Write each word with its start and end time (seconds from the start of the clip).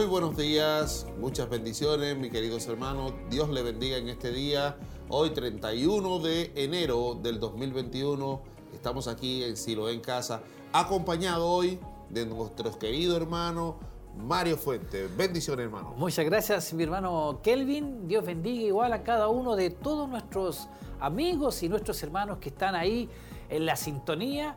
Muy 0.00 0.08
buenos 0.08 0.34
días, 0.34 1.06
muchas 1.18 1.50
bendiciones, 1.50 2.16
mis 2.16 2.32
queridos 2.32 2.66
hermanos. 2.66 3.12
Dios 3.28 3.50
le 3.50 3.62
bendiga 3.62 3.98
en 3.98 4.08
este 4.08 4.32
día. 4.32 4.78
Hoy 5.10 5.28
31 5.28 6.20
de 6.20 6.52
enero 6.54 7.18
del 7.22 7.38
2021 7.38 8.40
estamos 8.72 9.08
aquí 9.08 9.44
en 9.44 9.58
Silo 9.58 9.90
en 9.90 10.00
casa, 10.00 10.40
acompañado 10.72 11.46
hoy 11.46 11.78
de 12.08 12.24
nuestros 12.24 12.78
queridos 12.78 13.20
hermanos 13.20 13.74
Mario 14.16 14.56
Fuentes. 14.56 15.14
Bendiciones, 15.14 15.66
hermano. 15.66 15.92
Muchas 15.98 16.24
gracias, 16.24 16.72
mi 16.72 16.84
hermano 16.84 17.40
Kelvin. 17.42 18.08
Dios 18.08 18.24
bendiga 18.24 18.62
igual 18.62 18.94
a 18.94 19.02
cada 19.02 19.28
uno 19.28 19.54
de 19.54 19.68
todos 19.68 20.08
nuestros 20.08 20.66
amigos 20.98 21.62
y 21.62 21.68
nuestros 21.68 22.02
hermanos 22.02 22.38
que 22.38 22.48
están 22.48 22.74
ahí 22.74 23.06
en 23.50 23.66
la 23.66 23.76
sintonía. 23.76 24.56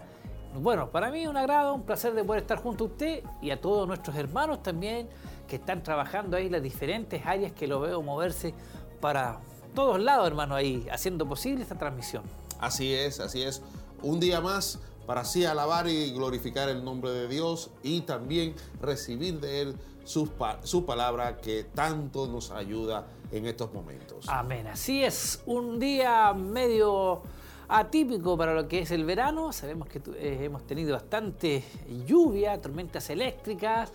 Bueno, 0.55 0.91
para 0.91 1.09
mí 1.09 1.25
un 1.25 1.35
agrado, 1.35 1.73
un 1.73 1.81
placer 1.81 2.13
de 2.13 2.23
poder 2.23 2.43
estar 2.43 2.59
junto 2.59 2.83
a 2.83 2.87
usted 2.87 3.23
y 3.41 3.49
a 3.49 3.59
todos 3.59 3.87
nuestros 3.87 4.15
hermanos 4.15 4.61
también 4.61 5.09
que 5.47 5.57
están 5.57 5.83
trabajando 5.83 6.37
ahí 6.37 6.49
las 6.49 6.63
diferentes 6.63 7.25
áreas 7.25 7.51
que 7.51 7.67
lo 7.67 7.79
veo 7.81 8.01
moverse 8.01 8.53
para 8.99 9.39
todos 9.75 9.99
lados, 9.99 10.27
hermano, 10.27 10.55
ahí, 10.55 10.85
haciendo 10.91 11.27
posible 11.27 11.63
esta 11.63 11.77
transmisión. 11.77 12.23
Así 12.59 12.93
es, 12.93 13.19
así 13.19 13.41
es. 13.41 13.61
Un 14.01 14.19
día 14.19 14.39
más 14.39 14.79
para 15.05 15.21
así 15.21 15.45
alabar 15.45 15.87
y 15.87 16.11
glorificar 16.13 16.69
el 16.69 16.83
nombre 16.83 17.11
de 17.11 17.27
Dios 17.27 17.71
y 17.81 18.01
también 18.01 18.55
recibir 18.81 19.39
de 19.39 19.61
Él 19.61 19.75
su, 20.05 20.29
su, 20.63 20.85
palabra 20.85 21.37
que 21.37 21.63
tanto 21.63 22.27
nos 22.27 22.51
ayuda 22.51 23.07
en 23.31 23.45
estos 23.45 23.73
momentos. 23.73 24.25
Amén. 24.27 24.67
Así 24.67 25.03
es, 25.03 25.41
un 25.45 25.79
día 25.79 26.33
medio 26.33 27.21
atípico 27.67 28.37
para 28.37 28.53
lo 28.53 28.67
que 28.67 28.79
es 28.79 28.91
el 28.91 29.05
verano. 29.05 29.51
Sabemos 29.51 29.87
que 29.87 29.99
eh, 30.15 30.39
hemos 30.43 30.65
tenido 30.65 30.93
bastante 30.93 31.63
lluvia, 32.05 32.59
tormentas 32.61 33.09
eléctricas. 33.09 33.91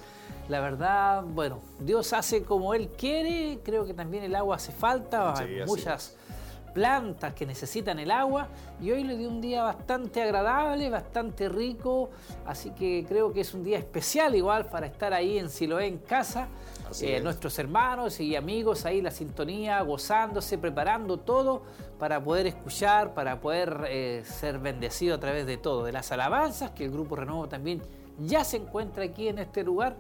La 0.49 0.61
verdad, 0.61 1.23
bueno, 1.25 1.61
Dios 1.81 2.13
hace 2.13 2.43
como 2.43 2.75
Él 2.75 2.89
quiere. 2.97 3.61
Creo 3.63 3.85
que 3.85 3.95
también 3.95 4.25
el 4.25 4.35
agua 4.35 4.57
hace 4.57 4.73
falta. 4.73 5.39
Hay 5.39 5.65
muchas 5.67 6.17
plantas 6.79 7.35
que 7.35 7.47
necesitan 7.47 7.99
el 7.99 8.11
agua 8.11 8.49
y 8.81 8.91
hoy 8.91 9.03
le 9.03 9.17
dio 9.17 9.29
un 9.29 9.41
día 9.41 9.65
bastante 9.65 10.23
agradable, 10.23 10.89
bastante 10.91 11.49
rico, 11.49 12.11
así 12.47 12.71
que 12.71 13.05
creo 13.09 13.33
que 13.33 13.41
es 13.41 13.55
un 13.55 13.65
día 13.65 13.79
especial 13.79 14.37
igual 14.37 14.67
para 14.67 14.87
estar 14.87 15.13
ahí 15.13 15.39
en 15.39 15.51
Siloé 15.51 15.87
en 15.87 15.99
casa, 15.99 16.47
eh, 17.01 17.21
nuestros 17.21 17.59
hermanos 17.59 18.21
y 18.21 18.37
amigos 18.37 18.85
ahí 18.85 19.01
la 19.01 19.11
sintonía, 19.11 19.81
gozándose, 19.83 20.59
preparando 20.59 21.19
todo 21.19 21.63
para 21.99 22.23
poder 22.23 22.47
escuchar, 22.47 23.15
para 23.15 23.41
poder 23.41 23.85
eh, 23.89 24.23
ser 24.25 24.59
bendecido 24.59 25.17
a 25.17 25.21
través 25.21 25.47
de 25.47 25.57
todo, 25.57 25.85
de 25.85 25.93
las 25.93 26.13
alabanzas, 26.13 26.71
que 26.73 26.85
el 26.85 26.91
Grupo 26.91 27.17
Renovo 27.17 27.49
también 27.49 27.83
ya 28.19 28.45
se 28.45 28.57
encuentra 28.57 29.05
aquí 29.05 29.29
en 29.29 29.39
este 29.39 29.63
lugar, 29.63 29.97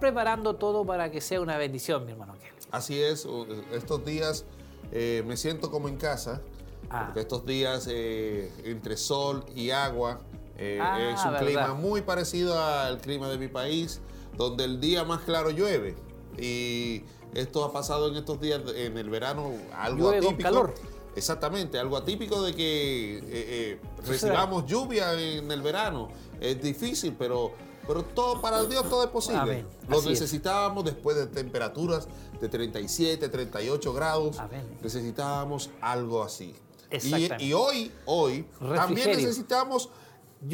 preparando 0.00 0.56
todo 0.56 0.84
para 0.84 1.10
que 1.10 1.20
sea 1.20 1.40
una 1.40 1.56
bendición, 1.56 2.04
mi 2.04 2.12
hermano 2.12 2.34
Kelly. 2.34 2.52
Así 2.70 3.02
es, 3.02 3.26
estos 3.72 4.04
días 4.04 4.44
eh, 4.92 5.22
me 5.26 5.36
siento 5.36 5.70
como 5.70 5.88
en 5.88 5.96
casa, 5.96 6.42
ah. 6.90 7.04
porque 7.06 7.20
estos 7.20 7.46
días 7.46 7.88
eh, 7.90 8.52
entre 8.64 8.96
sol 8.96 9.44
y 9.54 9.70
agua 9.70 10.20
eh, 10.58 10.78
ah, 10.80 11.00
es 11.00 11.24
un 11.24 11.34
clima 11.46 11.74
muy 11.74 12.02
parecido 12.02 12.62
al 12.62 12.98
clima 12.98 13.28
de 13.28 13.38
mi 13.38 13.48
país, 13.48 14.00
donde 14.36 14.64
el 14.64 14.80
día 14.80 15.04
más 15.04 15.22
claro 15.22 15.50
llueve. 15.50 15.96
Y 16.38 17.02
esto 17.34 17.64
ha 17.64 17.72
pasado 17.72 18.08
en 18.08 18.16
estos 18.16 18.40
días, 18.40 18.60
en 18.74 18.98
el 18.98 19.10
verano, 19.10 19.52
algo 19.74 20.10
atípico. 20.10 20.42
calor. 20.42 20.74
Exactamente, 21.14 21.78
algo 21.78 21.96
atípico 21.98 22.42
de 22.42 22.54
que 22.54 23.78
recibamos 24.06 24.66
lluvia 24.66 25.12
en 25.12 25.50
el 25.50 25.60
verano. 25.60 26.08
Es 26.40 26.62
difícil, 26.62 27.14
pero 27.18 27.52
pero 27.86 28.04
todo 28.04 28.40
para 28.40 28.64
Dios 28.64 28.88
todo 28.88 29.04
es 29.04 29.10
posible. 29.10 29.64
Lo 29.88 30.02
necesitábamos 30.02 30.84
después 30.84 31.16
de 31.16 31.26
temperaturas 31.26 32.06
de 32.40 32.48
37, 32.48 33.28
38 33.28 33.92
grados. 33.92 34.36
Necesitábamos 34.80 35.70
algo 35.80 36.22
así. 36.22 36.54
Y, 37.02 37.44
y, 37.44 37.52
hoy, 37.54 37.90
hoy 38.04 38.46
también 38.60 39.08
necesitamos 39.10 39.88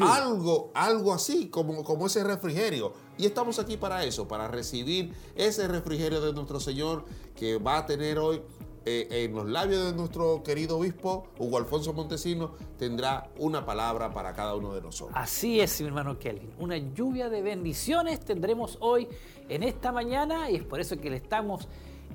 algo, 0.01 0.71
algo 0.73 1.13
así, 1.13 1.47
como, 1.49 1.83
como 1.83 2.07
ese 2.07 2.23
refrigerio. 2.23 2.93
Y 3.17 3.25
estamos 3.25 3.59
aquí 3.59 3.77
para 3.77 4.03
eso, 4.03 4.27
para 4.27 4.47
recibir 4.47 5.13
ese 5.35 5.67
refrigerio 5.67 6.21
de 6.21 6.33
nuestro 6.33 6.59
Señor 6.59 7.05
que 7.35 7.57
va 7.57 7.77
a 7.79 7.85
tener 7.85 8.19
hoy 8.19 8.41
eh, 8.85 9.25
en 9.25 9.35
los 9.35 9.47
labios 9.47 9.85
de 9.85 9.93
nuestro 9.93 10.41
querido 10.41 10.77
obispo, 10.77 11.27
Hugo 11.37 11.57
Alfonso 11.57 11.93
Montesino, 11.93 12.55
tendrá 12.77 13.29
una 13.37 13.65
palabra 13.65 14.13
para 14.13 14.33
cada 14.33 14.55
uno 14.55 14.73
de 14.73 14.81
nosotros. 14.81 15.17
Así 15.17 15.59
es, 15.59 15.81
mi 15.81 15.87
hermano 15.87 16.17
Kelvin. 16.17 16.53
Una 16.57 16.77
lluvia 16.77 17.29
de 17.29 17.41
bendiciones 17.41 18.21
tendremos 18.21 18.77
hoy 18.79 19.07
en 19.49 19.63
esta 19.63 19.91
mañana 19.91 20.49
y 20.49 20.55
es 20.55 20.63
por 20.63 20.79
eso 20.79 20.97
que 20.97 21.09
le 21.09 21.17
estamos 21.17 21.67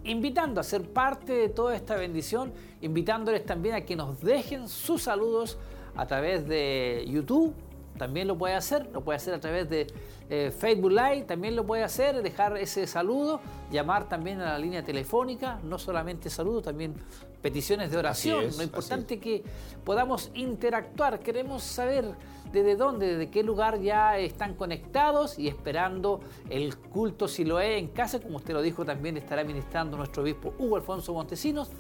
invitando 0.05 0.61
a 0.61 0.65
ser 0.65 0.91
parte 0.91 1.33
de 1.33 1.49
toda 1.49 1.77
esta 1.77 1.97
bendición, 1.97 2.53
invitándoles 2.81 3.45
también 3.45 3.75
a 3.75 3.83
que 3.83 3.95
nos 3.95 4.21
dejen 4.21 4.69
sus 4.69 5.03
saludos 5.03 5.59
a 5.97 6.07
través 6.07 6.49
de 6.49 7.05
YouTube 7.09 7.55
también 7.97 8.27
lo 8.27 8.37
puede 8.37 8.55
hacer, 8.55 8.89
lo 8.93 9.03
puede 9.03 9.17
hacer 9.17 9.35
a 9.35 9.41
través 9.41 9.69
de 9.69 9.87
eh, 10.29 10.53
Facebook 10.57 10.91
Live, 10.91 11.23
también 11.23 11.55
lo 11.55 11.65
puede 11.65 11.85
hacer, 11.85 12.23
dejar 12.23 12.57
ese 12.57 12.87
saludo, 12.87 13.41
llamar 13.71 14.09
también 14.09 14.41
a 14.41 14.53
la 14.53 14.59
línea 14.59 14.83
telefónica, 14.83 15.61
no 15.63 15.79
solamente 15.79 16.29
saludos, 16.31 16.65
también 16.65 16.95
peticiones 17.41 17.91
de 17.91 17.99
oración. 17.99 18.45
lo 18.57 18.63
importante 18.63 19.15
es 19.15 19.21
que 19.21 19.45
podamos 19.85 20.31
interactuar, 20.35 21.21
queremos 21.21 21.63
saber 21.63 22.07
desde 22.53 22.77
dónde, 22.77 23.17
desde 23.17 23.31
qué 23.31 23.43
lugar 23.43 23.81
ya 23.81 24.17
están 24.19 24.55
conectados 24.55 25.39
y 25.39 25.49
esperando 25.49 26.21
el 26.49 26.77
culto 26.79 27.29
si 27.29 27.45
lo 27.45 27.61
es 27.61 27.79
en 27.79 27.89
casa, 27.89 28.21
como 28.21 28.37
usted 28.37 28.55
lo 28.55 28.63
dijo, 28.63 28.85
también 28.85 29.17
estará 29.17 29.45
ministrando 29.45 29.97
nuestro 29.97 30.23
obispo 30.23 30.55
Hugo 30.59 30.77
Alfonso 30.77 31.13
Montesinos. 31.13 31.71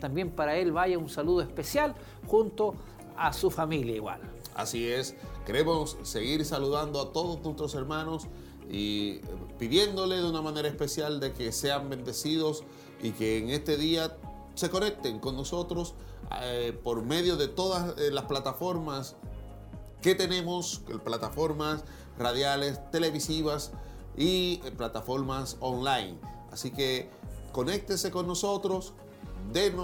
También 0.00 0.30
para 0.30 0.56
él 0.56 0.72
vaya 0.72 0.98
un 0.98 1.08
saludo 1.08 1.42
especial 1.42 1.94
junto 2.26 2.74
a 3.16 3.32
su 3.32 3.50
familia 3.50 3.94
igual. 3.94 4.31
Así 4.54 4.90
es, 4.90 5.14
queremos 5.46 5.96
seguir 6.02 6.44
saludando 6.44 7.00
a 7.00 7.12
todos 7.12 7.42
nuestros 7.42 7.74
hermanos 7.74 8.26
y 8.70 9.20
pidiéndole 9.58 10.16
de 10.16 10.28
una 10.28 10.42
manera 10.42 10.68
especial 10.68 11.20
de 11.20 11.32
que 11.32 11.52
sean 11.52 11.88
bendecidos 11.88 12.64
y 13.02 13.12
que 13.12 13.38
en 13.38 13.50
este 13.50 13.76
día 13.76 14.16
se 14.54 14.70
conecten 14.70 15.18
con 15.18 15.36
nosotros 15.36 15.94
eh, 16.42 16.78
por 16.84 17.02
medio 17.02 17.36
de 17.36 17.48
todas 17.48 17.98
eh, 17.98 18.10
las 18.10 18.24
plataformas 18.24 19.16
que 20.00 20.14
tenemos, 20.14 20.82
plataformas 21.04 21.84
radiales, 22.18 22.78
televisivas 22.90 23.72
y 24.16 24.60
eh, 24.64 24.72
plataformas 24.72 25.56
online. 25.60 26.18
Así 26.50 26.70
que 26.70 27.08
conéctese 27.52 28.10
con 28.10 28.26
nosotros, 28.26 28.92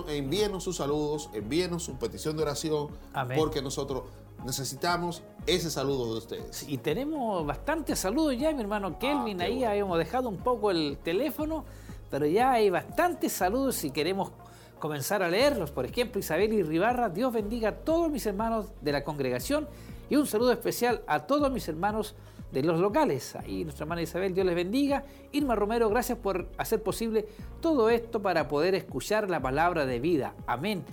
envíenos 0.09 0.65
sus 0.65 0.77
saludos, 0.77 1.31
envíenos 1.33 1.85
su 1.85 1.95
petición 1.99 2.37
de 2.37 2.43
oración, 2.43 2.89
porque 3.37 3.63
nosotros 3.63 4.05
necesitamos 4.45 5.23
ese 5.47 5.71
saludo 5.71 6.13
de 6.13 6.19
ustedes. 6.19 6.69
y 6.69 6.79
tenemos 6.79 7.47
bastantes 7.47 7.99
saludos 7.99 8.37
ya, 8.39 8.53
mi 8.53 8.61
hermano 8.61 8.89
ah, 8.95 8.99
Kelvin. 8.99 9.41
ahí 9.41 9.65
habíamos 9.65 9.99
dejado 9.99 10.29
un 10.29 10.37
poco 10.37 10.71
el 10.71 10.99
teléfono, 11.03 11.65
pero 12.11 12.27
ya 12.27 12.53
hay 12.53 12.71
bastantes 12.71 13.33
saludos 13.33 13.77
si 13.77 13.91
queremos 13.91 14.31
comenzar 14.79 15.23
a 15.23 15.29
leerlos. 15.29 15.71
Por 15.71 15.85
ejemplo, 15.85 16.21
Isabel 16.21 16.53
y 16.53 16.63
Ribarra, 16.63 17.09
Dios 17.09 17.33
bendiga 17.33 17.71
a 17.71 17.77
todos 17.77 18.11
mis 18.11 18.25
hermanos 18.27 18.67
de 18.81 18.93
la 18.93 19.05
congregación 19.05 19.69
y 20.11 20.17
un 20.17 20.27
saludo 20.27 20.53
especial 20.53 21.03
a 21.07 21.27
todos 21.27 21.51
mis 21.51 21.69
hermanos 21.69 22.15
de 22.53 22.63
los 22.63 22.81
locales. 22.81 23.37
Ahí 23.37 23.65
nuestra 23.65 23.85
hermana 23.85 24.03
Isabel, 24.03 24.35
Dios 24.35 24.47
les 24.47 24.55
bendiga. 24.55 25.05
Irma 25.33 25.55
Romero, 25.55 25.89
gracias 25.91 26.19
por 26.19 26.49
hacer 26.57 26.83
posible 26.83 27.27
todo 27.61 27.91
esto 27.91 28.23
para 28.23 28.49
poder 28.49 28.75
escuchar 28.75 29.29
la 29.29 29.41
palabra 29.41 29.85
de 29.85 30.01
vida. 30.01 30.35
Amén. 30.47 30.85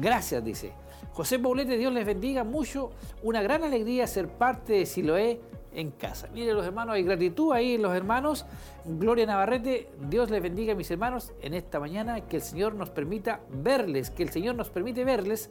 Gracias, 0.00 0.42
dice. 0.44 0.72
José 1.12 1.38
Paulete, 1.38 1.76
Dios 1.76 1.92
les 1.92 2.06
bendiga 2.06 2.44
mucho. 2.44 2.90
Una 3.22 3.42
gran 3.42 3.64
alegría 3.64 4.06
ser 4.06 4.28
parte 4.28 4.74
de 4.74 4.86
Siloé 4.86 5.40
en 5.74 5.90
casa. 5.90 6.28
Miren 6.32 6.56
los 6.56 6.66
hermanos, 6.66 6.94
hay 6.94 7.02
gratitud 7.02 7.52
ahí 7.52 7.74
en 7.74 7.82
los 7.82 7.94
hermanos. 7.94 8.46
Gloria 8.84 9.26
Navarrete, 9.26 9.88
Dios 10.08 10.30
les 10.30 10.42
bendiga 10.42 10.72
a 10.72 10.76
mis 10.76 10.90
hermanos 10.90 11.32
en 11.40 11.54
esta 11.54 11.80
mañana, 11.80 12.20
que 12.22 12.36
el 12.36 12.42
Señor 12.42 12.74
nos 12.74 12.90
permita 12.90 13.40
verles, 13.50 14.10
que 14.10 14.22
el 14.22 14.30
Señor 14.30 14.54
nos 14.54 14.70
permite 14.70 15.04
verles 15.04 15.50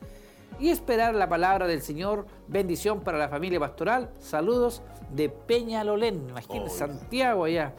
y 0.59 0.69
esperar 0.69 1.15
la 1.15 1.29
palabra 1.29 1.67
del 1.67 1.81
Señor. 1.81 2.25
Bendición 2.47 3.01
para 3.01 3.17
la 3.17 3.29
familia 3.29 3.59
pastoral. 3.59 4.11
Saludos 4.19 4.81
de 5.11 5.29
Peñalolén, 5.29 6.29
imagínense, 6.29 6.77
Santiago 6.77 7.45
allá. 7.45 7.73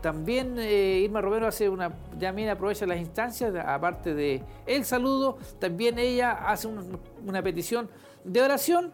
También 0.00 0.58
eh, 0.58 1.00
Irma 1.04 1.20
Romero 1.20 1.46
hace 1.46 1.68
una, 1.68 1.90
también 2.18 2.48
aprovecha 2.48 2.86
las 2.86 2.98
instancias, 2.98 3.54
aparte 3.54 4.14
de 4.14 4.42
el 4.66 4.84
saludo, 4.84 5.38
también 5.58 5.98
ella 5.98 6.32
hace 6.32 6.68
una 6.68 7.42
petición 7.42 7.90
de 8.24 8.40
oración, 8.40 8.92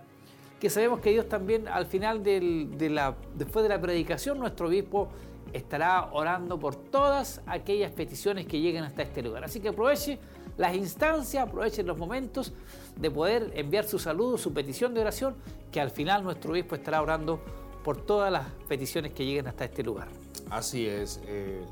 que 0.61 0.71
sabemos 0.71 1.01
que 1.01 1.11
Dios 1.11 1.29
también 1.29 1.69
al 1.69 1.87
final 1.87 2.23
de 2.23 2.91
la, 2.91 3.15
después 3.35 3.63
de 3.63 3.69
la 3.69 3.81
predicación, 3.81 4.39
nuestro 4.39 4.69
obispo 4.69 5.09
estará 5.53 6.11
orando 6.13 6.59
por 6.59 6.77
todas 6.77 7.41
aquellas 7.47 7.93
peticiones 7.93 8.47
que 8.47 8.61
lleguen 8.61 8.85
hasta 8.85 9.03
este 9.03 9.23
lugar. 9.23 9.45
Así 9.45 9.61
que 9.61 9.69
aproveche 9.69 10.19
las 10.57 10.75
instancias, 10.75 11.47
aprovechen 11.47 11.87
los 11.87 11.99
momentos 11.99 12.53
de 12.97 13.11
poder 13.11 13.53
enviar 13.55 13.85
su 13.85 13.99
saludo, 13.99 14.39
su 14.39 14.53
petición 14.53 14.95
de 14.95 15.03
oración, 15.03 15.37
que 15.71 15.81
al 15.81 15.91
final 15.91 16.25
nuestro 16.25 16.53
obispo 16.53 16.75
estará 16.75 17.01
orando 17.03 17.41
por 17.85 17.99
todas 17.99 18.33
las 18.33 18.49
peticiones 18.67 19.13
que 19.13 19.25
lleguen 19.25 19.47
hasta 19.47 19.67
este 19.67 19.83
lugar. 19.83 20.09
Así 20.51 20.87
es. 20.87 21.21
Eh, 21.27 21.65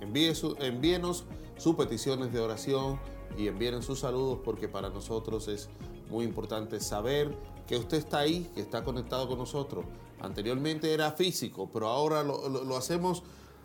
envíe 0.00 0.32
envíenos 0.60 1.24
sus 1.56 1.76
peticiones 1.76 2.32
de 2.32 2.40
oración 2.40 2.98
y 3.36 3.48
envíen 3.48 3.82
sus 3.82 4.00
saludos 4.00 4.40
porque 4.44 4.68
para 4.68 4.88
nosotros 4.88 5.48
es 5.48 5.68
muy 6.08 6.24
importante 6.24 6.80
saber 6.80 7.36
que 7.66 7.76
usted 7.76 7.98
está 7.98 8.20
ahí, 8.20 8.50
que 8.54 8.60
está 8.60 8.82
conectado 8.82 9.28
con 9.28 9.38
nosotros. 9.38 9.84
Anteriormente 10.20 10.92
era 10.92 11.12
físico, 11.12 11.70
pero 11.72 11.88
ahora 11.88 12.22
lo, 12.22 12.76
hacemos 12.76 13.22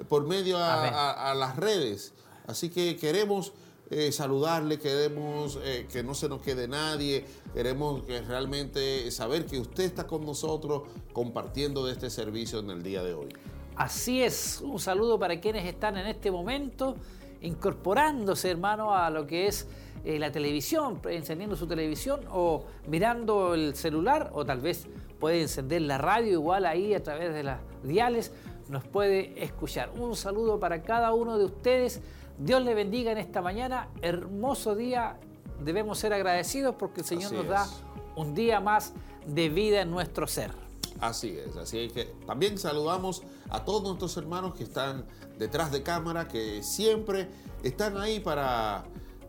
por 0.08 0.28
medio 0.28 0.58
a, 0.60 1.34
las 1.36 1.56
redes. 1.58 2.14
Así 2.48 2.70
que 2.70 2.96
queremos 2.98 3.54
eh, 3.90 4.12
saludarle, 4.12 4.80
queremos 4.80 5.60
eh, 5.64 5.88
que 5.92 6.04
no 6.04 6.14
se 6.14 6.30
nos 6.30 6.42
quede 6.42 6.68
nadie, 6.68 7.26
queremos 7.54 8.04
que 8.04 8.22
realmente 8.22 9.10
saber 9.12 9.46
que 9.46 9.60
usted 9.60 9.86
está 9.86 10.06
con 10.08 10.26
nosotros 10.26 10.84
compartiendo 11.12 11.86
de 11.86 11.94
este 11.94 12.10
servicio 12.10 12.60
en 12.60 12.70
el 12.70 12.84
día 12.84 13.04
de 13.04 13.14
hoy. 13.14 13.30
Así 13.75 14.24
es, 14.24 14.62
un 14.62 14.80
saludo 14.80 15.19
para 15.19 15.42
quienes 15.42 15.66
están 15.66 15.98
en 15.98 16.07
este 16.07 16.31
momento 16.31 16.95
incorporándose, 17.42 18.50
hermano, 18.50 18.95
a 18.95 19.10
lo 19.10 19.27
que 19.27 19.48
es 19.48 19.68
eh, 20.06 20.18
la 20.18 20.31
televisión, 20.31 21.01
encendiendo 21.10 21.57
su 21.57 21.68
televisión 21.68 22.22
o 22.31 22.63
mirando 22.88 23.54
el 23.54 23.75
celular 23.75 24.31
o 24.33 24.45
tal 24.45 24.62
vez 24.62 24.88
puede 25.19 25.42
encender 25.42 25.81
la 25.81 25.98
radio 25.98 26.31
igual 26.31 26.66
ahí 26.66 26.94
a 26.94 27.04
través 27.04 27.33
de 27.33 27.44
las 27.44 27.60
diales, 27.83 28.31
nos 28.69 28.86
puede 28.86 29.44
escuchar. 29.44 29.92
Un 30.00 30.16
saludo 30.16 30.60
para 30.60 30.81
cada 30.81 31.13
uno 31.13 31.38
de 31.38 31.45
ustedes. 31.45 32.01
Dios 32.38 32.63
le 32.63 32.74
bendiga 32.74 33.12
en 33.12 33.18
esta 33.18 33.42
mañana. 33.42 33.89
Hermoso 34.01 34.75
día. 34.75 35.18
Debemos 35.63 36.00
ser 36.00 36.13
agradecidos 36.13 36.75
porque 36.75 37.01
el 37.01 37.06
Señor 37.06 37.31
nos 37.31 37.48
da 37.48 37.68
un 38.16 38.33
día 38.33 38.60
más 38.60 38.94
de 39.25 39.50
vida 39.50 39.81
en 39.81 39.92
nuestro 39.92 40.28
ser. 40.28 40.65
Así 41.00 41.38
es, 41.38 41.56
así 41.57 41.89
que 41.89 42.06
también 42.25 42.57
saludamos 42.57 43.24
a 43.50 43.65
todos 43.65 43.83
nuestros 43.83 44.15
hermanos 44.15 44.56
que 44.56 44.63
están 44.63 45.06
detrás 45.38 45.71
de 45.71 45.83
cámara, 45.83 46.27
que 46.27 46.63
siempre 46.63 47.30
están 47.63 47.97
ahí 47.97 48.21
para, 48.21 48.86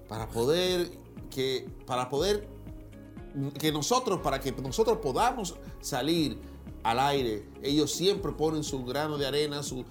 para 0.08 0.28
poder 0.28 0.90
que 1.28 1.68
para 1.84 2.08
poder 2.08 2.48
que 3.58 3.72
nosotros 3.72 4.20
para 4.20 4.40
que 4.40 4.52
nosotros 4.52 4.98
podamos 4.98 5.56
salir 5.80 6.38
al 6.84 7.00
aire, 7.00 7.44
ellos 7.62 7.92
siempre 7.92 8.30
ponen 8.30 8.62
su 8.62 8.84
grano 8.84 9.18
de 9.18 9.26
arena, 9.26 9.64
su, 9.64 9.84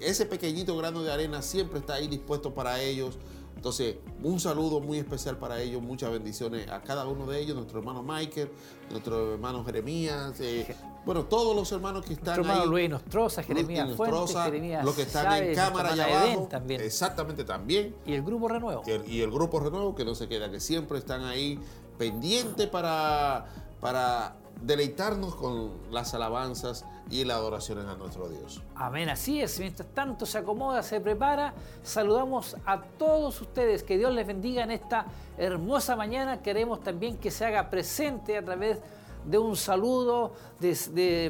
ese 0.00 0.24
pequeñito 0.24 0.74
grano 0.74 1.02
de 1.02 1.12
arena 1.12 1.42
siempre 1.42 1.80
está 1.80 1.94
ahí 1.94 2.08
dispuesto 2.08 2.54
para 2.54 2.80
ellos 2.80 3.18
entonces, 3.56 3.96
un 4.22 4.38
saludo 4.38 4.80
muy 4.80 4.98
especial 4.98 5.38
para 5.38 5.60
ellos, 5.60 5.82
muchas 5.82 6.12
bendiciones 6.12 6.70
a 6.70 6.82
cada 6.82 7.06
uno 7.06 7.26
de 7.26 7.40
ellos, 7.40 7.56
nuestro 7.56 7.78
hermano 7.78 8.02
Michael, 8.02 8.50
nuestro 8.90 9.32
hermano 9.32 9.64
Jeremías, 9.64 10.38
eh, 10.40 10.76
bueno, 11.06 11.24
todos 11.24 11.56
los 11.56 11.72
hermanos 11.72 12.04
que 12.04 12.12
están 12.12 12.36
nuestro 12.36 12.52
hermano 12.52 12.70
Luis 12.70 12.90
Nostroza, 12.90 13.42
Jeremías 13.42 13.96
Fuentes, 13.96 14.36
Jeremías 14.36 14.84
los 14.84 14.94
que 14.94 15.02
están 15.02 15.42
en 15.42 15.54
cámara 15.54 15.92
allá 15.92 16.04
abajo, 16.04 16.48
también. 16.50 16.80
exactamente 16.82 17.44
también. 17.44 17.96
Y 18.04 18.12
el 18.12 18.22
Grupo 18.22 18.46
Renuevo. 18.46 18.82
Y 19.06 19.20
el, 19.20 19.30
Grupo 19.30 19.58
Renuevo 19.58 19.94
que 19.94 20.04
no 20.04 20.14
se 20.14 20.28
queda, 20.28 20.50
que 20.50 20.60
siempre 20.60 20.98
están 20.98 21.24
ahí 21.24 21.58
pendientes 21.96 22.66
para, 22.68 23.46
para 23.80 24.36
deleitarnos 24.60 25.34
con 25.34 25.72
las 25.90 26.12
alabanzas 26.12 26.84
y 27.10 27.24
las 27.24 27.36
adoraciones 27.36 27.86
a 27.86 27.94
nuestro 27.94 28.28
Dios. 28.28 28.62
Amén, 28.74 29.08
así 29.08 29.40
es. 29.40 29.58
Mientras 29.60 29.88
tanto 29.94 30.26
se 30.26 30.38
acomoda, 30.38 30.82
se 30.82 31.00
prepara, 31.00 31.54
saludamos 31.82 32.56
a 32.66 32.82
todos 32.82 33.40
ustedes. 33.40 33.82
Que 33.82 33.96
Dios 33.96 34.12
les 34.12 34.26
bendiga 34.26 34.64
en 34.64 34.72
esta 34.72 35.06
hermosa 35.38 35.94
mañana. 35.96 36.42
Queremos 36.42 36.82
también 36.82 37.16
que 37.18 37.30
se 37.30 37.44
haga 37.44 37.70
presente 37.70 38.36
a 38.36 38.44
través 38.44 38.78
de 39.24 39.38
un 39.38 39.56
saludo 39.56 40.32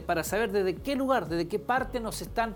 para 0.07 0.25
saber 0.25 0.53
desde 0.53 0.77
qué 0.77 0.95
lugar, 0.95 1.29
desde 1.29 1.49
qué 1.49 1.59
parte 1.59 2.01
nos 2.01 2.21
están 2.23 2.55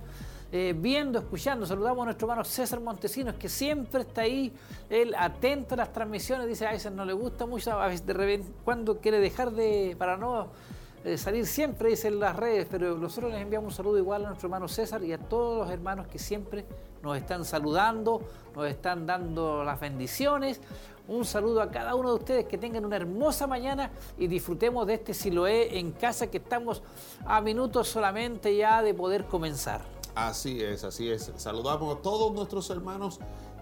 eh, 0.52 0.74
viendo, 0.76 1.18
escuchando. 1.18 1.64
Saludamos 1.64 2.02
a 2.02 2.04
nuestro 2.06 2.26
hermano 2.26 2.44
César 2.44 2.80
Montesinos, 2.80 3.34
que 3.36 3.48
siempre 3.48 4.02
está 4.02 4.22
ahí, 4.22 4.52
él 4.88 5.14
atento 5.16 5.74
a 5.74 5.78
las 5.78 5.92
transmisiones, 5.92 6.48
dice 6.48 6.66
a 6.66 6.72
veces 6.72 6.90
no 6.92 7.04
le 7.04 7.12
gusta 7.12 7.46
mucho, 7.46 7.72
a 7.72 7.86
veces 7.86 8.04
de 8.04 8.12
repente 8.12 8.50
cuando 8.64 8.98
quiere 8.98 9.20
dejar 9.20 9.52
de, 9.52 9.94
para 9.98 10.16
no 10.16 10.48
eh, 11.04 11.16
salir 11.16 11.46
siempre, 11.46 11.90
dice 11.90 12.08
en 12.08 12.20
las 12.20 12.36
redes, 12.36 12.66
pero 12.70 12.96
nosotros 12.96 13.32
les 13.32 13.40
enviamos 13.40 13.72
un 13.72 13.76
saludo 13.76 13.98
igual 13.98 14.24
a 14.24 14.28
nuestro 14.28 14.48
hermano 14.48 14.68
César 14.68 15.02
y 15.02 15.12
a 15.12 15.18
todos 15.18 15.58
los 15.58 15.70
hermanos 15.70 16.06
que 16.08 16.18
siempre 16.18 16.66
nos 17.02 17.16
están 17.16 17.44
saludando, 17.44 18.20
nos 18.54 18.66
están 18.66 19.06
dando 19.06 19.64
las 19.64 19.80
bendiciones. 19.80 20.60
Un 21.08 21.24
saludo 21.24 21.62
a 21.62 21.70
cada 21.70 21.94
uno 21.94 22.10
de 22.10 22.14
ustedes, 22.16 22.46
que 22.46 22.58
tengan 22.58 22.84
una 22.84 22.96
hermosa 22.96 23.46
mañana 23.46 23.90
y 24.18 24.26
disfrutemos 24.26 24.86
de 24.86 24.94
este 24.94 25.14
Siloé 25.14 25.78
en 25.78 25.92
casa 25.92 26.28
que 26.28 26.36
estamos 26.36 26.82
a 27.24 27.40
minutos 27.40 27.88
solamente 27.88 28.54
ya 28.54 28.82
de 28.82 28.94
poder 28.94 29.24
comenzar. 29.24 29.80
Así 30.14 30.62
es, 30.62 30.84
así 30.84 31.10
es. 31.10 31.32
Saludamos 31.36 31.96
a 31.96 32.02
todos 32.02 32.32
nuestros 32.32 32.68
hermanos 32.70 33.18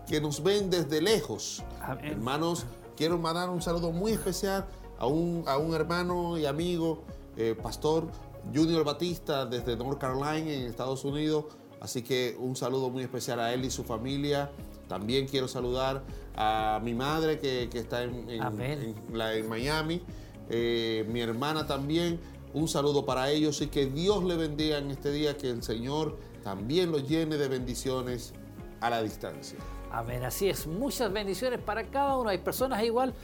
que 0.08 0.20
nos 0.20 0.43
ven 0.43 0.70
desde 0.70 1.00
lejos. 1.00 1.62
Hermanos, 2.02 2.67
quiero 2.96 3.17
mandar 3.17 3.49
un 3.49 3.62
saludo 3.62 3.93
muy 3.93 4.12
especial 4.12 4.67
a 4.99 5.06
un, 5.06 5.44
a 5.46 5.56
un 5.56 5.75
hermano 5.75 6.37
y 6.37 6.46
amigo, 6.46 7.05
eh, 7.38 7.55
pastor 7.55 8.08
Junior 8.52 8.85
Batista, 8.85 9.46
desde 9.46 9.76
North 9.76 9.99
Carolina, 9.99 10.51
en 10.53 10.67
Estados 10.67 11.05
Unidos. 11.05 11.44
Así 11.81 12.03
que 12.03 12.36
un 12.39 12.56
saludo 12.56 12.91
muy 12.91 13.05
especial 13.05 13.39
a 13.39 13.55
él 13.55 13.65
y 13.65 13.70
su 13.70 13.84
familia. 13.84 14.51
También 14.89 15.27
quiero 15.29 15.46
saludar 15.46 16.03
a 16.34 16.81
mi 16.82 16.94
madre 16.94 17.39
que, 17.39 17.69
está 17.72 18.03
en, 18.03 18.29
en, 18.29 19.48
Miami, 19.48 20.03
eh, 20.51 21.06
mi 21.08 21.20
hermana 21.20 21.67
también. 21.67 22.19
Un 22.55 22.67
saludo 22.67 23.05
para 23.05 23.31
ellos 23.31 23.60
y 23.60 23.69
que 23.69 23.86
Dios 23.86 24.24
le 24.24 24.36
bendiga 24.36 24.79
en 24.79 24.91
este 24.91 25.13
día, 25.13 25.36
que 25.36 25.51
el 25.51 25.63
Señor 25.63 26.19
también 26.43 26.91
lo 26.91 26.98
llene 26.98 27.36
de 27.36 27.46
bendiciones 27.46 28.32
a 28.81 28.91
la 28.91 29.03
distancia. 29.03 29.58
Amén, 29.93 30.24
así 30.24 30.48
es. 30.48 30.67
Muchas 30.67 31.13
bendiciones 31.13 31.60
para 31.60 31.84
cada 31.84 32.17
uno. 32.17 32.31
Hay 32.31 32.39
personas 32.39 32.82
igual 32.82 33.15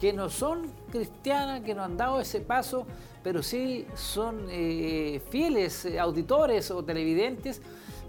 que 0.00 0.12
no 0.12 0.30
son 0.30 0.72
cristianas, 0.90 1.62
que 1.62 1.74
no 1.74 1.82
han 1.82 1.96
dado 1.96 2.20
ese 2.20 2.40
paso, 2.40 2.86
pero 3.22 3.42
sí 3.42 3.86
son 3.94 4.46
eh, 4.50 5.20
fieles 5.30 5.84
eh, 5.84 5.98
auditores 5.98 6.70
o 6.70 6.84
televidentes 6.84 7.60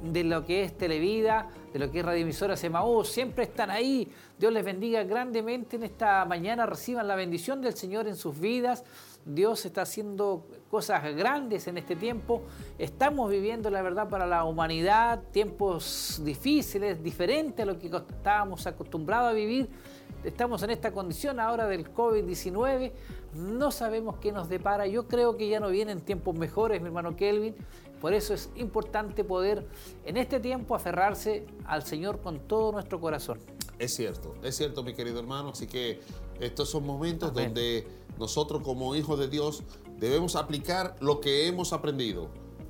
de 0.02 0.24
lo 0.24 0.46
que 0.46 0.64
es 0.64 0.78
Televida, 0.78 1.50
de 1.74 1.80
lo 1.80 1.92
que 1.92 2.00
es 2.00 2.06
Radio 2.06 2.22
Emisora 2.22 2.56
Semaús, 2.56 3.10
siempre 3.10 3.44
están 3.44 3.70
ahí. 3.70 4.08
Dios 4.38 4.54
les 4.54 4.64
bendiga 4.64 5.04
grandemente 5.04 5.76
en 5.76 5.84
esta 5.84 6.24
mañana, 6.26 6.66
reciban 6.66 7.08
la 7.08 7.16
bendición 7.16 7.62
del 7.62 7.76
Señor 7.76 8.08
en 8.08 8.16
sus 8.16 8.40
vidas. 8.40 8.84
Dios 9.26 9.66
está 9.66 9.82
haciendo 9.82 10.48
cosas 10.72 11.04
grandes 11.16 11.68
en 11.68 11.78
este 11.78 11.96
tiempo. 11.96 12.42
Estamos 12.78 13.30
viviendo, 13.30 13.70
la 13.70 13.82
verdad, 13.82 14.08
para 14.08 14.26
la 14.26 14.46
humanidad 14.46 15.22
tiempos 15.32 16.22
difíciles, 16.24 17.04
diferentes 17.04 17.62
a 17.62 17.66
lo 17.66 17.78
que 17.78 17.88
estábamos 17.88 18.66
acostumbrados 18.66 19.32
a 19.32 19.34
vivir. 19.34 19.70
Estamos 20.24 20.64
en 20.64 20.72
esta 20.72 20.92
condición 20.92 21.40
ahora 21.40 21.68
del 21.68 21.94
COVID-19. 21.94 22.92
No 23.34 23.72
sabemos 23.72 24.18
qué 24.18 24.32
nos 24.32 24.50
depara. 24.50 24.86
Yo 24.86 25.08
creo 25.08 25.38
que 25.38 25.48
ya 25.48 25.60
no 25.60 25.70
vienen 25.70 26.02
tiempos 26.02 26.36
mejores, 26.36 26.82
mi 26.82 26.88
hermano 26.88 27.16
Kelvin. 27.16 27.56
Por 28.02 28.14
eso 28.14 28.34
es 28.34 28.50
importante 28.56 29.24
poder 29.24 29.68
en 30.06 30.18
este 30.18 30.40
tiempo 30.40 30.76
aferrarse 30.76 31.46
al 31.66 31.84
Señor 31.84 32.22
con 32.22 32.40
todo 32.40 32.72
nuestro 32.72 33.00
corazón. 33.00 33.40
Es 33.78 33.94
cierto, 33.96 34.36
es 34.44 34.56
cierto, 34.58 34.84
mi 34.84 34.94
querido 34.94 35.20
hermano. 35.20 35.50
Así 35.50 35.68
que 35.68 36.02
estos 36.40 36.70
son 36.70 36.86
momentos 36.86 37.34
donde 37.34 37.88
nosotros 38.18 38.62
como 38.62 38.96
hijos 38.96 39.20
de 39.20 39.30
Dios 39.30 39.64
debemos 39.98 40.36
aplicar 40.36 40.96
lo 41.00 41.22
que 41.22 41.48
hemos 41.48 41.72
aprendido. 41.72 42.30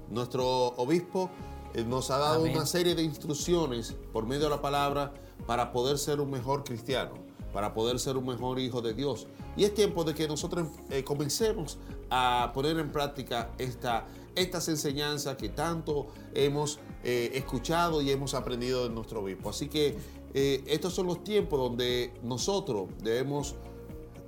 Nuestro 0.09 0.45
obispo 0.77 1.29
eh, 1.73 1.83
nos 1.83 2.11
ha 2.11 2.17
dado 2.17 2.43
una 2.43 2.65
serie 2.65 2.95
de 2.95 3.03
instrucciones 3.03 3.95
por 4.11 4.25
medio 4.25 4.45
de 4.45 4.49
la 4.49 4.61
palabra 4.61 5.13
para 5.45 5.71
poder 5.71 5.97
ser 5.97 6.19
un 6.19 6.29
mejor 6.31 6.63
cristiano, 6.63 7.13
para 7.53 7.73
poder 7.73 7.99
ser 7.99 8.17
un 8.17 8.25
mejor 8.25 8.59
hijo 8.59 8.81
de 8.81 8.93
Dios. 8.93 9.27
Y 9.55 9.63
es 9.63 9.73
tiempo 9.73 10.03
de 10.03 10.13
que 10.13 10.27
nosotros 10.27 10.67
eh, 10.89 11.03
comencemos 11.03 11.77
a 12.09 12.51
poner 12.53 12.77
en 12.79 12.91
práctica 12.91 13.51
esta, 13.57 14.05
estas 14.35 14.67
enseñanzas 14.67 15.35
que 15.37 15.49
tanto 15.49 16.07
hemos 16.33 16.79
eh, 17.03 17.31
escuchado 17.33 18.01
y 18.01 18.11
hemos 18.11 18.33
aprendido 18.33 18.87
de 18.87 18.93
nuestro 18.93 19.21
obispo. 19.21 19.49
Así 19.49 19.67
que 19.67 19.97
estos 20.31 20.93
son 20.93 21.07
los 21.07 21.23
tiempos 21.23 21.59
donde 21.59 22.13
nosotros 22.21 22.89
debemos 23.01 23.55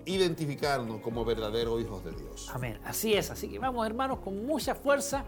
identificarnos 0.05 1.01
como 1.01 1.25
verdaderos 1.25 1.81
hijos 1.81 2.03
de 2.03 2.11
Dios. 2.11 2.49
Amén. 2.53 2.79
Así 2.85 3.13
es. 3.13 3.29
Así 3.29 3.47
que 3.47 3.59
vamos, 3.59 3.85
hermanos, 3.85 4.19
con 4.19 4.45
mucha 4.45 4.75
fuerza. 4.75 5.23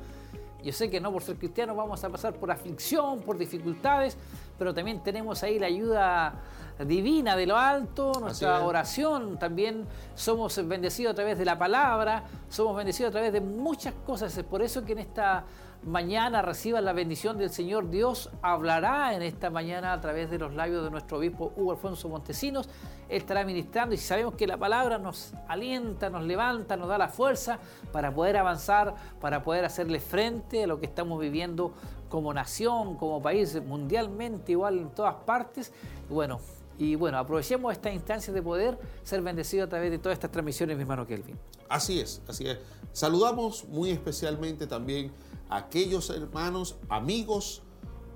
Yo 0.63 0.71
sé 0.71 0.89
que 0.89 1.01
no 1.01 1.11
por 1.11 1.23
ser 1.23 1.35
cristianos 1.35 1.75
vamos 1.75 2.03
a 2.03 2.09
pasar 2.09 2.33
por 2.33 2.49
aflicción, 2.49 3.19
por 3.21 3.37
dificultades, 3.37 4.17
pero 4.57 4.73
también 4.73 5.03
tenemos 5.03 5.43
ahí 5.43 5.59
la 5.59 5.67
ayuda 5.67 6.41
divina 6.79 7.35
de 7.35 7.45
lo 7.45 7.57
alto, 7.57 8.13
nuestra 8.19 8.63
oración, 8.63 9.37
también 9.37 9.85
somos 10.15 10.65
bendecidos 10.67 11.11
a 11.11 11.15
través 11.15 11.37
de 11.37 11.45
la 11.45 11.57
palabra, 11.57 12.23
somos 12.49 12.75
bendecidos 12.75 13.09
a 13.09 13.11
través 13.11 13.33
de 13.33 13.41
muchas 13.41 13.93
cosas. 14.05 14.35
Es 14.37 14.43
por 14.43 14.61
eso 14.61 14.83
que 14.83 14.93
en 14.93 14.99
esta 14.99 15.45
mañana 15.85 16.41
reciban 16.41 16.85
la 16.85 16.93
bendición 16.93 17.37
del 17.37 17.49
Señor. 17.49 17.89
Dios 17.89 18.29
hablará 18.41 19.13
en 19.13 19.21
esta 19.21 19.49
mañana 19.49 19.93
a 19.93 20.01
través 20.01 20.29
de 20.29 20.39
los 20.39 20.53
labios 20.53 20.83
de 20.83 20.91
nuestro 20.91 21.17
obispo 21.17 21.53
Hugo 21.55 21.71
Alfonso 21.71 22.09
Montesinos. 22.09 22.69
Él 23.09 23.17
estará 23.17 23.43
ministrando 23.43 23.93
y 23.93 23.97
sabemos 23.97 24.35
que 24.35 24.47
la 24.47 24.57
palabra 24.57 24.97
nos 24.97 25.33
alienta, 25.47 26.09
nos 26.09 26.23
levanta, 26.23 26.77
nos 26.77 26.87
da 26.87 26.97
la 26.97 27.09
fuerza 27.09 27.59
para 27.91 28.13
poder 28.13 28.37
avanzar, 28.37 28.95
para 29.19 29.43
poder 29.43 29.65
hacerle 29.65 29.99
frente 29.99 30.63
a 30.63 30.67
lo 30.67 30.79
que 30.79 30.85
estamos 30.85 31.19
viviendo 31.19 31.73
como 32.09 32.33
nación, 32.33 32.95
como 32.95 33.21
país, 33.21 33.61
mundialmente, 33.63 34.51
igual 34.51 34.77
en 34.79 34.89
todas 34.91 35.15
partes. 35.25 35.73
bueno, 36.09 36.39
y 36.77 36.95
bueno, 36.95 37.17
aprovechemos 37.17 37.71
esta 37.71 37.91
instancia 37.91 38.33
de 38.33 38.41
poder 38.41 38.77
ser 39.03 39.21
bendecido 39.21 39.65
a 39.65 39.67
través 39.67 39.91
de 39.91 39.99
todas 39.99 40.15
estas 40.15 40.31
transmisiones, 40.31 40.75
mi 40.75 40.81
hermano 40.81 41.05
Kelvin. 41.05 41.37
Así 41.69 41.99
es, 41.99 42.21
así 42.27 42.47
es. 42.47 42.57
Saludamos 42.91 43.65
muy 43.65 43.91
especialmente 43.91 44.67
también 44.67 45.11
a 45.49 45.57
aquellos 45.57 46.09
hermanos, 46.09 46.75
amigos, 46.89 47.61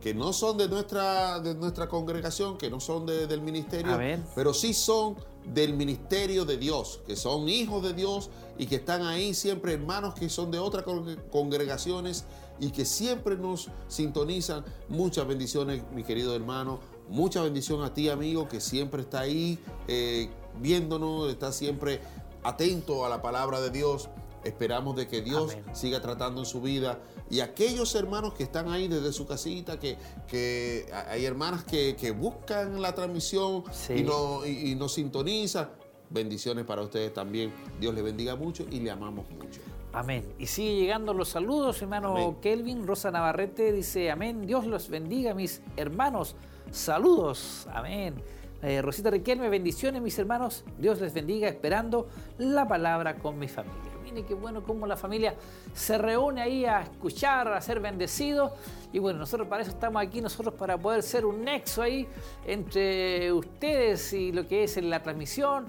que 0.01 0.13
no 0.13 0.31
son 0.31 0.57
de 0.57 0.67
nuestra, 0.67 1.39
de 1.39 1.55
nuestra 1.55 1.89
congregación, 1.89 2.57
que 2.57 2.69
no 2.69 2.79
son 2.79 3.05
del 3.05 3.41
ministerio, 3.41 3.97
pero 4.35 4.53
sí 4.53 4.73
son 4.73 5.15
del 5.53 5.73
ministerio 5.73 6.45
de 6.45 6.57
Dios, 6.57 7.01
que 7.07 7.15
son 7.15 7.49
hijos 7.49 7.83
de 7.83 7.93
Dios 7.93 8.29
y 8.57 8.67
que 8.67 8.75
están 8.75 9.01
ahí 9.01 9.33
siempre 9.33 9.73
hermanos 9.73 10.13
que 10.13 10.29
son 10.29 10.51
de 10.51 10.59
otras 10.59 10.83
congregaciones 11.31 12.25
y 12.59 12.71
que 12.71 12.85
siempre 12.85 13.37
nos 13.37 13.69
sintonizan. 13.87 14.63
Muchas 14.89 15.27
bendiciones, 15.27 15.83
mi 15.93 16.03
querido 16.03 16.35
hermano. 16.35 16.79
Mucha 17.09 17.41
bendición 17.41 17.83
a 17.83 17.93
ti, 17.93 18.09
amigo, 18.09 18.47
que 18.47 18.59
siempre 18.59 19.01
está 19.01 19.21
ahí 19.21 19.59
eh, 19.87 20.29
viéndonos, 20.59 21.29
está 21.29 21.51
siempre 21.51 22.01
atento 22.43 23.05
a 23.05 23.09
la 23.09 23.21
palabra 23.21 23.61
de 23.61 23.69
Dios. 23.69 24.09
Esperamos 24.43 24.95
de 24.95 25.07
que 25.07 25.21
Dios 25.21 25.57
siga 25.73 26.01
tratando 26.01 26.41
en 26.41 26.45
su 26.45 26.61
vida. 26.61 26.99
Y 27.29 27.41
aquellos 27.41 27.93
hermanos 27.95 28.33
que 28.33 28.43
están 28.43 28.69
ahí 28.69 28.87
desde 28.87 29.11
su 29.11 29.25
casita, 29.25 29.77
que, 29.79 29.97
que 30.27 30.85
hay 31.09 31.25
hermanas 31.25 31.63
que, 31.65 32.15
buscan 32.17 32.81
la 32.81 32.93
transmisión 32.93 33.63
y, 33.93 34.03
no, 34.03 34.45
y, 34.45 34.75
nos 34.75 34.93
sintonizan. 34.93 35.69
Bendiciones 36.09 36.65
para 36.65 36.81
ustedes 36.81 37.13
también. 37.13 37.53
Dios 37.81 37.93
les 37.93 38.03
bendiga 38.03 38.35
mucho 38.37 38.65
y 38.69 38.79
le 38.79 38.91
amamos 38.91 39.29
mucho. 39.31 39.59
Amén. 39.91 40.23
Y 40.39 40.45
sigue 40.45 40.75
llegando 40.75 41.13
los 41.13 41.29
saludos, 41.29 41.81
hermano 41.81 42.37
Kelvin. 42.41 42.87
Rosa 42.87 43.11
Navarrete 43.11 43.73
dice, 43.73 44.09
amén. 44.11 44.45
Dios 44.45 44.65
los 44.65 44.87
bendiga, 44.87 45.33
mis 45.33 45.61
hermanos. 45.75 46.35
Saludos. 46.71 47.67
Amén. 47.71 48.15
Eh, 48.61 48.81
Rosita 48.81 49.09
Riquelme, 49.09 49.49
bendiciones, 49.49 50.01
mis 50.01 50.17
hermanos. 50.17 50.63
Dios 50.77 50.99
les 50.99 51.13
bendiga, 51.13 51.47
esperando 51.47 52.07
la 52.37 52.67
palabra 52.67 53.15
con 53.15 53.37
mi 53.37 53.47
familia. 53.47 53.91
Mire 54.03 54.25
qué 54.25 54.33
bueno 54.33 54.63
cómo 54.63 54.87
la 54.87 54.95
familia 54.95 55.35
se 55.73 55.97
reúne 55.97 56.41
ahí 56.41 56.65
a 56.65 56.81
escuchar, 56.81 57.47
a 57.49 57.61
ser 57.61 57.79
bendecidos. 57.79 58.51
Y 58.91 58.99
bueno, 58.99 59.19
nosotros 59.19 59.47
para 59.47 59.61
eso 59.61 59.71
estamos 59.71 60.01
aquí, 60.01 60.21
nosotros 60.21 60.53
para 60.55 60.77
poder 60.77 61.03
ser 61.03 61.25
un 61.25 61.43
nexo 61.43 61.81
ahí 61.81 62.07
entre 62.45 63.31
ustedes 63.31 64.11
y 64.13 64.31
lo 64.31 64.47
que 64.47 64.63
es 64.63 64.81
la 64.81 65.03
transmisión, 65.03 65.67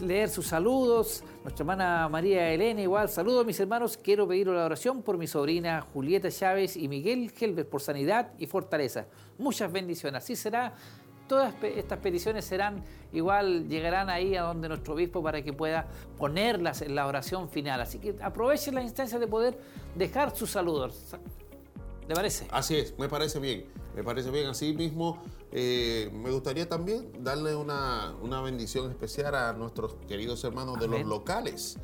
leer 0.00 0.28
sus 0.28 0.46
saludos. 0.46 1.22
Nuestra 1.42 1.62
hermana 1.62 2.08
María 2.08 2.52
Elena, 2.52 2.82
igual, 2.82 3.08
saludos 3.08 3.46
mis 3.46 3.58
hermanos. 3.60 3.96
Quiero 3.96 4.26
pedir 4.26 4.46
la 4.48 4.64
oración 4.64 5.02
por 5.02 5.18
mi 5.18 5.26
sobrina 5.26 5.80
Julieta 5.92 6.30
Chávez 6.30 6.76
y 6.76 6.88
Miguel 6.88 7.32
Helver 7.38 7.68
por 7.68 7.80
sanidad 7.80 8.32
y 8.38 8.46
fortaleza. 8.46 9.06
Muchas 9.38 9.70
bendiciones. 9.70 10.22
Así 10.22 10.36
será. 10.36 10.74
Todas 11.28 11.54
estas 11.62 11.98
peticiones 11.98 12.44
serán 12.44 12.84
igual, 13.12 13.68
llegarán 13.68 14.08
ahí 14.08 14.36
a 14.36 14.42
donde 14.42 14.68
nuestro 14.68 14.94
obispo 14.94 15.20
para 15.22 15.42
que 15.42 15.52
pueda 15.52 15.88
ponerlas 16.16 16.82
en 16.82 16.94
la 16.94 17.06
oración 17.06 17.48
final. 17.48 17.80
Así 17.80 17.98
que 17.98 18.14
aprovechen 18.22 18.76
la 18.76 18.82
instancia 18.82 19.18
de 19.18 19.26
poder 19.26 19.58
dejar 19.96 20.36
sus 20.36 20.50
saludos. 20.52 21.16
¿Le 22.08 22.14
parece? 22.14 22.46
Así 22.50 22.76
es, 22.76 22.98
me 22.98 23.08
parece 23.08 23.38
bien. 23.40 23.66
Me 23.94 24.04
parece 24.04 24.30
bien. 24.30 24.46
Así 24.46 24.74
mismo, 24.74 25.22
eh, 25.52 26.10
me 26.12 26.30
gustaría 26.30 26.68
también 26.68 27.24
darle 27.24 27.56
una, 27.56 28.14
bendición 28.42 28.90
especial 28.90 29.34
a 29.34 29.52
nuestros 29.52 29.94
queridos 30.06 30.44
hermanos 30.44 30.78
de 30.78 30.88
los 30.88 31.04
locales 31.04 31.78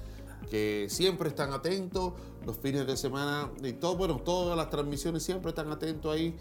que 0.51 0.89
siempre 0.91 1.31
están 1.31 1.53
atentos 1.55 2.13
los 2.45 2.59
fines 2.59 2.87
de 2.87 2.97
semana 2.99 3.51
y 3.63 3.73
todo, 3.73 3.97
bueno, 3.97 4.17
todas 4.19 4.55
las 4.55 4.69
transmisiones 4.69 5.23
siempre 5.23 5.49
están 5.49 5.71
atentos 5.71 6.13
ahí. 6.13 6.37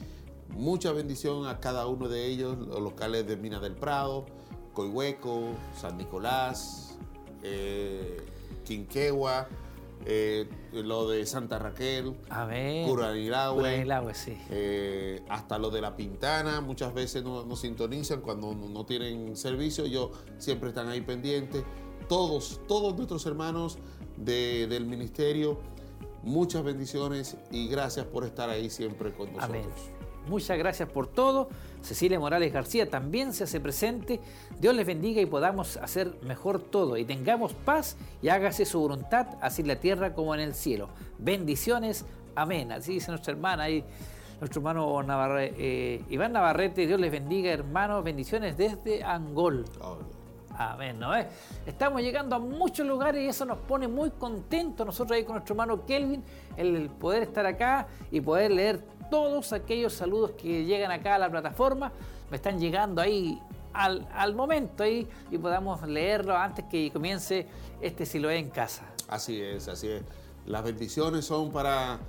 Mucha 0.50 0.91
bendición 0.91 1.47
a 1.47 1.61
cada 1.61 1.88
uno 1.88 2.09
de 2.09 2.25
ellos, 2.25 2.57
los 2.57 2.81
locales 2.81 3.25
de 3.25 3.38
Mina 3.38 3.61
del 3.61 3.73
Prado, 3.73 4.25
Coihueco, 4.73 5.53
San 5.79 5.97
Nicolás, 5.97 6.97
eh, 7.41 8.17
Quinquegua, 8.65 9.47
eh, 10.05 10.48
lo 10.74 11.08
de 11.10 11.25
Santa 11.25 11.60
Raquel, 11.60 12.15
Curanilagüe, 12.88 14.13
sí. 14.13 14.38
Eh, 14.50 15.24
hasta 15.29 15.58
lo 15.58 15.70
de 15.70 15.81
La 15.81 15.96
Pintana, 15.96 16.62
muchas 16.62 16.93
veces 16.93 17.24
nos 17.24 17.46
no 17.46 17.55
sintonizan 17.55 18.22
cuando 18.22 18.53
no 18.53 18.86
tienen 18.86 19.36
servicio, 19.36 19.86
ellos 19.86 20.10
siempre 20.38 20.70
están 20.70 20.89
ahí 20.89 21.01
pendientes. 21.01 21.63
Todos, 22.08 22.62
todos 22.67 22.96
nuestros 22.96 23.25
hermanos 23.25 23.77
del 24.17 24.86
ministerio, 24.86 25.60
muchas 26.24 26.63
bendiciones 26.63 27.38
y 27.51 27.67
gracias 27.67 28.05
por 28.05 28.25
estar 28.25 28.50
ahí 28.50 28.70
siempre 28.70 29.13
con 29.13 29.31
nosotros. 29.34 30.00
Muchas 30.28 30.58
gracias 30.58 30.90
por 30.90 31.08
todo. 31.08 31.50
Cecilia 31.82 32.20
Morales 32.20 32.54
García 32.54 32.90
también 32.90 33.34
se 33.34 33.44
hace 33.44 33.60
presente. 33.60 34.20
Dios 34.60 34.75
les 34.75 34.86
bendiga 34.86 35.22
y 35.22 35.25
podamos 35.25 35.78
hacer 35.78 36.16
mejor 36.22 36.60
todo 36.60 36.98
y 36.98 37.06
tengamos 37.06 37.54
paz 37.54 37.98
y 38.22 38.30
hágase 38.30 38.66
su 38.66 38.80
voluntad, 38.80 39.28
así 39.42 39.62
en 39.62 39.68
la 39.68 39.78
tierra 39.78 40.13
como 40.13 40.34
en 40.36 40.42
el 40.42 40.54
cielo. 40.54 40.90
Bendiciones. 41.18 42.06
Amén. 42.36 42.72
Así 42.72 42.94
dice 42.94 43.12
nuestra 43.12 43.34
hermana 43.34 43.63
ahí, 43.63 43.84
nuestro 44.40 44.60
hermano 44.60 45.01
eh, 45.40 46.04
Iván 46.10 46.34
Navarrete. 46.34 46.86
Dios 46.86 47.00
les 47.00 47.12
bendiga, 47.12 47.51
hermanos. 47.51 48.04
Bendiciones 48.04 48.56
desde 48.56 49.04
Angol. 49.04 49.66
Amén, 50.58 51.00
¿no? 51.00 51.12
Estamos 51.66 52.01
llegando 52.01 52.36
a 52.36 52.40
muchos 52.40 52.86
lugares 52.86 53.24
y 53.24 53.28
eso 53.28 53.46
nos 53.46 53.58
pone 53.60 53.88
muy 53.88 54.12
contentos 54.12 54.86
nosotros 54.86 55.18
ahí 55.18 55.24
con 55.24 55.36
nuestro 55.36 55.54
hermano 55.54 55.86
Kelvin, 55.86 56.24
el 56.58 56.90
poder 56.90 57.24
estar 57.24 57.46
acá 57.46 57.88
y 58.12 58.22
poder 58.22 58.51
leer 58.51 58.84
todos 59.12 59.51
aquellos 59.51 59.94
saludos 59.94 60.32
que 60.32 60.65
llegan 60.65 60.89
acá 60.89 61.15
a 61.15 61.20
la 61.20 61.30
plataforma. 61.30 61.91
Me 62.32 62.38
están 62.38 62.60
llegando 62.60 63.01
ahí 63.01 63.39
al, 63.74 64.34
momento 64.34 64.84
ahí 64.84 65.08
y 65.30 65.38
podamos 65.38 65.84
leerlo 65.88 66.36
antes 66.36 66.65
que 66.65 66.89
comience 66.91 67.46
este 67.82 68.06
Siloé 68.06 68.38
en 68.38 68.50
casa. 68.50 68.89
Así 69.10 69.39
es, 69.39 69.68
así 69.68 69.89
es. 69.89 70.01
Las 70.46 70.63
bendiciones 70.63 71.25
son 71.25 71.51
para, 71.51 72.00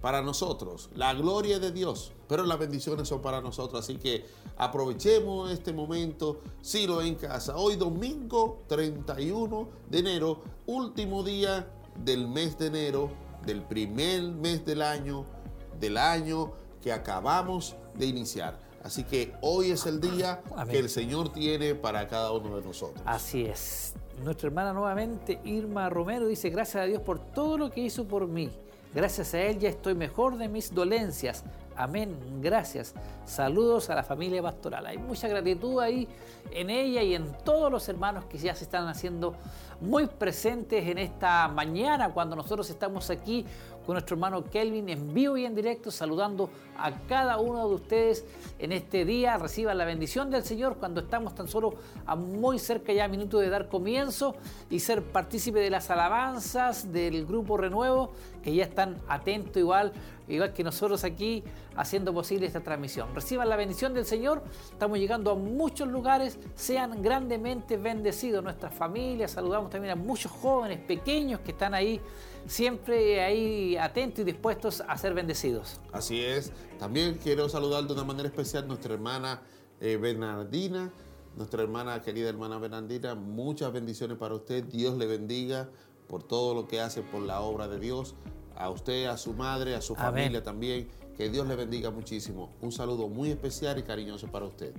para 0.00 0.22
nosotros, 0.22 0.88
la 0.94 1.12
gloria 1.12 1.58
de 1.58 1.70
Dios, 1.70 2.12
pero 2.26 2.42
las 2.44 2.58
bendiciones 2.58 3.06
son 3.06 3.20
para 3.20 3.42
nosotros. 3.42 3.84
Así 3.84 3.98
que 3.98 4.24
aprovechemos 4.56 5.50
este 5.52 5.74
momento, 5.74 6.40
Siloé 6.62 7.06
en 7.06 7.16
casa. 7.16 7.56
Hoy 7.56 7.76
domingo 7.76 8.62
31 8.66 9.68
de 9.90 9.98
enero, 9.98 10.42
último 10.64 11.22
día 11.22 11.68
del 12.02 12.26
mes 12.26 12.58
de 12.58 12.66
enero, 12.68 13.10
del 13.44 13.62
primer 13.62 14.22
mes 14.22 14.64
del 14.64 14.80
año 14.80 15.35
del 15.78 15.96
año 15.96 16.52
que 16.82 16.92
acabamos 16.92 17.76
de 17.94 18.06
iniciar. 18.06 18.58
Así 18.82 19.02
que 19.02 19.34
hoy 19.40 19.72
es 19.72 19.84
el 19.86 20.00
día 20.00 20.42
que 20.70 20.78
el 20.78 20.88
Señor 20.88 21.32
tiene 21.32 21.74
para 21.74 22.06
cada 22.06 22.30
uno 22.30 22.56
de 22.56 22.62
nosotros. 22.62 23.02
Así 23.04 23.44
es. 23.44 23.94
Nuestra 24.22 24.46
hermana 24.46 24.72
nuevamente, 24.72 25.40
Irma 25.44 25.90
Romero, 25.90 26.26
dice, 26.26 26.50
gracias 26.50 26.84
a 26.84 26.86
Dios 26.86 27.02
por 27.02 27.18
todo 27.18 27.58
lo 27.58 27.70
que 27.70 27.80
hizo 27.80 28.06
por 28.06 28.28
mí. 28.28 28.50
Gracias 28.94 29.34
a 29.34 29.40
Él 29.40 29.58
ya 29.58 29.68
estoy 29.68 29.94
mejor 29.94 30.38
de 30.38 30.48
mis 30.48 30.72
dolencias. 30.72 31.44
Amén, 31.76 32.16
gracias. 32.40 32.94
Saludos 33.26 33.90
a 33.90 33.94
la 33.94 34.02
familia 34.02 34.42
pastoral. 34.42 34.86
Hay 34.86 34.96
mucha 34.96 35.28
gratitud 35.28 35.80
ahí 35.80 36.08
en 36.50 36.70
ella 36.70 37.02
y 37.02 37.14
en 37.14 37.36
todos 37.44 37.70
los 37.70 37.86
hermanos 37.90 38.24
que 38.24 38.38
ya 38.38 38.54
se 38.54 38.64
están 38.64 38.88
haciendo 38.88 39.34
muy 39.80 40.06
presentes 40.06 40.88
en 40.88 40.96
esta 40.96 41.48
mañana 41.48 42.14
cuando 42.14 42.34
nosotros 42.34 42.70
estamos 42.70 43.10
aquí 43.10 43.44
con 43.86 43.94
nuestro 43.94 44.16
hermano 44.16 44.42
Kelvin 44.44 44.88
en 44.88 45.14
vivo 45.14 45.36
y 45.36 45.46
en 45.46 45.54
directo, 45.54 45.92
saludando 45.92 46.50
a 46.76 46.90
cada 47.06 47.38
uno 47.38 47.68
de 47.68 47.74
ustedes 47.76 48.24
en 48.58 48.72
este 48.72 49.04
día. 49.04 49.38
Reciban 49.38 49.78
la 49.78 49.84
bendición 49.84 50.28
del 50.28 50.42
Señor 50.42 50.76
cuando 50.76 51.02
estamos 51.02 51.36
tan 51.36 51.46
solo 51.46 51.74
a 52.04 52.16
muy 52.16 52.58
cerca 52.58 52.92
ya, 52.92 53.06
minutos 53.06 53.40
de 53.40 53.48
dar 53.48 53.68
comienzo 53.68 54.34
y 54.68 54.80
ser 54.80 55.02
partícipe 55.04 55.60
de 55.60 55.70
las 55.70 55.88
alabanzas 55.88 56.92
del 56.92 57.24
grupo 57.26 57.56
Renuevo, 57.56 58.10
que 58.42 58.52
ya 58.52 58.64
están 58.64 58.96
atentos 59.06 59.56
igual, 59.56 59.92
igual 60.26 60.52
que 60.52 60.64
nosotros 60.64 61.04
aquí 61.04 61.44
haciendo 61.76 62.12
posible 62.12 62.46
esta 62.46 62.60
transmisión. 62.60 63.14
Reciban 63.14 63.48
la 63.48 63.56
bendición 63.56 63.94
del 63.94 64.04
Señor, 64.04 64.42
estamos 64.72 64.98
llegando 64.98 65.30
a 65.30 65.34
muchos 65.36 65.86
lugares, 65.86 66.38
sean 66.56 67.02
grandemente 67.02 67.76
bendecidos 67.76 68.42
nuestras 68.42 68.74
familias, 68.74 69.30
saludamos 69.30 69.70
también 69.70 69.92
a 69.92 69.96
muchos 69.96 70.32
jóvenes 70.32 70.80
pequeños 70.80 71.40
que 71.40 71.52
están 71.52 71.72
ahí 71.72 72.00
siempre 72.46 73.22
ahí 73.22 73.76
atentos 73.76 74.20
y 74.20 74.24
dispuestos 74.24 74.82
a 74.86 74.96
ser 74.96 75.14
bendecidos. 75.14 75.80
Así 75.92 76.22
es. 76.22 76.52
También 76.78 77.18
quiero 77.22 77.48
saludar 77.48 77.84
de 77.84 77.92
una 77.92 78.04
manera 78.04 78.28
especial 78.28 78.64
a 78.64 78.66
nuestra 78.66 78.94
hermana 78.94 79.42
eh, 79.80 79.96
Bernardina, 79.96 80.90
nuestra 81.36 81.62
hermana, 81.62 82.00
querida 82.02 82.28
hermana 82.28 82.58
Bernardina. 82.58 83.14
Muchas 83.14 83.72
bendiciones 83.72 84.16
para 84.16 84.34
usted. 84.34 84.64
Dios 84.64 84.96
le 84.96 85.06
bendiga 85.06 85.68
por 86.08 86.22
todo 86.22 86.54
lo 86.54 86.66
que 86.66 86.80
hace 86.80 87.02
por 87.02 87.22
la 87.22 87.40
obra 87.40 87.68
de 87.68 87.78
Dios. 87.78 88.14
A 88.56 88.70
usted, 88.70 89.06
a 89.06 89.18
su 89.18 89.34
madre, 89.34 89.74
a 89.74 89.82
su 89.82 89.94
familia 89.94 90.42
también. 90.42 90.88
Que 91.16 91.28
Dios 91.28 91.46
le 91.46 91.56
bendiga 91.56 91.90
muchísimo. 91.90 92.52
Un 92.62 92.72
saludo 92.72 93.08
muy 93.08 93.30
especial 93.30 93.78
y 93.78 93.82
cariñoso 93.82 94.28
para 94.28 94.46
usted. 94.46 94.74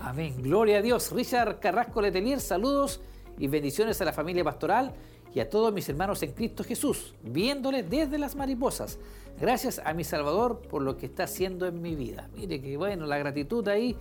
Amén. 0.00 0.40
Gloria 0.40 0.78
a 0.78 0.82
Dios. 0.82 1.10
Richard 1.10 1.58
Carrasco 1.58 2.00
Letelier, 2.00 2.40
saludos 2.40 3.00
y 3.38 3.48
bendiciones 3.48 4.00
a 4.00 4.04
la 4.04 4.12
familia 4.12 4.44
pastoral 4.44 4.94
y 5.34 5.40
a 5.40 5.48
todos 5.48 5.72
mis 5.72 5.88
hermanos 5.88 6.22
en 6.22 6.32
Cristo 6.32 6.64
Jesús, 6.64 7.14
viéndole 7.22 7.82
desde 7.82 8.18
las 8.18 8.34
mariposas. 8.34 8.98
Gracias 9.40 9.80
a 9.84 9.92
mi 9.94 10.04
Salvador 10.04 10.60
por 10.60 10.82
lo 10.82 10.96
que 10.96 11.06
está 11.06 11.24
haciendo 11.24 11.66
en 11.66 11.80
mi 11.80 11.94
vida. 11.94 12.28
Mire 12.34 12.60
que 12.60 12.76
bueno, 12.76 13.06
la 13.06 13.18
gratitud 13.18 13.66
ahí. 13.68 13.96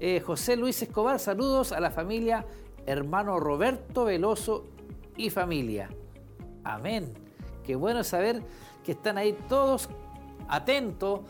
Eh, 0.00 0.20
José 0.20 0.56
Luis 0.56 0.80
Escobar, 0.82 1.18
saludos 1.18 1.72
a 1.72 1.80
la 1.80 1.90
familia 1.90 2.46
hermano 2.86 3.38
Roberto 3.38 4.04
Veloso 4.04 4.64
y 5.16 5.30
familia. 5.30 5.90
Amén. 6.64 7.12
Qué 7.64 7.76
bueno 7.76 8.02
saber 8.02 8.42
que 8.84 8.92
están 8.92 9.18
ahí 9.18 9.36
todos 9.48 9.88
atentos 10.48 11.20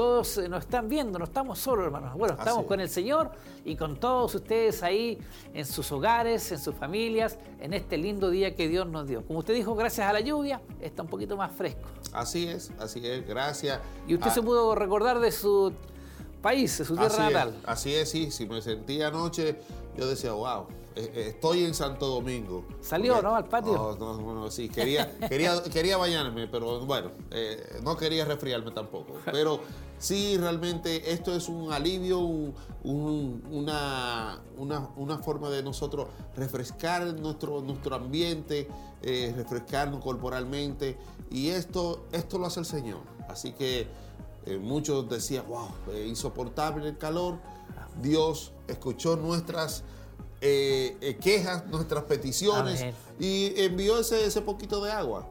todos 0.00 0.38
eh, 0.38 0.48
nos 0.48 0.64
están 0.64 0.88
viendo, 0.88 1.18
no 1.18 1.26
estamos 1.26 1.58
solos, 1.58 1.84
hermanos. 1.84 2.16
Bueno, 2.16 2.34
estamos 2.38 2.64
con 2.64 2.80
el 2.80 2.88
Señor 2.88 3.32
y 3.66 3.76
con 3.76 4.00
todos 4.00 4.34
ustedes 4.34 4.82
ahí 4.82 5.18
en 5.52 5.66
sus 5.66 5.92
hogares, 5.92 6.50
en 6.52 6.58
sus 6.58 6.74
familias, 6.74 7.36
en 7.60 7.74
este 7.74 7.98
lindo 7.98 8.30
día 8.30 8.54
que 8.56 8.66
Dios 8.66 8.86
nos 8.86 9.06
dio. 9.06 9.22
Como 9.26 9.40
usted 9.40 9.52
dijo, 9.52 9.74
gracias 9.74 10.08
a 10.08 10.14
la 10.14 10.20
lluvia, 10.20 10.62
está 10.80 11.02
un 11.02 11.08
poquito 11.08 11.36
más 11.36 11.52
fresco. 11.52 11.86
Así 12.14 12.46
es, 12.48 12.70
así 12.78 13.06
es, 13.06 13.28
gracias. 13.28 13.78
Y 14.08 14.14
usted 14.14 14.30
se 14.30 14.40
pudo 14.40 14.74
recordar 14.74 15.20
de 15.20 15.30
su 15.30 15.70
país, 16.40 16.78
de 16.78 16.86
su 16.86 16.96
tierra 16.96 17.18
natal. 17.18 17.60
así 17.66 17.94
es, 17.94 18.08
sí, 18.08 18.30
si 18.30 18.46
me 18.46 18.62
sentí 18.62 19.02
anoche, 19.02 19.60
yo 19.98 20.08
decía, 20.08 20.32
wow, 20.32 20.66
estoy 21.14 21.64
en 21.64 21.74
Santo 21.74 22.06
Domingo. 22.06 22.64
¿Salió, 22.80 23.20
no, 23.22 23.34
al 23.34 23.46
patio? 23.48 23.96
No, 23.98 24.34
no, 24.34 24.50
sí, 24.50 24.68
quería, 24.68 25.16
quería, 25.28 25.62
quería 25.64 25.96
bañarme, 25.96 26.46
pero 26.48 26.84
bueno, 26.86 27.10
eh, 27.30 27.80
no 27.82 27.96
quería 27.96 28.24
resfriarme 28.24 28.70
tampoco. 28.70 29.14
Pero 29.24 29.60
sí, 29.98 30.36
realmente 30.36 31.12
esto 31.12 31.34
es 31.34 31.48
un 31.48 31.72
alivio, 31.72 32.20
una, 32.84 34.40
una, 34.56 35.18
forma 35.18 35.50
de 35.50 35.62
nosotros 35.62 36.08
refrescar 36.36 37.14
nuestro, 37.14 37.60
nuestro 37.60 37.96
ambiente, 37.96 38.68
refrescarnos 39.02 40.02
corporalmente. 40.02 40.98
Y 41.30 41.48
esto, 41.48 42.06
esto 42.12 42.38
lo 42.38 42.46
hace 42.46 42.60
el 42.60 42.66
Señor. 42.66 43.00
Así 43.28 43.52
que 43.52 43.86
muchos 44.60 45.08
decían, 45.08 45.44
wow, 45.48 45.68
insoportable 46.06 46.88
el 46.88 46.98
calor. 46.98 47.38
Dios 48.00 48.52
escuchó 48.68 49.16
nuestras 49.16 49.84
eh, 50.40 50.96
eh, 51.00 51.16
quejas, 51.16 51.66
nuestras 51.66 52.04
peticiones 52.04 52.84
y 53.18 53.52
envió 53.60 53.98
ese, 53.98 54.24
ese 54.24 54.40
poquito 54.40 54.82
de 54.82 54.92
agua. 54.92 55.28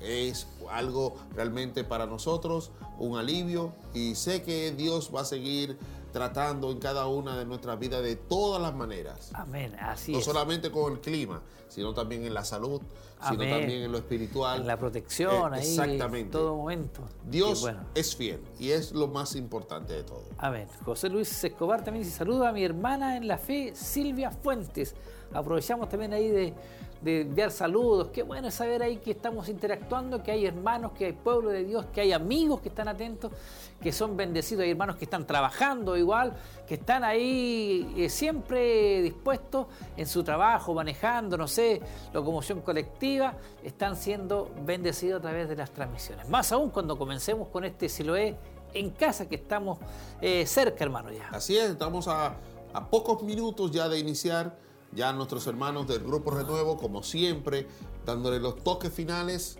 Es 0.00 0.46
algo 0.70 1.16
realmente 1.34 1.84
para 1.84 2.06
nosotros 2.06 2.70
un 2.98 3.16
alivio 3.18 3.72
y 3.94 4.14
sé 4.14 4.42
que 4.42 4.72
Dios 4.72 5.10
va 5.14 5.22
a 5.22 5.24
seguir 5.24 5.78
tratando 6.12 6.70
en 6.70 6.78
cada 6.78 7.06
una 7.06 7.36
de 7.36 7.44
nuestras 7.44 7.78
vidas 7.78 8.02
de 8.02 8.16
todas 8.16 8.60
las 8.60 8.74
maneras. 8.74 9.30
Amén, 9.34 9.74
así 9.80 10.12
no 10.12 10.20
solamente 10.20 10.70
con 10.70 10.92
el 10.92 11.00
clima, 11.00 11.42
sino 11.68 11.94
también 11.94 12.24
en 12.24 12.34
la 12.34 12.44
salud, 12.44 12.80
sino 13.20 13.38
también 13.38 13.82
en 13.82 13.92
lo 13.92 13.98
espiritual. 13.98 14.60
En 14.60 14.66
la 14.66 14.76
protección, 14.76 15.54
eh, 15.54 15.58
ahí, 15.58 15.68
exactamente. 15.68 16.20
en 16.20 16.30
todo 16.30 16.56
momento. 16.56 17.00
Dios 17.24 17.66
es 17.94 18.14
fiel 18.14 18.40
y 18.58 18.70
es 18.70 18.92
lo 18.92 19.08
más 19.08 19.34
importante 19.34 19.94
de 19.94 20.02
todo. 20.04 20.24
Amén. 20.38 20.68
José 20.84 21.08
Luis 21.08 21.42
Escobar 21.42 21.82
también 21.82 22.04
dice, 22.04 22.16
saluda 22.16 22.50
a 22.50 22.52
mi 22.52 22.62
hermana 22.62 23.16
en 23.16 23.26
la 23.26 23.38
fe, 23.38 23.72
Silvia 23.74 24.30
Fuentes. 24.30 24.94
Aprovechamos 25.32 25.88
también 25.88 26.12
ahí 26.12 26.28
de 26.28 26.54
de 27.02 27.22
enviar 27.22 27.50
saludos. 27.50 28.08
Qué 28.12 28.22
bueno 28.22 28.50
saber 28.50 28.82
ahí 28.82 28.98
que 28.98 29.10
estamos 29.10 29.48
interactuando, 29.48 30.22
que 30.22 30.30
hay 30.30 30.46
hermanos, 30.46 30.92
que 30.92 31.06
hay 31.06 31.12
pueblo 31.12 31.50
de 31.50 31.64
Dios, 31.64 31.86
que 31.92 32.00
hay 32.00 32.12
amigos 32.12 32.60
que 32.60 32.68
están 32.68 32.88
atentos, 32.88 33.32
que 33.80 33.92
son 33.92 34.16
bendecidos. 34.16 34.64
Hay 34.64 34.70
hermanos 34.70 34.96
que 34.96 35.04
están 35.04 35.26
trabajando 35.26 35.96
igual, 35.96 36.34
que 36.66 36.74
están 36.74 37.02
ahí 37.02 37.92
eh, 37.96 38.08
siempre 38.08 39.02
dispuestos 39.02 39.66
en 39.96 40.06
su 40.06 40.22
trabajo, 40.22 40.74
manejando, 40.74 41.36
no 41.36 41.48
sé, 41.48 41.80
locomoción 42.12 42.60
colectiva, 42.60 43.34
están 43.64 43.96
siendo 43.96 44.50
bendecidos 44.64 45.18
a 45.18 45.22
través 45.22 45.48
de 45.48 45.56
las 45.56 45.72
transmisiones. 45.72 46.28
Más 46.28 46.52
aún 46.52 46.70
cuando 46.70 46.96
comencemos 46.96 47.48
con 47.48 47.64
este 47.64 47.88
Siloé 47.88 48.36
en 48.74 48.90
casa, 48.90 49.28
que 49.28 49.34
estamos 49.34 49.78
eh, 50.20 50.46
cerca, 50.46 50.84
hermano, 50.84 51.10
ya. 51.10 51.28
Así 51.30 51.56
es, 51.58 51.70
estamos 51.70 52.06
a, 52.06 52.36
a 52.72 52.88
pocos 52.88 53.22
minutos 53.22 53.72
ya 53.72 53.88
de 53.88 53.98
iniciar 53.98 54.56
ya 54.92 55.12
nuestros 55.12 55.46
hermanos 55.46 55.86
del 55.86 56.00
Grupo 56.00 56.30
Renuevo, 56.30 56.76
como 56.76 57.02
siempre, 57.02 57.66
dándole 58.04 58.40
los 58.40 58.62
toques 58.62 58.92
finales, 58.92 59.58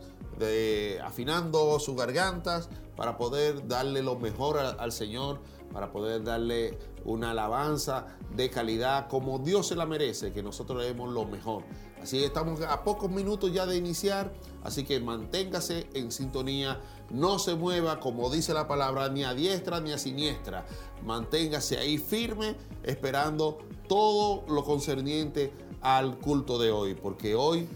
afinando 1.03 1.79
sus 1.79 1.97
gargantas 1.97 2.69
para 2.97 3.17
poder 3.17 3.67
darle 3.69 4.03
lo 4.03 4.17
mejor 4.17 4.59
al 4.59 4.93
Señor, 4.93 5.41
para 5.73 5.93
poder 5.93 6.23
darle 6.23 6.79
una 7.05 7.31
alabanza 7.31 8.07
de 8.35 8.51
calidad 8.51 9.09
como 9.09 9.39
Dios 9.39 9.69
se 9.69 9.77
la 9.77 9.87
merece, 9.87 10.33
que 10.33 10.43
nosotros 10.43 10.79
le 10.81 10.87
demos 10.87 11.11
lo 11.13 11.25
mejor. 11.25 11.63
Así 12.03 12.19
que 12.19 12.27
estamos 12.27 12.61
a 12.63 12.83
pocos 12.83 13.11
minutos 13.11 13.53
ya 13.53 13.65
de 13.65 13.77
iniciar, 13.77 14.33
así 14.65 14.85
que 14.85 14.99
manténgase 15.01 15.87
en 15.95 16.11
sintonía, 16.11 16.81
no 17.13 17.39
se 17.39 17.55
mueva, 17.55 18.01
como 18.01 18.31
dice 18.31 18.55
la 18.55 18.67
palabra, 18.67 19.09
ni 19.09 19.23
a 19.25 19.35
diestra 19.35 19.81
ni 19.81 19.93
a 19.93 19.99
siniestra. 19.99 20.65
Manténgase 21.05 21.79
ahí 21.79 21.99
firme, 21.99 22.57
esperando 22.83 23.59
todo 23.89 24.45
lo 24.49 24.65
concerniente 24.65 25.53
al 25.81 26.19
culto 26.19 26.59
de 26.59 26.71
hoy, 26.71 26.95
porque 26.95 27.35
hoy 27.35 27.69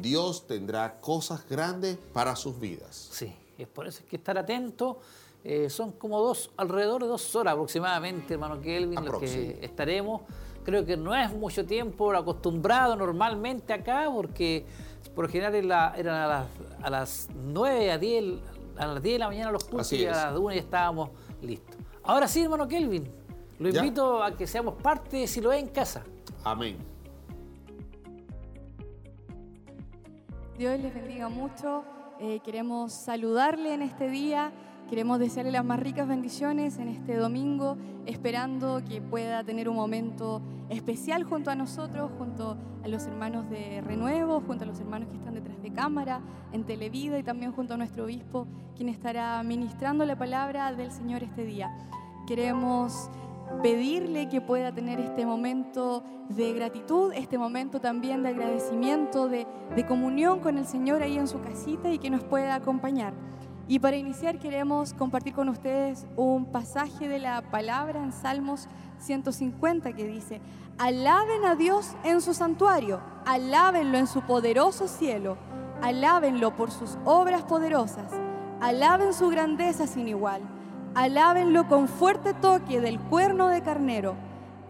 Dios 0.00 0.46
tendrá 0.46 1.00
cosas 1.00 1.48
grandes 1.48 1.96
para 2.12 2.36
sus 2.36 2.58
vidas. 2.58 3.08
Sí, 3.12 3.34
es 3.56 3.68
por 3.68 3.86
eso 3.86 4.02
que 4.08 4.16
estar 4.16 4.36
atento. 4.36 4.98
Eh, 5.42 5.70
son 5.70 5.92
como 5.92 6.20
dos, 6.20 6.50
alrededor 6.58 7.02
de 7.02 7.08
dos 7.08 7.34
horas 7.34 7.54
aproximadamente, 7.54 8.34
hermano 8.34 8.60
Kelvin, 8.60 9.02
los 9.02 9.20
que 9.20 9.58
estaremos 9.62 10.22
Creo 10.64 10.84
que 10.84 10.96
no 10.96 11.14
es 11.16 11.32
mucho 11.32 11.64
tiempo 11.64 12.12
acostumbrado 12.12 12.94
normalmente 12.94 13.72
acá, 13.72 14.08
porque 14.12 14.66
por 15.14 15.24
lo 15.24 15.30
general 15.30 15.54
eran 15.96 16.14
a 16.14 16.26
las, 16.26 16.46
a 16.82 16.90
las 16.90 17.28
9, 17.34 17.92
a 17.92 17.98
10, 17.98 18.24
a 18.80 18.86
las 18.86 19.02
10 19.02 19.14
de 19.14 19.18
la 19.18 19.28
mañana 19.28 19.50
los 19.50 19.64
cursos 19.64 19.92
y 19.92 20.06
a 20.06 20.12
las 20.12 20.38
1 20.38 20.54
ya 20.54 20.60
estábamos 20.60 21.10
listos. 21.42 21.76
Ahora 22.02 22.26
sí, 22.26 22.42
hermano 22.42 22.66
Kelvin, 22.66 23.04
lo 23.58 23.68
invito 23.68 24.22
a 24.22 24.34
que 24.34 24.46
seamos 24.46 24.74
parte 24.74 25.18
de 25.18 25.26
Si 25.26 25.40
lo 25.40 25.52
en 25.52 25.68
casa. 25.68 26.02
Amén. 26.44 26.78
Dios 30.56 30.80
les 30.80 30.94
bendiga 30.94 31.28
mucho. 31.28 31.84
Eh, 32.18 32.40
queremos 32.44 32.92
saludarle 32.92 33.74
en 33.74 33.82
este 33.82 34.08
día. 34.08 34.52
Queremos 34.88 35.18
desearle 35.18 35.52
las 35.52 35.64
más 35.64 35.78
ricas 35.78 36.08
bendiciones 36.08 36.78
en 36.78 36.88
este 36.88 37.16
domingo, 37.16 37.76
esperando 38.06 38.82
que 38.88 39.00
pueda 39.00 39.44
tener 39.44 39.68
un 39.68 39.76
momento 39.76 40.42
especial 40.68 41.22
junto 41.24 41.50
a 41.50 41.54
nosotros, 41.54 42.10
junto 42.18 42.56
a 42.82 42.88
los 42.88 43.06
hermanos 43.06 43.48
de 43.50 43.82
Renuevo, 43.82 44.40
junto 44.40 44.64
a 44.64 44.66
los 44.66 44.80
hermanos 44.80 45.08
que 45.08 45.16
están 45.16 45.34
detrás 45.34 45.49
de 45.62 45.72
cámara, 45.72 46.20
en 46.52 46.64
Televida 46.64 47.18
y 47.18 47.22
también 47.22 47.52
junto 47.52 47.74
a 47.74 47.76
nuestro 47.76 48.04
obispo, 48.04 48.46
quien 48.76 48.88
estará 48.88 49.42
ministrando 49.42 50.04
la 50.04 50.16
palabra 50.16 50.72
del 50.72 50.90
Señor 50.90 51.22
este 51.22 51.44
día. 51.44 51.70
Queremos 52.26 53.10
pedirle 53.62 54.28
que 54.28 54.40
pueda 54.40 54.72
tener 54.72 55.00
este 55.00 55.26
momento 55.26 56.04
de 56.28 56.52
gratitud, 56.52 57.12
este 57.14 57.38
momento 57.38 57.80
también 57.80 58.22
de 58.22 58.30
agradecimiento, 58.30 59.28
de, 59.28 59.46
de 59.74 59.86
comunión 59.86 60.40
con 60.40 60.56
el 60.56 60.66
Señor 60.66 61.02
ahí 61.02 61.18
en 61.18 61.26
su 61.26 61.40
casita 61.40 61.90
y 61.90 61.98
que 61.98 62.10
nos 62.10 62.22
pueda 62.22 62.54
acompañar. 62.54 63.12
Y 63.68 63.78
para 63.78 63.96
iniciar 63.96 64.38
queremos 64.38 64.94
compartir 64.94 65.32
con 65.32 65.48
ustedes 65.48 66.06
un 66.16 66.46
pasaje 66.46 67.06
de 67.06 67.20
la 67.20 67.42
palabra 67.50 68.02
en 68.02 68.12
Salmos 68.12 68.68
150 68.98 69.92
que 69.92 70.06
dice, 70.06 70.40
alaben 70.80 71.44
a 71.44 71.56
Dios 71.56 71.94
en 72.04 72.22
su 72.22 72.32
santuario, 72.32 73.02
alábenlo 73.26 73.98
en 73.98 74.06
su 74.06 74.22
poderoso 74.22 74.88
cielo, 74.88 75.36
alábenlo 75.82 76.56
por 76.56 76.70
sus 76.70 76.96
obras 77.04 77.42
poderosas, 77.42 78.10
alaben 78.62 79.12
su 79.12 79.28
grandeza 79.28 79.86
sin 79.86 80.08
igual, 80.08 80.40
alábenlo 80.94 81.68
con 81.68 81.86
fuerte 81.86 82.32
toque 82.32 82.80
del 82.80 82.98
cuerno 82.98 83.48
de 83.48 83.60
carnero, 83.60 84.14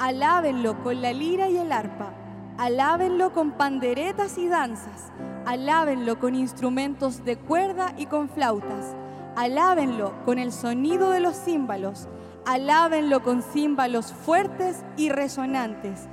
alábenlo 0.01 0.83
con 0.83 1.01
la 1.01 1.13
lira 1.13 1.49
y 1.49 1.59
el 1.59 1.71
arpa, 1.71 2.13
alábenlo 2.59 3.33
con 3.33 3.53
panderetas 3.53 4.37
y 4.37 4.49
danzas, 4.49 5.13
alábenlo 5.47 6.19
con 6.19 6.35
instrumentos 6.35 7.25
de 7.25 7.37
cuerda 7.37 7.95
y 7.97 8.07
con 8.07 8.29
flautas, 8.29 8.97
alábenlo 9.37 10.13
con 10.25 10.41
el 10.41 10.51
sonido 10.51 11.11
de 11.11 11.21
los 11.21 11.37
címbalos, 11.37 12.09
alábenlo 12.47 13.23
con 13.23 13.43
címbalos 13.43 14.13
fuertes 14.13 14.85
y 14.97 15.11
resonantes, 15.11 16.09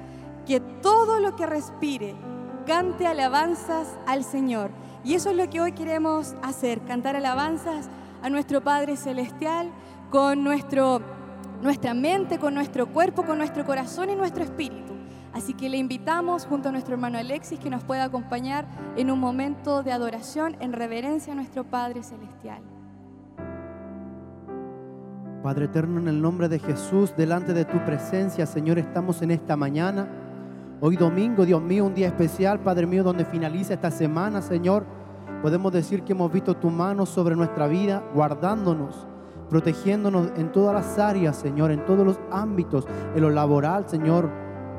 que 0.45 0.59
todo 0.59 1.19
lo 1.19 1.35
que 1.35 1.45
respire 1.45 2.15
cante 2.65 3.07
alabanzas 3.07 3.87
al 4.05 4.23
Señor. 4.23 4.71
Y 5.03 5.13
eso 5.13 5.29
es 5.29 5.37
lo 5.37 5.49
que 5.49 5.61
hoy 5.61 5.71
queremos 5.71 6.35
hacer, 6.43 6.81
cantar 6.81 7.15
alabanzas 7.15 7.89
a 8.21 8.29
nuestro 8.29 8.61
Padre 8.61 8.97
Celestial 8.97 9.69
con 10.09 10.43
nuestro, 10.43 11.01
nuestra 11.61 11.93
mente, 11.93 12.39
con 12.39 12.53
nuestro 12.53 12.87
cuerpo, 12.87 13.23
con 13.23 13.37
nuestro 13.37 13.65
corazón 13.65 14.09
y 14.09 14.15
nuestro 14.15 14.43
espíritu. 14.43 14.93
Así 15.33 15.53
que 15.53 15.69
le 15.69 15.77
invitamos 15.77 16.45
junto 16.45 16.69
a 16.69 16.71
nuestro 16.71 16.95
hermano 16.95 17.17
Alexis 17.19 17.59
que 17.59 17.69
nos 17.69 17.83
pueda 17.83 18.05
acompañar 18.05 18.65
en 18.95 19.11
un 19.11 19.19
momento 19.19 19.83
de 19.83 19.91
adoración 19.91 20.57
en 20.59 20.73
reverencia 20.73 21.33
a 21.33 21.35
nuestro 21.35 21.63
Padre 21.63 22.03
Celestial. 22.03 22.76
Padre 25.43 25.65
eterno, 25.65 25.99
en 25.99 26.07
el 26.07 26.21
nombre 26.21 26.49
de 26.49 26.59
Jesús, 26.59 27.13
delante 27.15 27.53
de 27.53 27.65
tu 27.65 27.77
presencia, 27.85 28.45
Señor, 28.45 28.79
estamos 28.79 29.21
en 29.21 29.31
esta 29.31 29.55
mañana 29.55 30.07
Hoy 30.79 30.95
domingo, 30.95 31.43
Dios 31.43 31.59
mío, 31.59 31.85
un 31.85 31.95
día 31.95 32.05
especial, 32.05 32.59
Padre 32.59 32.85
mío, 32.85 33.03
donde 33.03 33.25
finaliza 33.25 33.73
esta 33.73 33.89
semana, 33.89 34.43
Señor. 34.43 34.85
Podemos 35.41 35.73
decir 35.73 36.03
que 36.03 36.11
hemos 36.13 36.31
visto 36.31 36.55
tu 36.55 36.69
mano 36.69 37.07
sobre 37.07 37.35
nuestra 37.35 37.65
vida, 37.65 38.03
guardándonos, 38.13 39.07
protegiéndonos 39.49 40.29
en 40.37 40.51
todas 40.51 40.75
las 40.75 40.99
áreas, 40.99 41.35
Señor, 41.35 41.71
en 41.71 41.83
todos 41.83 42.05
los 42.05 42.19
ámbitos, 42.29 42.85
en 43.15 43.21
lo 43.23 43.31
laboral, 43.31 43.89
Señor, 43.89 44.29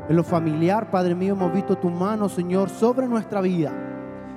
en 0.09 0.15
lo 0.15 0.23
familiar, 0.23 0.89
Padre 0.93 1.17
mío, 1.17 1.35
hemos 1.35 1.53
visto 1.53 1.77
tu 1.77 1.91
mano, 1.91 2.29
Señor, 2.29 2.71
sobre 2.71 3.09
nuestra 3.09 3.41
vida. 3.41 3.73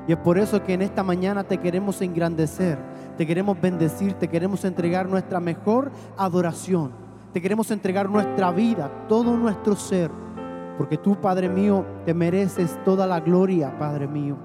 Y 0.08 0.14
es 0.14 0.18
por 0.18 0.40
eso 0.40 0.64
que 0.64 0.74
en 0.74 0.82
esta 0.82 1.04
mañana 1.04 1.44
te 1.44 1.60
queremos 1.60 2.02
engrandecer, 2.02 2.80
te 3.22 3.28
queremos 3.28 3.62
bendecir, 3.62 4.14
te 4.14 4.28
queremos 4.28 4.66
entregar 4.66 5.08
nuestra 5.08 5.40
mejor 5.40 5.92
adoración, 6.18 6.90
te 7.32 7.40
queremos 7.40 7.70
entregar 7.70 8.10
nuestra 8.10 8.50
vida, 8.50 8.90
todo 9.08 9.38
nuestro 9.38 9.76
ser, 9.76 10.10
porque 10.76 10.98
tú, 10.98 11.16
Padre 11.22 11.48
mío, 11.48 11.86
te 12.04 12.16
mereces 12.16 12.80
toda 12.84 13.06
la 13.06 13.20
gloria, 13.20 13.78
Padre 13.78 14.08
mío. 14.08 14.38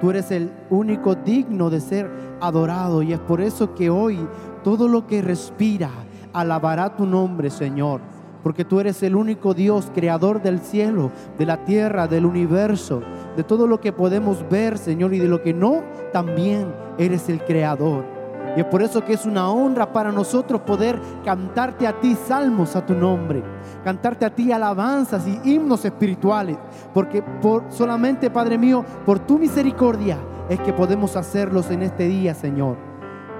Tú 0.00 0.10
eres 0.10 0.32
el 0.32 0.50
único 0.70 1.14
digno 1.14 1.70
de 1.70 1.80
ser 1.80 2.10
adorado 2.40 3.00
y 3.00 3.12
es 3.12 3.20
por 3.20 3.40
eso 3.40 3.76
que 3.76 3.90
hoy 3.90 4.18
todo 4.64 4.88
lo 4.88 5.06
que 5.06 5.22
respira 5.22 5.90
alabará 6.32 6.96
tu 6.96 7.06
nombre, 7.06 7.48
Señor 7.48 8.00
porque 8.42 8.64
tú 8.64 8.78
eres 8.78 9.02
el 9.02 9.16
único 9.16 9.54
Dios, 9.54 9.90
creador 9.92 10.40
del 10.40 10.60
cielo, 10.60 11.10
de 11.36 11.46
la 11.46 11.64
tierra, 11.64 12.06
del 12.06 12.24
universo, 12.24 13.02
de 13.36 13.42
todo 13.42 13.66
lo 13.66 13.80
que 13.80 13.92
podemos 13.92 14.48
ver, 14.48 14.78
Señor, 14.78 15.12
y 15.14 15.18
de 15.18 15.26
lo 15.26 15.42
que 15.42 15.52
no, 15.52 15.82
también 16.12 16.72
eres 16.96 17.28
el 17.28 17.42
creador. 17.42 18.15
Y 18.56 18.60
es 18.60 18.66
por 18.66 18.82
eso 18.82 19.04
que 19.04 19.12
es 19.12 19.26
una 19.26 19.50
honra 19.50 19.92
para 19.92 20.10
nosotros 20.10 20.62
poder 20.62 20.98
cantarte 21.24 21.86
a 21.86 22.00
ti 22.00 22.14
salmos 22.14 22.74
a 22.74 22.84
tu 22.84 22.94
nombre, 22.94 23.42
cantarte 23.84 24.24
a 24.24 24.34
ti 24.34 24.50
alabanzas 24.50 25.26
y 25.26 25.40
himnos 25.44 25.84
espirituales, 25.84 26.56
porque 26.94 27.22
por 27.22 27.64
solamente, 27.68 28.30
Padre 28.30 28.56
mío, 28.56 28.84
por 29.04 29.18
tu 29.18 29.38
misericordia 29.38 30.18
es 30.48 30.58
que 30.60 30.72
podemos 30.72 31.16
hacerlos 31.16 31.70
en 31.70 31.82
este 31.82 32.08
día, 32.08 32.34
Señor. 32.34 32.76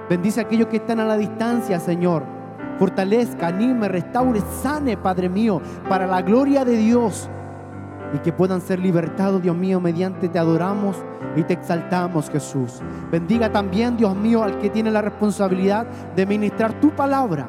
Bendice 0.09 0.39
a 0.39 0.43
aquellos 0.43 0.67
que 0.67 0.77
están 0.77 0.99
a 0.99 1.05
la 1.05 1.17
distancia, 1.17 1.79
Señor 1.79 2.37
fortalezca, 2.77 3.47
anime, 3.47 3.87
restaure, 3.87 4.41
sane, 4.61 4.97
Padre 4.97 5.29
mío, 5.29 5.61
para 5.89 6.07
la 6.07 6.21
gloria 6.21 6.63
de 6.63 6.77
Dios. 6.77 7.29
Y 8.13 8.19
que 8.19 8.31
puedan 8.31 8.61
ser 8.61 8.79
libertados, 8.79 9.41
Dios 9.41 9.55
mío, 9.55 9.81
mediante 9.81 10.29
te 10.29 10.39
adoramos 10.39 10.95
y 11.37 11.43
te 11.43 11.53
exaltamos, 11.53 12.29
Jesús. 12.29 12.81
Bendiga 13.11 13.51
también, 13.51 13.95
Dios 13.95 14.15
mío, 14.15 14.43
al 14.43 14.57
que 14.57 14.69
tiene 14.69 14.91
la 14.91 15.01
responsabilidad 15.01 15.87
de 16.15 16.25
ministrar 16.25 16.73
tu 16.81 16.89
palabra, 16.91 17.47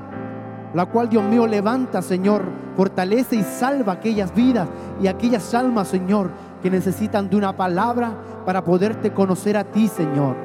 la 0.75 0.87
cual, 0.87 1.09
Dios 1.09 1.25
mío, 1.25 1.47
levanta, 1.47 2.03
Señor, 2.03 2.43
fortalece 2.77 3.37
y 3.37 3.43
salva 3.43 3.95
aquellas 3.95 4.35
vidas 4.35 4.69
y 5.01 5.07
aquellas 5.07 5.55
almas, 5.55 5.89
Señor, 5.89 6.31
que 6.63 6.71
necesitan 6.71 7.29
de 7.29 7.37
una 7.37 7.57
palabra 7.57 8.13
para 8.45 8.63
poderte 8.63 9.13
conocer 9.13 9.57
a 9.57 9.65
ti, 9.65 9.89
Señor. 9.89 10.37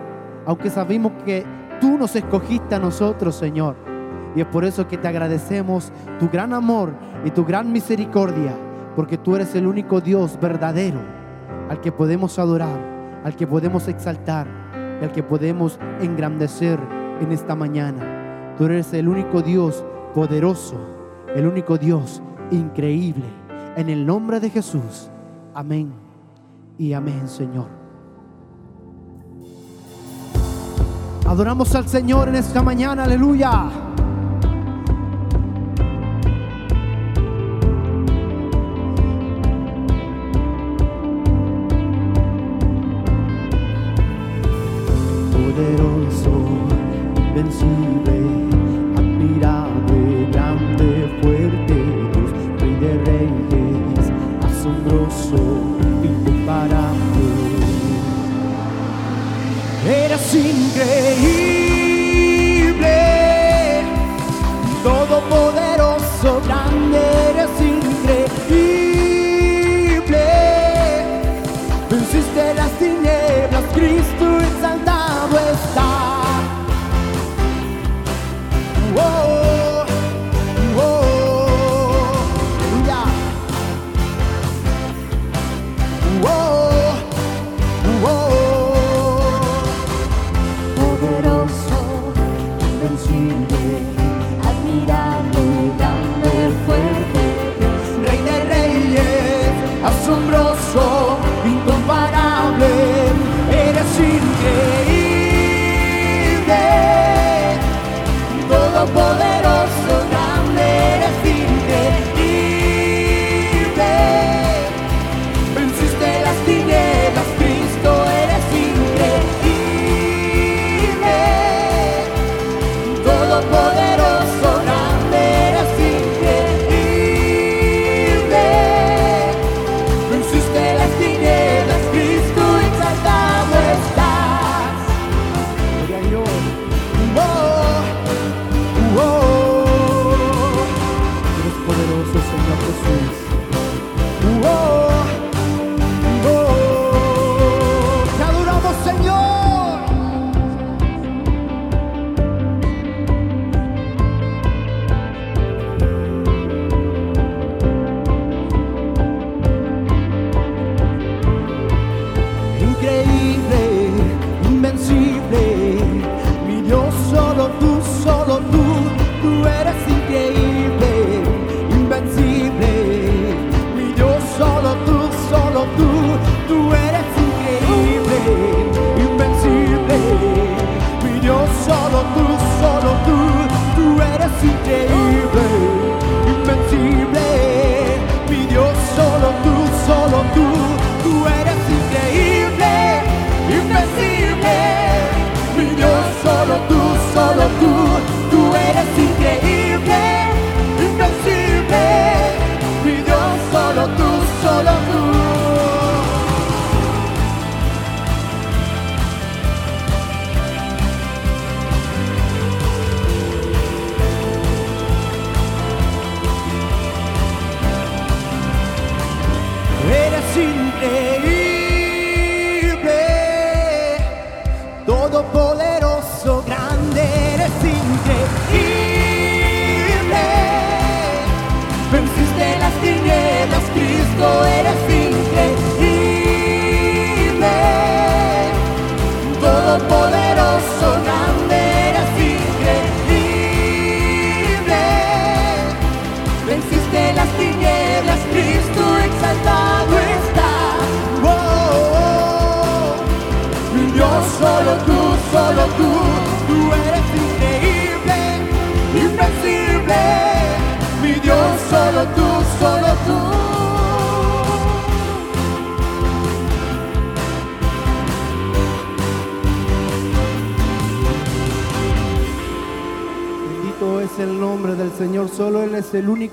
Aunque 0.45 0.69
sabemos 0.69 1.12
que 1.25 1.45
tú 1.79 1.97
nos 1.97 2.15
escogiste 2.15 2.75
a 2.75 2.79
nosotros, 2.79 3.36
Señor 3.36 3.93
y 4.36 4.41
es 4.41 4.47
por 4.47 4.65
eso 4.65 4.88
que 4.88 4.97
te 4.97 5.08
agradecemos 5.08 5.91
tu 6.19 6.29
gran 6.29 6.53
amor 6.53 6.93
y 7.23 7.32
tu 7.32 7.45
gran 7.45 7.71
misericordia, 7.71 8.53
porque 8.95 9.17
tú 9.17 9.36
eres 9.36 9.53
el 9.56 9.67
único 9.67 10.01
Dios 10.01 10.39
verdadero 10.41 10.99
al 11.69 11.79
que 11.82 11.91
podemos 11.91 12.39
adorar, 12.39 12.92
al 13.23 13.36
que 13.36 13.47
podemos 13.47 13.88
exaltar 13.88 14.47
y 15.01 15.03
al 15.03 15.12
que 15.12 15.23
podemos 15.23 15.79
engrandecer 16.01 16.79
en 17.21 17.31
esta 17.31 17.55
mañana. 17.55 18.55
Tú 18.57 18.65
eres 18.65 18.93
el 18.93 19.07
único 19.07 19.41
Dios 19.41 19.83
poderoso, 20.13 20.75
el 21.36 21.47
único 21.47 21.77
Dios 21.77 22.21
increíble. 22.51 23.25
En 23.75 23.89
el 23.89 24.05
nombre 24.05 24.39
de 24.39 24.49
Jesús. 24.49 25.09
Amén 25.53 25.91
y 26.77 26.93
amén, 26.93 27.27
Señor. 27.27 27.67
Adoramos 31.25 31.73
al 31.73 31.88
Señor 31.88 32.29
en 32.29 32.36
esta 32.36 32.62
mañana, 32.62 33.05
aleluya. 33.05 33.92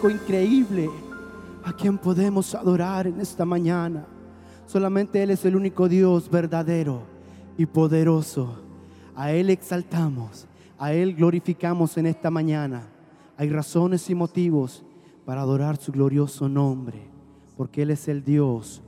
Único 0.01 0.11
increíble 0.23 0.89
a 1.63 1.75
quien 1.75 1.99
podemos 1.99 2.55
adorar 2.55 3.07
en 3.07 3.21
esta 3.21 3.45
mañana. 3.45 4.07
Solamente 4.67 5.23
Él 5.23 5.31
es 5.31 5.45
el 5.45 5.57
único 5.57 5.91
Dios 5.91 6.31
verdadero 6.31 7.03
y 7.59 7.67
poderoso. 7.67 8.63
A 9.15 9.33
Él 9.33 9.51
exaltamos, 9.51 10.47
a 10.79 10.95
Él 10.95 11.15
glorificamos 11.15 11.99
en 11.99 12.07
esta 12.07 12.31
mañana. 12.31 12.89
Hay 13.37 13.51
razones 13.51 14.09
y 14.09 14.15
motivos 14.15 14.83
para 15.27 15.43
adorar 15.43 15.77
su 15.77 15.93
glorioso 15.93 16.49
nombre, 16.49 17.03
porque 17.59 17.83
Él 17.83 17.91
es 17.91 18.09
el 18.09 18.25
Dios 18.25 18.81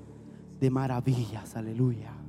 de 0.60 0.70
maravillas. 0.70 1.56
Aleluya. 1.56 2.21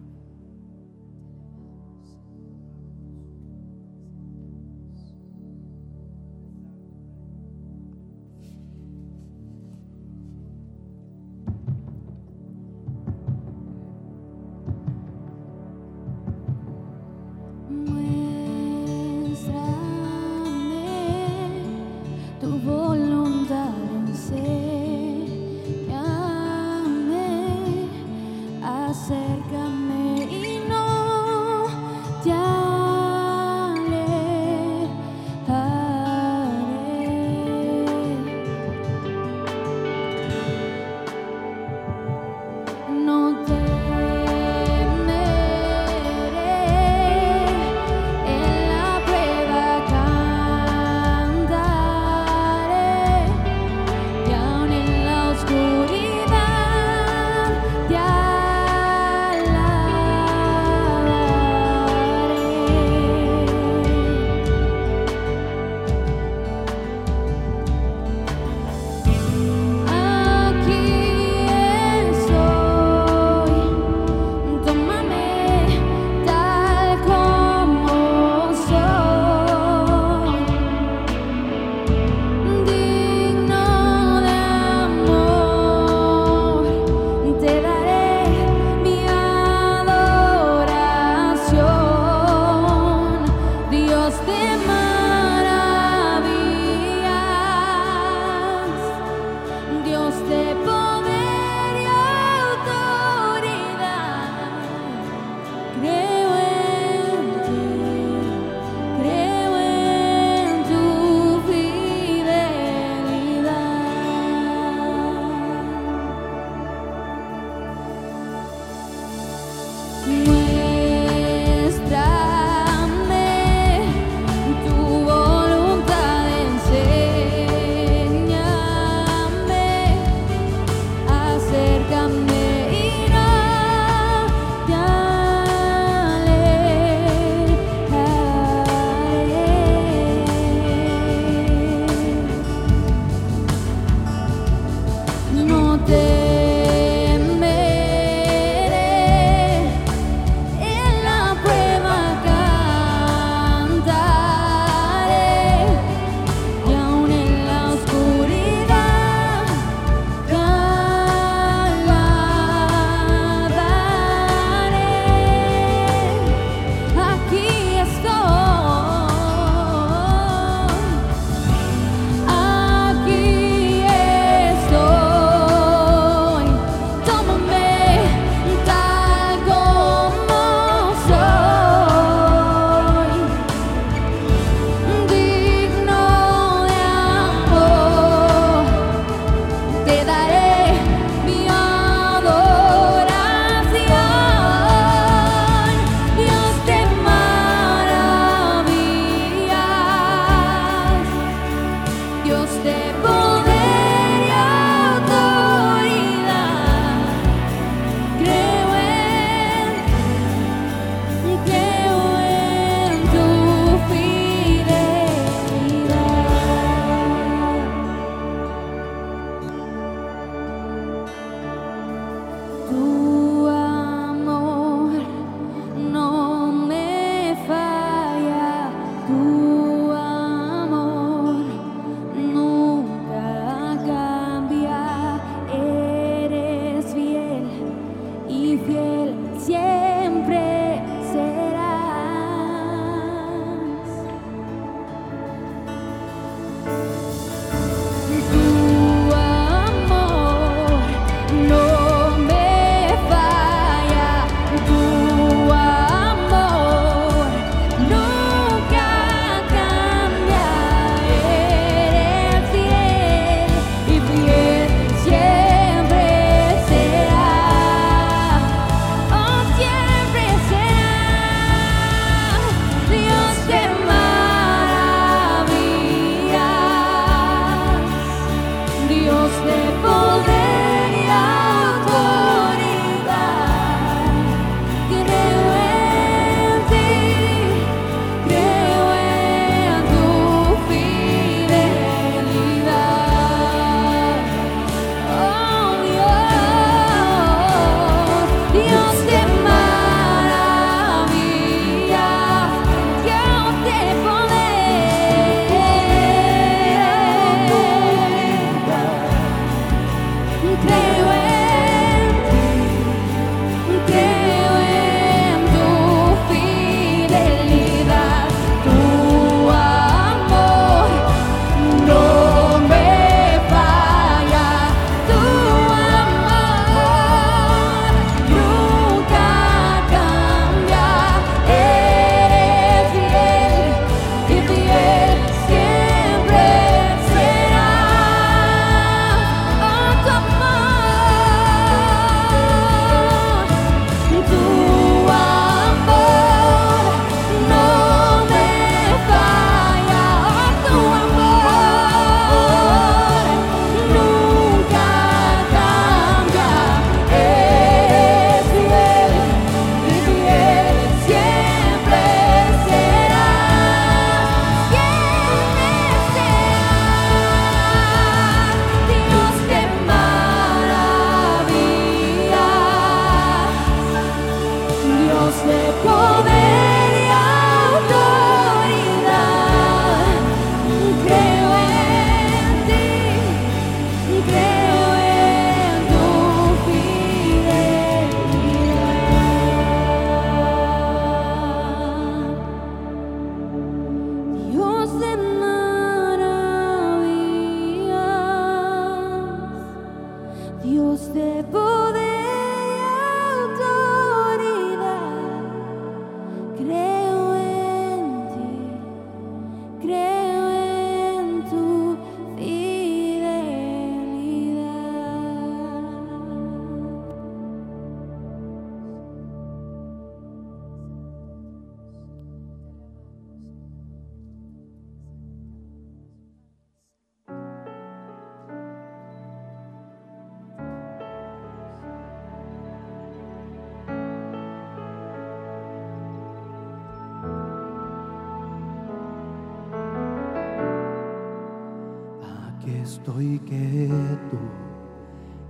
Estoy 442.93 443.39
quieto 443.39 444.37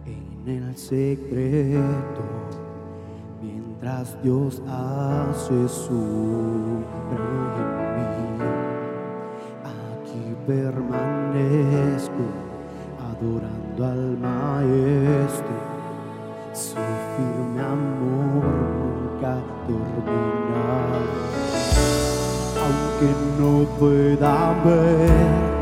en 0.05 0.47
el 0.47 0.77
secreto 0.77 2.23
mientras 3.41 4.21
Dios 4.23 4.61
hace 4.65 5.67
su 5.67 6.83
en 7.11 7.23
mí. 7.97 8.45
Aquí 9.65 10.35
permanezco 10.47 12.23
adorando 13.11 13.85
al 13.85 14.17
Maestro. 14.19 15.57
Su 16.53 16.75
firme 16.75 17.61
amor 17.61 18.45
nunca 18.79 19.37
termina. 19.67 20.75
Aunque 22.63 23.09
no 23.37 23.65
pueda 23.77 24.63
ver 24.63 25.52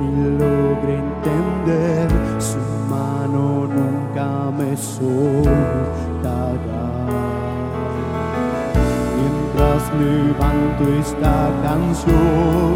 ni 0.00 0.10
logre 0.38 0.94
entender, 1.04 2.08
su 2.38 2.60
mano 2.88 3.44
nunca 3.66 4.28
me 4.56 4.70
soltará. 4.76 6.86
Mientras 9.16 9.82
levanto 10.00 10.82
esta 11.00 11.36
canción, 11.62 12.70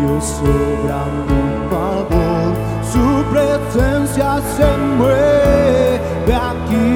Dios 0.00 0.26
obra 0.42 1.00
mi 1.28 1.44
favor, 1.70 2.50
su 2.92 3.06
presencia 3.32 4.30
se 4.56 4.68
mueve 4.98 6.32
aquí. 6.50 6.94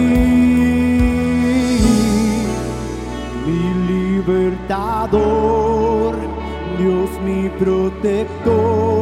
Mi 3.46 3.62
libertador, 3.92 6.12
Dios 6.78 7.10
mi 7.24 7.40
protector 7.58 8.93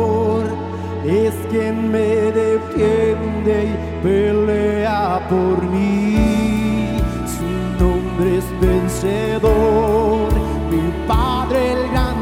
es 1.06 1.34
quien 1.50 1.90
me 1.90 2.32
defiende 2.32 3.64
y 3.64 4.02
pelea 4.02 5.20
por 5.28 5.62
mí. 5.64 6.96
Su 7.26 7.84
nombre 7.84 8.38
es 8.38 8.60
vencedor, 8.60 10.32
mi 10.70 11.06
Padre 11.06 11.72
el 11.72 11.90
gran. 11.90 12.12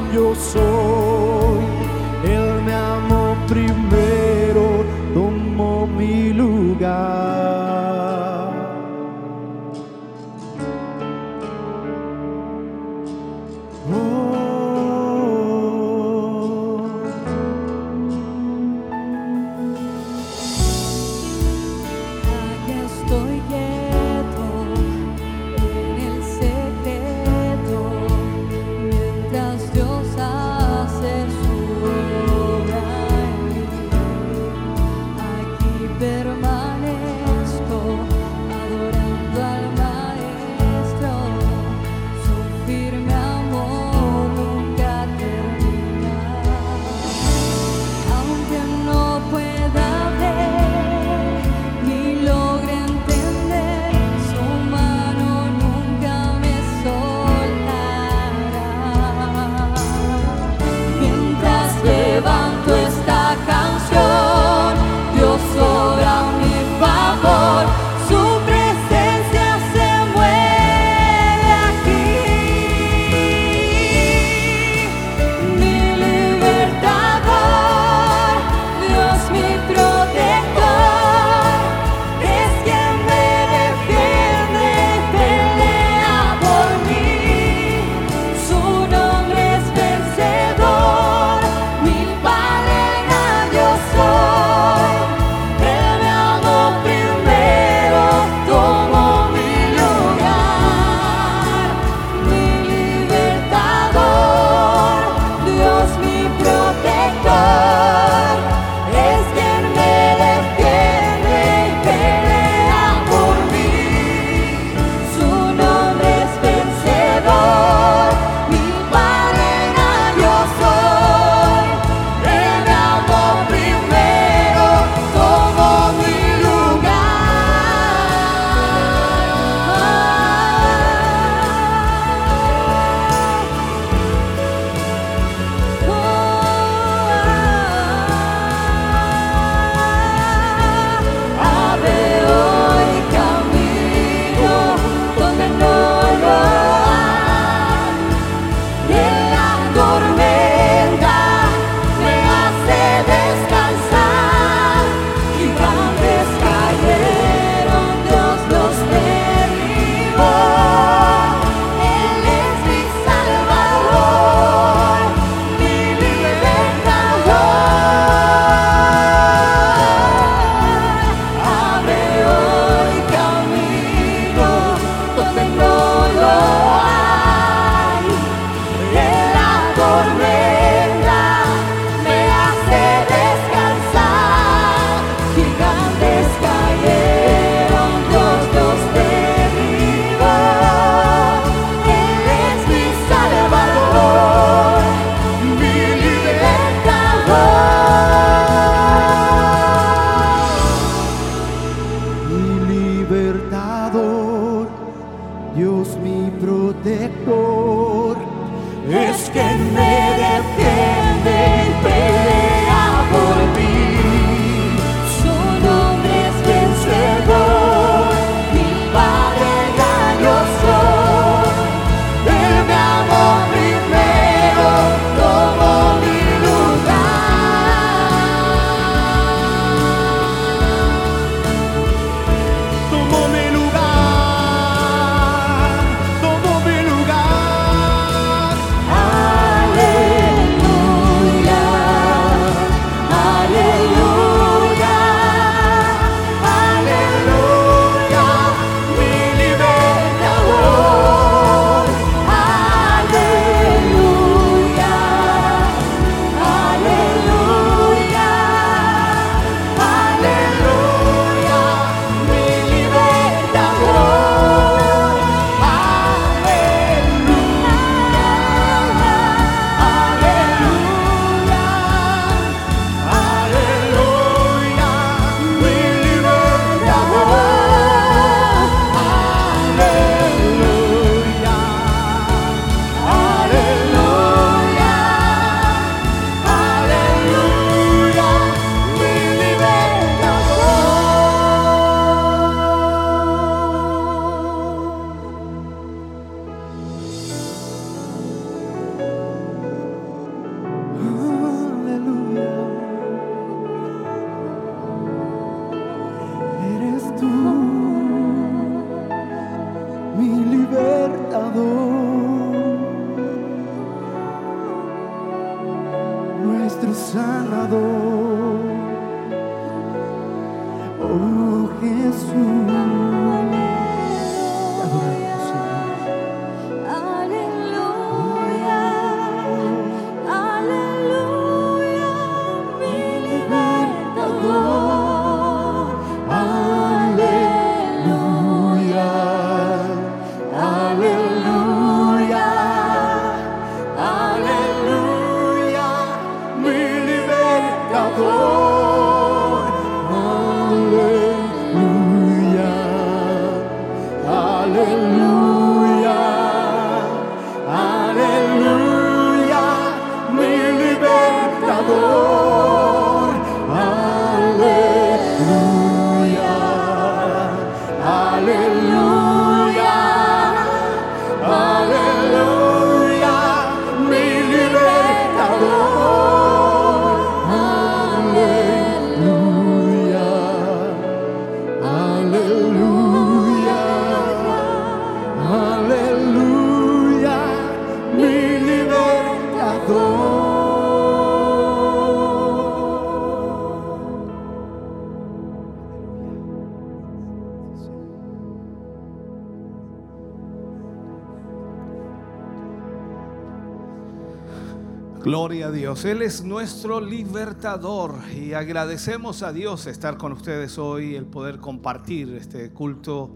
Nuestro 406.60 407.00
libertador 407.00 408.16
y 408.34 408.52
agradecemos 408.52 409.42
a 409.42 409.50
Dios 409.50 409.86
estar 409.86 410.18
con 410.18 410.32
ustedes 410.32 410.76
hoy, 410.76 411.14
el 411.14 411.24
poder 411.24 411.58
compartir 411.58 412.34
este 412.34 412.70
culto 412.70 413.34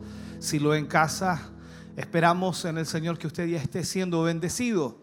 lo 0.60 0.74
en 0.74 0.84
casa. 0.84 1.50
Esperamos 1.96 2.66
en 2.66 2.76
el 2.76 2.84
Señor 2.84 3.16
que 3.16 3.26
usted 3.26 3.46
ya 3.46 3.56
esté 3.56 3.82
siendo 3.82 4.24
bendecido. 4.24 4.98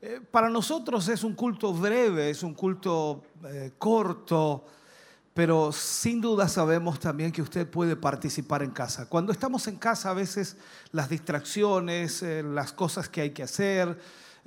Eh, 0.00 0.20
para 0.30 0.48
nosotros 0.50 1.08
es 1.08 1.24
un 1.24 1.34
culto 1.34 1.74
breve, 1.74 2.30
es 2.30 2.44
un 2.44 2.54
culto 2.54 3.24
eh, 3.44 3.72
corto, 3.76 4.64
pero 5.34 5.72
sin 5.72 6.20
duda 6.20 6.46
sabemos 6.46 7.00
también 7.00 7.32
que 7.32 7.42
usted 7.42 7.68
puede 7.68 7.96
participar 7.96 8.62
en 8.62 8.70
casa. 8.70 9.08
Cuando 9.08 9.32
estamos 9.32 9.66
en 9.66 9.78
casa 9.78 10.10
a 10.10 10.14
veces 10.14 10.56
las 10.92 11.08
distracciones, 11.08 12.22
eh, 12.22 12.44
las 12.44 12.72
cosas 12.72 13.08
que 13.08 13.22
hay 13.22 13.30
que 13.30 13.42
hacer, 13.42 13.98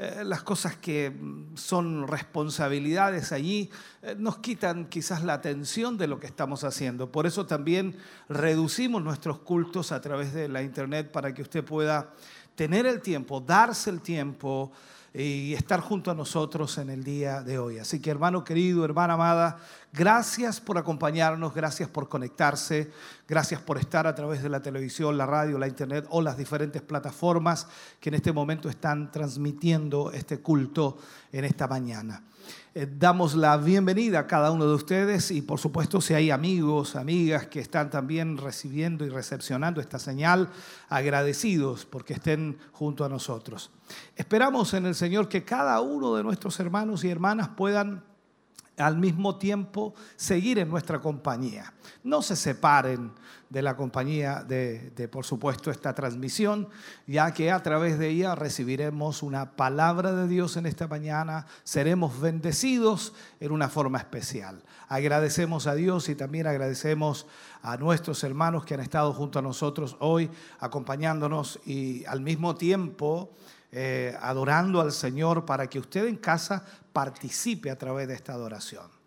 eh, 0.03 0.23
las 0.25 0.41
cosas 0.41 0.75
que 0.77 1.11
mm, 1.11 1.55
son 1.55 2.07
responsabilidades 2.07 3.31
allí 3.31 3.69
eh, 4.01 4.15
nos 4.17 4.39
quitan 4.39 4.87
quizás 4.87 5.23
la 5.23 5.33
atención 5.33 5.95
de 5.95 6.07
lo 6.07 6.19
que 6.19 6.25
estamos 6.25 6.63
haciendo. 6.63 7.11
Por 7.11 7.27
eso 7.27 7.45
también 7.45 7.95
reducimos 8.27 9.03
nuestros 9.03 9.37
cultos 9.41 9.91
a 9.91 10.01
través 10.01 10.33
de 10.33 10.49
la 10.49 10.63
internet 10.63 11.11
para 11.11 11.35
que 11.35 11.43
usted 11.43 11.63
pueda 11.63 12.13
tener 12.55 12.87
el 12.87 12.99
tiempo, 12.99 13.41
darse 13.41 13.91
el 13.91 14.01
tiempo 14.01 14.71
y 15.13 15.53
estar 15.53 15.81
junto 15.81 16.09
a 16.09 16.15
nosotros 16.15 16.77
en 16.77 16.89
el 16.89 17.03
día 17.03 17.41
de 17.41 17.59
hoy. 17.59 17.79
Así 17.79 17.99
que 17.99 18.09
hermano 18.09 18.43
querido, 18.43 18.85
hermana 18.85 19.15
amada, 19.15 19.57
gracias 19.91 20.61
por 20.61 20.77
acompañarnos, 20.77 21.53
gracias 21.53 21.89
por 21.89 22.07
conectarse, 22.07 22.91
gracias 23.27 23.61
por 23.61 23.77
estar 23.77 24.07
a 24.07 24.15
través 24.15 24.41
de 24.41 24.49
la 24.49 24.61
televisión, 24.61 25.17
la 25.17 25.25
radio, 25.25 25.57
la 25.57 25.67
internet 25.67 26.05
o 26.09 26.21
las 26.21 26.37
diferentes 26.37 26.81
plataformas 26.81 27.67
que 27.99 28.09
en 28.09 28.15
este 28.15 28.31
momento 28.31 28.69
están 28.69 29.11
transmitiendo 29.11 30.11
este 30.11 30.39
culto 30.39 30.97
en 31.31 31.43
esta 31.43 31.67
mañana. 31.67 32.23
Eh, 32.73 32.87
damos 32.89 33.35
la 33.35 33.57
bienvenida 33.57 34.19
a 34.19 34.27
cada 34.27 34.49
uno 34.51 34.65
de 34.65 34.73
ustedes 34.75 35.29
y 35.31 35.41
por 35.41 35.59
supuesto 35.59 35.99
si 35.99 36.13
hay 36.13 36.31
amigos, 36.31 36.95
amigas 36.95 37.47
que 37.47 37.59
están 37.59 37.89
también 37.89 38.37
recibiendo 38.37 39.05
y 39.05 39.09
recepcionando 39.09 39.81
esta 39.81 39.99
señal, 39.99 40.49
agradecidos 40.87 41.85
porque 41.85 42.13
estén 42.13 42.57
junto 42.71 43.03
a 43.03 43.09
nosotros. 43.09 43.71
Esperamos 44.15 44.73
en 44.73 44.85
el 44.85 44.95
Señor 44.95 45.27
que 45.27 45.43
cada 45.43 45.81
uno 45.81 46.15
de 46.15 46.23
nuestros 46.23 46.59
hermanos 46.59 47.03
y 47.03 47.09
hermanas 47.09 47.49
puedan 47.49 48.03
al 48.81 48.97
mismo 48.97 49.37
tiempo 49.37 49.93
seguir 50.15 50.59
en 50.59 50.69
nuestra 50.69 50.99
compañía. 50.99 51.73
No 52.03 52.21
se 52.21 52.35
separen 52.35 53.11
de 53.49 53.61
la 53.61 53.75
compañía 53.75 54.43
de, 54.43 55.09
por 55.11 55.25
supuesto, 55.25 55.71
esta 55.71 55.93
transmisión, 55.93 56.69
ya 57.05 57.33
que 57.33 57.51
a 57.51 57.61
través 57.61 57.99
de 57.99 58.07
ella 58.07 58.33
recibiremos 58.33 59.23
una 59.23 59.57
palabra 59.57 60.13
de 60.13 60.27
Dios 60.27 60.55
en 60.55 60.65
esta 60.65 60.87
mañana, 60.87 61.45
seremos 61.65 62.19
bendecidos 62.21 63.13
en 63.41 63.51
una 63.51 63.67
forma 63.67 63.97
especial. 63.97 64.63
Agradecemos 64.87 65.67
a 65.67 65.75
Dios 65.75 66.07
y 66.07 66.15
también 66.15 66.47
agradecemos 66.47 67.27
a 67.61 67.75
nuestros 67.75 68.23
hermanos 68.23 68.63
que 68.63 68.73
han 68.73 68.79
estado 68.79 69.11
junto 69.13 69.39
a 69.39 69.41
nosotros 69.41 69.97
hoy, 69.99 70.29
acompañándonos 70.59 71.59
y 71.65 72.05
al 72.05 72.21
mismo 72.21 72.55
tiempo 72.55 73.31
eh, 73.71 74.17
adorando 74.21 74.81
al 74.81 74.91
Señor 74.91 75.45
para 75.45 75.67
que 75.67 75.79
usted 75.79 76.05
en 76.07 76.17
casa 76.17 76.65
participe 76.91 77.71
a 77.71 77.77
través 77.77 78.07
de 78.07 78.15
esta 78.15 78.33
adoración. 78.33 79.01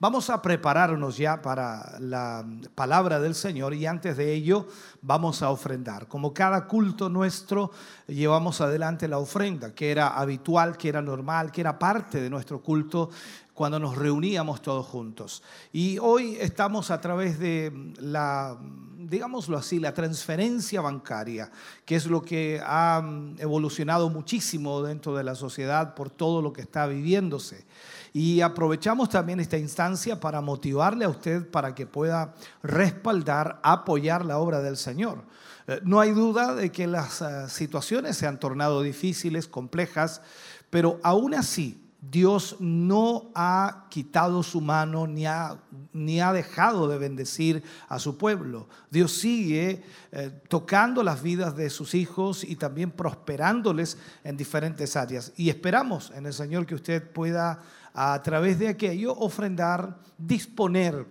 Vamos 0.00 0.30
a 0.30 0.40
prepararnos 0.40 1.16
ya 1.16 1.42
para 1.42 1.98
la 1.98 2.46
palabra 2.76 3.18
del 3.18 3.34
Señor 3.34 3.74
y 3.74 3.84
antes 3.84 4.16
de 4.16 4.32
ello 4.32 4.68
vamos 5.02 5.42
a 5.42 5.50
ofrendar. 5.50 6.06
Como 6.06 6.32
cada 6.32 6.68
culto 6.68 7.08
nuestro, 7.08 7.72
llevamos 8.06 8.60
adelante 8.60 9.08
la 9.08 9.18
ofrenda, 9.18 9.74
que 9.74 9.90
era 9.90 10.16
habitual, 10.16 10.76
que 10.76 10.88
era 10.88 11.02
normal, 11.02 11.50
que 11.50 11.62
era 11.62 11.80
parte 11.80 12.20
de 12.20 12.30
nuestro 12.30 12.62
culto 12.62 13.10
cuando 13.58 13.80
nos 13.80 13.96
reuníamos 13.96 14.62
todos 14.62 14.86
juntos. 14.86 15.42
Y 15.72 15.98
hoy 15.98 16.36
estamos 16.40 16.92
a 16.92 17.00
través 17.00 17.40
de 17.40 17.92
la, 17.98 18.56
digámoslo 18.96 19.58
así, 19.58 19.80
la 19.80 19.92
transferencia 19.92 20.80
bancaria, 20.80 21.50
que 21.84 21.96
es 21.96 22.06
lo 22.06 22.22
que 22.22 22.62
ha 22.64 23.02
evolucionado 23.36 24.10
muchísimo 24.10 24.80
dentro 24.84 25.16
de 25.16 25.24
la 25.24 25.34
sociedad 25.34 25.94
por 25.96 26.08
todo 26.08 26.40
lo 26.40 26.52
que 26.52 26.60
está 26.60 26.86
viviéndose. 26.86 27.66
Y 28.12 28.42
aprovechamos 28.42 29.08
también 29.08 29.40
esta 29.40 29.58
instancia 29.58 30.20
para 30.20 30.40
motivarle 30.40 31.04
a 31.04 31.08
usted 31.08 31.50
para 31.50 31.74
que 31.74 31.84
pueda 31.84 32.34
respaldar, 32.62 33.58
apoyar 33.64 34.24
la 34.24 34.38
obra 34.38 34.60
del 34.60 34.76
Señor. 34.76 35.24
Eh, 35.66 35.80
no 35.82 35.98
hay 35.98 36.12
duda 36.12 36.54
de 36.54 36.70
que 36.70 36.86
las 36.86 37.22
eh, 37.22 37.48
situaciones 37.48 38.16
se 38.16 38.28
han 38.28 38.38
tornado 38.38 38.82
difíciles, 38.82 39.48
complejas, 39.48 40.22
pero 40.70 41.00
aún 41.02 41.34
así 41.34 41.87
Dios 42.00 42.56
no 42.60 43.30
ha 43.34 43.86
quitado 43.90 44.44
su 44.44 44.60
mano 44.60 45.08
ni 45.08 45.26
ha, 45.26 45.58
ni 45.92 46.20
ha 46.20 46.32
dejado 46.32 46.86
de 46.86 46.96
bendecir 46.96 47.64
a 47.88 47.98
su 47.98 48.16
pueblo. 48.16 48.68
Dios 48.88 49.12
sigue 49.12 49.82
eh, 50.12 50.30
tocando 50.48 51.02
las 51.02 51.22
vidas 51.22 51.56
de 51.56 51.70
sus 51.70 51.94
hijos 51.94 52.44
y 52.44 52.54
también 52.54 52.92
prosperándoles 52.92 53.98
en 54.22 54.36
diferentes 54.36 54.94
áreas. 54.94 55.32
Y 55.36 55.50
esperamos 55.50 56.12
en 56.14 56.26
el 56.26 56.32
Señor 56.32 56.66
que 56.66 56.76
usted 56.76 57.10
pueda 57.10 57.62
a 57.92 58.22
través 58.22 58.60
de 58.60 58.68
aquello 58.68 59.12
ofrendar, 59.14 59.98
disponer 60.16 61.04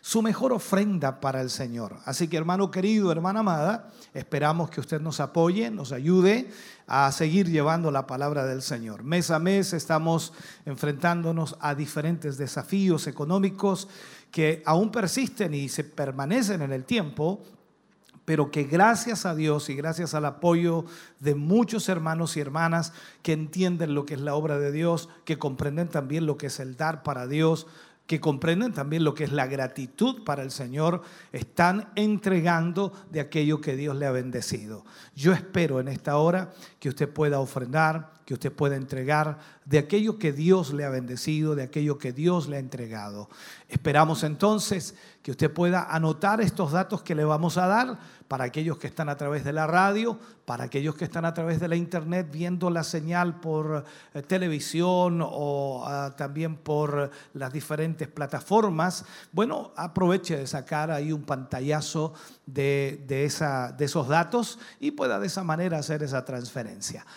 su 0.00 0.20
mejor 0.20 0.52
ofrenda 0.52 1.20
para 1.20 1.40
el 1.40 1.48
Señor. 1.48 1.96
Así 2.04 2.26
que 2.26 2.36
hermano 2.36 2.70
querido, 2.72 3.12
hermana 3.12 3.40
amada, 3.40 3.88
esperamos 4.14 4.68
que 4.68 4.80
usted 4.80 5.00
nos 5.00 5.20
apoye, 5.20 5.70
nos 5.70 5.92
ayude 5.92 6.50
a 6.86 7.10
seguir 7.12 7.48
llevando 7.48 7.90
la 7.90 8.06
palabra 8.06 8.46
del 8.46 8.62
Señor. 8.62 9.02
Mes 9.02 9.30
a 9.30 9.38
mes 9.38 9.72
estamos 9.72 10.32
enfrentándonos 10.66 11.56
a 11.60 11.74
diferentes 11.74 12.38
desafíos 12.38 13.06
económicos 13.06 13.88
que 14.30 14.62
aún 14.66 14.90
persisten 14.90 15.54
y 15.54 15.68
se 15.68 15.84
permanecen 15.84 16.62
en 16.62 16.72
el 16.72 16.84
tiempo, 16.84 17.42
pero 18.24 18.50
que 18.50 18.64
gracias 18.64 19.26
a 19.26 19.34
Dios 19.34 19.68
y 19.68 19.74
gracias 19.74 20.14
al 20.14 20.24
apoyo 20.24 20.84
de 21.20 21.34
muchos 21.34 21.88
hermanos 21.88 22.36
y 22.36 22.40
hermanas 22.40 22.92
que 23.22 23.32
entienden 23.32 23.94
lo 23.94 24.06
que 24.06 24.14
es 24.14 24.20
la 24.20 24.34
obra 24.34 24.58
de 24.58 24.72
Dios, 24.72 25.08
que 25.24 25.38
comprenden 25.38 25.88
también 25.88 26.26
lo 26.26 26.36
que 26.36 26.46
es 26.46 26.60
el 26.60 26.76
dar 26.76 27.02
para 27.02 27.26
Dios, 27.26 27.66
que 28.06 28.20
comprenden 28.20 28.72
también 28.72 29.04
lo 29.04 29.14
que 29.14 29.24
es 29.24 29.32
la 29.32 29.46
gratitud 29.46 30.24
para 30.24 30.42
el 30.42 30.50
Señor, 30.50 31.02
están 31.32 31.90
entregando 31.94 32.92
de 33.10 33.20
aquello 33.20 33.60
que 33.60 33.76
Dios 33.76 33.96
le 33.96 34.06
ha 34.06 34.12
bendecido. 34.12 34.84
Yo 35.14 35.32
espero 35.32 35.80
en 35.80 35.88
esta 35.88 36.16
hora 36.16 36.52
que 36.82 36.88
usted 36.88 37.08
pueda 37.08 37.38
ofrendar, 37.38 38.10
que 38.26 38.34
usted 38.34 38.50
pueda 38.50 38.74
entregar 38.74 39.38
de 39.64 39.78
aquello 39.78 40.18
que 40.18 40.32
Dios 40.32 40.72
le 40.72 40.84
ha 40.84 40.88
bendecido, 40.88 41.54
de 41.54 41.62
aquello 41.62 41.96
que 41.96 42.12
Dios 42.12 42.48
le 42.48 42.56
ha 42.56 42.58
entregado. 42.58 43.28
Esperamos 43.68 44.24
entonces 44.24 44.96
que 45.22 45.30
usted 45.30 45.52
pueda 45.52 45.84
anotar 45.84 46.40
estos 46.40 46.72
datos 46.72 47.02
que 47.02 47.14
le 47.14 47.24
vamos 47.24 47.56
a 47.56 47.68
dar 47.68 47.98
para 48.26 48.44
aquellos 48.44 48.78
que 48.78 48.88
están 48.88 49.08
a 49.08 49.16
través 49.16 49.44
de 49.44 49.52
la 49.52 49.68
radio, 49.68 50.18
para 50.44 50.64
aquellos 50.64 50.96
que 50.96 51.04
están 51.04 51.24
a 51.24 51.34
través 51.34 51.60
de 51.60 51.68
la 51.68 51.76
internet 51.76 52.28
viendo 52.32 52.70
la 52.70 52.82
señal 52.82 53.38
por 53.38 53.84
eh, 54.14 54.22
televisión 54.22 55.20
o 55.22 55.84
ah, 55.86 56.14
también 56.16 56.56
por 56.56 57.10
las 57.34 57.52
diferentes 57.52 58.08
plataformas. 58.08 59.04
Bueno, 59.30 59.70
aproveche 59.76 60.36
de 60.36 60.46
sacar 60.48 60.90
ahí 60.90 61.12
un 61.12 61.22
pantallazo 61.22 62.14
de, 62.46 63.04
esa, 63.08 63.70
de 63.72 63.84
esos 63.84 64.08
datos 64.08 64.58
y 64.80 64.90
pueda 64.92 65.20
de 65.20 65.26
esa 65.28 65.44
manera 65.44 65.78
hacer 65.78 66.02
esa 66.02 66.24
transferencia. 66.24 66.71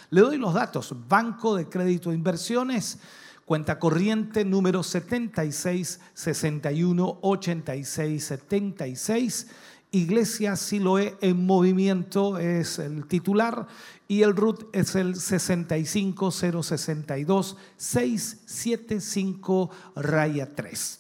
Le 0.10 0.22
doy 0.22 0.38
los 0.38 0.54
datos. 0.54 0.94
Banco 1.08 1.56
de 1.56 1.68
Crédito 1.68 2.12
e 2.12 2.16
Inversiones. 2.16 3.00
Cuenta 3.46 3.78
corriente 3.78 4.44
número 4.44 4.82
76 4.82 6.00
61 6.14 7.20
86 7.22 8.26
76 8.26 9.48
Iglesia 9.96 10.56
Siloé 10.58 11.16
en 11.22 11.46
Movimiento 11.46 12.38
es 12.38 12.80
el 12.80 13.08
titular 13.08 13.66
y 14.10 14.24
el 14.24 14.36
RUT 14.36 14.66
es 14.74 14.94
el 14.96 15.16
65062 15.16 17.56
675 17.78 19.70
raya 19.96 20.54
3. 20.54 21.00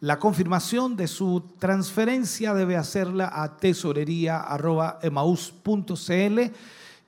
La 0.00 0.18
confirmación 0.18 0.96
de 0.96 1.06
su 1.06 1.42
transferencia 1.58 2.54
debe 2.54 2.78
hacerla 2.78 3.30
a 3.30 3.58
tesorería.emaus.cl 3.58 6.40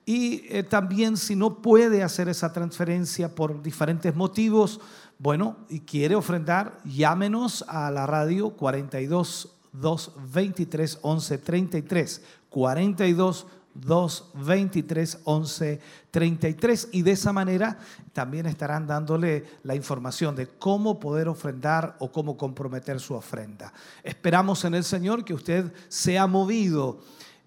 y 0.05 0.45
eh, 0.49 0.63
también 0.63 1.17
si 1.17 1.35
no 1.35 1.61
puede 1.61 2.03
hacer 2.03 2.27
esa 2.29 2.51
transferencia 2.51 3.33
por 3.33 3.61
diferentes 3.61 4.15
motivos, 4.15 4.79
bueno, 5.17 5.57
y 5.69 5.81
quiere 5.81 6.15
ofrendar, 6.15 6.77
llámenos 6.83 7.63
a 7.67 7.89
la 7.91 8.05
radio 8.05 8.51
42 8.51 9.49
223 9.73 10.99
1133 11.03 12.21
42 12.49 13.47
223 13.75 15.19
1133 15.25 16.89
y 16.91 17.01
de 17.01 17.11
esa 17.11 17.33
manera 17.33 17.79
también 18.11 18.45
estarán 18.45 18.85
dándole 18.85 19.45
la 19.63 19.75
información 19.75 20.35
de 20.35 20.47
cómo 20.47 20.99
poder 20.99 21.27
ofrendar 21.27 21.95
o 21.99 22.11
cómo 22.11 22.37
comprometer 22.37 22.99
su 22.99 23.15
ofrenda. 23.15 23.73
Esperamos 24.03 24.63
en 24.65 24.75
el 24.75 24.83
Señor 24.83 25.25
que 25.25 25.33
usted 25.33 25.73
sea 25.87 26.27
movido 26.27 26.99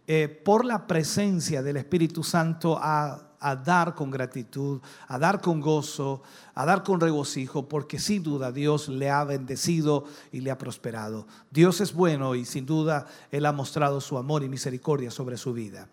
eh, 0.06 0.28
por 0.28 0.64
la 0.64 0.86
presencia 0.86 1.62
del 1.62 1.76
Espíritu 1.76 2.22
Santo 2.22 2.78
a 2.80 3.26
a 3.40 3.56
dar 3.56 3.94
con 3.94 4.10
gratitud, 4.10 4.80
a 5.08 5.18
dar 5.18 5.40
con 5.40 5.60
gozo, 5.60 6.22
a 6.54 6.64
dar 6.64 6.82
con 6.82 7.00
regocijo, 7.00 7.68
porque 7.68 7.98
sin 7.98 8.22
duda 8.22 8.52
Dios 8.52 8.88
le 8.88 9.10
ha 9.10 9.24
bendecido 9.24 10.04
y 10.32 10.40
le 10.40 10.50
ha 10.50 10.58
prosperado. 10.58 11.26
Dios 11.50 11.80
es 11.80 11.92
bueno 11.92 12.34
y 12.34 12.44
sin 12.44 12.66
duda 12.66 13.06
Él 13.30 13.46
ha 13.46 13.52
mostrado 13.52 14.00
su 14.00 14.18
amor 14.18 14.42
y 14.42 14.48
misericordia 14.48 15.10
sobre 15.10 15.36
su 15.36 15.52
vida. 15.52 15.88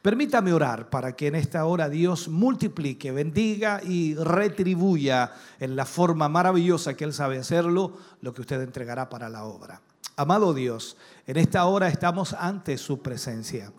Permítame 0.00 0.52
orar 0.52 0.90
para 0.90 1.14
que 1.14 1.26
en 1.26 1.34
esta 1.34 1.64
hora 1.64 1.88
Dios 1.88 2.28
multiplique, 2.28 3.10
bendiga 3.10 3.80
y 3.82 4.14
retribuya 4.14 5.32
en 5.58 5.76
la 5.76 5.84
forma 5.84 6.28
maravillosa 6.28 6.94
que 6.94 7.04
Él 7.04 7.12
sabe 7.12 7.38
hacerlo 7.38 7.96
lo 8.20 8.32
que 8.32 8.40
usted 8.40 8.60
entregará 8.62 9.08
para 9.08 9.28
la 9.28 9.44
obra. 9.44 9.80
Amado 10.18 10.54
Dios, 10.54 10.96
en 11.26 11.36
esta 11.36 11.66
hora 11.66 11.88
estamos 11.88 12.32
ante 12.32 12.78
su 12.78 13.02
presencia. 13.02 13.70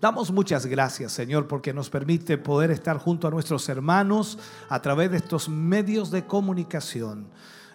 Damos 0.00 0.30
muchas 0.30 0.64
gracias, 0.64 1.12
Señor, 1.12 1.46
porque 1.46 1.74
nos 1.74 1.90
permite 1.90 2.38
poder 2.38 2.70
estar 2.70 2.96
junto 2.96 3.28
a 3.28 3.30
nuestros 3.30 3.68
hermanos 3.68 4.38
a 4.70 4.80
través 4.80 5.10
de 5.10 5.18
estos 5.18 5.50
medios 5.50 6.10
de 6.10 6.24
comunicación. 6.24 7.28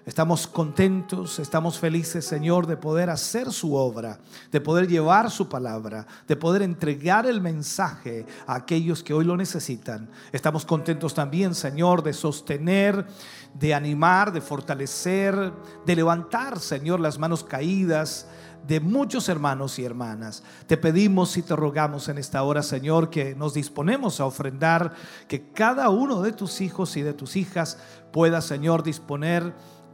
Estamos 0.06 0.48
contentos, 0.48 1.40
estamos 1.40 1.80
felices, 1.80 2.26
Señor, 2.26 2.68
de 2.68 2.76
poder 2.76 3.10
hacer 3.10 3.54
su 3.54 3.74
obra, 3.76 4.20
de 4.52 4.60
poder 4.60 4.86
llevar 4.86 5.32
su 5.32 5.48
palabra, 5.48 6.06
de 6.28 6.36
poder 6.36 6.62
entregar 6.62 7.26
el 7.26 7.40
mensaje 7.40 8.26
a 8.46 8.56
aquellos 8.56 9.02
que 9.02 9.14
hoy 9.14 9.24
lo 9.24 9.38
necesitan. 9.38 10.10
Estamos 10.34 10.66
contentos 10.66 11.14
también, 11.14 11.56
Señor, 11.56 12.04
de 12.04 12.12
sostener, 12.12 13.06
de 13.54 13.74
animar, 13.74 14.32
de 14.32 14.42
fortalecer, 14.42 15.54
de 15.86 15.96
levantar, 15.96 16.60
Señor, 16.60 17.00
las 17.00 17.20
manos 17.20 17.44
caídas 17.44 18.28
de 18.68 18.80
muchos 18.80 19.30
hermanos 19.30 19.78
y 19.78 19.86
hermanas. 19.86 20.44
Te 20.68 20.78
pedimos 20.78 21.38
y 21.38 21.42
te 21.42 21.56
rogamos 21.56 22.08
en 22.10 22.18
esta 22.18 22.44
hora, 22.44 22.64
Señor, 22.64 23.10
que 23.10 23.36
nos 23.36 23.54
disponemos 23.54 24.20
a 24.20 24.26
ofrendar, 24.26 24.94
que 25.28 25.52
cada 25.52 25.90
uno 25.90 26.22
de 26.22 26.32
tus 26.32 26.62
hijos 26.62 26.96
y 26.98 27.02
de 27.02 27.14
tus 27.14 27.36
hijas 27.36 27.78
pueda, 28.12 28.42
Señor, 28.42 28.84
disponer 28.84 29.54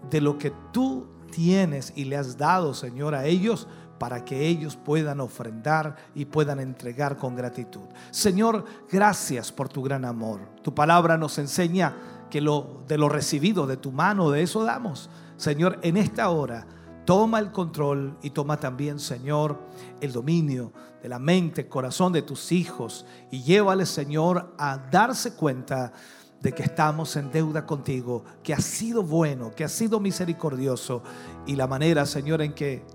de 0.09 0.21
lo 0.21 0.37
que 0.37 0.53
tú 0.71 1.07
tienes 1.31 1.93
y 1.95 2.05
le 2.05 2.17
has 2.17 2.37
dado, 2.37 2.73
Señor, 2.73 3.15
a 3.15 3.25
ellos 3.25 3.67
para 3.97 4.23
que 4.23 4.47
ellos 4.47 4.77
puedan 4.77 5.19
ofrendar 5.19 5.97
y 6.15 6.25
puedan 6.25 6.59
entregar 6.59 7.17
con 7.17 7.35
gratitud. 7.35 7.83
Señor, 8.11 8.63
gracias 8.89 9.51
por 9.51 9.67
tu 9.67 9.83
gran 9.83 10.05
amor. 10.05 10.39
Tu 10.63 10.73
palabra 10.73 11.17
nos 11.17 11.37
enseña 11.37 11.93
que 12.29 12.41
lo 12.41 12.83
de 12.87 12.97
lo 12.97 13.09
recibido 13.09 13.67
de 13.67 13.77
tu 13.77 13.91
mano, 13.91 14.31
de 14.31 14.41
eso 14.41 14.63
damos. 14.63 15.09
Señor, 15.37 15.79
en 15.81 15.97
esta 15.97 16.29
hora 16.29 16.65
Toma 17.09 17.39
el 17.39 17.51
control 17.51 18.19
y 18.21 18.29
toma 18.29 18.59
también, 18.59 18.99
Señor, 18.99 19.57
el 19.99 20.11
dominio 20.11 20.71
de 21.01 21.09
la 21.09 21.17
mente, 21.17 21.67
corazón 21.67 22.13
de 22.13 22.21
tus 22.21 22.51
hijos 22.51 23.03
y 23.31 23.41
llévale, 23.41 23.87
Señor, 23.87 24.53
a 24.59 24.77
darse 24.77 25.33
cuenta 25.33 25.91
de 26.39 26.51
que 26.51 26.61
estamos 26.61 27.15
en 27.15 27.31
deuda 27.31 27.65
contigo, 27.65 28.25
que 28.43 28.53
has 28.53 28.63
sido 28.63 29.01
bueno, 29.01 29.49
que 29.55 29.63
has 29.63 29.71
sido 29.71 29.99
misericordioso 29.99 31.01
y 31.47 31.55
la 31.55 31.65
manera, 31.65 32.05
Señor, 32.05 32.43
en 32.43 32.53
que 32.53 32.85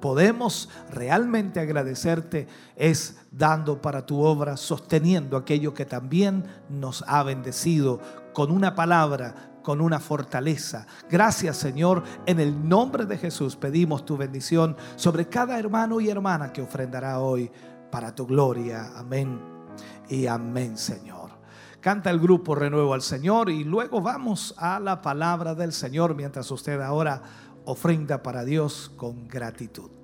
podemos 0.00 0.68
realmente 0.90 1.60
agradecerte 1.60 2.46
es 2.76 3.16
dando 3.30 3.80
para 3.82 4.06
tu 4.06 4.22
obra, 4.22 4.56
sosteniendo 4.56 5.36
aquello 5.36 5.74
que 5.74 5.84
también 5.84 6.44
nos 6.68 7.04
ha 7.06 7.22
bendecido 7.22 8.00
con 8.32 8.50
una 8.50 8.74
palabra, 8.74 9.60
con 9.62 9.80
una 9.80 10.00
fortaleza. 10.00 10.86
Gracias 11.10 11.56
Señor, 11.56 12.02
en 12.26 12.40
el 12.40 12.68
nombre 12.68 13.04
de 13.04 13.18
Jesús 13.18 13.56
pedimos 13.56 14.04
tu 14.04 14.16
bendición 14.16 14.76
sobre 14.96 15.28
cada 15.28 15.58
hermano 15.58 16.00
y 16.00 16.08
hermana 16.08 16.52
que 16.52 16.62
ofrendará 16.62 17.20
hoy 17.20 17.50
para 17.90 18.14
tu 18.14 18.26
gloria. 18.26 18.92
Amén 18.96 19.40
y 20.08 20.26
amén 20.26 20.76
Señor. 20.76 21.38
Canta 21.80 22.10
el 22.10 22.18
grupo 22.18 22.56
Renuevo 22.56 22.92
al 22.92 23.02
Señor 23.02 23.50
y 23.50 23.62
luego 23.62 24.00
vamos 24.00 24.52
a 24.58 24.80
la 24.80 25.00
palabra 25.00 25.54
del 25.54 25.72
Señor 25.72 26.16
mientras 26.16 26.50
usted 26.50 26.80
ahora 26.80 27.22
ofrenda 27.68 28.22
para 28.22 28.46
Dios 28.46 28.90
con 28.96 29.28
gratitud. 29.28 29.97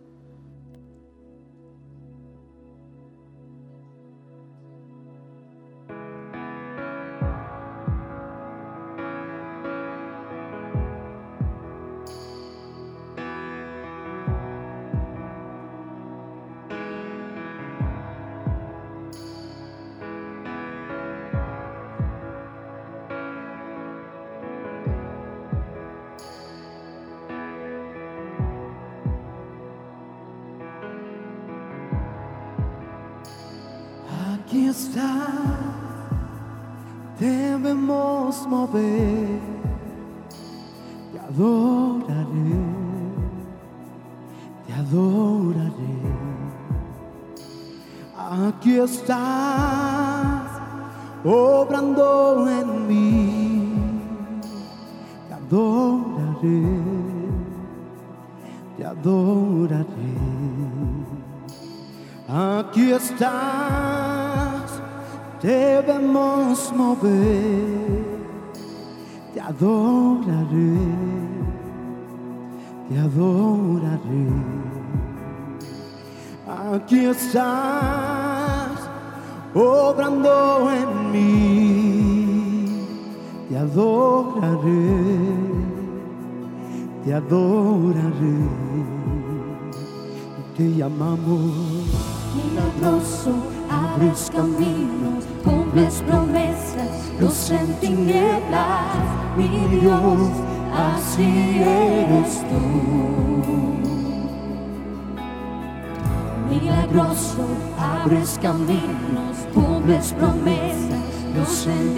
Abres 106.97 108.39
caminos, 108.41 109.49
cumples 109.53 110.13
promesas, 110.13 111.03
luz 111.35 111.67
en 111.67 111.95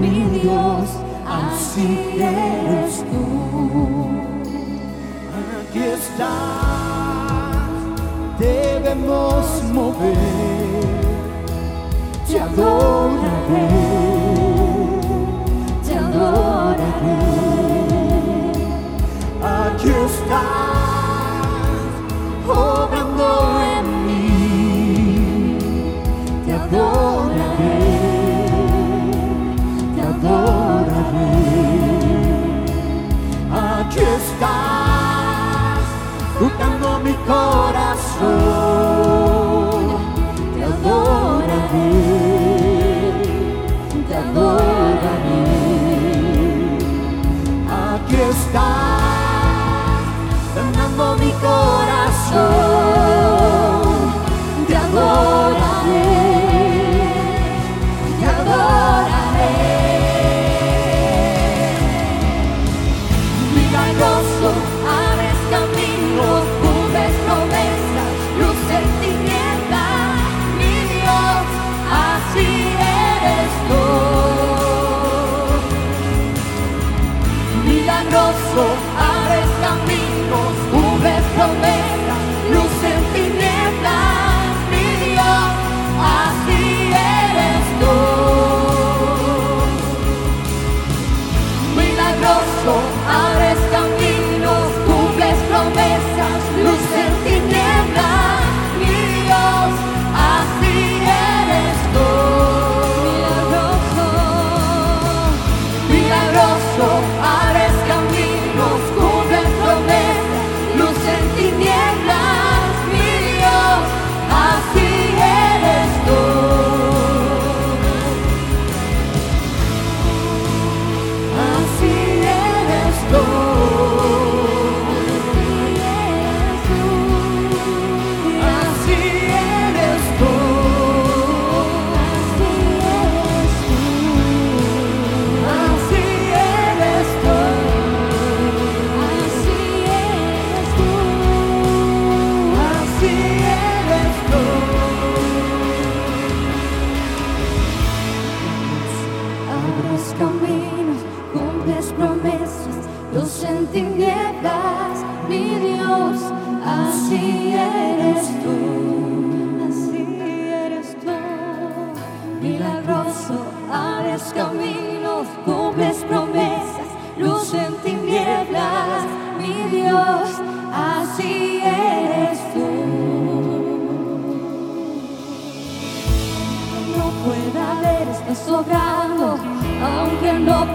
mi 0.00 0.38
Dios, 0.40 0.88
así 1.26 1.88
eres 2.20 3.04
tú. 3.10 4.10
Aquí 5.60 5.80
estás, 5.80 6.28
debemos 8.38 9.44
mover, 9.72 10.84
te 12.28 12.38
adoraré, 12.38 13.68
te 15.84 15.94
adoraré. 15.98 17.22
Aquí 19.42 19.88
estás, 19.88 20.81
obrando 22.48 23.26
en 23.76 23.86
mí, 24.06 25.58
te 26.44 26.52
adoraré, 26.52 27.90
te 29.94 30.00
adoraré. 30.02 31.32
Aquí 33.52 34.00
estás, 34.00 35.84
tocando 36.38 36.88
mi 37.04 37.14
corazón, 37.26 38.22
te 40.56 40.62
adoraré, 40.64 41.90
te 44.08 44.14
adoraré. 44.16 45.42
Aquí 47.94 48.16
estás, 48.16 48.62
ganando 50.54 51.04
mi 51.16 51.30
corazón, 51.32 51.81
te 52.32 52.71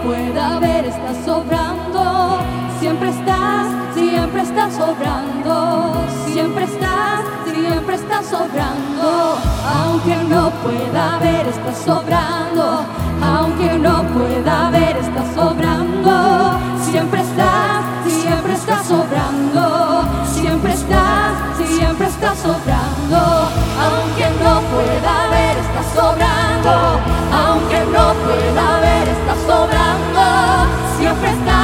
pueda 0.02 0.58
ver, 0.60 0.84
está 0.86 1.12
sobrando. 1.24 2.38
Siempre 2.80 3.10
estás, 3.10 3.66
siempre 3.94 4.42
estás 4.42 4.74
sobrando. 4.74 5.94
Siempre 6.26 6.64
estás, 6.64 7.20
siempre 7.44 7.94
estás 7.94 8.26
sobrando. 8.26 9.38
Aunque 9.76 10.16
no 10.28 10.50
pueda 10.62 11.18
ver, 11.18 11.46
está 11.46 11.74
sobrando. 11.74 12.84
Aunque 13.22 13.78
no 13.78 14.02
pueda 14.14 14.70
ver, 14.70 14.96
está 14.96 15.22
sobrando. 15.34 16.58
Siempre 16.90 17.20
estás, 17.20 17.84
siempre 18.06 18.52
estás 18.54 18.86
sobrando. 18.86 20.04
Siempre 20.32 20.72
estás, 20.72 21.32
siempre 21.66 22.06
estás 22.06 22.38
sobrando. 22.38 23.20
Aunque 23.84 24.26
no 24.42 24.60
pueda 24.72 25.28
ver, 25.30 25.58
está 25.58 25.82
sobrando. 26.00 27.00
Aunque 27.32 27.80
no 27.92 28.14
pueda 28.24 28.77
ver, 28.77 28.77
sobrando. 29.58 30.24
Siempre 30.98 31.30
está, 31.30 31.62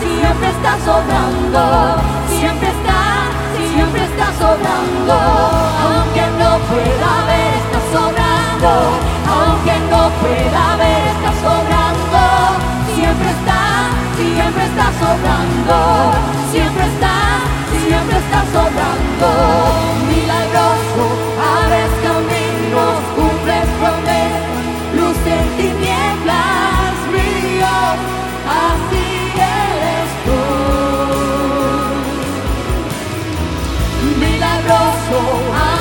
siempre 0.00 0.48
está 0.56 0.72
sobrando. 0.88 1.62
Siempre 2.28 2.68
está, 2.76 3.00
siempre 3.68 4.02
está 4.10 4.26
sobrando. 4.42 5.16
Aunque 5.84 6.24
no 6.40 6.50
pueda 6.70 7.12
ver, 7.30 7.52
está 7.62 7.80
sobrando. 7.96 8.72
Aunque 9.36 9.76
no 9.92 10.02
pueda 10.22 10.64
ver, 10.82 11.02
está 11.14 11.30
sobrando. 11.44 12.22
Siempre 12.96 13.30
está, 13.36 13.62
siempre 14.16 14.64
está 14.70 14.86
sobrando. 15.02 15.78
Siempre 16.52 16.84
está, 16.92 17.16
siempre 17.84 18.16
está 18.24 18.40
sobrando. 18.56 19.28
Milagroso, 20.08 21.04
abres 21.52 21.92
caminos, 22.02 22.03
Milagroso, 34.64 35.18
abres 35.52 35.73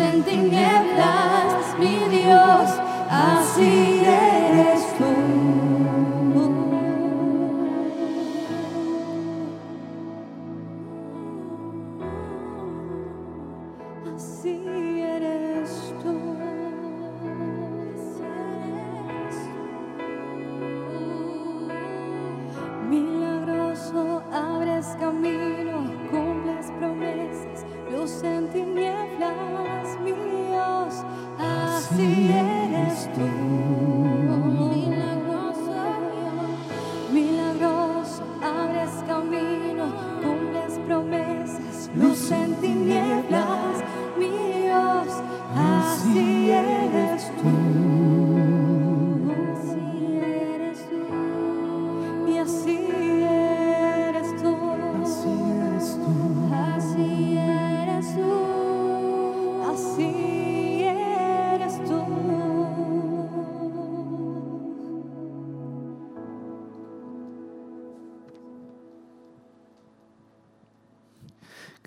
en 0.00 0.22
tinieblas, 0.22 1.78
mi 1.78 1.98
Dios, 2.08 2.70
así 3.10 3.99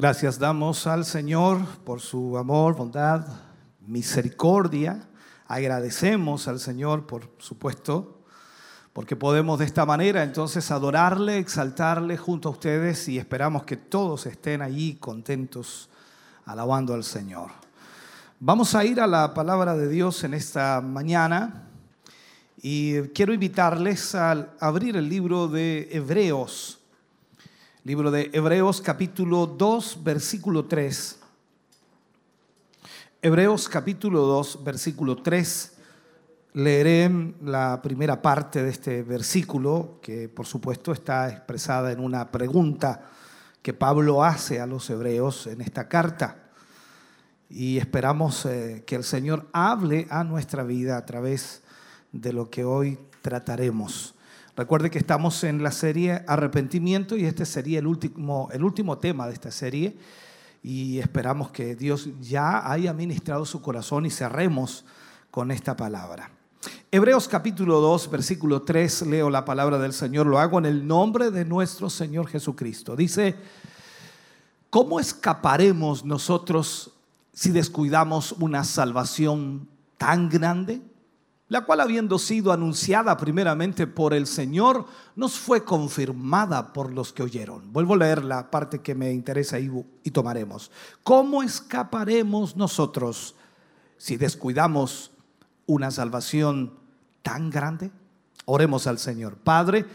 Gracias 0.03 0.37
damos 0.37 0.85
al 0.85 1.05
Señor 1.05 1.65
por 1.85 2.01
su 2.01 2.37
amor, 2.37 2.75
bondad, 2.75 3.25
misericordia. 3.87 5.07
Agradecemos 5.47 6.49
al 6.49 6.59
Señor, 6.59 7.07
por 7.07 7.29
supuesto, 7.37 8.19
porque 8.91 9.15
podemos 9.15 9.59
de 9.59 9.63
esta 9.63 9.85
manera 9.85 10.23
entonces 10.23 10.71
adorarle, 10.71 11.37
exaltarle 11.37 12.17
junto 12.17 12.49
a 12.49 12.51
ustedes 12.51 13.07
y 13.07 13.17
esperamos 13.17 13.63
que 13.63 13.77
todos 13.77 14.25
estén 14.25 14.61
allí 14.61 14.95
contentos 14.95 15.89
alabando 16.43 16.93
al 16.93 17.05
Señor. 17.05 17.51
Vamos 18.41 18.75
a 18.75 18.83
ir 18.83 18.99
a 18.99 19.07
la 19.07 19.33
palabra 19.33 19.73
de 19.73 19.87
Dios 19.87 20.25
en 20.25 20.33
esta 20.33 20.81
mañana 20.81 21.69
y 22.61 23.03
quiero 23.13 23.31
invitarles 23.33 24.15
a 24.15 24.49
abrir 24.59 24.97
el 24.97 25.07
libro 25.07 25.47
de 25.47 25.87
Hebreos. 25.93 26.82
Libro 27.85 28.11
de 28.11 28.29
Hebreos 28.31 28.79
capítulo 28.79 29.45
2, 29.45 30.05
versículo 30.05 30.63
3. 30.67 31.19
Hebreos 33.21 33.67
capítulo 33.67 34.21
2, 34.21 34.63
versículo 34.63 35.21
3. 35.21 35.73
Leeré 36.53 37.11
la 37.43 37.81
primera 37.81 38.21
parte 38.21 38.63
de 38.63 38.69
este 38.69 39.03
versículo, 39.03 39.99
que 40.01 40.29
por 40.29 40.45
supuesto 40.45 40.93
está 40.93 41.27
expresada 41.27 41.91
en 41.91 41.99
una 41.99 42.31
pregunta 42.31 43.09
que 43.61 43.73
Pablo 43.73 44.23
hace 44.23 44.61
a 44.61 44.65
los 44.65 44.89
hebreos 44.89 45.47
en 45.47 45.59
esta 45.59 45.89
carta. 45.89 46.51
Y 47.49 47.79
esperamos 47.79 48.45
eh, 48.45 48.85
que 48.87 48.95
el 48.95 49.03
Señor 49.03 49.49
hable 49.51 50.07
a 50.09 50.23
nuestra 50.23 50.63
vida 50.63 50.95
a 50.95 51.05
través 51.05 51.63
de 52.13 52.31
lo 52.31 52.49
que 52.49 52.63
hoy 52.63 52.97
trataremos. 53.21 54.12
Recuerde 54.55 54.91
que 54.91 54.99
estamos 54.99 55.43
en 55.43 55.63
la 55.63 55.71
serie 55.71 56.23
Arrepentimiento 56.27 57.17
y 57.17 57.25
este 57.25 57.43
sería 57.43 57.79
el 57.79 57.87
último, 57.87 58.49
el 58.51 58.63
último 58.63 58.99
tema 58.99 59.25
de 59.25 59.33
esta 59.33 59.49
serie 59.49 59.97
y 60.61 60.99
esperamos 60.99 61.49
que 61.49 61.75
Dios 61.75 62.07
ya 62.21 62.71
haya 62.71 62.93
ministrado 62.93 63.45
su 63.45 63.63
corazón 63.63 64.05
y 64.05 64.11
cerremos 64.11 64.85
con 65.31 65.49
esta 65.49 65.75
palabra. 65.75 66.29
Hebreos 66.91 67.27
capítulo 67.27 67.81
2, 67.81 68.11
versículo 68.11 68.61
3, 68.61 69.07
leo 69.07 69.31
la 69.31 69.43
palabra 69.43 69.79
del 69.79 69.91
Señor, 69.91 70.27
lo 70.27 70.37
hago 70.37 70.59
en 70.59 70.67
el 70.67 70.85
nombre 70.85 71.31
de 71.31 71.45
nuestro 71.45 71.89
Señor 71.89 72.27
Jesucristo. 72.27 72.95
Dice, 72.95 73.35
¿cómo 74.69 74.99
escaparemos 74.99 76.05
nosotros 76.05 76.91
si 77.33 77.49
descuidamos 77.49 78.33
una 78.33 78.63
salvación 78.63 79.67
tan 79.97 80.29
grande? 80.29 80.79
La 81.53 81.65
cual 81.65 81.81
habiendo 81.81 82.17
sido 82.17 82.51
anunciada 82.51 83.15
primeramente 83.15 83.85
por 83.85 84.15
el 84.15 84.25
Señor, 84.25 84.87
nos 85.15 85.37
fue 85.37 85.63
confirmada 85.63 86.73
por 86.73 86.91
los 86.91 87.13
que 87.13 87.21
oyeron. 87.21 87.71
Vuelvo 87.71 87.93
a 87.93 87.97
leer 87.97 88.23
la 88.23 88.49
parte 88.49 88.81
que 88.81 88.95
me 88.95 89.11
interesa 89.11 89.59
y, 89.59 89.69
tomaremos. 90.09 90.71
¿Cómo 91.03 91.43
escaparemos 91.43 92.55
nosotros 92.55 93.35
si 93.99 94.17
descuidamos 94.17 95.11
una 95.67 95.91
salvación 95.91 96.73
tan 97.21 97.51
grande? 97.51 97.91
Oremos 98.45 98.87
al 98.87 98.97
Señor. 98.97 99.35
Padre, 99.35 99.85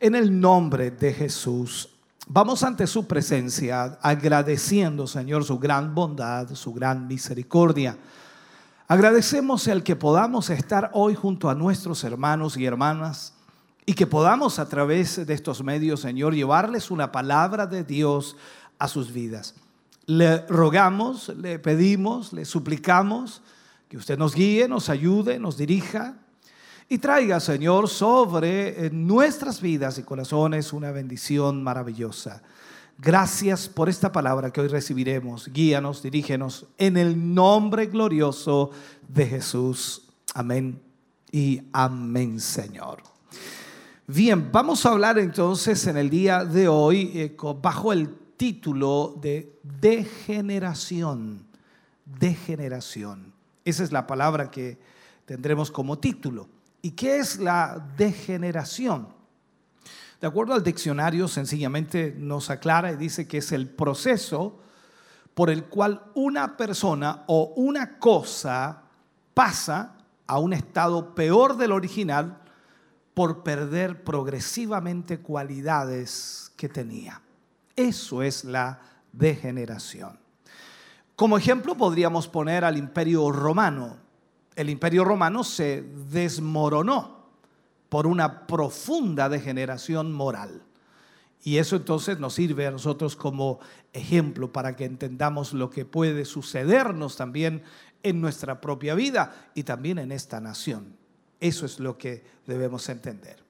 en 0.00 0.14
el 0.14 0.38
nombre 0.38 0.90
de 0.90 1.14
Jesús, 1.14 1.88
vamos 2.26 2.62
ante 2.62 2.86
su 2.86 3.06
presencia 3.06 3.98
agradeciendo, 4.02 5.06
Señor, 5.06 5.44
su 5.44 5.58
gran 5.58 5.94
bondad, 5.94 6.54
su 6.54 6.74
gran 6.74 7.08
misericordia. 7.08 7.96
Agradecemos 8.90 9.68
el 9.68 9.84
que 9.84 9.94
podamos 9.94 10.50
estar 10.50 10.90
hoy 10.94 11.14
junto 11.14 11.48
a 11.48 11.54
nuestros 11.54 12.02
hermanos 12.02 12.56
y 12.56 12.66
hermanas 12.66 13.34
y 13.86 13.94
que 13.94 14.04
podamos 14.04 14.58
a 14.58 14.68
través 14.68 15.24
de 15.24 15.32
estos 15.32 15.62
medios, 15.62 16.00
Señor, 16.00 16.34
llevarles 16.34 16.90
una 16.90 17.12
palabra 17.12 17.68
de 17.68 17.84
Dios 17.84 18.36
a 18.80 18.88
sus 18.88 19.12
vidas. 19.12 19.54
Le 20.06 20.44
rogamos, 20.48 21.28
le 21.28 21.60
pedimos, 21.60 22.32
le 22.32 22.44
suplicamos 22.44 23.42
que 23.88 23.96
usted 23.96 24.18
nos 24.18 24.34
guíe, 24.34 24.66
nos 24.66 24.88
ayude, 24.88 25.38
nos 25.38 25.56
dirija 25.56 26.16
y 26.88 26.98
traiga, 26.98 27.38
Señor, 27.38 27.88
sobre 27.88 28.90
nuestras 28.90 29.60
vidas 29.60 29.98
y 29.98 30.02
corazones 30.02 30.72
una 30.72 30.90
bendición 30.90 31.62
maravillosa. 31.62 32.42
Gracias 33.02 33.66
por 33.66 33.88
esta 33.88 34.12
palabra 34.12 34.50
que 34.50 34.60
hoy 34.60 34.68
recibiremos. 34.68 35.50
Guíanos, 35.50 36.02
dirígenos 36.02 36.66
en 36.76 36.98
el 36.98 37.34
nombre 37.34 37.86
glorioso 37.86 38.72
de 39.08 39.24
Jesús. 39.24 40.02
Amén 40.34 40.78
y 41.32 41.62
amén, 41.72 42.38
Señor. 42.40 43.02
Bien, 44.06 44.52
vamos 44.52 44.84
a 44.84 44.90
hablar 44.90 45.18
entonces 45.18 45.86
en 45.86 45.96
el 45.96 46.10
día 46.10 46.44
de 46.44 46.68
hoy 46.68 47.10
eh, 47.14 47.36
bajo 47.62 47.90
el 47.94 48.14
título 48.36 49.16
de 49.18 49.58
degeneración. 49.62 51.46
Degeneración. 52.04 53.32
Esa 53.64 53.82
es 53.82 53.92
la 53.92 54.06
palabra 54.06 54.50
que 54.50 54.78
tendremos 55.24 55.70
como 55.70 55.98
título. 55.98 56.50
¿Y 56.82 56.90
qué 56.90 57.16
es 57.16 57.38
la 57.38 57.82
degeneración? 57.96 59.19
De 60.20 60.26
acuerdo 60.26 60.52
al 60.52 60.62
diccionario, 60.62 61.28
sencillamente 61.28 62.14
nos 62.16 62.50
aclara 62.50 62.92
y 62.92 62.96
dice 62.96 63.26
que 63.26 63.38
es 63.38 63.52
el 63.52 63.68
proceso 63.68 64.60
por 65.32 65.48
el 65.48 65.64
cual 65.64 66.02
una 66.14 66.58
persona 66.58 67.24
o 67.26 67.54
una 67.56 67.98
cosa 67.98 68.82
pasa 69.32 69.96
a 70.26 70.38
un 70.38 70.52
estado 70.52 71.14
peor 71.14 71.56
del 71.56 71.72
original 71.72 72.38
por 73.14 73.42
perder 73.42 74.04
progresivamente 74.04 75.20
cualidades 75.20 76.52
que 76.54 76.68
tenía. 76.68 77.22
Eso 77.74 78.22
es 78.22 78.44
la 78.44 78.78
degeneración. 79.12 80.18
Como 81.16 81.38
ejemplo 81.38 81.76
podríamos 81.76 82.28
poner 82.28 82.64
al 82.66 82.76
imperio 82.76 83.30
romano. 83.32 83.96
El 84.54 84.68
imperio 84.68 85.02
romano 85.02 85.44
se 85.44 85.82
desmoronó 86.10 87.19
por 87.90 88.06
una 88.06 88.46
profunda 88.46 89.28
degeneración 89.28 90.12
moral. 90.12 90.62
Y 91.42 91.58
eso 91.58 91.76
entonces 91.76 92.18
nos 92.18 92.34
sirve 92.34 92.66
a 92.66 92.70
nosotros 92.70 93.16
como 93.16 93.58
ejemplo 93.92 94.52
para 94.52 94.76
que 94.76 94.84
entendamos 94.84 95.52
lo 95.52 95.70
que 95.70 95.84
puede 95.84 96.24
sucedernos 96.24 97.16
también 97.16 97.62
en 98.02 98.20
nuestra 98.20 98.60
propia 98.60 98.94
vida 98.94 99.50
y 99.54 99.64
también 99.64 99.98
en 99.98 100.12
esta 100.12 100.40
nación. 100.40 100.96
Eso 101.40 101.66
es 101.66 101.80
lo 101.80 101.98
que 101.98 102.22
debemos 102.46 102.88
entender. 102.88 103.42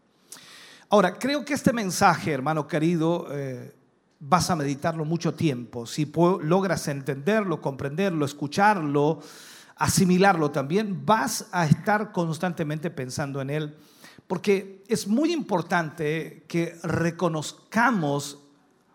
Ahora, 0.88 1.18
creo 1.18 1.44
que 1.44 1.54
este 1.54 1.72
mensaje, 1.72 2.32
hermano 2.32 2.66
querido, 2.66 3.26
eh, 3.30 3.74
vas 4.20 4.50
a 4.50 4.56
meditarlo 4.56 5.04
mucho 5.04 5.34
tiempo. 5.34 5.84
Si 5.86 6.10
logras 6.42 6.88
entenderlo, 6.88 7.60
comprenderlo, 7.60 8.24
escucharlo, 8.24 9.20
asimilarlo 9.76 10.50
también, 10.50 11.04
vas 11.04 11.48
a 11.52 11.66
estar 11.66 12.12
constantemente 12.12 12.90
pensando 12.90 13.40
en 13.40 13.50
él 13.50 13.76
porque 14.30 14.84
es 14.86 15.08
muy 15.08 15.32
importante 15.32 16.44
que 16.46 16.78
reconozcamos 16.84 18.38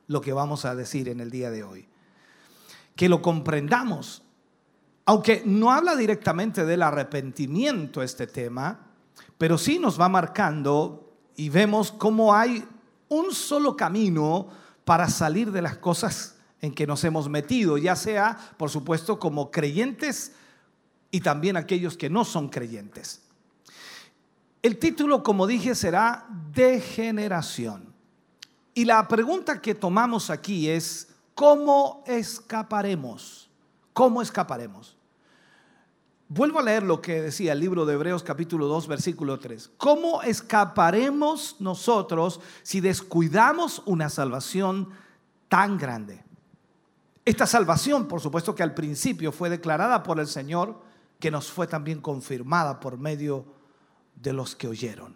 lo 0.08 0.22
que 0.22 0.32
vamos 0.32 0.64
a 0.64 0.76
decir 0.76 1.10
en 1.10 1.20
el 1.20 1.30
día 1.30 1.52
de 1.52 1.62
hoy. 1.62 1.90
Que 2.96 3.10
lo 3.10 3.22
comprendamos. 3.22 4.24
Aunque 5.04 5.44
no 5.46 5.74
habla 5.74 5.98
directamente 5.98 6.66
del 6.66 6.82
arrepentimiento 6.82 8.02
este 8.02 8.28
tema, 8.28 8.80
pero 9.38 9.58
sí 9.58 9.78
nos 9.78 10.00
va 10.00 10.08
marcando 10.08 11.18
y 11.36 11.50
vemos 11.50 11.92
cómo 11.92 12.34
hay 12.34 12.66
un 13.10 13.34
solo 13.34 13.76
camino 13.76 14.48
para 14.86 15.10
salir 15.10 15.52
de 15.52 15.62
las 15.62 15.76
cosas 15.76 16.38
en 16.62 16.74
que 16.74 16.88
nos 16.88 17.04
hemos 17.04 17.28
metido, 17.28 17.78
ya 17.78 17.98
sea, 17.98 18.38
por 18.56 18.70
supuesto, 18.70 19.20
como 19.20 19.52
creyentes 19.52 20.32
y 21.12 21.20
también 21.20 21.58
aquellos 21.58 21.98
que 21.98 22.10
no 22.10 22.24
son 22.24 22.48
creyentes. 22.48 23.25
El 24.66 24.80
título, 24.80 25.22
como 25.22 25.46
dije, 25.46 25.76
será 25.76 26.26
Degeneración. 26.52 27.94
Y 28.74 28.86
la 28.86 29.08
pregunta 29.08 29.62
que 29.62 29.76
tomamos 29.76 30.32
aquí 30.32 30.68
es, 30.68 31.10
¿cómo 31.36 32.04
escaparemos? 32.08 33.48
¿Cómo 33.94 34.24
escaparemos? 34.24 34.98
Vuelvo 36.30 36.58
a 36.58 36.64
leer 36.64 36.82
lo 36.82 37.00
que 37.00 37.22
decía 37.22 37.54
el 37.54 37.60
libro 37.60 37.86
de 37.86 37.94
Hebreos 37.94 38.24
capítulo 38.24 38.66
2 38.66 38.88
versículo 38.88 39.38
3. 39.38 39.70
¿Cómo 39.78 40.24
escaparemos 40.24 41.58
nosotros 41.60 42.42
si 42.64 42.82
descuidamos 42.82 43.84
una 43.86 44.10
salvación 44.10 44.90
tan 45.48 45.78
grande? 45.78 46.24
Esta 47.24 47.46
salvación, 47.46 48.08
por 48.08 48.20
supuesto 48.20 48.56
que 48.56 48.64
al 48.64 48.74
principio 48.74 49.32
fue 49.32 49.52
declarada 49.52 50.02
por 50.02 50.20
el 50.20 50.26
Señor, 50.26 50.82
que 51.20 51.30
nos 51.30 51.52
fue 51.52 51.68
también 51.68 52.02
confirmada 52.02 52.80
por 52.80 52.98
medio 52.98 53.54
de 54.26 54.34
los 54.34 54.56
que 54.56 54.68
oyeron. 54.68 55.16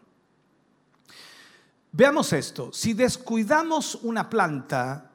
Veamos 1.91 2.32
esto, 2.32 2.72
si 2.72 2.93
descuidamos 2.93 3.95
una 4.03 4.30
planta, 4.30 5.10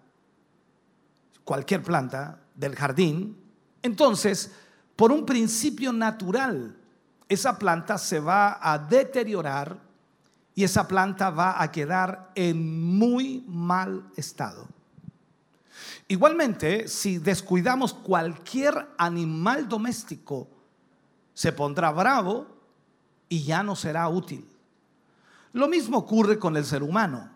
cualquier 1.44 1.82
planta 1.82 2.40
del 2.56 2.74
jardín, 2.74 3.38
entonces, 3.82 4.50
por 4.96 5.12
un 5.12 5.24
principio 5.24 5.92
natural, 5.92 6.76
esa 7.28 7.56
planta 7.56 7.96
se 7.96 8.18
va 8.18 8.58
a 8.60 8.78
deteriorar 8.78 9.78
y 10.56 10.64
esa 10.64 10.88
planta 10.88 11.30
va 11.30 11.62
a 11.62 11.70
quedar 11.70 12.32
en 12.34 12.82
muy 12.98 13.44
mal 13.46 14.10
estado. 14.16 14.66
Igualmente, 16.08 16.88
si 16.88 17.18
descuidamos 17.18 17.94
cualquier 17.94 18.88
animal 18.98 19.68
doméstico, 19.68 20.48
se 21.32 21.52
pondrá 21.52 21.92
bravo 21.92 22.53
y 23.34 23.42
ya 23.42 23.64
no 23.64 23.74
será 23.74 24.08
útil. 24.08 24.48
Lo 25.54 25.66
mismo 25.66 25.98
ocurre 25.98 26.38
con 26.38 26.56
el 26.56 26.64
ser 26.64 26.84
humano. 26.84 27.30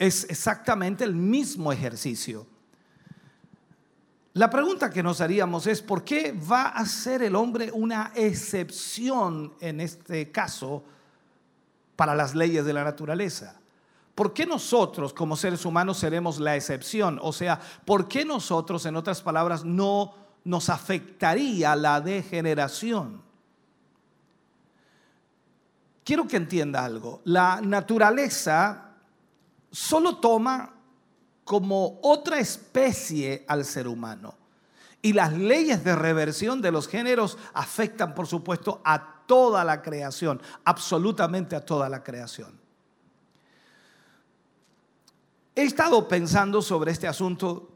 Es 0.00 0.28
exactamente 0.28 1.04
el 1.04 1.14
mismo 1.14 1.70
ejercicio. 1.70 2.44
La 4.32 4.50
pregunta 4.50 4.90
que 4.90 5.04
nos 5.04 5.20
haríamos 5.20 5.68
es, 5.68 5.80
¿por 5.80 6.02
qué 6.02 6.32
va 6.32 6.70
a 6.70 6.84
ser 6.86 7.22
el 7.22 7.36
hombre 7.36 7.70
una 7.72 8.10
excepción 8.16 9.54
en 9.60 9.80
este 9.80 10.32
caso 10.32 10.82
para 11.94 12.16
las 12.16 12.34
leyes 12.34 12.64
de 12.64 12.72
la 12.72 12.82
naturaleza? 12.82 13.60
¿Por 14.16 14.32
qué 14.32 14.46
nosotros 14.46 15.14
como 15.14 15.36
seres 15.36 15.64
humanos 15.64 15.98
seremos 15.98 16.40
la 16.40 16.56
excepción? 16.56 17.20
O 17.22 17.32
sea, 17.32 17.60
¿por 17.84 18.08
qué 18.08 18.24
nosotros, 18.24 18.86
en 18.86 18.96
otras 18.96 19.22
palabras, 19.22 19.64
no 19.64 20.14
nos 20.42 20.68
afectaría 20.68 21.76
la 21.76 22.00
degeneración? 22.00 23.23
Quiero 26.04 26.28
que 26.28 26.36
entienda 26.36 26.84
algo. 26.84 27.22
La 27.24 27.60
naturaleza 27.60 28.92
solo 29.70 30.18
toma 30.18 30.74
como 31.44 31.98
otra 32.02 32.38
especie 32.38 33.44
al 33.48 33.64
ser 33.64 33.88
humano. 33.88 34.34
Y 35.02 35.12
las 35.12 35.32
leyes 35.32 35.84
de 35.84 35.94
reversión 35.96 36.62
de 36.62 36.72
los 36.72 36.88
géneros 36.88 37.36
afectan, 37.52 38.14
por 38.14 38.26
supuesto, 38.26 38.80
a 38.84 39.24
toda 39.26 39.64
la 39.64 39.82
creación, 39.82 40.40
absolutamente 40.64 41.56
a 41.56 41.64
toda 41.64 41.88
la 41.88 42.02
creación. 42.02 42.58
He 45.54 45.62
estado 45.62 46.08
pensando 46.08 46.62
sobre 46.62 46.90
este 46.90 47.06
asunto, 47.06 47.70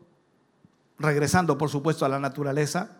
regresando, 0.99 1.57
por 1.59 1.68
supuesto, 1.68 2.05
a 2.05 2.09
la 2.09 2.18
naturaleza, 2.18 2.97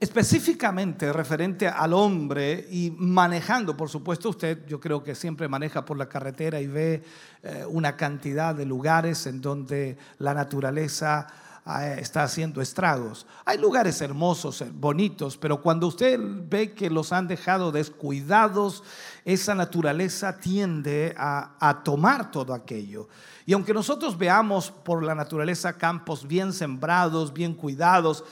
específicamente 0.00 1.12
referente 1.12 1.66
al 1.66 1.92
hombre 1.92 2.66
y 2.70 2.92
manejando, 2.96 3.76
por 3.76 3.88
supuesto, 3.88 4.30
usted 4.30 4.64
yo 4.66 4.78
creo 4.78 5.02
que 5.02 5.14
siempre 5.14 5.48
maneja 5.48 5.84
por 5.84 5.96
la 5.96 6.08
carretera 6.08 6.60
y 6.60 6.68
ve 6.68 7.02
eh, 7.42 7.64
una 7.68 7.96
cantidad 7.96 8.54
de 8.54 8.64
lugares 8.64 9.26
en 9.26 9.40
donde 9.40 9.98
la 10.18 10.34
naturaleza 10.34 11.26
eh, 11.66 11.96
está 11.98 12.22
haciendo 12.22 12.62
estragos. 12.62 13.26
Hay 13.44 13.58
lugares 13.58 14.00
hermosos, 14.00 14.60
eh, 14.62 14.70
bonitos, 14.72 15.36
pero 15.36 15.60
cuando 15.60 15.88
usted 15.88 16.18
ve 16.48 16.72
que 16.72 16.90
los 16.90 17.12
han 17.12 17.26
dejado 17.26 17.72
descuidados, 17.72 18.84
esa 19.24 19.56
naturaleza 19.56 20.38
tiende 20.38 21.12
a, 21.18 21.56
a 21.58 21.82
tomar 21.82 22.30
todo 22.30 22.54
aquello. 22.54 23.08
Y 23.46 23.52
aunque 23.52 23.74
nosotros 23.74 24.16
veamos 24.16 24.70
por 24.70 25.02
la 25.02 25.14
naturaleza 25.16 25.72
campos 25.72 26.28
bien 26.28 26.52
sembrados, 26.52 27.32
bien 27.32 27.54
cuidados, 27.54 28.24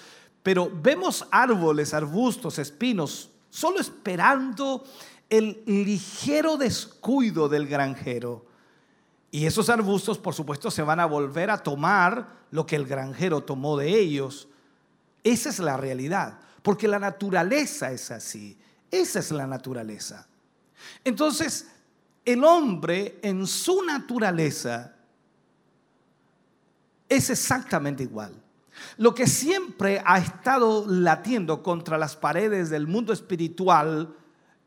pero 0.47 0.71
vemos 0.73 1.27
árboles, 1.33 1.93
arbustos, 1.93 2.61
espinos, 2.61 3.31
solo 3.51 3.81
esperando 3.81 4.85
el 5.29 5.61
ligero 5.67 6.57
descuido 6.57 7.49
del 7.49 7.67
granjero. 7.67 8.47
Y 9.33 9.45
esos 9.45 9.69
arbustos, 9.69 10.19
por 10.19 10.35
supuesto, 10.35 10.71
se 10.71 10.83
van 10.83 11.01
a 11.01 11.07
volver 11.07 11.51
a 11.51 11.59
tomar 11.59 12.29
lo 12.53 12.65
que 12.65 12.77
el 12.77 12.87
granjero 12.87 13.43
tomó 13.43 13.77
de 13.77 13.99
ellos. 13.99 14.47
Esa 15.25 15.49
es 15.49 15.59
la 15.59 15.77
realidad, 15.77 16.39
porque 16.63 16.87
la 16.87 17.01
naturaleza 17.01 17.91
es 17.91 18.13
así. 18.13 18.57
Esa 18.89 19.19
es 19.19 19.33
la 19.33 19.49
naturaleza. 19.49 20.29
Entonces, 21.03 21.67
el 22.25 22.45
hombre 22.45 23.19
en 23.21 23.49
su 23.49 23.83
naturaleza 23.83 24.95
es 27.09 27.31
exactamente 27.31 28.05
igual. 28.05 28.46
Lo 28.99 29.15
que 29.15 29.27
siempre 29.27 30.03
ha 30.05 30.19
estado 30.19 30.85
latiendo 30.87 31.63
contra 31.63 31.99
las 31.99 32.17
paredes 32.17 32.71
del 32.71 32.87
mundo 32.87 33.13
espiritual 33.13 34.15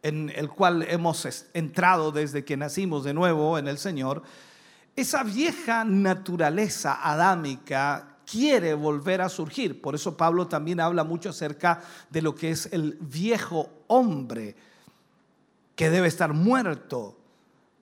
en 0.02 0.32
el 0.36 0.50
cual 0.50 0.84
hemos 0.84 1.28
entrado 1.54 2.12
desde 2.12 2.46
que 2.46 2.58
nacimos 2.58 3.04
de 3.04 3.14
nuevo 3.14 3.58
en 3.58 3.68
el 3.68 3.78
Señor, 3.78 4.24
esa 4.96 5.24
vieja 5.24 5.84
naturaleza 5.84 7.00
adámica 7.02 8.18
quiere 8.30 8.74
volver 8.74 9.22
a 9.22 9.30
surgir. 9.30 9.82
Por 9.82 9.96
eso 9.96 10.16
Pablo 10.16 10.48
también 10.48 10.80
habla 10.80 11.04
mucho 11.04 11.30
acerca 11.30 11.82
de 12.10 12.22
lo 12.22 12.36
que 12.36 12.52
es 12.52 12.70
el 12.72 12.98
viejo 13.00 13.70
hombre 13.88 14.56
que 15.76 15.90
debe 15.90 16.08
estar 16.08 16.34
muerto 16.34 17.19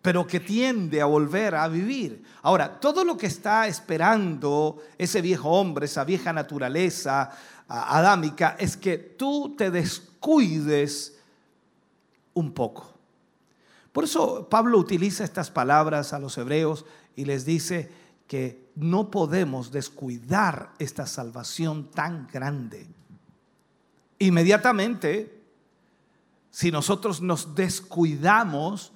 pero 0.07 0.25
que 0.25 0.39
tiende 0.39 1.01
a 1.01 1.05
volver 1.05 1.53
a 1.53 1.67
vivir. 1.67 2.23
Ahora, 2.43 2.79
todo 2.79 3.03
lo 3.03 3.17
que 3.17 3.27
está 3.27 3.67
esperando 3.67 4.81
ese 4.97 5.21
viejo 5.21 5.49
hombre, 5.49 5.85
esa 5.85 6.05
vieja 6.05 6.31
naturaleza 6.31 7.29
adámica, 7.67 8.55
es 8.57 8.77
que 8.77 8.97
tú 8.97 9.53
te 9.57 9.69
descuides 9.69 11.19
un 12.35 12.53
poco. 12.53 12.89
Por 13.91 14.05
eso 14.05 14.47
Pablo 14.49 14.77
utiliza 14.77 15.25
estas 15.25 15.51
palabras 15.51 16.13
a 16.13 16.19
los 16.19 16.37
hebreos 16.37 16.85
y 17.17 17.25
les 17.25 17.43
dice 17.43 17.91
que 18.27 18.69
no 18.75 19.11
podemos 19.11 19.73
descuidar 19.73 20.71
esta 20.79 21.05
salvación 21.05 21.91
tan 21.91 22.29
grande. 22.31 22.87
Inmediatamente, 24.19 25.41
si 26.49 26.71
nosotros 26.71 27.19
nos 27.19 27.55
descuidamos, 27.55 28.93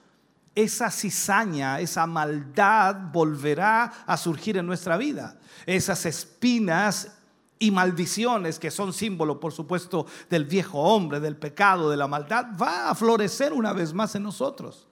esa 0.55 0.91
cizaña, 0.91 1.79
esa 1.79 2.05
maldad 2.05 2.95
volverá 3.11 3.91
a 4.05 4.17
surgir 4.17 4.57
en 4.57 4.65
nuestra 4.65 4.97
vida. 4.97 5.37
Esas 5.65 6.05
espinas 6.05 7.11
y 7.57 7.71
maldiciones 7.71 8.59
que 8.59 8.71
son 8.71 8.91
símbolo, 8.91 9.39
por 9.39 9.53
supuesto, 9.53 10.07
del 10.29 10.45
viejo 10.45 10.79
hombre, 10.79 11.19
del 11.19 11.37
pecado, 11.37 11.89
de 11.89 11.97
la 11.97 12.07
maldad, 12.07 12.47
va 12.59 12.89
a 12.89 12.95
florecer 12.95 13.53
una 13.53 13.71
vez 13.71 13.93
más 13.93 14.15
en 14.15 14.23
nosotros. 14.23 14.87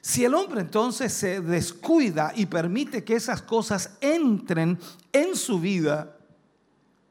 Si 0.00 0.24
el 0.24 0.34
hombre 0.34 0.60
entonces 0.60 1.12
se 1.12 1.40
descuida 1.40 2.32
y 2.34 2.46
permite 2.46 3.04
que 3.04 3.14
esas 3.14 3.42
cosas 3.42 3.98
entren 4.00 4.78
en 5.12 5.36
su 5.36 5.60
vida, 5.60 6.16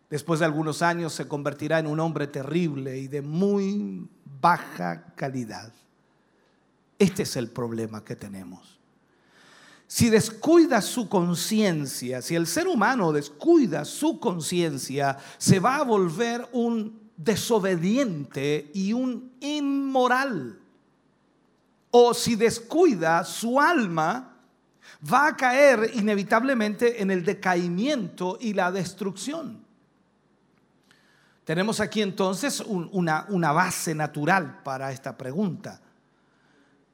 después 0.09 0.39
de 0.39 0.45
algunos 0.45 0.81
años 0.81 1.13
se 1.13 1.27
convertirá 1.27 1.79
en 1.79 1.87
un 1.87 1.99
hombre 1.99 2.27
terrible 2.27 2.97
y 2.97 3.07
de 3.07 3.21
muy 3.21 4.09
baja 4.41 5.13
calidad. 5.15 5.71
Este 7.01 7.23
es 7.23 7.35
el 7.35 7.49
problema 7.49 8.05
que 8.05 8.15
tenemos. 8.15 8.79
Si 9.87 10.11
descuida 10.11 10.83
su 10.83 11.09
conciencia, 11.09 12.21
si 12.21 12.35
el 12.35 12.45
ser 12.45 12.67
humano 12.67 13.11
descuida 13.11 13.85
su 13.85 14.19
conciencia, 14.19 15.17
se 15.39 15.59
va 15.59 15.77
a 15.77 15.83
volver 15.83 16.47
un 16.51 17.09
desobediente 17.17 18.69
y 18.75 18.93
un 18.93 19.31
inmoral. 19.39 20.59
O 21.89 22.13
si 22.13 22.35
descuida 22.35 23.23
su 23.23 23.59
alma, 23.59 24.37
va 25.11 25.25
a 25.25 25.35
caer 25.35 25.89
inevitablemente 25.95 27.01
en 27.01 27.09
el 27.09 27.25
decaimiento 27.25 28.37
y 28.39 28.53
la 28.53 28.71
destrucción. 28.71 29.65
Tenemos 31.45 31.79
aquí 31.79 32.03
entonces 32.03 32.59
una, 32.59 33.25
una 33.29 33.51
base 33.53 33.95
natural 33.95 34.61
para 34.63 34.91
esta 34.91 35.17
pregunta. 35.17 35.80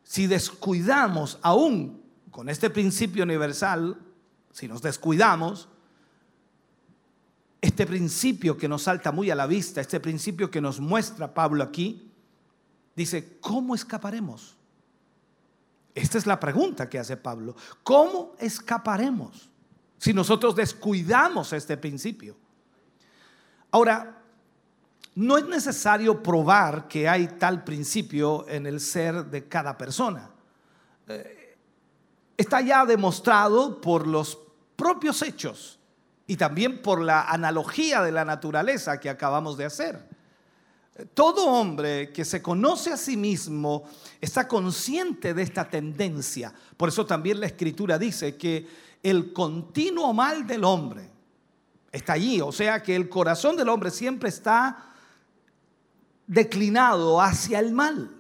Si 0.08 0.26
descuidamos 0.26 1.38
aún 1.42 2.02
con 2.32 2.48
este 2.48 2.70
principio 2.70 3.24
universal, 3.24 4.00
si 4.54 4.66
nos 4.66 4.82
descuidamos, 4.82 5.68
este 7.60 7.86
principio 7.86 8.56
que 8.56 8.70
nos 8.70 8.84
salta 8.84 9.12
muy 9.12 9.32
a 9.32 9.36
la 9.36 9.48
vista, 9.48 9.82
este 9.82 10.00
principio 10.00 10.50
que 10.50 10.62
nos 10.62 10.80
muestra 10.80 11.34
Pablo 11.34 11.62
aquí, 11.62 12.10
dice, 12.96 13.38
¿cómo 13.42 13.76
escaparemos? 13.76 14.56
Esta 15.94 16.18
es 16.18 16.26
la 16.26 16.40
pregunta 16.40 16.88
que 16.88 17.00
hace 17.00 17.18
Pablo. 17.18 17.58
¿Cómo 17.84 18.34
escaparemos 18.40 19.50
si 19.98 20.14
nosotros 20.14 20.56
descuidamos 20.56 21.52
este 21.52 21.76
principio? 21.76 22.38
Ahora, 23.72 24.17
no 25.18 25.36
es 25.36 25.48
necesario 25.48 26.22
probar 26.22 26.88
que 26.88 27.10
hay 27.10 27.28
tal 27.40 27.64
principio 27.64 28.48
en 28.48 28.68
el 28.68 28.80
ser 28.80 29.26
de 29.26 29.48
cada 29.48 29.76
persona. 29.76 30.30
Eh, 31.08 31.58
está 32.38 32.62
ya 32.62 32.86
demostrado 32.86 33.82
por 33.82 34.06
los 34.06 34.38
propios 34.76 35.24
hechos 35.24 35.80
y 36.28 36.38
también 36.38 36.84
por 36.84 37.02
la 37.02 37.24
analogía 37.24 38.04
de 38.04 38.12
la 38.12 38.26
naturaleza 38.26 39.00
que 39.00 39.10
acabamos 39.10 39.58
de 39.58 39.66
hacer. 39.66 40.08
Todo 41.16 41.48
hombre 41.48 42.14
que 42.14 42.24
se 42.24 42.40
conoce 42.44 42.94
a 42.94 42.98
sí 42.98 43.18
mismo 43.18 43.86
está 44.22 44.48
consciente 44.48 45.34
de 45.34 45.42
esta 45.42 45.68
tendencia. 45.68 46.54
Por 46.78 46.90
eso 46.90 47.08
también 47.08 47.40
la 47.40 47.48
escritura 47.48 47.98
dice 47.98 48.38
que 48.38 48.68
el 49.02 49.34
continuo 49.34 50.14
mal 50.14 50.46
del 50.46 50.64
hombre 50.64 51.10
está 51.92 52.14
allí. 52.14 52.40
O 52.40 52.52
sea 52.52 52.84
que 52.84 52.96
el 52.96 53.10
corazón 53.10 53.56
del 53.56 53.70
hombre 53.70 53.90
siempre 53.90 54.30
está 54.30 54.87
declinado 56.28 57.22
hacia 57.22 57.60
el 57.60 57.72
mal. 57.72 58.12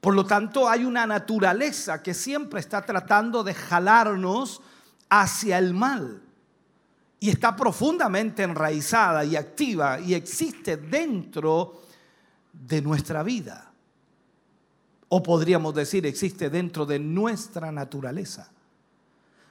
Por 0.00 0.14
lo 0.14 0.24
tanto, 0.24 0.68
hay 0.68 0.84
una 0.84 1.06
naturaleza 1.06 2.02
que 2.02 2.14
siempre 2.14 2.60
está 2.60 2.84
tratando 2.84 3.42
de 3.42 3.54
jalarnos 3.54 4.62
hacia 5.08 5.58
el 5.58 5.74
mal. 5.74 6.22
Y 7.20 7.30
está 7.30 7.56
profundamente 7.56 8.42
enraizada 8.42 9.24
y 9.24 9.34
activa 9.34 9.98
y 9.98 10.14
existe 10.14 10.76
dentro 10.76 11.82
de 12.52 12.82
nuestra 12.82 13.22
vida. 13.22 13.72
O 15.08 15.22
podríamos 15.22 15.74
decir, 15.74 16.04
existe 16.06 16.50
dentro 16.50 16.84
de 16.84 16.98
nuestra 16.98 17.72
naturaleza. 17.72 18.50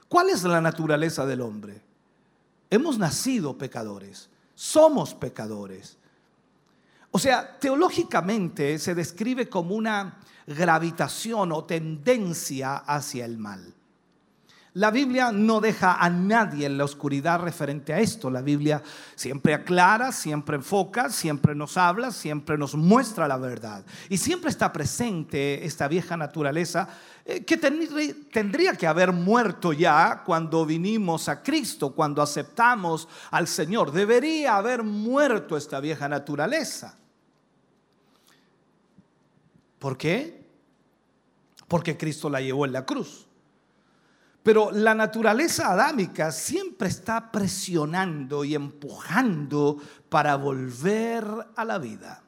¿Cuál 0.08 0.30
es 0.30 0.44
la 0.44 0.60
naturaleza 0.60 1.26
del 1.26 1.40
hombre? 1.40 1.82
Hemos 2.70 2.98
nacido 2.98 3.58
pecadores, 3.58 4.30
somos 4.54 5.14
pecadores. 5.14 5.98
O 7.16 7.18
sea, 7.20 7.60
teológicamente 7.60 8.76
se 8.80 8.92
describe 8.92 9.48
como 9.48 9.76
una 9.76 10.16
gravitación 10.48 11.52
o 11.52 11.62
tendencia 11.62 12.78
hacia 12.78 13.24
el 13.24 13.38
mal. 13.38 13.72
La 14.72 14.90
Biblia 14.90 15.30
no 15.30 15.60
deja 15.60 15.94
a 15.94 16.10
nadie 16.10 16.66
en 16.66 16.76
la 16.76 16.82
oscuridad 16.82 17.38
referente 17.38 17.92
a 17.92 18.00
esto. 18.00 18.30
La 18.30 18.42
Biblia 18.42 18.82
siempre 19.14 19.54
aclara, 19.54 20.10
siempre 20.10 20.56
enfoca, 20.56 21.08
siempre 21.08 21.54
nos 21.54 21.76
habla, 21.76 22.10
siempre 22.10 22.58
nos 22.58 22.74
muestra 22.74 23.28
la 23.28 23.36
verdad. 23.36 23.84
Y 24.08 24.18
siempre 24.18 24.50
está 24.50 24.72
presente 24.72 25.64
esta 25.64 25.86
vieja 25.86 26.16
naturaleza 26.16 26.88
eh, 27.24 27.44
que 27.44 27.56
tendría 27.56 28.74
que 28.74 28.88
haber 28.88 29.12
muerto 29.12 29.72
ya 29.72 30.24
cuando 30.26 30.66
vinimos 30.66 31.28
a 31.28 31.44
Cristo, 31.44 31.94
cuando 31.94 32.20
aceptamos 32.20 33.06
al 33.30 33.46
Señor. 33.46 33.92
Debería 33.92 34.56
haber 34.56 34.82
muerto 34.82 35.56
esta 35.56 35.78
vieja 35.78 36.08
naturaleza. 36.08 36.98
¿Por 39.84 39.98
qué? 39.98 40.42
Porque 41.68 41.98
Cristo 41.98 42.30
la 42.30 42.40
llevó 42.40 42.64
en 42.64 42.72
la 42.72 42.86
cruz. 42.86 43.26
Pero 44.42 44.70
la 44.72 44.94
naturaleza 44.94 45.72
adámica 45.72 46.32
siempre 46.32 46.88
está 46.88 47.30
presionando 47.30 48.46
y 48.46 48.54
empujando 48.54 49.76
para 50.08 50.36
volver 50.36 51.26
a 51.54 51.64
la 51.66 51.76
vida. 51.76 52.22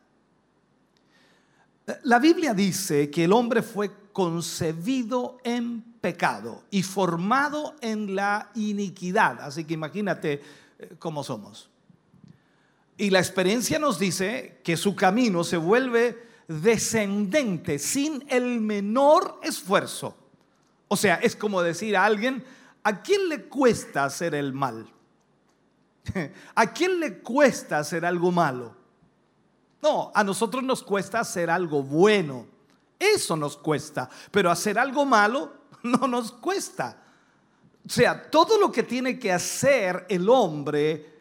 La 2.02 2.18
Biblia 2.18 2.52
dice 2.52 3.10
que 3.10 3.24
el 3.24 3.32
hombre 3.32 3.62
fue 3.62 3.90
concebido 4.12 5.38
en 5.42 5.80
pecado 6.02 6.64
y 6.70 6.82
formado 6.82 7.76
en 7.80 8.14
la 8.14 8.50
iniquidad. 8.54 9.40
Así 9.40 9.64
que 9.64 9.72
imagínate 9.72 10.42
eh, 10.78 10.96
cómo 10.98 11.24
somos. 11.24 11.70
Y 12.98 13.08
la 13.08 13.20
experiencia 13.20 13.78
nos 13.78 13.98
dice 13.98 14.60
que 14.62 14.76
su 14.76 14.94
camino 14.94 15.42
se 15.42 15.56
vuelve 15.56 16.25
descendente 16.48 17.78
sin 17.78 18.24
el 18.28 18.60
menor 18.60 19.40
esfuerzo. 19.42 20.16
O 20.88 20.96
sea, 20.96 21.16
es 21.16 21.34
como 21.34 21.62
decir 21.62 21.96
a 21.96 22.04
alguien, 22.04 22.44
¿a 22.82 23.02
quién 23.02 23.28
le 23.28 23.44
cuesta 23.44 24.04
hacer 24.04 24.34
el 24.34 24.52
mal? 24.52 24.86
¿A 26.54 26.72
quién 26.72 27.00
le 27.00 27.18
cuesta 27.18 27.78
hacer 27.78 28.04
algo 28.04 28.30
malo? 28.30 28.74
No, 29.82 30.10
a 30.14 30.22
nosotros 30.22 30.62
nos 30.62 30.82
cuesta 30.82 31.20
hacer 31.20 31.50
algo 31.50 31.82
bueno. 31.82 32.46
Eso 32.98 33.36
nos 33.36 33.56
cuesta, 33.56 34.08
pero 34.30 34.50
hacer 34.50 34.78
algo 34.78 35.04
malo 35.04 35.52
no 35.82 36.06
nos 36.06 36.32
cuesta. 36.32 37.02
O 37.84 37.88
sea, 37.88 38.30
todo 38.30 38.58
lo 38.58 38.72
que 38.72 38.82
tiene 38.82 39.18
que 39.18 39.32
hacer 39.32 40.06
el 40.08 40.28
hombre 40.28 41.14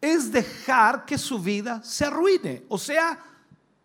es 0.00 0.32
dejar 0.32 1.04
que 1.04 1.18
su 1.18 1.38
vida 1.38 1.82
se 1.82 2.06
arruine. 2.06 2.64
O 2.68 2.78
sea, 2.78 3.18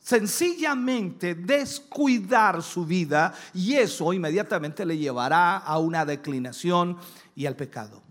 sencillamente 0.08 1.36
descuidar 1.36 2.64
su 2.64 2.86
vida 2.86 3.34
y 3.54 3.74
eso 3.74 4.14
inmediatamente 4.14 4.86
le 4.86 4.98
llevará 4.98 5.58
a 5.58 5.80
una 5.80 6.06
declinación 6.06 6.96
y 7.36 7.46
al 7.46 7.58
pecado. 7.58 8.02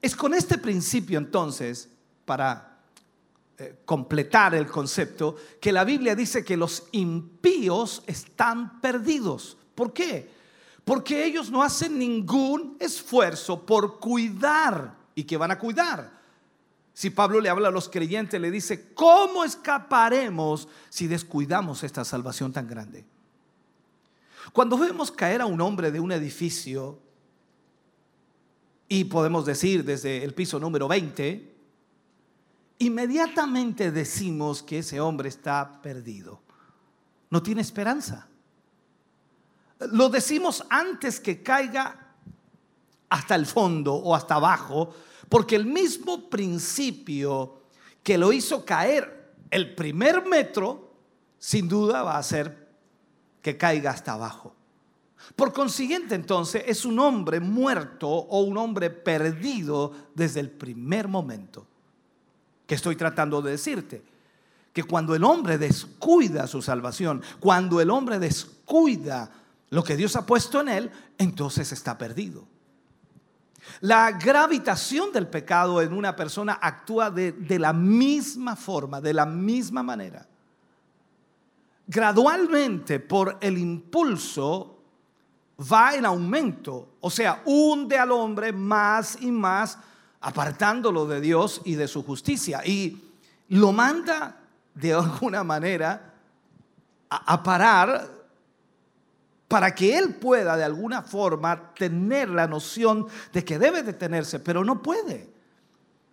Es 0.00 0.16
con 0.16 0.34
este 0.34 0.58
principio 0.58 1.18
entonces, 1.18 1.88
para 2.24 2.80
eh, 3.56 3.76
completar 3.84 4.56
el 4.56 4.66
concepto, 4.66 5.36
que 5.60 5.70
la 5.70 5.84
Biblia 5.84 6.16
dice 6.16 6.44
que 6.44 6.56
los 6.56 6.88
impíos 6.90 8.02
están 8.08 8.80
perdidos. 8.80 9.56
¿Por 9.76 9.92
qué? 9.92 10.28
Porque 10.84 11.24
ellos 11.24 11.48
no 11.48 11.62
hacen 11.62 11.96
ningún 11.96 12.76
esfuerzo 12.80 13.64
por 13.64 14.00
cuidar. 14.00 14.96
¿Y 15.14 15.22
que 15.22 15.36
van 15.36 15.52
a 15.52 15.60
cuidar? 15.60 16.21
Si 16.94 17.10
Pablo 17.10 17.40
le 17.40 17.48
habla 17.48 17.68
a 17.68 17.72
los 17.72 17.88
creyentes, 17.88 18.40
le 18.40 18.50
dice, 18.50 18.92
¿cómo 18.94 19.44
escaparemos 19.44 20.68
si 20.90 21.06
descuidamos 21.06 21.82
esta 21.84 22.04
salvación 22.04 22.52
tan 22.52 22.68
grande? 22.68 23.04
Cuando 24.52 24.76
vemos 24.76 25.10
caer 25.10 25.40
a 25.40 25.46
un 25.46 25.60
hombre 25.60 25.90
de 25.90 26.00
un 26.00 26.12
edificio, 26.12 26.98
y 28.92 29.04
podemos 29.04 29.46
decir 29.46 29.84
desde 29.84 30.22
el 30.22 30.34
piso 30.34 30.60
número 30.60 30.86
20, 30.86 31.54
inmediatamente 32.80 33.90
decimos 33.90 34.62
que 34.62 34.80
ese 34.80 35.00
hombre 35.00 35.30
está 35.30 35.80
perdido. 35.80 36.42
No 37.30 37.42
tiene 37.42 37.62
esperanza. 37.62 38.28
Lo 39.92 40.10
decimos 40.10 40.62
antes 40.68 41.20
que 41.20 41.42
caiga 41.42 42.16
hasta 43.08 43.34
el 43.34 43.46
fondo 43.46 43.94
o 43.94 44.14
hasta 44.14 44.34
abajo, 44.34 44.94
porque 45.32 45.56
el 45.56 45.64
mismo 45.64 46.28
principio 46.28 47.62
que 48.02 48.18
lo 48.18 48.34
hizo 48.34 48.66
caer 48.66 49.32
el 49.50 49.74
primer 49.74 50.26
metro, 50.26 50.92
sin 51.38 51.70
duda 51.70 52.02
va 52.02 52.16
a 52.16 52.18
hacer 52.18 52.68
que 53.40 53.56
caiga 53.56 53.92
hasta 53.92 54.12
abajo. 54.12 54.54
Por 55.34 55.54
consiguiente, 55.54 56.14
entonces, 56.14 56.64
es 56.66 56.84
un 56.84 56.98
hombre 56.98 57.40
muerto 57.40 58.10
o 58.10 58.42
un 58.42 58.58
hombre 58.58 58.90
perdido 58.90 59.94
desde 60.14 60.40
el 60.40 60.50
primer 60.50 61.08
momento. 61.08 61.66
Que 62.66 62.74
estoy 62.74 62.96
tratando 62.96 63.40
de 63.40 63.52
decirte? 63.52 64.02
Que 64.74 64.84
cuando 64.84 65.14
el 65.14 65.24
hombre 65.24 65.56
descuida 65.56 66.46
su 66.46 66.60
salvación, 66.60 67.22
cuando 67.40 67.80
el 67.80 67.88
hombre 67.88 68.18
descuida 68.18 69.32
lo 69.70 69.82
que 69.82 69.96
Dios 69.96 70.14
ha 70.14 70.26
puesto 70.26 70.60
en 70.60 70.68
él, 70.68 70.90
entonces 71.16 71.72
está 71.72 71.96
perdido. 71.96 72.51
La 73.80 74.12
gravitación 74.12 75.12
del 75.12 75.28
pecado 75.28 75.80
en 75.80 75.92
una 75.92 76.14
persona 76.14 76.58
actúa 76.60 77.10
de, 77.10 77.58
la 77.58 77.72
misma 77.72 78.56
forma, 78.56 79.00
de 79.00 79.14
la 79.14 79.26
misma 79.26 79.82
manera. 79.82 80.26
Gradualmente, 81.86 83.00
por 83.00 83.38
el 83.40 83.58
impulso, 83.58 84.78
va 85.60 85.94
en 85.94 86.06
aumento. 86.06 86.96
O 87.00 87.10
sea, 87.10 87.42
hunde 87.44 87.98
al 87.98 88.12
hombre 88.12 88.52
más 88.52 89.18
y 89.20 89.30
más, 89.30 89.78
apartándolo 90.20 91.06
de 91.06 91.20
Dios 91.20 91.60
y 91.64 91.74
de 91.74 91.88
su 91.88 92.04
justicia. 92.04 92.64
Y 92.64 93.12
lo 93.48 93.72
manda 93.72 94.36
de 94.74 94.94
alguna 94.94 95.44
manera 95.44 96.14
a 97.10 97.42
parar 97.42 98.21
para 99.52 99.74
que 99.74 99.98
él 99.98 100.14
pueda 100.14 100.56
de 100.56 100.64
alguna 100.64 101.02
forma 101.02 101.74
tener 101.74 102.30
la 102.30 102.46
noción 102.46 103.06
de 103.34 103.44
que 103.44 103.58
debe 103.58 103.82
detenerse, 103.82 104.38
pero 104.38 104.64
no 104.64 104.80
puede, 104.80 105.28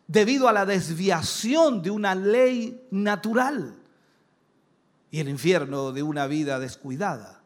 debido 0.08 0.50
a 0.50 0.52
la 0.52 0.66
desviación 0.66 1.82
de 1.82 1.90
una 1.90 2.16
ley 2.16 2.86
natural 2.92 3.78
y 5.10 5.22
el 5.22 5.30
infierno 5.30 5.94
de 5.94 6.04
una 6.04 6.28
vida 6.28 6.60
descuidada. 6.60 7.40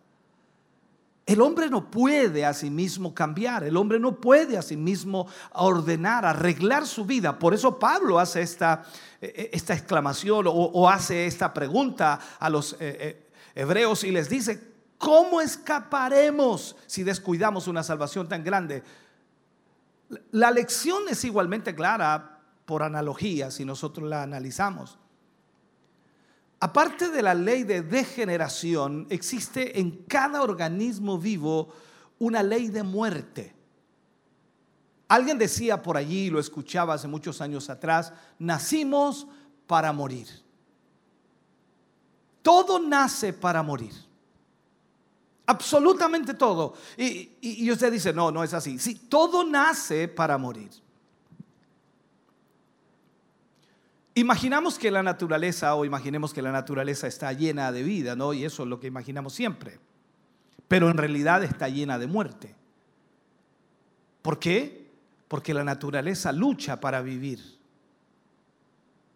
El 1.28 1.42
hombre 1.42 1.70
no 1.70 1.92
puede 1.92 2.44
a 2.44 2.56
sí 2.56 2.72
mismo 2.72 3.14
cambiar, 3.14 3.64
el 3.64 3.78
hombre 3.78 4.00
no 4.00 4.20
puede 4.20 4.58
a 4.58 4.64
sí 4.64 4.76
mismo 4.76 5.28
ordenar, 5.52 6.26
arreglar 6.26 6.88
su 6.88 7.06
vida. 7.06 7.38
Por 7.38 7.54
eso 7.54 7.78
Pablo 7.78 8.18
hace 8.18 8.42
esta, 8.42 8.84
eh, 9.22 9.52
esta 9.54 9.76
exclamación 9.76 10.48
o, 10.48 10.90
hace 10.90 11.28
esta 11.28 11.54
pregunta 11.54 12.20
a 12.40 12.50
los 12.50 12.74
eh, 12.74 12.78
eh, 12.80 13.30
hebreos 13.54 14.04
y 14.04 14.10
les 14.10 14.28
dice, 14.28 14.73
¿Cómo 15.04 15.42
escaparemos 15.42 16.78
si 16.88 17.04
descuidamos 17.04 17.68
una 17.68 17.84
salvación 17.84 18.30
tan 18.30 18.42
grande? 18.42 18.84
La 20.32 20.50
lección 20.50 21.04
es 21.10 21.26
igualmente 21.26 21.76
clara 21.76 22.40
por 22.64 22.84
analogía 22.84 23.52
si 23.52 23.66
nosotros 23.66 24.08
la 24.08 24.24
analizamos. 24.24 24.98
Aparte 26.62 27.10
de 27.10 27.22
la 27.22 27.34
ley 27.34 27.64
de 27.64 27.82
degeneración, 27.82 29.06
existe 29.10 29.78
en 29.78 30.06
cada 30.06 30.42
organismo 30.42 31.18
vivo 31.18 31.74
una 32.20 32.42
ley 32.42 32.70
de 32.70 32.84
muerte. 32.84 33.54
Alguien 35.10 35.38
decía 35.38 35.84
por 35.84 35.98
allí, 35.98 36.30
lo 36.30 36.40
escuchaba 36.40 36.94
hace 36.94 37.10
muchos 37.10 37.42
años 37.42 37.70
atrás, 37.70 38.14
nacimos 38.40 39.28
para 39.68 39.92
morir. 39.92 40.30
Todo 42.42 42.80
nace 42.80 43.34
para 43.34 43.62
morir. 43.62 44.13
Absolutamente 45.46 46.34
todo. 46.34 46.74
Y, 46.98 47.70
usted 47.70 47.92
dice, 47.92 48.14
no, 48.14 48.32
no 48.32 48.44
es 48.44 48.54
así. 48.54 48.80
Sí, 48.80 48.96
todo 48.96 49.44
nace 49.44 50.08
para 50.08 50.38
morir. 50.38 50.70
Imaginamos 54.16 54.78
que 54.78 54.92
la 54.92 55.04
naturaleza, 55.04 55.76
o 55.76 55.86
imaginemos 55.86 56.34
que 56.34 56.42
la 56.42 56.52
naturaleza 56.52 57.08
está 57.08 57.34
llena 57.34 57.72
de 57.72 57.84
vida, 57.84 58.16
¿no? 58.16 58.34
Y 58.34 58.46
eso 58.46 58.64
es 58.64 58.70
lo 58.70 58.80
que 58.80 58.88
imaginamos 58.88 59.34
siempre. 59.34 59.80
Pero 60.68 60.90
en 60.90 60.98
realidad 60.98 61.44
está 61.44 61.68
llena 61.68 62.00
de 62.00 62.08
muerte. 62.08 62.56
¿Por 64.22 64.40
qué? 64.40 64.88
Porque 65.28 65.54
la 65.54 65.64
naturaleza 65.64 66.32
lucha 66.32 66.80
para 66.80 67.02
vivir. 67.02 67.58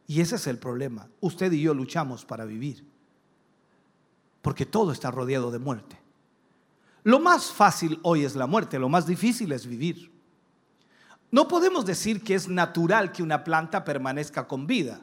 Y 0.08 0.20
ese 0.20 0.36
es 0.36 0.48
el 0.48 0.58
problema. 0.58 1.08
Usted 1.22 1.52
y 1.52 1.62
yo 1.62 1.74
luchamos 1.74 2.26
para 2.26 2.44
vivir. 2.46 2.86
Porque 4.42 4.66
todo 4.66 4.92
está 4.92 5.12
rodeado 5.12 5.52
de 5.52 5.60
muerte. 5.60 6.07
Lo 7.08 7.22
más 7.22 7.54
fácil 7.54 8.02
hoy 8.04 8.26
es 8.26 8.36
la 8.36 8.48
muerte, 8.48 8.78
lo 8.78 8.90
más 8.90 9.08
difícil 9.08 9.54
es 9.54 9.66
vivir. 9.66 10.12
No 11.32 11.48
podemos 11.48 11.86
decir 11.86 12.22
que 12.22 12.36
es 12.36 12.50
natural 12.50 13.14
que 13.14 13.24
una 13.24 13.46
planta 13.46 13.86
permanezca 13.86 14.46
con 14.46 14.68
vida. 14.68 15.00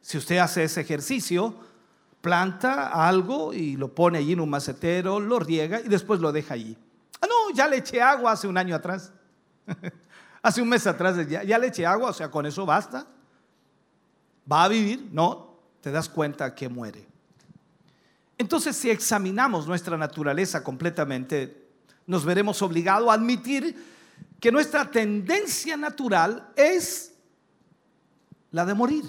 Si 0.00 0.18
usted 0.18 0.38
hace 0.38 0.64
ese 0.64 0.80
ejercicio, 0.80 1.54
planta 2.20 2.88
algo 2.88 3.52
y 3.52 3.76
lo 3.76 3.94
pone 3.94 4.18
allí 4.18 4.32
en 4.32 4.40
un 4.40 4.50
macetero, 4.50 5.20
lo 5.20 5.38
riega 5.38 5.80
y 5.82 5.86
después 5.86 6.18
lo 6.18 6.32
deja 6.32 6.54
allí. 6.54 6.76
Ah, 7.20 7.28
no, 7.28 7.54
ya 7.54 7.68
le 7.68 7.76
eché 7.76 8.02
agua 8.02 8.32
hace 8.32 8.48
un 8.48 8.58
año 8.58 8.74
atrás. 8.74 9.12
hace 10.42 10.60
un 10.60 10.68
mes 10.68 10.84
atrás 10.84 11.28
ya, 11.28 11.44
ya 11.44 11.58
le 11.58 11.68
eché 11.68 11.86
agua, 11.86 12.10
o 12.10 12.12
sea, 12.12 12.28
con 12.28 12.44
eso 12.44 12.66
basta. 12.66 13.06
¿Va 14.50 14.64
a 14.64 14.68
vivir? 14.68 15.10
No, 15.12 15.60
te 15.80 15.92
das 15.92 16.08
cuenta 16.08 16.56
que 16.56 16.68
muere. 16.68 17.06
Entonces, 18.38 18.76
si 18.76 18.90
examinamos 18.90 19.66
nuestra 19.66 19.96
naturaleza 19.96 20.62
completamente, 20.62 21.68
nos 22.06 22.24
veremos 22.24 22.60
obligados 22.62 23.08
a 23.08 23.14
admitir 23.14 23.74
que 24.40 24.52
nuestra 24.52 24.90
tendencia 24.90 25.76
natural 25.76 26.52
es 26.54 27.14
la 28.50 28.64
de 28.64 28.74
morir. 28.74 29.04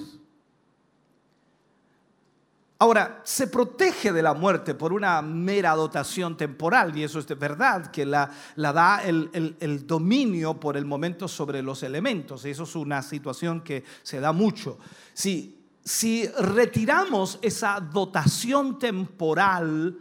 Ahora, 2.79 3.21
se 3.23 3.47
protege 3.47 4.13
de 4.13 4.21
la 4.21 4.35
muerte 4.35 4.75
por 4.75 4.93
una 4.93 5.21
mera 5.23 5.73
dotación 5.73 6.37
temporal, 6.37 6.95
y 6.95 7.03
eso 7.03 7.17
es 7.17 7.27
de 7.27 7.33
verdad, 7.33 7.89
que 7.89 8.05
la, 8.05 8.31
da 8.55 9.03
el, 9.03 9.55
el, 9.59 9.87
dominio 9.87 10.59
por 10.59 10.77
el 10.77 10.85
momento 10.85 11.27
sobre 11.27 11.63
los 11.63 11.81
elementos. 11.81 12.45
Eso 12.45 12.63
es 12.63 12.75
una 12.75 13.01
situación 13.01 13.61
que 13.61 13.83
se 14.03 14.19
da 14.19 14.31
mucho. 14.31 14.77
Si 15.13 15.56
si 15.87 16.27
retiramos 16.27 17.39
esa 17.41 17.79
dotación 17.79 18.77
temporal 18.77 19.97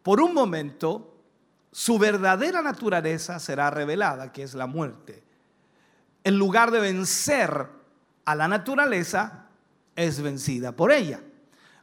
por 0.00 0.20
un 0.20 0.32
momento, 0.32 1.16
su 1.72 1.98
verdadera 1.98 2.62
naturaleza 2.62 3.40
será 3.40 3.68
revelada, 3.70 4.30
que 4.30 4.44
es 4.44 4.54
la 4.54 4.68
muerte. 4.68 5.24
En 6.22 6.38
lugar 6.38 6.70
de 6.70 6.78
vencer 6.78 7.66
a 8.24 8.34
la 8.36 8.46
naturaleza, 8.46 9.48
es 9.96 10.22
vencida 10.22 10.70
por 10.70 10.92
ella. 10.92 11.20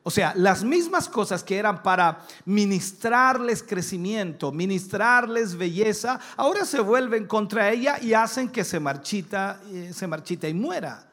O 0.03 0.11
sea, 0.11 0.31
las 0.37 0.63
mismas 0.63 1.09
cosas 1.09 1.43
que 1.43 1.57
eran 1.57 1.83
para 1.83 2.25
ministrarles 2.45 3.63
crecimiento, 3.63 4.53
ministrarles 4.53 5.57
belleza, 5.57 6.21
ahora 6.37 6.63
se 6.63 6.79
vuelven 6.79 7.27
contra 7.27 7.69
ella 7.69 7.99
y 8.01 8.13
hacen 8.13 8.47
que 8.47 8.63
se 8.63 8.79
marchita, 8.79 9.59
eh, 9.67 9.91
se 9.93 10.07
y 10.47 10.53
muera. 10.53 11.08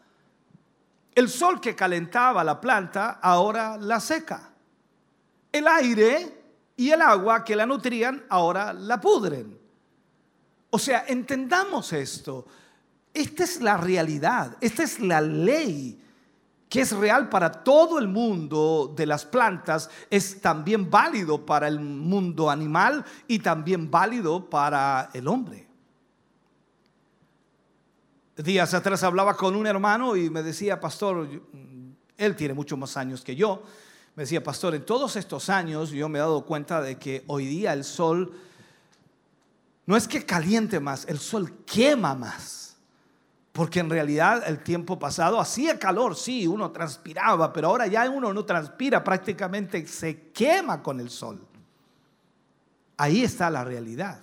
El 1.16 1.30
sol 1.30 1.62
que 1.62 1.74
calentaba 1.74 2.44
la 2.44 2.60
planta 2.60 3.18
ahora 3.22 3.78
la 3.78 3.98
seca. 4.00 4.50
El 5.50 5.66
aire 5.66 6.44
y 6.76 6.90
el 6.90 7.00
agua 7.00 7.42
que 7.42 7.56
la 7.56 7.64
nutrían 7.64 8.26
ahora 8.28 8.74
la 8.74 9.00
pudren. 9.00 9.58
O 10.68 10.78
sea, 10.78 11.06
entendamos 11.08 11.90
esto. 11.94 12.46
Esta 13.14 13.44
es 13.44 13.62
la 13.62 13.78
realidad, 13.78 14.58
esta 14.60 14.82
es 14.82 15.00
la 15.00 15.22
ley 15.22 16.02
que 16.68 16.82
es 16.82 16.92
real 16.92 17.30
para 17.30 17.50
todo 17.50 17.98
el 17.98 18.08
mundo 18.08 18.92
de 18.94 19.06
las 19.06 19.24
plantas, 19.24 19.88
es 20.10 20.42
también 20.42 20.90
válido 20.90 21.46
para 21.46 21.68
el 21.68 21.80
mundo 21.80 22.50
animal 22.50 23.04
y 23.26 23.38
también 23.38 23.90
válido 23.90 24.50
para 24.50 25.08
el 25.14 25.28
hombre. 25.28 25.65
Días 28.36 28.74
atrás 28.74 29.02
hablaba 29.02 29.36
con 29.36 29.56
un 29.56 29.66
hermano 29.66 30.14
y 30.14 30.28
me 30.28 30.42
decía, 30.42 30.78
pastor, 30.78 31.28
él 32.16 32.36
tiene 32.36 32.52
muchos 32.54 32.78
más 32.78 32.96
años 32.96 33.22
que 33.22 33.34
yo, 33.34 33.62
me 34.14 34.24
decía, 34.24 34.42
pastor, 34.42 34.74
en 34.74 34.84
todos 34.84 35.16
estos 35.16 35.48
años 35.50 35.90
yo 35.90 36.08
me 36.08 36.18
he 36.18 36.20
dado 36.20 36.44
cuenta 36.44 36.80
de 36.80 36.98
que 36.98 37.24
hoy 37.26 37.46
día 37.46 37.72
el 37.72 37.84
sol 37.84 38.32
no 39.86 39.96
es 39.96 40.08
que 40.08 40.26
caliente 40.26 40.80
más, 40.80 41.06
el 41.06 41.18
sol 41.18 41.64
quema 41.64 42.14
más. 42.14 42.76
Porque 43.52 43.80
en 43.80 43.88
realidad 43.88 44.42
el 44.46 44.62
tiempo 44.62 44.98
pasado 44.98 45.40
hacía 45.40 45.78
calor, 45.78 46.14
sí, 46.14 46.46
uno 46.46 46.70
transpiraba, 46.72 47.52
pero 47.52 47.68
ahora 47.68 47.86
ya 47.86 48.08
uno 48.10 48.32
no 48.34 48.44
transpira, 48.44 49.02
prácticamente 49.02 49.86
se 49.86 50.28
quema 50.30 50.82
con 50.82 51.00
el 51.00 51.08
sol. 51.08 51.40
Ahí 52.98 53.22
está 53.22 53.48
la 53.48 53.64
realidad. 53.64 54.20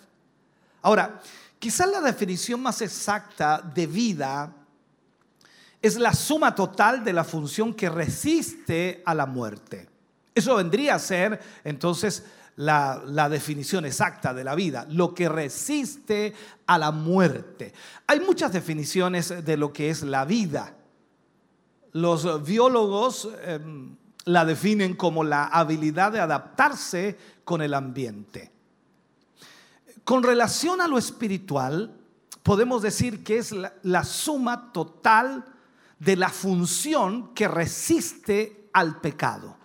Ahora, 0.83 1.19
Quizás 1.63 1.89
la 1.89 2.01
definición 2.01 2.61
más 2.61 2.81
exacta 2.81 3.61
de 3.61 3.87
vida 3.87 4.53
es 5.81 5.95
la 5.95 6.13
suma 6.13 6.53
total 6.53 7.05
de 7.05 7.13
la 7.13 7.23
función 7.23 7.73
que 7.73 7.87
resiste 7.87 9.01
a 9.05 9.15
la 9.15 9.25
muerte. 9.25 9.87
Eso 10.35 10.57
vendría 10.57 10.95
a 10.95 10.99
ser 10.99 11.39
entonces 11.63 12.25
la, 12.57 13.29
definición 13.29 13.85
exacta 13.85 14.33
de 14.33 14.43
la 14.43 14.55
vida, 14.55 14.85
lo 14.89 15.13
que 15.13 15.29
resiste 15.29 16.33
a 16.67 16.77
la 16.77 16.91
muerte. 16.91 17.71
Hay 18.07 18.19
muchas 18.19 18.51
definiciones 18.51 19.45
de 19.45 19.55
lo 19.55 19.71
que 19.71 19.89
es 19.89 20.03
la 20.03 20.25
vida. 20.25 20.75
Los 21.93 22.43
biólogos 22.43 23.29
em, 23.45 23.95
la 24.25 24.43
definen 24.43 24.97
como 24.97 25.23
la 25.23 25.45
habilidad 25.45 26.11
de 26.11 26.19
adaptarse 26.19 27.17
con 27.45 27.61
el 27.61 27.73
ambiente. 27.73 28.52
Con 30.03 30.23
relación 30.23 30.81
a 30.81 30.87
lo 30.87 30.97
espiritual, 30.97 31.95
podemos 32.43 32.81
decir 32.81 33.23
que 33.23 33.37
es 33.37 33.53
la, 33.83 34.03
suma 34.03 34.71
total 34.73 35.45
de 35.99 36.17
la 36.17 36.29
función 36.29 37.33
que 37.33 37.47
resiste 37.47 38.69
al 38.73 38.99
pecado. 38.99 39.55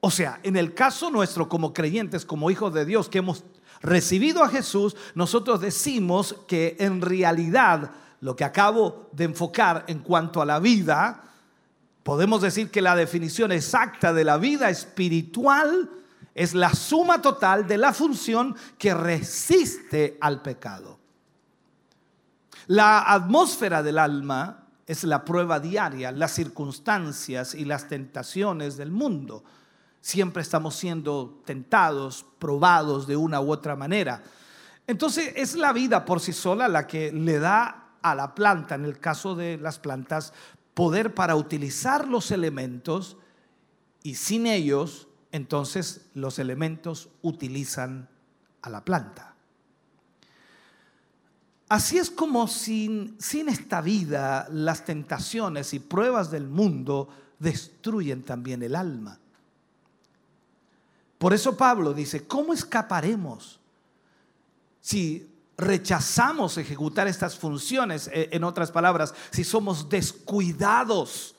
O 0.00 0.10
sea, 0.10 0.40
en 0.42 0.56
el 0.56 0.74
caso 0.74 1.10
nuestro 1.10 1.48
como 1.48 1.72
creyentes, 1.72 2.24
como 2.24 2.50
hijos 2.50 2.74
de 2.74 2.84
Dios, 2.84 3.08
que 3.08 3.18
hemos 3.18 3.44
recibido 3.80 4.42
a 4.42 4.48
Jesús, 4.48 4.94
nosotros 5.14 5.60
decimos 5.60 6.36
que 6.46 6.76
en 6.78 7.00
realidad 7.00 7.92
lo 8.20 8.36
que 8.36 8.44
acabo 8.44 9.08
de 9.12 9.24
enfocar 9.24 9.84
en 9.88 10.00
cuanto 10.00 10.42
a 10.42 10.46
la 10.46 10.58
vida, 10.58 11.24
podemos 12.02 12.42
decir 12.42 12.70
que 12.70 12.82
la 12.82 12.96
definición 12.96 13.52
exacta 13.52 14.12
de 14.12 14.24
la 14.24 14.36
vida 14.36 14.68
espiritual 14.68 15.88
es 16.34 16.54
la 16.54 16.72
suma 16.74 17.20
total 17.20 17.66
de 17.66 17.78
la 17.78 17.92
función 17.92 18.56
que 18.78 18.94
resiste 18.94 20.16
al 20.20 20.42
pecado. 20.42 20.98
La 22.66 23.12
atmósfera 23.12 23.82
del 23.82 23.98
alma 23.98 24.68
es 24.86 25.04
la 25.04 25.24
prueba 25.24 25.60
diaria, 25.60 26.12
las 26.12 26.32
circunstancias 26.32 27.54
y 27.54 27.64
las 27.64 27.88
tentaciones 27.88 28.76
del 28.76 28.90
mundo. 28.90 29.44
Siempre 30.00 30.42
estamos 30.42 30.76
siendo 30.76 31.42
tentados, 31.44 32.24
probados 32.38 33.06
de 33.06 33.16
una 33.16 33.40
u 33.40 33.50
otra 33.52 33.76
manera. 33.76 34.22
Entonces 34.86 35.32
es 35.36 35.54
la 35.54 35.72
vida 35.72 36.04
por 36.04 36.20
sí 36.20 36.32
sola 36.32 36.68
la 36.68 36.86
que 36.86 37.12
le 37.12 37.38
da 37.38 37.90
a 38.02 38.14
la 38.14 38.34
planta, 38.34 38.74
en 38.74 38.84
el 38.84 38.98
caso 38.98 39.34
de 39.34 39.58
las 39.58 39.78
plantas, 39.78 40.32
poder 40.74 41.14
para 41.14 41.36
utilizar 41.36 42.08
los 42.08 42.30
elementos 42.30 43.16
y 44.02 44.14
sin 44.14 44.46
ellos, 44.46 45.08
entonces 45.32 46.06
los 46.14 46.38
elementos 46.38 47.08
utilizan 47.22 48.08
a 48.62 48.70
la 48.70 48.84
planta. 48.84 49.34
Así 51.68 51.98
es 51.98 52.10
como 52.10 52.48
sin, 52.48 53.14
sin 53.20 53.48
esta 53.48 53.80
vida 53.80 54.48
las 54.50 54.84
tentaciones 54.84 55.72
y 55.72 55.78
pruebas 55.78 56.30
del 56.30 56.48
mundo 56.48 57.08
destruyen 57.38 58.24
también 58.24 58.62
el 58.62 58.74
alma. 58.74 59.20
Por 61.16 61.32
eso 61.32 61.56
Pablo 61.56 61.92
dice, 61.92 62.26
¿cómo 62.26 62.52
escaparemos 62.52 63.60
si 64.80 65.30
rechazamos 65.56 66.56
ejecutar 66.58 67.06
estas 67.06 67.36
funciones? 67.36 68.08
E, 68.12 68.30
en 68.32 68.42
otras 68.42 68.72
palabras, 68.72 69.14
si 69.30 69.44
somos 69.44 69.88
descuidados 69.88 71.36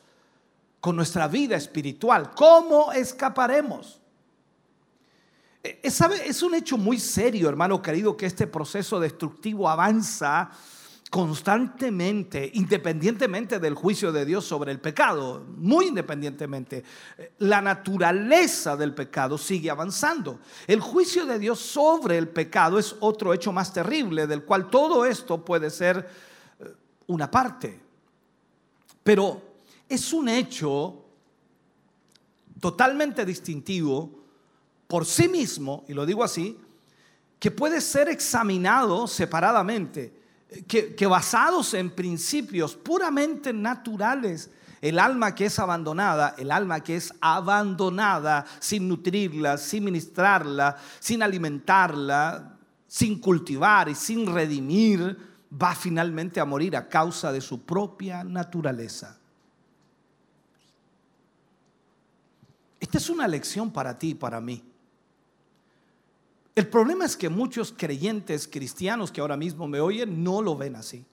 con 0.81 0.95
nuestra 0.95 1.27
vida 1.27 1.55
espiritual, 1.55 2.31
¿cómo 2.35 2.91
escaparemos? 2.91 4.01
Eh, 5.63 5.79
es 5.83 6.41
un 6.41 6.55
hecho 6.55 6.77
muy 6.77 6.99
serio, 6.99 7.47
hermano 7.47 7.81
querido, 7.81 8.17
que 8.17 8.25
este 8.25 8.47
proceso 8.47 8.99
destructivo 8.99 9.69
avanza 9.69 10.51
constantemente, 11.11 12.49
independientemente 12.53 13.59
del 13.59 13.75
juicio 13.75 14.13
de 14.13 14.23
Dios 14.25 14.45
sobre 14.45 14.71
el 14.71 14.79
pecado, 14.79 15.45
muy 15.57 15.87
independientemente. 15.87 16.85
Eh, 17.17 17.33
la 17.39 17.61
naturaleza 17.61 18.77
del 18.77 18.93
pecado 18.93 19.37
sigue 19.37 19.69
avanzando. 19.69 20.39
El 20.65 20.79
juicio 20.79 21.25
de 21.25 21.37
Dios 21.37 21.59
sobre 21.59 22.17
el 22.17 22.29
pecado 22.29 22.79
es 22.79 22.95
otro 23.01 23.33
hecho 23.33 23.51
más 23.51 23.73
terrible, 23.73 24.25
del 24.25 24.45
cual 24.45 24.69
todo 24.69 25.05
esto 25.05 25.43
puede 25.43 25.69
ser 25.69 26.09
eh, 26.59 26.73
una 27.07 27.29
parte. 27.29 27.77
Pero 29.03 29.50
es 29.93 30.13
un 30.13 30.29
hecho 30.29 31.05
totalmente 32.59 33.25
distintivo 33.25 34.21
por 34.87 35.05
sí 35.05 35.27
mismo, 35.27 35.83
y 35.87 35.93
lo 35.93 36.05
digo 36.05 36.23
así, 36.23 36.57
que 37.39 37.51
puede 37.51 37.81
ser 37.81 38.07
examinado 38.09 39.07
separadamente, 39.07 40.13
que, 40.67 41.07
basados 41.07 41.73
en 41.73 41.91
principios 41.91 42.75
puramente 42.75 43.53
naturales, 43.53 44.49
el 44.81 44.99
alma 44.99 45.33
que 45.33 45.45
es 45.45 45.59
abandonada, 45.59 46.35
el 46.37 46.51
alma 46.51 46.81
que 46.81 46.97
es 46.97 47.13
abandonada 47.21 48.45
sin 48.59 48.87
nutrirla, 48.87 49.57
sin 49.57 49.85
ministrarla, 49.85 50.77
sin 50.99 51.23
alimentarla, 51.23 52.57
sin 52.87 53.19
cultivar 53.19 53.87
y 53.89 53.95
sin 53.95 54.27
redimir, 54.27 55.17
va 55.61 55.73
finalmente 55.73 56.39
a 56.39 56.45
morir 56.45 56.75
a 56.75 56.87
causa 56.87 57.31
de 57.31 57.41
su 57.41 57.61
propia 57.61 58.23
naturaleza. 58.23 59.20
Esta 62.81 62.97
es 62.97 63.09
una 63.09 63.27
lección 63.27 63.71
para 63.71 63.97
ti 63.97 64.09
y 64.09 64.15
para 64.15 64.41
mí. 64.41 64.61
El 66.55 66.67
problema 66.67 67.05
es 67.05 67.15
que 67.15 67.29
muchos 67.29 67.73
creyentes 67.77 68.47
cristianos 68.47 69.11
que 69.11 69.21
ahora 69.21 69.37
mismo 69.37 69.67
me 69.67 69.79
oyen 69.79 70.23
no 70.23 70.41
lo 70.41 70.57
ven 70.57 70.75
así. 70.75 71.05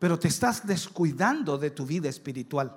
Pero 0.00 0.18
te 0.18 0.28
estás 0.28 0.66
descuidando 0.66 1.56
de 1.56 1.70
tu 1.70 1.86
vida 1.86 2.08
espiritual. 2.08 2.76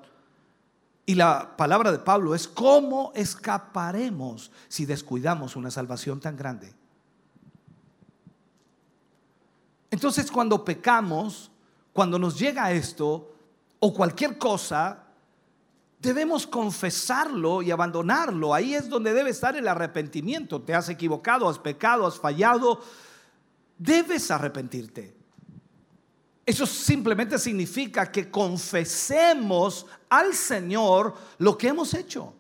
Y 1.06 1.16
la 1.16 1.58
palabra 1.58 1.92
de 1.92 1.98
Pablo 1.98 2.36
es, 2.36 2.48
¿cómo 2.48 3.12
escaparemos 3.16 4.52
si 4.68 4.86
descuidamos 4.86 5.56
una 5.56 5.72
salvación 5.72 6.20
tan 6.20 6.38
grande? 6.38 6.72
Entonces 9.90 10.30
cuando 10.32 10.64
pecamos, 10.64 11.50
cuando 11.94 12.20
nos 12.20 12.38
llega 12.38 12.72
esto, 12.72 13.34
o 13.80 13.94
cualquier 13.94 14.38
cosa, 14.38 15.09
debemos 16.00 16.48
confesarlo 16.48 17.62
y 17.62 17.72
abandonarlo. 17.72 18.54
Ahí 18.54 18.74
es 18.74 18.90
donde 18.90 19.14
debe 19.14 19.30
estar 19.30 19.56
el 19.56 19.68
arrepentimiento. 19.68 20.62
Te 20.62 20.74
has 20.74 20.90
equivocado, 20.90 21.48
has 21.48 21.60
pecado, 21.60 22.08
has 22.08 22.20
fallado. 22.20 22.82
Debes 23.78 24.32
arrepentirte. 24.32 25.16
Eso 26.46 26.66
simplemente 26.66 27.38
significa 27.38 28.12
que 28.12 28.32
confesemos 28.32 29.86
al 30.10 30.34
Señor 30.34 31.16
lo 31.38 31.58
que 31.58 31.68
hemos 31.68 31.94
hecho. 31.94 32.34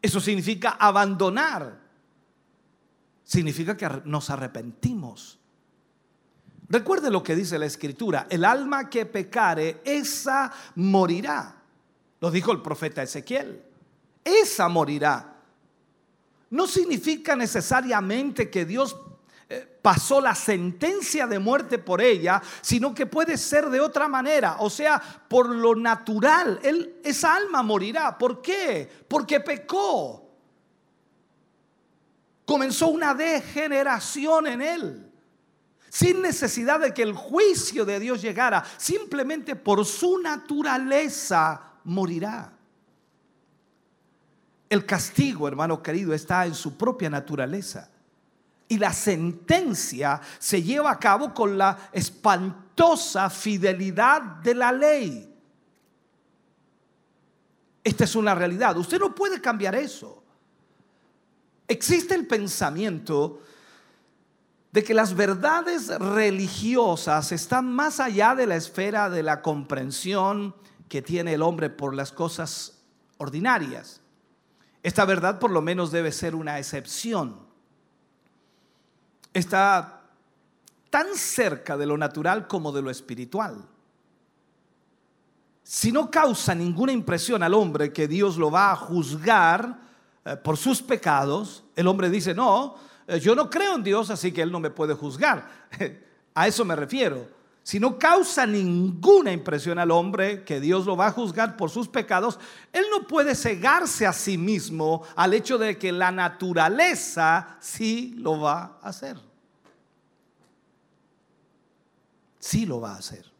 Eso 0.00 0.20
significa 0.20 0.76
abandonar. 0.78 1.80
Significa 3.24 3.76
que 3.76 3.88
nos 4.04 4.30
arrepentimos. 4.30 5.38
Recuerde 6.68 7.10
lo 7.10 7.22
que 7.22 7.34
dice 7.34 7.58
la 7.58 7.66
Escritura. 7.66 8.26
El 8.30 8.44
alma 8.44 8.88
que 8.88 9.06
pecare, 9.06 9.80
esa 9.84 10.52
morirá. 10.76 11.57
Lo 12.20 12.30
dijo 12.30 12.52
el 12.52 12.62
profeta 12.62 13.02
Ezequiel. 13.02 13.62
Esa 14.24 14.68
morirá. 14.68 15.36
No 16.50 16.66
significa 16.66 17.36
necesariamente 17.36 18.50
que 18.50 18.64
Dios 18.64 18.96
eh, 19.50 19.78
pasó 19.80 20.20
la 20.20 20.34
sentencia 20.34 21.26
de 21.26 21.38
muerte 21.38 21.78
por 21.78 22.00
ella, 22.00 22.42
sino 22.60 22.94
que 22.94 23.06
puede 23.06 23.36
ser 23.36 23.70
de 23.70 23.80
otra 23.80 24.08
manera, 24.08 24.56
o 24.60 24.68
sea, 24.68 25.00
por 25.28 25.48
lo 25.48 25.74
natural, 25.74 26.60
esa 27.02 27.34
alma 27.34 27.62
morirá. 27.62 28.16
¿Por 28.16 28.42
qué? 28.42 28.88
Porque 29.08 29.40
pecó. 29.40 30.26
Comenzó 32.44 32.88
una 32.88 33.14
degeneración 33.14 34.46
en 34.46 34.62
él, 34.62 35.12
sin 35.90 36.22
necesidad 36.22 36.80
de 36.80 36.94
que 36.94 37.02
el 37.02 37.12
juicio 37.12 37.84
de 37.84 38.00
Dios 38.00 38.22
llegara, 38.22 38.64
simplemente 38.78 39.54
por 39.54 39.84
su 39.84 40.18
naturaleza 40.18 41.67
morirá. 41.88 42.52
El 44.68 44.84
castigo, 44.84 45.48
hermano 45.48 45.82
querido, 45.82 46.12
está 46.12 46.44
en 46.46 46.54
su 46.54 46.76
propia 46.76 47.08
naturaleza. 47.08 47.90
Y 48.68 48.76
la 48.76 48.92
sentencia 48.92 50.20
se 50.38 50.62
lleva 50.62 50.90
a 50.90 50.98
cabo 50.98 51.32
con 51.32 51.56
la 51.56 51.88
espantosa 51.90 53.30
fidelidad 53.30 54.20
de 54.20 54.54
la 54.54 54.70
ley. 54.70 55.34
Esta 57.82 58.04
es 58.04 58.14
una 58.14 58.34
realidad. 58.34 58.76
Usted 58.76 58.98
no 58.98 59.14
puede 59.14 59.40
cambiar 59.40 59.74
eso. 59.74 60.22
Existe 61.66 62.14
el 62.14 62.26
pensamiento 62.26 63.40
de 64.70 64.84
que 64.84 64.92
las 64.92 65.14
verdades 65.14 65.88
religiosas 65.98 67.32
están 67.32 67.72
más 67.72 68.00
allá 68.00 68.34
de 68.34 68.46
la 68.46 68.56
esfera 68.56 69.08
de 69.08 69.22
la 69.22 69.40
comprensión 69.40 70.54
que 70.88 71.02
tiene 71.02 71.34
el 71.34 71.42
hombre 71.42 71.70
por 71.70 71.94
las 71.94 72.12
cosas 72.12 72.78
ordinarias. 73.18 74.00
Esta 74.82 75.04
verdad 75.04 75.38
por 75.38 75.50
lo 75.50 75.60
menos 75.60 75.90
debe 75.90 76.12
ser 76.12 76.34
una 76.34 76.58
excepción. 76.58 77.36
Está 79.34 80.02
tan 80.90 81.14
cerca 81.14 81.76
de 81.76 81.86
lo 81.86 81.98
natural 81.98 82.48
como 82.48 82.72
de 82.72 82.82
lo 82.82 82.90
espiritual. 82.90 83.64
Si 85.62 85.92
no 85.92 86.10
causa 86.10 86.54
ninguna 86.54 86.92
impresión 86.92 87.42
al 87.42 87.52
hombre 87.52 87.92
que 87.92 88.08
Dios 88.08 88.38
lo 88.38 88.50
va 88.50 88.72
a 88.72 88.76
juzgar 88.76 89.78
eh, 90.24 90.36
por 90.36 90.56
sus 90.56 90.80
pecados, 90.80 91.64
el 91.76 91.86
hombre 91.86 92.08
dice, 92.08 92.34
no, 92.34 92.76
eh, 93.06 93.20
yo 93.20 93.34
no 93.34 93.50
creo 93.50 93.74
en 93.74 93.82
Dios, 93.82 94.08
así 94.08 94.32
que 94.32 94.40
Él 94.40 94.50
no 94.50 94.60
me 94.60 94.70
puede 94.70 94.94
juzgar. 94.94 95.68
a 96.34 96.48
eso 96.48 96.64
me 96.64 96.74
refiero 96.74 97.37
si 97.68 97.78
no 97.78 97.98
causa 97.98 98.46
ninguna 98.46 99.30
impresión 99.30 99.78
al 99.78 99.90
hombre 99.90 100.42
que 100.42 100.58
Dios 100.58 100.86
lo 100.86 100.96
va 100.96 101.08
a 101.08 101.12
juzgar 101.12 101.54
por 101.54 101.68
sus 101.68 101.86
pecados, 101.86 102.38
él 102.72 102.86
no 102.90 103.06
puede 103.06 103.34
cegarse 103.34 104.06
a 104.06 104.14
sí 104.14 104.38
mismo 104.38 105.02
al 105.14 105.34
hecho 105.34 105.58
de 105.58 105.76
que 105.76 105.92
la 105.92 106.10
naturaleza 106.10 107.58
sí 107.60 108.14
lo 108.16 108.40
va 108.40 108.78
a 108.80 108.88
hacer. 108.88 109.18
Sí 112.38 112.64
lo 112.64 112.80
va 112.80 112.94
a 112.94 112.98
hacer. 113.00 113.30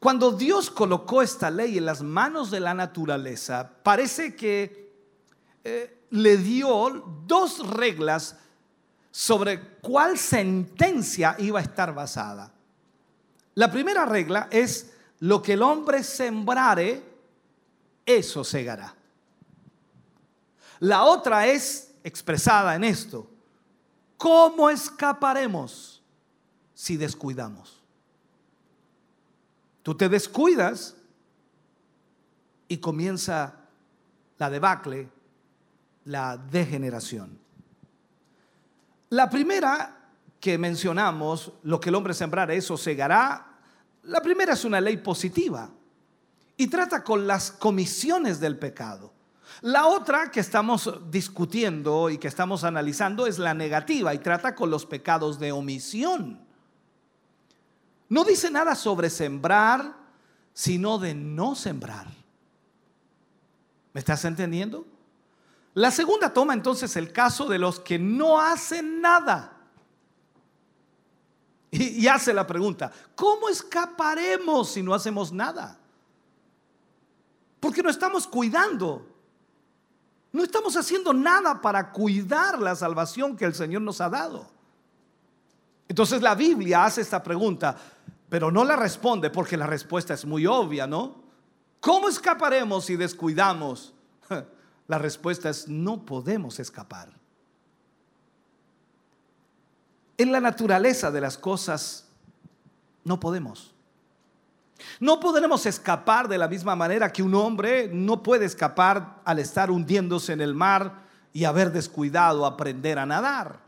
Cuando 0.00 0.32
Dios 0.32 0.72
colocó 0.72 1.22
esta 1.22 1.48
ley 1.48 1.78
en 1.78 1.84
las 1.84 2.02
manos 2.02 2.50
de 2.50 2.58
la 2.58 2.74
naturaleza, 2.74 3.70
parece 3.84 4.34
que 4.34 4.92
eh, 5.62 6.06
le 6.10 6.38
dio 6.38 7.22
dos 7.24 7.64
reglas 7.70 8.36
sobre 9.16 9.60
cuál 9.80 10.18
sentencia 10.18 11.36
iba 11.38 11.60
a 11.60 11.62
estar 11.62 11.94
basada. 11.94 12.52
La 13.54 13.70
primera 13.70 14.04
regla 14.04 14.48
es 14.50 14.92
lo 15.20 15.40
que 15.40 15.52
el 15.52 15.62
hombre 15.62 16.02
sembrare, 16.02 17.00
eso 18.04 18.42
segará. 18.42 18.92
La 20.80 21.04
otra 21.04 21.46
es 21.46 21.94
expresada 22.02 22.74
en 22.74 22.82
esto. 22.82 23.30
¿Cómo 24.16 24.68
escaparemos 24.68 26.02
si 26.74 26.96
descuidamos? 26.96 27.80
Tú 29.84 29.96
te 29.96 30.08
descuidas 30.08 30.96
y 32.66 32.78
comienza 32.78 33.60
la 34.38 34.50
debacle, 34.50 35.08
la 36.04 36.36
degeneración. 36.36 37.43
La 39.14 39.30
primera 39.30 39.96
que 40.40 40.58
mencionamos, 40.58 41.52
lo 41.62 41.78
que 41.78 41.88
el 41.88 41.94
hombre 41.94 42.14
sembrará, 42.14 42.52
eso 42.52 42.76
segará, 42.76 43.46
la 44.02 44.20
primera 44.20 44.54
es 44.54 44.64
una 44.64 44.80
ley 44.80 44.96
positiva 44.96 45.70
y 46.56 46.66
trata 46.66 47.04
con 47.04 47.24
las 47.24 47.52
comisiones 47.52 48.40
del 48.40 48.58
pecado. 48.58 49.12
La 49.60 49.86
otra 49.86 50.32
que 50.32 50.40
estamos 50.40 50.98
discutiendo 51.12 52.10
y 52.10 52.18
que 52.18 52.26
estamos 52.26 52.64
analizando 52.64 53.28
es 53.28 53.38
la 53.38 53.54
negativa 53.54 54.12
y 54.14 54.18
trata 54.18 54.56
con 54.56 54.68
los 54.68 54.84
pecados 54.84 55.38
de 55.38 55.52
omisión. 55.52 56.40
No 58.08 58.24
dice 58.24 58.50
nada 58.50 58.74
sobre 58.74 59.10
sembrar, 59.10 59.94
sino 60.52 60.98
de 60.98 61.14
no 61.14 61.54
sembrar. 61.54 62.08
¿Me 63.92 64.00
estás 64.00 64.24
entendiendo? 64.24 64.84
La 65.74 65.90
segunda 65.90 66.32
toma 66.32 66.54
entonces 66.54 66.96
el 66.96 67.12
caso 67.12 67.46
de 67.46 67.58
los 67.58 67.80
que 67.80 67.98
no 67.98 68.40
hacen 68.40 69.00
nada. 69.00 69.50
Y, 71.72 72.06
hace 72.06 72.32
la 72.32 72.46
pregunta, 72.46 72.92
¿cómo 73.16 73.48
escaparemos 73.48 74.70
si 74.70 74.82
no 74.82 74.94
hacemos 74.94 75.32
nada? 75.32 75.76
Porque 77.58 77.82
no 77.82 77.90
estamos 77.90 78.28
cuidando. 78.28 79.04
No 80.30 80.44
estamos 80.44 80.76
haciendo 80.76 81.12
nada 81.12 81.60
para 81.60 81.90
cuidar 81.90 82.60
la 82.60 82.76
salvación 82.76 83.36
que 83.36 83.44
el 83.44 83.54
Señor 83.54 83.82
nos 83.82 84.00
ha 84.00 84.08
dado. 84.08 84.46
Entonces 85.88 86.22
la 86.22 86.36
Biblia 86.36 86.84
hace 86.84 87.00
esta 87.00 87.20
pregunta, 87.24 87.76
pero 88.28 88.52
no 88.52 88.64
la 88.64 88.76
responde 88.76 89.30
porque 89.30 89.56
la 89.56 89.66
respuesta 89.66 90.14
es 90.14 90.24
muy 90.24 90.46
obvia, 90.46 90.86
¿no? 90.86 91.24
¿Cómo 91.80 92.08
escaparemos 92.08 92.84
si 92.84 92.94
descuidamos? 92.94 93.92
La 94.86 94.98
respuesta 94.98 95.50
es 95.50 95.68
no 95.68 96.04
podemos 96.04 96.60
escapar. 96.60 97.08
En 100.16 100.30
la 100.30 100.40
naturaleza 100.40 101.10
de 101.10 101.20
las 101.20 101.38
cosas 101.38 102.06
no 103.02 103.18
podemos. 103.18 103.74
No 105.00 105.18
podremos 105.20 105.66
escapar 105.66 106.28
de 106.28 106.38
la 106.38 106.48
misma 106.48 106.76
manera 106.76 107.12
que 107.12 107.22
un 107.22 107.34
hombre 107.34 107.88
no 107.92 108.22
puede 108.22 108.44
escapar 108.44 109.20
al 109.24 109.38
estar 109.38 109.70
hundiéndose 109.70 110.32
en 110.32 110.40
el 110.40 110.54
mar 110.54 111.02
y 111.32 111.44
haber 111.44 111.72
descuidado 111.72 112.46
aprender 112.46 112.98
a 112.98 113.06
nadar. 113.06 113.58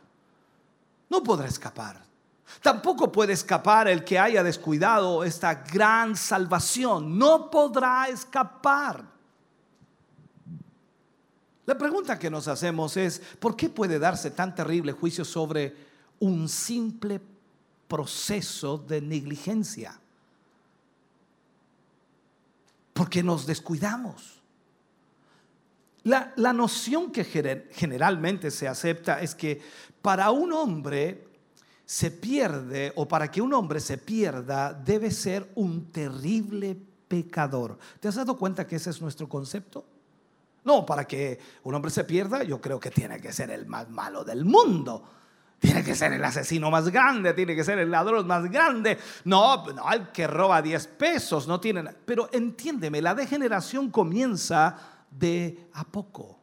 No 1.09 1.23
podrá 1.23 1.49
escapar. 1.49 2.05
Tampoco 2.63 3.11
puede 3.11 3.33
escapar 3.33 3.89
el 3.89 4.05
que 4.05 4.19
haya 4.19 4.43
descuidado 4.43 5.25
esta 5.25 5.55
gran 5.55 6.17
salvación. 6.17 7.19
No 7.19 7.51
podrá 7.51 8.09
escapar. 8.09 9.16
La 11.67 11.77
pregunta 11.77 12.19
que 12.19 12.31
nos 12.31 12.49
hacemos 12.49 12.97
es, 12.97 13.21
¿por 13.39 13.57
qué 13.57 13.69
puede 13.69 13.99
darse 13.99 14.31
tan 14.31 14.55
terrible 14.55 14.93
juicio 14.93 15.25
sobre 15.25 15.75
un 16.19 16.49
simple 16.49 17.21
proceso 17.87 18.79
de 18.79 19.01
negligencia. 19.01 19.99
Porque 22.93 23.23
nos 23.23 23.47
descuidamos. 23.47 24.43
La, 26.05 26.53
noción 26.53 27.11
que 27.11 27.25
generalmente 27.25 28.51
se 28.51 28.69
acepta 28.69 29.21
es 29.21 29.35
que 29.35 29.61
para 30.01 30.31
un 30.31 30.53
hombre 30.53 31.27
se 31.85 32.11
pierde, 32.11 32.93
o 32.97 33.07
para 33.07 33.31
que 33.31 33.43
un 33.43 33.53
hombre 33.53 33.81
se 33.81 33.99
pierda, 33.99 34.73
debe 34.73 35.11
ser 35.11 35.51
un 35.57 35.91
terrible 35.91 36.77
pecador. 37.09 37.79
¿Te 38.01 38.09
has 38.09 38.15
dado 38.15 38.37
cuenta 38.37 38.67
que 38.67 38.77
ese 38.77 38.91
es 38.91 39.01
nuestro 39.01 39.29
concepto? 39.29 39.85
No, 40.67 40.85
para 40.85 41.07
que 41.07 41.39
un 41.63 41.75
hombre 41.77 41.93
se 41.93 42.03
pierda, 42.03 42.43
yo 42.43 42.61
creo 42.61 42.81
que 42.81 42.91
tiene 42.91 43.21
que 43.21 43.33
ser 43.33 43.53
el 43.53 43.67
más 43.67 43.89
malo 43.89 44.25
del 44.25 44.45
mundo. 44.45 45.01
Tiene 45.61 45.85
que 45.85 45.95
ser 45.95 46.13
el 46.13 46.25
asesino 46.25 46.73
más 46.73 46.89
grande, 46.89 47.33
tiene 47.35 47.55
que 47.55 47.63
ser 47.63 47.79
el 47.79 47.89
ladrón 47.89 48.27
más 48.27 48.51
grande. 48.51 48.99
No, 49.25 49.65
no, 49.73 49.93
el 49.93 50.11
que 50.11 50.27
roba 50.27 50.61
10 50.61 50.89
pesos, 50.89 51.47
no 51.47 51.61
tiene. 51.61 51.85
Pero 52.05 52.29
entiéndeme, 52.33 53.01
la 53.01 53.15
degeneración 53.15 53.91
comienza 53.91 54.77
de 55.09 55.69
a 55.75 55.85
poco. 55.85 56.37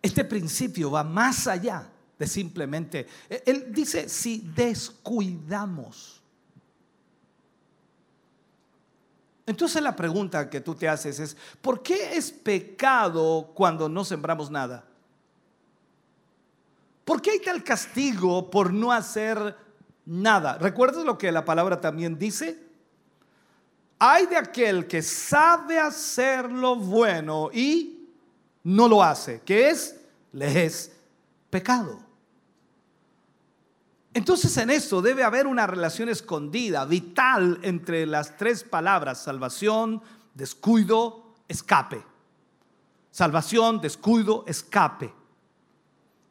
Este 0.00 0.24
principio 0.24 0.92
va 0.92 1.02
más 1.02 1.48
allá 1.48 1.90
de 2.16 2.28
simplemente. 2.28 3.08
E, 3.28 3.42
él 3.46 3.72
dice, 3.72 4.08
si 4.08 4.52
descuidamos. 4.54 6.21
Entonces 9.46 9.82
la 9.82 9.96
pregunta 9.96 10.48
que 10.48 10.60
tú 10.60 10.74
te 10.74 10.88
haces 10.88 11.18
es, 11.18 11.36
¿por 11.60 11.82
qué 11.82 12.16
es 12.16 12.30
pecado 12.30 13.50
cuando 13.54 13.88
no 13.88 14.04
sembramos 14.04 14.50
nada? 14.50 14.84
¿Por 17.04 17.20
qué 17.20 17.32
hay 17.32 17.40
tal 17.40 17.64
castigo 17.64 18.50
por 18.50 18.72
no 18.72 18.92
hacer 18.92 19.56
nada? 20.06 20.58
¿Recuerdas 20.58 21.04
lo 21.04 21.18
que 21.18 21.32
la 21.32 21.44
palabra 21.44 21.80
también 21.80 22.18
dice? 22.18 22.62
Hay 23.98 24.26
de 24.26 24.36
aquel 24.36 24.86
que 24.86 25.02
sabe 25.02 25.78
hacer 25.78 26.50
lo 26.50 26.76
bueno 26.76 27.50
y 27.52 28.08
no 28.62 28.88
lo 28.88 29.02
hace, 29.02 29.40
que 29.40 29.70
es, 29.70 29.96
le 30.32 30.64
es 30.64 30.92
pecado. 31.50 31.98
Entonces 34.14 34.56
en 34.58 34.70
esto 34.70 35.00
debe 35.00 35.24
haber 35.24 35.46
una 35.46 35.66
relación 35.66 36.08
escondida, 36.08 36.84
vital 36.84 37.58
entre 37.62 38.06
las 38.06 38.36
tres 38.36 38.62
palabras, 38.62 39.22
salvación, 39.22 40.02
descuido, 40.34 41.34
escape. 41.48 42.04
Salvación, 43.10 43.80
descuido, 43.80 44.44
escape 44.46 45.12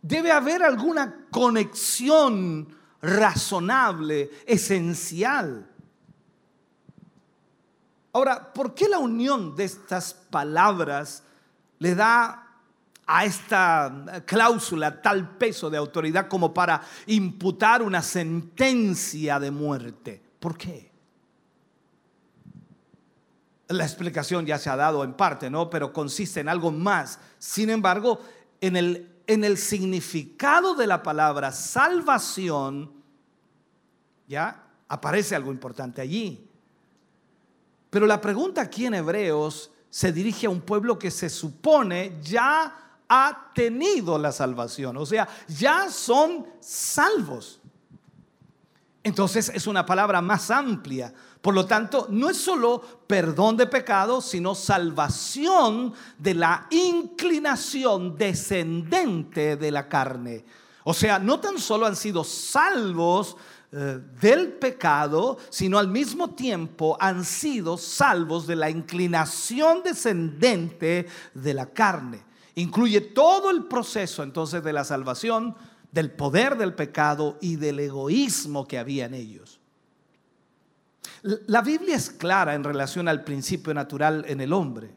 debe 0.02 0.32
haber 0.32 0.64
alguna 0.64 1.28
conexión 1.30 2.76
razonable, 3.02 4.32
esencial. 4.46 5.68
Ahora, 8.14 8.52
¿por 8.54 8.74
qué 8.74 8.90
la 8.90 9.00
unión 9.00 9.56
de 9.56 9.64
estas 9.64 10.14
palabras 10.14 11.24
le 11.80 11.96
da 11.96 12.51
a 13.14 13.26
esta 13.26 14.24
cláusula 14.26 15.02
tal 15.02 15.38
peso 15.38 15.70
de 15.70 15.78
autoridad 15.78 16.28
como 16.28 16.54
para 16.54 16.82
imputar 17.08 17.82
una 17.82 18.02
sentencia 18.02 19.40
de 19.40 19.52
muerte? 19.52 20.22
¿Por 20.40 20.58
qué? 20.58 20.92
La 23.68 23.84
explicación 23.84 24.46
ya 24.46 24.58
se 24.58 24.70
ha 24.70 24.76
dado 24.76 25.04
en 25.04 25.14
parte, 25.14 25.50
¿no? 25.50 25.70
Pero 25.70 25.94
consiste 25.94 26.40
en 26.40 26.50
algo 26.50 26.72
más. 26.72 27.20
Sin 27.38 27.70
embargo, 27.70 28.22
en 28.60 28.76
el 28.76 29.12
en 29.28 29.46
el 29.46 29.58
significado 29.58 30.76
de 30.76 30.88
la 30.88 31.02
palabra 31.02 31.54
salvación, 31.54 32.92
ya 34.28 34.68
aparece 34.90 35.36
algo 35.36 35.52
importante 35.52 36.02
allí. 36.02 36.50
Pero 37.90 38.06
la 38.06 38.20
pregunta 38.20 38.62
aquí 38.62 38.86
en 38.86 38.96
Hebreos 38.96 39.72
se 39.90 40.12
dirige 40.12 40.48
a 40.48 40.50
un 40.50 40.62
pueblo 40.62 41.00
que 41.00 41.12
se 41.12 41.30
supone 41.30 42.18
ya 42.22 42.81
ha 43.14 43.52
tenido 43.54 44.18
la 44.18 44.32
salvación, 44.32 44.96
o 44.96 45.06
sea, 45.06 45.28
ya 45.48 45.90
son 45.90 46.48
salvos. 46.62 47.60
Entonces 49.04 49.52
es 49.54 49.68
una 49.68 49.86
palabra 49.86 50.22
más 50.22 50.50
amplia 50.50 51.14
por 51.42 51.56
lo 51.56 51.66
tanto, 51.66 52.08
no 52.10 52.30
es 52.30 52.38
solo 52.38 52.82
perdón 53.08 53.58
de 53.58 53.66
pecados, 53.66 54.26
sino 54.26 54.54
salvación 54.54 55.94
de 56.20 56.36
la 56.36 56.68
inclinación 56.70 58.16
descendente 58.16 59.56
de 59.56 59.72
la 59.72 59.90
carne. 59.90 60.46
O 60.84 60.94
sea, 60.94 61.18
no 61.18 61.40
tan 61.40 61.58
solo 61.58 61.88
han 61.88 61.96
sido 61.96 62.24
salvos 62.24 63.38
eh, 63.72 64.00
del 64.22 64.54
pecado, 64.54 65.40
sino 65.50 65.80
al 65.80 65.88
mismo 65.88 66.30
tiempo 66.36 66.96
han 67.00 67.26
sido 67.26 67.76
salvos 67.76 68.46
de 68.46 68.56
la 68.56 68.70
inclinación 68.70 69.82
descendente 69.82 71.08
de 71.34 71.54
la 71.56 71.66
carne. 71.66 72.24
Incluye 72.56 73.02
todo 73.02 73.50
el 73.50 73.66
proceso 73.66 74.24
entonces 74.24 74.64
de 74.64 74.74
la 74.74 74.84
salvación, 74.84 75.56
del 75.92 76.12
poder 76.12 76.58
del 76.58 76.74
pecado 76.74 77.38
y 77.42 77.56
del 77.58 77.80
egoísmo 77.80 78.68
que 78.68 78.80
había 78.80 79.06
en 79.06 79.14
ellos. 79.14 79.60
La 81.24 81.62
Biblia 81.62 81.96
es 81.96 82.10
clara 82.10 82.56
en 82.56 82.64
relación 82.64 83.08
al 83.08 83.24
principio 83.24 83.74
natural 83.74 84.26
en 84.28 84.42
el 84.42 84.54
hombre. 84.54 84.94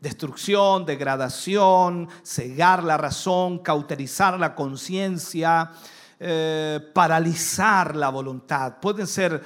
Destrucción, 0.00 0.84
degradación, 0.84 2.08
cegar 2.22 2.84
la 2.84 2.96
razón, 2.96 3.58
cauterizar 3.60 4.38
la 4.38 4.54
conciencia, 4.54 5.72
eh, 6.20 6.80
paralizar 6.92 7.96
la 7.96 8.10
voluntad. 8.10 8.78
Pueden 8.80 9.06
ser, 9.06 9.42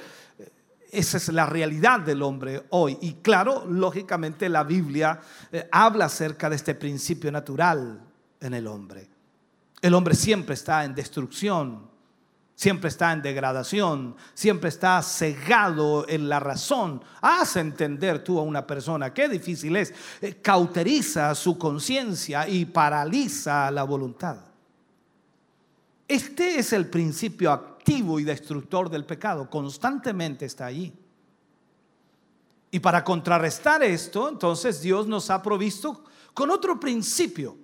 esa 0.93 1.17
es 1.17 1.29
la 1.29 1.45
realidad 1.45 1.99
del 1.99 2.21
hombre 2.21 2.63
hoy. 2.69 2.97
Y 3.01 3.15
claro, 3.15 3.65
lógicamente 3.67 4.47
la 4.47 4.63
Biblia 4.63 5.19
eh, 5.51 5.67
habla 5.71 6.05
acerca 6.05 6.49
de 6.49 6.55
este 6.55 6.75
principio 6.75 7.31
natural 7.31 7.99
en 8.39 8.53
el 8.53 8.67
hombre. 8.67 9.09
El 9.81 9.95
hombre 9.95 10.15
siempre 10.15 10.53
está 10.53 10.85
en 10.85 10.95
destrucción, 10.95 11.89
siempre 12.55 12.89
está 12.89 13.11
en 13.11 13.21
degradación, 13.21 14.15
siempre 14.33 14.69
está 14.69 15.01
cegado 15.01 16.07
en 16.07 16.29
la 16.29 16.39
razón. 16.39 17.03
Haz 17.21 17.55
entender 17.55 18.23
tú 18.23 18.39
a 18.39 18.43
una 18.43 18.65
persona 18.65 19.13
qué 19.13 19.27
difícil 19.27 19.75
es. 19.75 19.93
Eh, 20.21 20.35
cauteriza 20.41 21.33
su 21.35 21.57
conciencia 21.57 22.47
y 22.47 22.65
paraliza 22.65 23.71
la 23.71 23.83
voluntad. 23.83 24.37
Este 26.07 26.59
es 26.59 26.71
el 26.73 26.87
principio 26.87 27.72
activo 27.83 28.17
y 28.17 28.23
destructor 28.23 28.89
del 28.89 29.03
pecado. 29.03 29.49
Constantemente 29.49 30.45
está 30.45 30.67
allí. 30.67 30.93
Y 32.71 32.79
para 32.79 33.03
contrarrestar 33.03 33.83
esto, 33.83 34.29
entonces 34.29 34.81
Dios 34.81 35.05
nos 35.05 35.29
ha 35.29 35.43
provisto 35.43 36.05
con 36.33 36.49
otro 36.49 36.79
principio 36.79 37.57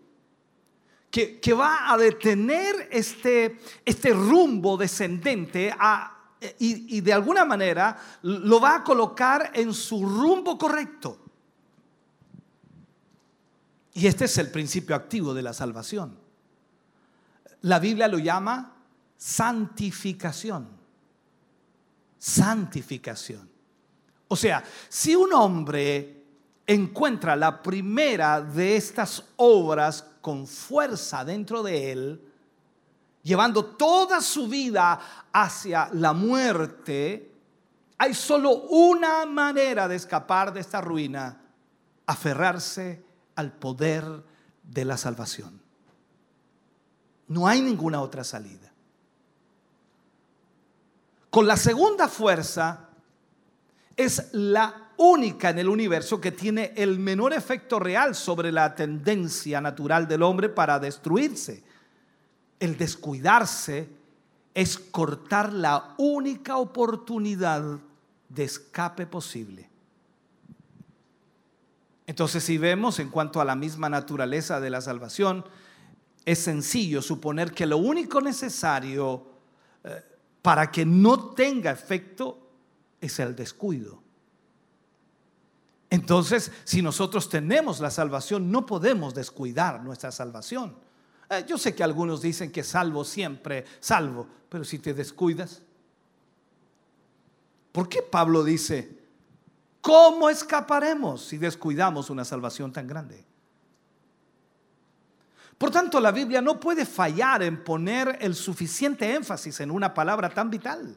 que, 1.09 1.39
va 1.53 1.91
a 1.91 1.97
detener 1.97 2.89
este, 2.91 3.59
este 3.85 4.09
rumbo 4.11 4.75
descendente 4.75 5.73
y, 6.59 6.97
y 6.97 7.01
de 7.01 7.13
alguna 7.13 7.45
manera 7.45 7.97
lo 8.21 8.59
va 8.59 8.75
a 8.75 8.83
colocar 8.83 9.51
en 9.55 9.73
su 9.73 10.05
rumbo 10.05 10.57
correcto. 10.57 11.17
Y 13.93 14.05
este 14.05 14.25
es 14.25 14.37
el 14.37 14.51
principio 14.51 14.97
activo 14.97 15.33
de 15.33 15.41
la 15.41 15.53
salvación. 15.53 16.19
La 17.61 17.79
Biblia 17.79 18.09
lo 18.09 18.19
llama 18.19 18.78
santificación. 19.19 20.69
Santificación. 22.17 23.49
O 24.29 24.35
sea, 24.35 24.63
si 24.87 25.15
un 25.15 25.33
hombre 25.33 26.23
encuentra 26.65 27.35
la 27.35 27.61
primera 27.61 28.41
de 28.41 28.77
estas 28.77 29.23
obras 29.35 30.05
con 30.21 30.47
fuerza 30.47 31.25
dentro 31.25 31.63
de 31.63 31.91
él, 31.91 32.21
llevando 33.23 33.65
toda 33.65 34.21
su 34.21 34.47
vida 34.47 35.27
hacia 35.33 35.89
la 35.93 36.13
muerte, 36.13 37.31
hay 37.97 38.13
solo 38.13 38.51
una 38.69 39.25
manera 39.25 39.87
de 39.87 39.95
escapar 39.95 40.53
de 40.53 40.61
esta 40.61 40.79
ruina, 40.79 41.41
aferrarse 42.05 43.03
al 43.35 43.51
poder 43.51 44.23
de 44.63 44.85
la 44.85 44.95
salvación. 44.95 45.61
No 47.27 47.47
hay 47.47 47.61
ninguna 47.61 48.01
otra 48.01 48.23
salida. 48.23 48.68
Con 51.29 51.45
la 51.45 51.57
segunda 51.57 52.07
fuerza 52.07 52.89
es 53.95 54.29
la 54.33 54.91
única 54.97 55.49
en 55.49 55.59
el 55.59 55.69
universo 55.69 56.19
que 56.19 56.31
tiene 56.31 56.73
el 56.75 56.99
menor 56.99 57.33
efecto 57.33 57.79
real 57.79 58.15
sobre 58.15 58.51
la 58.51 58.75
tendencia 58.75 59.61
natural 59.61 60.07
del 60.07 60.23
hombre 60.23 60.49
para 60.49 60.79
destruirse. 60.79 61.63
El 62.59 62.77
descuidarse 62.77 63.89
es 64.53 64.77
cortar 64.77 65.53
la 65.53 65.93
única 65.97 66.57
oportunidad 66.57 67.79
de 68.27 68.43
escape 68.43 69.05
posible. 69.05 69.69
Entonces, 72.07 72.43
si 72.43 72.57
vemos 72.57 72.99
en 72.99 73.09
cuanto 73.09 73.39
a 73.39 73.45
la 73.45 73.55
misma 73.55 73.87
naturaleza 73.87 74.59
de 74.59 74.71
la 74.71 74.81
salvación, 74.81 75.45
es 76.25 76.39
sencillo 76.39 77.01
suponer 77.01 77.53
que 77.53 77.65
lo 77.65 77.77
único 77.77 78.19
necesario 78.19 79.25
eh, 79.83 80.03
para 80.41 80.71
que 80.71 80.85
no 80.85 81.31
tenga 81.31 81.71
efecto 81.71 82.37
es 83.01 83.19
el 83.19 83.35
descuido. 83.35 84.01
Entonces, 85.89 86.51
si 86.65 86.81
nosotros 86.81 87.29
tenemos 87.29 87.79
la 87.79 87.89
salvación, 87.89 88.51
no 88.51 88.65
podemos 88.65 89.13
descuidar 89.13 89.83
nuestra 89.83 90.11
salvación. 90.11 90.75
Eh, 91.29 91.45
yo 91.47 91.57
sé 91.57 91.73
que 91.73 91.83
algunos 91.83 92.21
dicen 92.21 92.51
que 92.51 92.63
salvo 92.63 93.03
siempre, 93.03 93.65
salvo, 93.79 94.27
pero 94.49 94.63
si 94.63 94.79
te 94.79 94.93
descuidas, 94.93 95.61
¿por 97.71 97.89
qué 97.89 98.01
Pablo 98.03 98.43
dice, 98.43 98.99
¿cómo 99.81 100.29
escaparemos 100.29 101.25
si 101.25 101.37
descuidamos 101.37 102.09
una 102.09 102.23
salvación 102.23 102.71
tan 102.71 102.87
grande? 102.87 103.28
Por 105.59 105.71
tanto, 105.71 105.99
la 105.99 106.13
Biblia 106.13 106.41
no 106.41 106.57
puede 106.57 106.85
fallar 106.85 107.43
en 107.43 107.65
poner 107.65 108.17
el 108.21 108.33
suficiente 108.33 109.13
énfasis 109.13 109.59
en 109.59 109.71
una 109.71 109.93
palabra 109.93 110.29
tan 110.29 110.49
vital. 110.49 110.95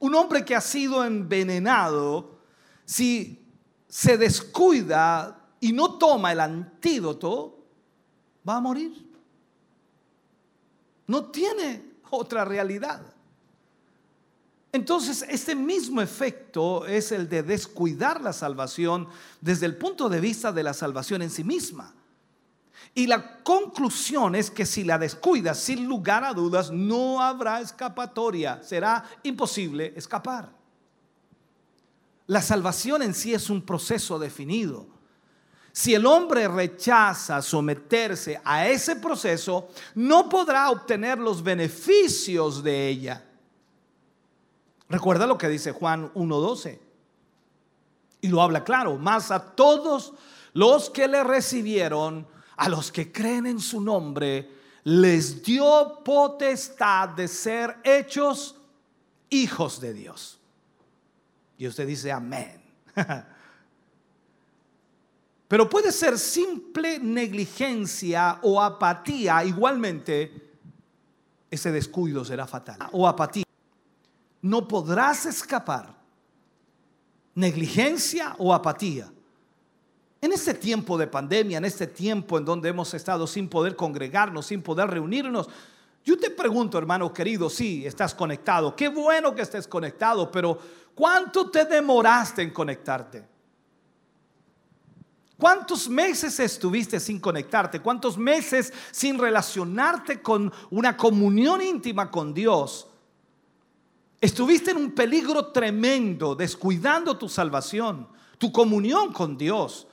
Un 0.00 0.14
hombre 0.14 0.44
que 0.44 0.54
ha 0.54 0.60
sido 0.60 1.02
envenenado, 1.02 2.40
si 2.84 3.42
se 3.88 4.18
descuida 4.18 5.48
y 5.60 5.72
no 5.72 5.96
toma 5.96 6.32
el 6.32 6.40
antídoto, 6.40 7.64
va 8.46 8.56
a 8.56 8.60
morir. 8.60 9.10
No 11.06 11.24
tiene 11.30 11.94
otra 12.10 12.44
realidad. 12.44 13.00
Entonces, 14.72 15.24
este 15.26 15.54
mismo 15.54 16.02
efecto 16.02 16.84
es 16.84 17.12
el 17.12 17.30
de 17.30 17.42
descuidar 17.42 18.20
la 18.20 18.34
salvación 18.34 19.08
desde 19.40 19.64
el 19.64 19.78
punto 19.78 20.10
de 20.10 20.20
vista 20.20 20.52
de 20.52 20.64
la 20.64 20.74
salvación 20.74 21.22
en 21.22 21.30
sí 21.30 21.44
misma. 21.44 21.94
Y 22.94 23.08
la 23.08 23.42
conclusión 23.42 24.36
es 24.36 24.50
que 24.50 24.64
si 24.64 24.84
la 24.84 24.98
descuidas, 24.98 25.58
sin 25.58 25.86
lugar 25.86 26.24
a 26.24 26.32
dudas, 26.32 26.70
no 26.70 27.20
habrá 27.20 27.60
escapatoria. 27.60 28.62
Será 28.62 29.04
imposible 29.24 29.92
escapar. 29.96 30.50
La 32.26 32.40
salvación 32.40 33.02
en 33.02 33.12
sí 33.12 33.34
es 33.34 33.50
un 33.50 33.62
proceso 33.62 34.18
definido. 34.18 34.86
Si 35.72 35.92
el 35.92 36.06
hombre 36.06 36.46
rechaza 36.46 37.42
someterse 37.42 38.40
a 38.44 38.68
ese 38.68 38.94
proceso, 38.94 39.68
no 39.96 40.28
podrá 40.28 40.70
obtener 40.70 41.18
los 41.18 41.42
beneficios 41.42 42.62
de 42.62 42.88
ella. 42.88 43.24
Recuerda 44.88 45.26
lo 45.26 45.36
que 45.36 45.48
dice 45.48 45.72
Juan 45.72 46.12
1.12. 46.14 46.78
Y 48.20 48.28
lo 48.28 48.40
habla 48.40 48.62
claro, 48.62 48.96
más 48.96 49.32
a 49.32 49.40
todos 49.54 50.14
los 50.52 50.88
que 50.90 51.08
le 51.08 51.24
recibieron, 51.24 52.26
a 52.56 52.68
los 52.68 52.92
que 52.92 53.10
creen 53.10 53.46
en 53.46 53.60
su 53.60 53.80
nombre, 53.80 54.50
les 54.84 55.42
dio 55.42 56.02
potestad 56.04 57.10
de 57.10 57.26
ser 57.26 57.78
hechos 57.82 58.56
hijos 59.30 59.80
de 59.80 59.94
Dios. 59.94 60.38
Y 61.56 61.66
usted 61.66 61.86
dice 61.86 62.12
amén. 62.12 62.62
Pero 65.48 65.68
puede 65.68 65.92
ser 65.92 66.18
simple 66.18 66.98
negligencia 66.98 68.38
o 68.42 68.60
apatía. 68.60 69.44
Igualmente, 69.44 70.52
ese 71.50 71.70
descuido 71.70 72.24
será 72.24 72.46
fatal. 72.46 72.78
O 72.92 73.06
apatía. 73.06 73.44
No 74.42 74.66
podrás 74.66 75.26
escapar. 75.26 75.94
Negligencia 77.34 78.34
o 78.38 78.52
apatía. 78.52 79.12
En 80.24 80.32
este 80.32 80.54
tiempo 80.54 80.96
de 80.96 81.06
pandemia, 81.06 81.58
en 81.58 81.66
este 81.66 81.86
tiempo 81.86 82.38
en 82.38 82.46
donde 82.46 82.70
hemos 82.70 82.94
estado 82.94 83.26
sin 83.26 83.46
poder 83.46 83.76
congregarnos, 83.76 84.46
sin 84.46 84.62
poder 84.62 84.88
reunirnos, 84.88 85.50
yo 86.02 86.18
te 86.18 86.30
pregunto, 86.30 86.78
hermano 86.78 87.12
querido, 87.12 87.50
sí, 87.50 87.84
estás 87.84 88.14
conectado. 88.14 88.74
Qué 88.74 88.88
bueno 88.88 89.34
que 89.34 89.42
estés 89.42 89.68
conectado, 89.68 90.32
pero 90.32 90.58
¿cuánto 90.94 91.50
te 91.50 91.66
demoraste 91.66 92.40
en 92.40 92.52
conectarte? 92.52 93.22
¿Cuántos 95.36 95.90
meses 95.90 96.40
estuviste 96.40 96.98
sin 97.00 97.20
conectarte? 97.20 97.80
¿Cuántos 97.80 98.16
meses 98.16 98.72
sin 98.92 99.18
relacionarte 99.18 100.22
con 100.22 100.50
una 100.70 100.96
comunión 100.96 101.60
íntima 101.60 102.10
con 102.10 102.32
Dios? 102.32 102.86
Estuviste 104.22 104.70
en 104.70 104.78
un 104.78 104.92
peligro 104.92 105.48
tremendo, 105.48 106.34
descuidando 106.34 107.18
tu 107.18 107.28
salvación, 107.28 108.08
tu 108.38 108.50
comunión 108.50 109.12
con 109.12 109.36
Dios. 109.36 109.86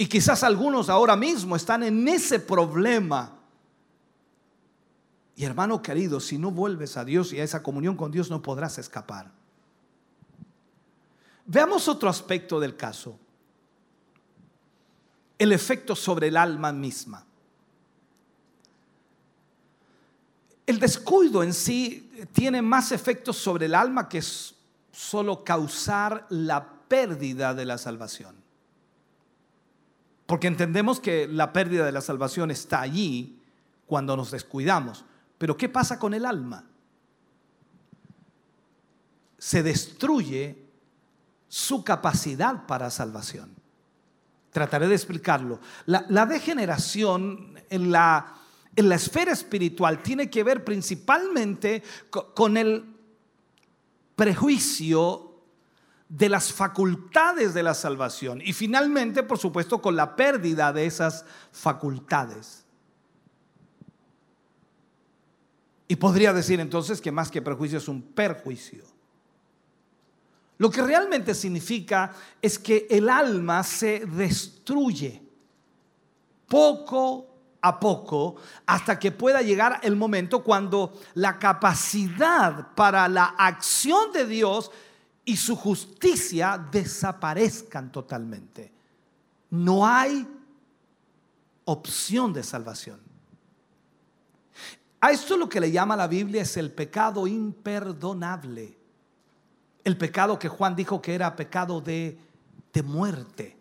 Y 0.00 0.06
quizás 0.06 0.42
algunos 0.44 0.88
ahora 0.88 1.14
mismo 1.14 1.56
están 1.56 1.82
en 1.82 2.08
ese 2.08 2.40
problema 2.40 3.36
y 5.36 5.44
hermano 5.44 5.82
querido, 5.82 6.20
si 6.20 6.38
no 6.38 6.50
vuelves 6.50 6.96
a 6.96 7.04
Dios 7.04 7.34
y 7.34 7.38
a 7.38 7.44
esa 7.44 7.62
comunión 7.62 7.98
con 7.98 8.10
Dios, 8.10 8.30
no 8.30 8.40
podrás 8.40 8.78
escapar. 8.78 9.30
Veamos 11.44 11.86
otro 11.86 12.08
aspecto 12.08 12.58
del 12.58 12.78
caso. 12.78 13.18
El 15.38 15.52
efecto 15.52 15.94
sobre 15.94 16.28
el 16.28 16.38
alma 16.38 16.72
misma. 16.72 17.26
El 20.64 20.80
descuido 20.80 21.42
en 21.42 21.52
sí 21.52 22.10
tiene 22.32 22.62
más 22.62 22.90
efectos 22.90 23.36
sobre 23.36 23.66
el 23.66 23.74
alma 23.74 24.08
que 24.08 24.22
solo 24.92 25.44
causar 25.44 26.24
la 26.30 26.66
pérdida 26.88 27.52
de 27.52 27.66
la 27.66 27.76
salvación. 27.76 28.39
Porque 30.30 30.46
entendemos 30.46 31.00
que 31.00 31.26
la 31.26 31.52
pérdida 31.52 31.84
de 31.84 31.90
la 31.90 32.00
salvación 32.00 32.52
está 32.52 32.80
allí 32.82 33.40
cuando 33.84 34.16
nos 34.16 34.30
descuidamos. 34.30 35.04
Pero 35.38 35.56
¿qué 35.56 35.68
pasa 35.68 35.98
con 35.98 36.14
el 36.14 36.24
alma? 36.24 36.66
Se 39.38 39.64
destruye 39.64 40.68
su 41.48 41.82
capacidad 41.82 42.64
para 42.68 42.90
salvación. 42.90 43.56
Trataré 44.52 44.86
de 44.86 44.94
explicarlo. 44.94 45.58
La, 45.86 46.26
degeneración 46.26 47.60
en 47.68 47.90
la, 47.90 48.32
en 48.76 48.88
la 48.88 48.94
esfera 48.94 49.32
espiritual 49.32 50.00
tiene 50.00 50.30
que 50.30 50.44
ver 50.44 50.64
principalmente 50.64 51.82
con 52.36 52.56
el 52.56 52.84
prejuicio 54.14 55.29
de 56.10 56.28
las 56.28 56.52
facultades 56.52 57.54
de 57.54 57.62
la 57.62 57.72
salvación 57.72 58.42
y 58.44 58.52
finalmente, 58.52 59.22
por 59.22 59.38
supuesto, 59.38 59.80
con 59.80 59.94
la 59.94 60.16
pérdida 60.16 60.72
de 60.72 60.84
esas 60.84 61.24
facultades. 61.52 62.64
Y 65.86 65.96
podría 65.96 66.32
decir 66.32 66.58
entonces 66.58 67.00
que 67.00 67.12
más 67.12 67.30
que 67.30 67.40
prejuicio 67.40 67.78
es 67.78 67.86
un 67.86 68.02
perjuicio. 68.02 68.84
Lo 70.58 70.68
que 70.68 70.82
realmente 70.82 71.32
significa 71.32 72.12
es 72.42 72.58
que 72.58 72.88
el 72.90 73.08
alma 73.08 73.62
se 73.62 74.00
destruye 74.00 75.22
poco 76.48 77.28
a 77.60 77.78
poco 77.78 78.36
hasta 78.66 78.98
que 78.98 79.12
pueda 79.12 79.42
llegar 79.42 79.78
el 79.84 79.94
momento 79.94 80.42
cuando 80.42 80.92
la 81.14 81.38
capacidad 81.38 82.74
para 82.74 83.08
la 83.08 83.26
acción 83.38 84.12
de 84.12 84.26
Dios 84.26 84.72
y 85.24 85.36
su 85.36 85.56
justicia 85.56 86.58
desaparezcan 86.70 87.92
totalmente. 87.92 88.72
No 89.50 89.86
hay 89.86 90.26
opción 91.64 92.32
de 92.32 92.42
salvación. 92.42 93.00
A 95.00 95.12
esto 95.12 95.36
lo 95.36 95.48
que 95.48 95.60
le 95.60 95.70
llama 95.70 95.96
la 95.96 96.06
Biblia 96.06 96.42
es 96.42 96.56
el 96.56 96.70
pecado 96.72 97.26
imperdonable. 97.26 98.76
El 99.82 99.96
pecado 99.96 100.38
que 100.38 100.48
Juan 100.48 100.76
dijo 100.76 101.00
que 101.00 101.14
era 101.14 101.34
pecado 101.34 101.80
de, 101.80 102.18
de 102.72 102.82
muerte. 102.82 103.56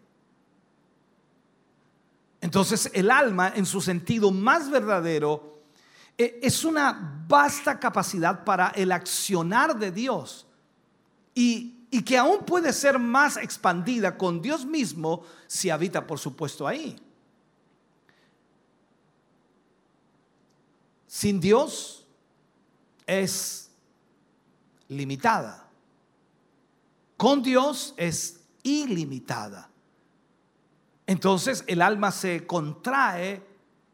Entonces 2.41 2.89
el 2.93 3.11
alma 3.11 3.53
en 3.55 3.65
su 3.65 3.81
sentido 3.81 4.31
más 4.31 4.69
verdadero 4.69 5.61
e, 6.17 6.39
es 6.41 6.63
una 6.63 7.23
vasta 7.27 7.79
capacidad 7.79 8.43
para 8.43 8.69
el 8.69 8.91
accionar 8.91 9.77
de 9.77 9.91
Dios 9.91 10.45
y, 11.39 12.01
que 12.01 12.17
aún 12.17 12.39
puede 12.39 12.73
ser 12.73 12.99
más 12.99 13.37
expandida 13.37 14.17
con 14.17 14.41
Dios 14.41 14.65
mismo 14.65 15.23
si 15.47 15.69
habita 15.69 16.05
por 16.05 16.19
supuesto 16.19 16.67
ahí. 16.67 16.97
Sin 21.07 21.39
Dios 21.39 22.05
es 23.07 23.71
limitada. 24.89 25.65
Con 27.15 27.41
Dios 27.41 27.93
es 27.95 28.41
ilimitada. 28.61 29.69
Entonces 31.07 31.63
el 31.67 31.81
alma 31.81 32.11
se 32.11 32.45
contrae 32.45 33.41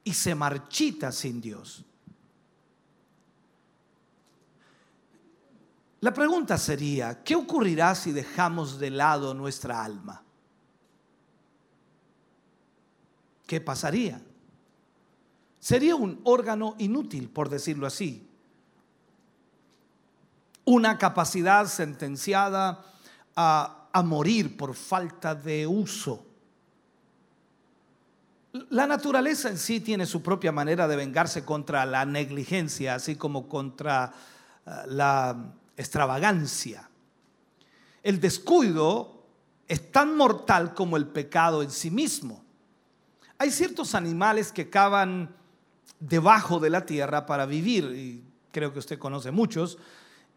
y 0.04 0.14
se 0.14 0.34
marchita 0.34 1.12
sin 1.12 1.42
Dios. 1.42 1.86
La 6.02 6.14
pregunta 6.14 6.58
sería, 6.58 7.24
¿qué 7.24 7.36
ocurrirá 7.36 7.96
si 7.96 8.12
dejamos 8.12 8.80
de 8.80 8.90
lado 8.92 9.34
nuestra 9.34 9.84
alma? 9.84 10.22
¿Qué 13.48 13.62
pasaría? 13.62 14.22
Sería 15.60 15.96
un 15.96 16.20
órgano 16.24 16.76
inútil, 16.78 17.30
por 17.30 17.50
decirlo 17.50 17.88
así. 17.88 18.28
Una 20.66 20.98
capacidad 20.98 21.66
sentenciada 21.68 22.86
a, 23.36 23.88
a 23.92 24.04
morir 24.04 24.58
por 24.58 24.76
falta 24.76 25.34
de 25.34 25.66
uso. 25.66 26.26
La 28.70 28.88
naturaleza 28.88 29.50
en 29.50 29.58
sí 29.58 29.80
tiene 29.80 30.06
su 30.06 30.22
propia 30.22 30.52
manera 30.52 30.88
de 30.88 30.96
vengarse 30.96 31.44
contra 31.44 31.86
la 31.86 32.06
negligencia, 32.06 32.96
así 32.96 33.16
como 33.16 33.48
contra 33.48 34.14
eh, 34.66 34.72
la 34.88 35.54
extravagancia. 35.78 36.90
El 38.04 38.20
descuido 38.20 39.24
es 39.68 39.92
tan 39.92 40.16
mortal 40.16 40.74
como 40.74 40.98
el 40.98 41.08
pecado 41.08 41.64
en 41.64 41.72
sí 41.72 41.90
mismo. 41.90 42.44
Hay 43.38 43.52
ciertos 43.52 43.96
animales 43.96 44.52
que 44.52 44.70
cavan 44.70 45.36
debajo 46.00 46.60
de 46.60 46.70
la 46.70 46.86
tierra 46.86 47.26
para 47.26 47.46
vivir, 47.46 47.86
y 47.96 48.24
creo 48.52 48.72
que 48.72 48.80
usted 48.80 49.00
conoce 49.00 49.32
muchos, 49.32 49.78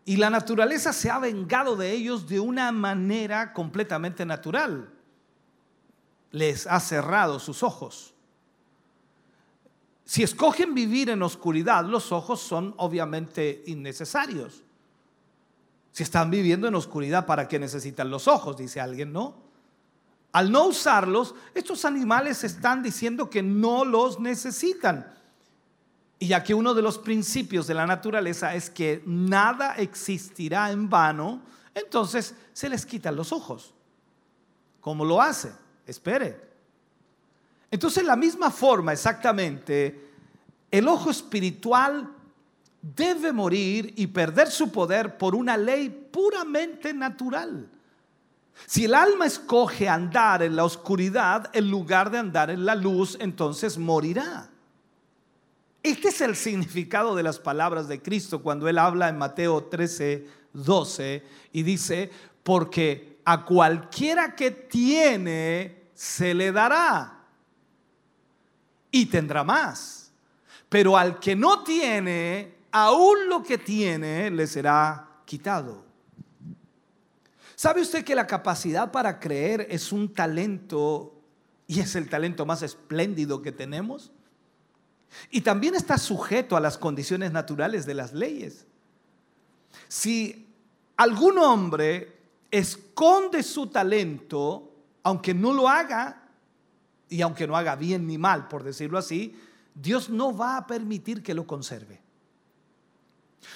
y 0.05 0.17
la 0.17 0.31
naturaleza 0.31 0.93
se 0.93 1.11
ha 1.11 1.19
vengado 1.19 1.77
de 1.77 1.93
ellos 1.93 2.27
de 2.29 2.41
una 2.41 2.73
manera 2.73 3.53
completamente 3.53 4.25
natural 4.25 4.91
les 6.31 6.67
ha 6.67 6.81
cerrado 6.81 7.39
sus 7.39 7.63
ojos. 7.63 8.15
Si 10.05 10.23
escogen 10.23 10.75
vivir 10.75 11.11
en 11.11 11.23
oscuridad, 11.23 11.85
los 11.85 12.13
ojos 12.13 12.41
son 12.41 12.75
obviamente 12.79 13.63
innecesarios. 13.67 14.63
Si 15.99 16.05
están 16.05 16.31
viviendo 16.31 16.69
en 16.69 16.77
oscuridad, 16.77 17.27
¿para 17.27 17.49
qué 17.49 17.59
necesitan 17.59 18.09
los 18.09 18.29
ojos? 18.29 18.57
Dice 18.57 18.81
alguien, 18.81 19.13
¿no? 19.13 19.35
Al 20.31 20.53
no 20.53 20.67
usarlos, 20.67 21.35
estos 21.57 21.85
animales 21.85 22.45
están 22.45 22.85
diciendo 22.85 23.29
que 23.29 23.43
no 23.43 23.85
los 23.85 24.21
necesitan. 24.21 25.13
Y 26.21 26.29
ya 26.29 26.45
que 26.45 26.55
uno 26.55 26.73
de 26.73 26.83
los 26.83 26.99
principios 26.99 27.67
de 27.67 27.75
la 27.75 27.85
naturaleza 27.85 28.55
es 28.55 28.71
que 28.71 29.03
nada 29.07 29.75
existirá 29.75 30.71
en 30.71 30.89
vano, 30.89 31.43
entonces 31.75 32.33
se 32.53 32.69
les 32.69 32.87
quitan 32.87 33.17
los 33.17 33.33
ojos. 33.33 33.75
¿Cómo 34.81 35.05
lo 35.05 35.21
hace? 35.21 35.51
espere. 35.85 36.41
Entonces, 37.73 38.05
la 38.05 38.15
misma 38.15 38.53
forma 38.53 38.93
exactamente, 38.93 40.13
el 40.71 40.87
ojo 40.87 41.11
espiritual 41.11 42.09
debe 42.81 43.33
morir 43.33 43.93
y 43.97 44.07
perder 44.07 44.51
su 44.51 44.71
poder 44.71 45.19
por 45.19 45.35
una 45.35 45.57
ley 45.57 45.89
puramente 45.89 46.93
natural. 46.95 47.69
Si 48.67 48.85
el 48.85 48.95
alma 48.95 49.27
escoge 49.27 49.89
andar 49.89 50.43
en 50.43 50.57
la 50.57 50.65
oscuridad 50.65 51.51
en 51.53 51.71
lugar 51.71 52.11
de 52.11 52.19
andar 52.19 52.51
en 52.51 52.65
la 52.65 52.75
luz, 52.75 53.17
entonces 53.21 53.79
morirá. 53.79 54.51
Este 55.83 56.09
es 56.09 56.21
el 56.21 56.35
significado 56.35 57.15
de 57.15 57.23
las 57.23 57.39
palabras 57.39 57.89
de 57.89 58.03
Cristo 58.03 58.43
cuando 58.43 58.69
él 58.69 58.79
habla 58.79 59.09
en 59.09 59.17
Mateo 59.17 59.65
13, 59.65 60.27
12 60.53 61.25
y 61.53 61.63
dice, 61.63 62.11
porque 62.43 63.19
a 63.25 63.45
cualquiera 63.45 64.35
que 64.35 64.51
tiene, 64.51 65.91
se 65.95 66.35
le 66.35 66.51
dará 66.53 67.25
y 68.91 69.07
tendrá 69.07 69.45
más. 69.45 70.13
Pero 70.69 70.97
al 70.97 71.19
que 71.21 71.35
no 71.35 71.63
tiene, 71.63 72.58
aún 72.71 73.29
lo 73.29 73.43
que 73.43 73.59
tiene 73.59 74.31
le 74.31 74.47
será 74.47 75.23
quitado. 75.25 75.85
¿Sabe 77.55 77.81
usted 77.81 78.05
que 78.05 78.15
la 78.15 78.27
capacidad 78.27 78.93
para 78.93 79.19
creer 79.19 79.67
es 79.71 79.91
un 79.93 80.15
talento 80.15 81.21
y 81.67 81.81
es 81.81 81.97
el 81.97 82.09
talento 82.09 82.47
más 82.47 82.63
espléndido 82.63 83.43
que 83.43 83.53
tenemos? 83.53 84.13
Y 85.31 85.41
también 85.41 85.75
está 85.75 85.99
sujeto 85.99 86.57
a 86.57 86.61
las 86.61 86.79
condiciones 86.79 87.33
naturales 87.33 87.87
de 87.87 87.95
las 87.95 88.13
leyes. 88.13 88.67
Si 89.89 90.47
algún 90.97 91.39
hombre 91.39 92.17
esconde 92.51 93.43
su 93.43 93.67
talento, 93.67 94.73
aunque 95.03 95.35
no 95.35 95.53
lo 95.53 95.69
haga, 95.69 96.29
y 97.09 97.23
aunque 97.23 97.47
no 97.47 97.57
haga 97.57 97.75
bien 97.75 98.07
ni 98.07 98.19
mal, 98.19 98.49
por 98.49 98.63
decirlo 98.63 98.99
así, 98.99 99.37
Dios 99.75 100.11
no 100.11 100.37
va 100.37 100.59
a 100.59 100.67
permitir 100.67 101.23
que 101.23 101.35
lo 101.35 101.47
conserve. 101.47 102.01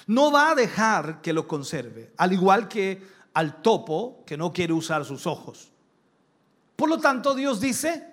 No 0.07 0.31
va 0.31 0.51
a 0.51 0.55
dejar 0.55 1.21
que 1.21 1.33
lo 1.33 1.47
conserve, 1.47 2.13
al 2.17 2.33
igual 2.33 2.67
que 2.67 3.01
al 3.33 3.61
topo 3.61 4.23
que 4.25 4.37
no 4.37 4.53
quiere 4.53 4.73
usar 4.73 5.05
sus 5.05 5.25
ojos. 5.25 5.71
Por 6.75 6.89
lo 6.89 6.99
tanto, 6.99 7.33
Dios 7.33 7.59
dice, 7.59 8.05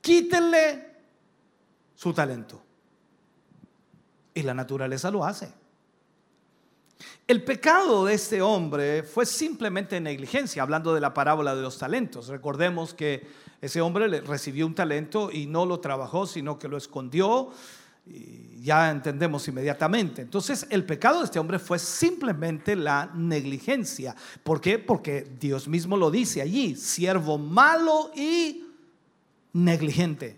quítenle 0.00 0.90
su 1.94 2.12
talento. 2.12 2.62
Y 4.34 4.42
la 4.42 4.54
naturaleza 4.54 5.10
lo 5.10 5.24
hace. 5.24 5.52
El 7.26 7.44
pecado 7.44 8.04
de 8.04 8.14
este 8.14 8.42
hombre 8.42 9.02
fue 9.02 9.26
simplemente 9.26 10.00
negligencia, 10.00 10.62
hablando 10.62 10.94
de 10.94 11.00
la 11.00 11.14
parábola 11.14 11.54
de 11.54 11.62
los 11.62 11.78
talentos. 11.78 12.28
Recordemos 12.28 12.94
que 12.94 13.26
ese 13.60 13.80
hombre 13.80 14.20
recibió 14.20 14.66
un 14.66 14.74
talento 14.74 15.30
y 15.30 15.46
no 15.46 15.64
lo 15.64 15.80
trabajó, 15.80 16.26
sino 16.26 16.58
que 16.58 16.68
lo 16.68 16.76
escondió. 16.76 17.50
Y 18.06 18.62
ya 18.62 18.90
entendemos 18.90 19.46
inmediatamente. 19.48 20.22
Entonces, 20.22 20.66
el 20.70 20.84
pecado 20.84 21.18
de 21.18 21.24
este 21.26 21.38
hombre 21.38 21.58
fue 21.58 21.78
simplemente 21.78 22.76
la 22.76 23.10
negligencia. 23.14 24.14
¿Por 24.42 24.60
qué? 24.60 24.78
Porque 24.78 25.26
Dios 25.38 25.66
mismo 25.68 25.96
lo 25.96 26.10
dice 26.10 26.40
allí, 26.40 26.76
siervo 26.76 27.38
malo 27.38 28.12
y 28.14 28.64
negligente. 29.52 30.36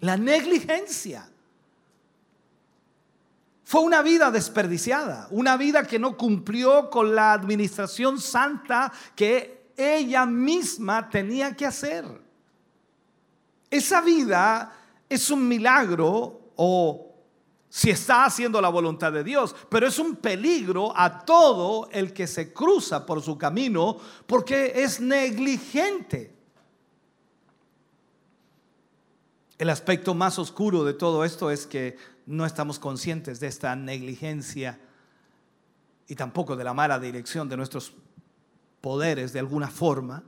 La 0.00 0.16
negligencia. 0.16 1.28
Fue 3.64 3.82
una 3.82 4.00
vida 4.00 4.30
desperdiciada, 4.30 5.28
una 5.30 5.56
vida 5.58 5.84
que 5.84 5.98
no 5.98 6.16
cumplió 6.16 6.88
con 6.88 7.14
la 7.14 7.34
administración 7.34 8.18
santa 8.18 8.90
que 9.14 9.72
ella 9.76 10.24
misma 10.24 11.10
tenía 11.10 11.54
que 11.54 11.66
hacer. 11.66 12.04
Esa 13.70 14.00
vida 14.00 14.72
es 15.08 15.30
un 15.30 15.46
milagro 15.46 16.47
o 16.60 17.14
si 17.68 17.90
está 17.90 18.24
haciendo 18.24 18.60
la 18.60 18.68
voluntad 18.68 19.12
de 19.12 19.22
Dios, 19.22 19.54
pero 19.68 19.86
es 19.86 19.98
un 20.00 20.16
peligro 20.16 20.92
a 20.96 21.24
todo 21.24 21.88
el 21.92 22.12
que 22.12 22.26
se 22.26 22.52
cruza 22.52 23.06
por 23.06 23.22
su 23.22 23.38
camino 23.38 23.96
porque 24.26 24.72
es 24.74 25.00
negligente. 25.00 26.34
El 29.56 29.70
aspecto 29.70 30.14
más 30.14 30.38
oscuro 30.38 30.82
de 30.82 30.94
todo 30.94 31.24
esto 31.24 31.50
es 31.50 31.66
que 31.66 31.96
no 32.26 32.44
estamos 32.44 32.78
conscientes 32.80 33.38
de 33.38 33.46
esta 33.46 33.76
negligencia 33.76 34.80
y 36.08 36.16
tampoco 36.16 36.56
de 36.56 36.64
la 36.64 36.74
mala 36.74 36.98
dirección 36.98 37.48
de 37.48 37.56
nuestros 37.56 37.92
poderes 38.80 39.32
de 39.32 39.38
alguna 39.38 39.68
forma. 39.68 40.24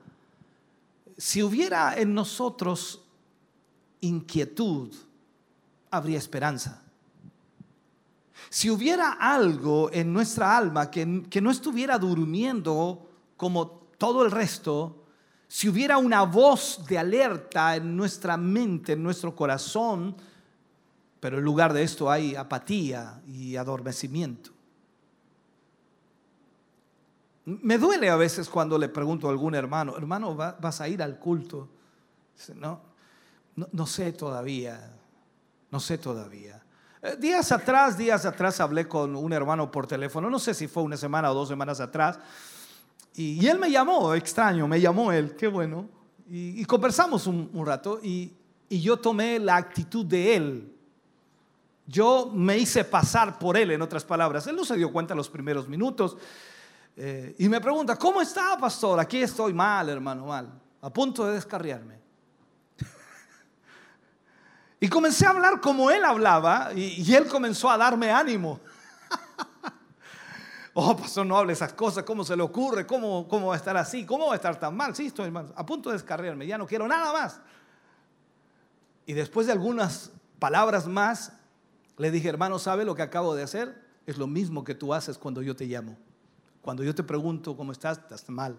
Si 1.16 1.43
hubiera 1.43 1.98
en 1.98 2.15
nosotros 2.15 3.02
inquietud, 4.01 4.94
habría 5.91 6.19
esperanza. 6.19 6.83
Si 8.49 8.71
hubiera 8.71 9.12
algo 9.12 9.91
en 9.93 10.12
nuestra 10.12 10.57
alma 10.57 10.91
que, 10.91 11.25
que, 11.29 11.41
no 11.41 11.51
estuviera 11.51 11.99
durmiendo 11.99 13.09
como 13.37 13.69
todo 13.99 14.25
el 14.25 14.31
resto, 14.31 15.05
si 15.47 15.69
hubiera 15.69 15.99
una 15.99 16.23
voz 16.23 16.85
de 16.87 16.99
alerta 16.99 17.77
en 17.77 17.97
nuestra 17.97 18.37
mente, 18.37 18.93
en 18.95 19.03
nuestro 19.03 19.35
corazón, 19.37 20.17
pero 21.21 21.39
en 21.39 21.45
lugar 21.45 21.73
de 21.73 21.83
esto 21.83 22.11
hay 22.11 22.35
apatía 22.35 23.21
y 23.27 23.57
adormecimiento. 23.57 24.51
Me 27.45 27.79
duele 27.79 28.09
a 28.11 28.17
veces 28.17 28.49
cuando 28.49 28.79
le 28.79 28.89
pregunto 28.89 29.27
a 29.27 29.31
algún 29.31 29.55
hermano, 29.55 29.97
hermano, 29.97 30.35
¿vas 30.35 30.81
a 30.81 30.89
ir 30.89 31.03
al 31.03 31.19
culto? 31.19 31.69
No, 32.57 32.81
no, 33.57 33.69
no 33.73 33.87
sé 33.87 34.12
todavía, 34.12 35.00
no 35.71 35.81
sé 35.81 35.99
todavía. 35.99 36.63
Eh, 37.03 37.17
días 37.19 37.51
atrás, 37.53 37.97
días 37.97 38.27
atrás 38.27 38.61
hablé 38.61 38.87
con 38.87 39.17
un 39.17 39.33
hermano 39.33 39.71
por 39.71 39.87
teléfono, 39.87 40.29
no 40.29 40.39
sé 40.39 40.53
si 40.53 40.69
fue 40.69 40.83
una 40.83 40.97
semana 40.97 41.31
o 41.31 41.35
dos 41.35 41.49
semanas 41.49 41.81
atrás, 41.81 42.19
y, 43.15 43.47
él 43.47 43.59
me 43.59 43.71
llamó, 43.71 44.15
extraño, 44.15 44.69
me 44.69 44.81
llamó 44.81 45.11
él, 45.11 45.35
qué 45.35 45.49
bueno. 45.49 45.89
Y, 46.29 46.65
conversamos 46.65 47.27
un, 47.27 47.51
rato 47.67 47.99
y, 48.03 48.33
yo 48.71 48.97
tomé 48.99 49.39
la 49.41 49.57
actitud 49.57 50.07
de 50.07 50.37
él. 50.37 50.73
Yo 51.87 52.31
me 52.33 52.57
hice 52.57 52.85
pasar 52.85 53.37
por 53.37 53.57
él, 53.57 53.73
en 53.73 53.83
otras 53.83 54.05
palabras. 54.05 54.47
Él 54.47 54.55
no 54.55 54.65
se 54.65 54.77
dio 54.77 54.93
cuenta 54.93 55.13
en 55.13 55.19
los 55.19 55.29
primeros 55.29 55.67
minutos. 55.67 56.17
Eh, 56.97 57.35
y 57.39 57.49
me 57.49 57.61
pregunta, 57.61 57.97
¿cómo 57.97 58.23
está, 58.23 58.57
pastor? 58.57 59.01
Aquí 59.01 59.21
estoy 59.21 59.53
mal, 59.53 59.89
hermano, 59.89 60.27
mal. 60.27 60.49
A 60.81 60.91
punto 60.91 61.27
de 61.27 61.35
descarriarme. 61.35 62.00
Y 64.81 64.89
comencé 64.89 65.27
a 65.27 65.31
hablar 65.31 65.61
como 65.61 65.90
él 65.90 66.05
hablaba 66.05 66.70
y, 66.74 67.02
y 67.02 67.15
él 67.15 67.27
comenzó 67.28 67.70
a 67.70 67.77
darme 67.77 68.11
ánimo. 68.11 68.61
Oh, 70.73 70.97
pastor, 70.97 71.27
no 71.27 71.36
hable 71.36 71.52
esas 71.52 71.73
cosas. 71.73 72.05
¿Cómo 72.05 72.24
se 72.24 72.36
le 72.36 72.43
ocurre? 72.43 72.86
¿Cómo, 72.86 73.27
¿Cómo 73.27 73.48
va 73.48 73.55
a 73.55 73.57
estar 73.57 73.77
así? 73.77 74.07
¿Cómo 74.07 74.27
va 74.28 74.35
a 74.35 74.36
estar 74.36 74.59
tan 74.59 74.77
mal? 74.77 74.94
Sí, 74.94 75.07
estoy 75.07 75.32
a 75.57 75.66
punto 75.66 75.90
de 75.90 75.94
descarriarme. 75.94 76.47
Ya 76.47 76.57
no 76.57 76.66
quiero 76.66 76.86
nada 76.86 77.12
más. 77.12 77.40
Y 79.05 79.12
después 79.12 79.47
de 79.47 79.52
algunas 79.52 80.12
palabras 80.39 80.86
más, 80.86 81.32
le 81.97 82.11
dije, 82.11 82.28
hermano, 82.28 82.59
¿sabe 82.59 82.85
lo 82.85 82.94
que 82.94 83.02
acabo 83.02 83.35
de 83.35 83.43
hacer? 83.43 83.85
Es 84.07 84.16
lo 84.16 84.28
mismo 84.28 84.62
que 84.62 84.74
tú 84.74 84.94
haces 84.94 85.19
cuando 85.19 85.43
yo 85.43 85.57
te 85.57 85.66
llamo. 85.66 85.98
Cuando 86.62 86.85
yo 86.85 86.94
te 86.94 87.02
pregunto 87.02 87.57
cómo 87.57 87.73
estás, 87.73 87.98
estás 87.98 88.28
mal. 88.28 88.57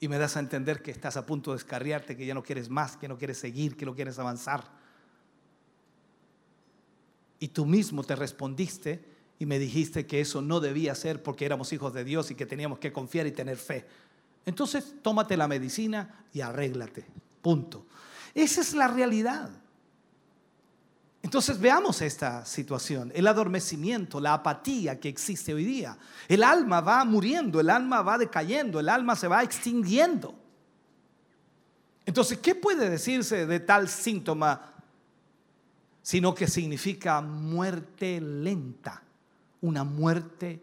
Y 0.00 0.08
me 0.08 0.18
das 0.18 0.36
a 0.36 0.40
entender 0.40 0.82
que 0.82 0.90
estás 0.90 1.16
a 1.16 1.24
punto 1.24 1.52
de 1.52 1.58
descarriarte, 1.58 2.16
que 2.16 2.26
ya 2.26 2.34
no 2.34 2.42
quieres 2.42 2.68
más, 2.68 2.96
que 2.96 3.08
no 3.08 3.16
quieres 3.16 3.38
seguir, 3.38 3.76
que 3.76 3.86
no 3.86 3.94
quieres 3.94 4.18
avanzar. 4.18 4.64
Y 7.38 7.48
tú 7.48 7.66
mismo 7.66 8.02
te 8.02 8.16
respondiste 8.16 9.04
y 9.38 9.46
me 9.46 9.58
dijiste 9.58 10.06
que 10.06 10.20
eso 10.20 10.40
no 10.40 10.60
debía 10.60 10.94
ser 10.94 11.22
porque 11.22 11.44
éramos 11.44 11.72
hijos 11.72 11.92
de 11.92 12.04
Dios 12.04 12.30
y 12.30 12.34
que 12.34 12.46
teníamos 12.46 12.78
que 12.78 12.92
confiar 12.92 13.26
y 13.26 13.32
tener 13.32 13.56
fe. 13.56 13.86
Entonces, 14.46 14.94
tómate 15.02 15.36
la 15.36 15.48
medicina 15.48 16.24
y 16.32 16.40
arréglate. 16.40 17.04
Punto. 17.42 17.86
Esa 18.34 18.60
es 18.60 18.74
la 18.74 18.88
realidad. 18.88 19.50
Entonces 21.22 21.58
veamos 21.58 22.02
esta 22.02 22.44
situación, 22.44 23.10
el 23.12 23.26
adormecimiento, 23.26 24.20
la 24.20 24.34
apatía 24.34 25.00
que 25.00 25.08
existe 25.08 25.52
hoy 25.52 25.64
día. 25.64 25.98
El 26.28 26.44
alma 26.44 26.80
va 26.80 27.04
muriendo, 27.04 27.58
el 27.58 27.68
alma 27.68 28.00
va 28.02 28.16
decayendo, 28.16 28.78
el 28.78 28.88
alma 28.88 29.16
se 29.16 29.26
va 29.26 29.42
extinguiendo. 29.42 30.38
Entonces, 32.04 32.38
¿qué 32.38 32.54
puede 32.54 32.88
decirse 32.88 33.44
de 33.44 33.58
tal 33.58 33.88
síntoma? 33.88 34.75
Sino 36.06 36.36
que 36.36 36.46
significa 36.46 37.20
muerte 37.20 38.20
lenta 38.20 39.02
una 39.66 39.84
muerte 39.84 40.62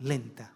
lenta. 0.00 0.52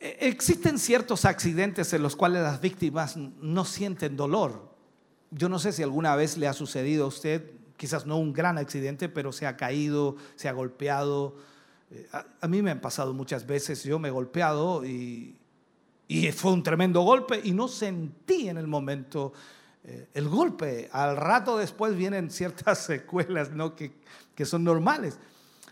E-, 0.00 0.16
existen 0.20 0.78
ciertos 0.78 1.24
accidentes 1.24 1.92
en 1.92 2.02
los 2.02 2.16
cuales 2.16 2.42
las 2.42 2.60
víctimas 2.60 3.16
no 3.16 3.64
sienten 3.64 4.16
dolor. 4.16 4.68
Yo 5.30 5.48
no 5.48 5.58
sé 5.58 5.72
si 5.72 5.82
alguna 5.82 6.16
vez 6.16 6.36
le 6.36 6.48
ha 6.48 6.52
sucedido 6.52 7.04
a 7.04 7.08
usted, 7.08 7.50
quizás 7.76 8.06
no 8.06 8.16
un 8.16 8.32
gran 8.32 8.58
accidente, 8.58 9.08
pero 9.08 9.32
se 9.32 9.46
ha 9.46 9.56
caído, 9.56 10.16
se 10.36 10.48
ha 10.48 10.52
golpeado. 10.52 11.36
Eh, 11.90 12.08
a, 12.40 12.48
mí 12.48 12.62
me 12.62 12.70
han 12.70 12.80
pasado 12.80 13.14
muchas 13.14 13.46
veces, 13.46 13.84
yo 13.84 13.98
me 13.98 14.08
he 14.08 14.10
golpeado 14.10 14.84
y, 14.84 15.36
y 16.08 16.32
fue 16.32 16.52
un 16.52 16.62
tremendo 16.62 17.02
golpe 17.02 17.40
y 17.44 17.52
no 17.52 17.68
sentí 17.68 18.48
en 18.48 18.56
el 18.56 18.66
momento 18.66 19.32
eh, 19.84 20.08
el 20.14 20.28
golpe. 20.28 20.88
Al 20.92 21.16
rato 21.16 21.58
después 21.58 21.96
vienen 21.96 22.30
ciertas 22.30 22.78
secuelas 22.84 23.50
¿no? 23.50 23.74
que, 23.74 23.92
que 24.34 24.44
son 24.44 24.64
normales. 24.64 25.18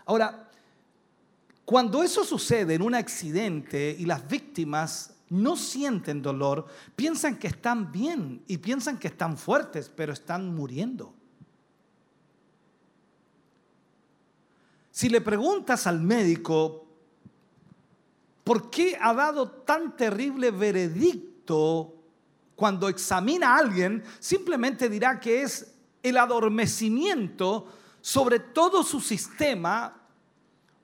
Ahora, 0.05 0.49
cuando 1.65 2.01
eso 2.03 2.23
sucede 2.23 2.75
en 2.75 2.81
un 2.81 2.95
accidente 2.95 3.95
y 3.97 4.05
las 4.05 4.27
víctimas 4.27 5.13
no 5.29 5.57
sienten 5.57 6.21
dolor, 6.21 6.67
piensan 6.95 7.37
que 7.37 7.47
están 7.47 7.91
bien 7.91 8.41
y 8.47 8.57
piensan 8.57 8.97
que 8.97 9.09
están 9.09 9.37
fuertes, 9.37 9.91
pero 9.93 10.13
están 10.13 10.55
muriendo. 10.55 11.13
Si 14.91 15.09
le 15.09 15.21
preguntas 15.21 15.85
al 15.85 16.01
médico 16.01 16.87
por 18.43 18.69
qué 18.69 18.97
ha 18.99 19.13
dado 19.13 19.51
tan 19.51 19.97
terrible 19.97 20.51
veredicto 20.51 21.96
cuando 22.57 22.89
examina 22.89 23.53
a 23.53 23.59
alguien, 23.59 24.03
simplemente 24.19 24.89
dirá 24.89 25.19
que 25.19 25.43
es 25.43 25.75
el 26.01 26.17
adormecimiento 26.17 27.67
sobre 28.01 28.39
todo 28.39 28.83
su 28.83 28.99
sistema, 28.99 30.01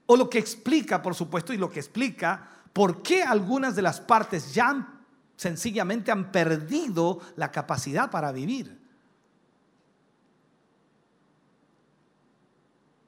o 0.05 0.15
lo 0.15 0.29
que 0.29 0.37
explica, 0.37 1.01
por 1.01 1.15
supuesto, 1.15 1.51
y 1.51 1.57
lo 1.57 1.71
que 1.71 1.79
explica 1.79 2.47
por 2.73 3.01
qué 3.01 3.23
algunas 3.23 3.75
de 3.75 3.81
las 3.81 3.99
partes 3.99 4.53
ya 4.53 4.99
sencillamente 5.35 6.11
han 6.11 6.31
perdido 6.31 7.21
la 7.37 7.51
capacidad 7.51 8.11
para 8.11 8.31
vivir. 8.31 8.79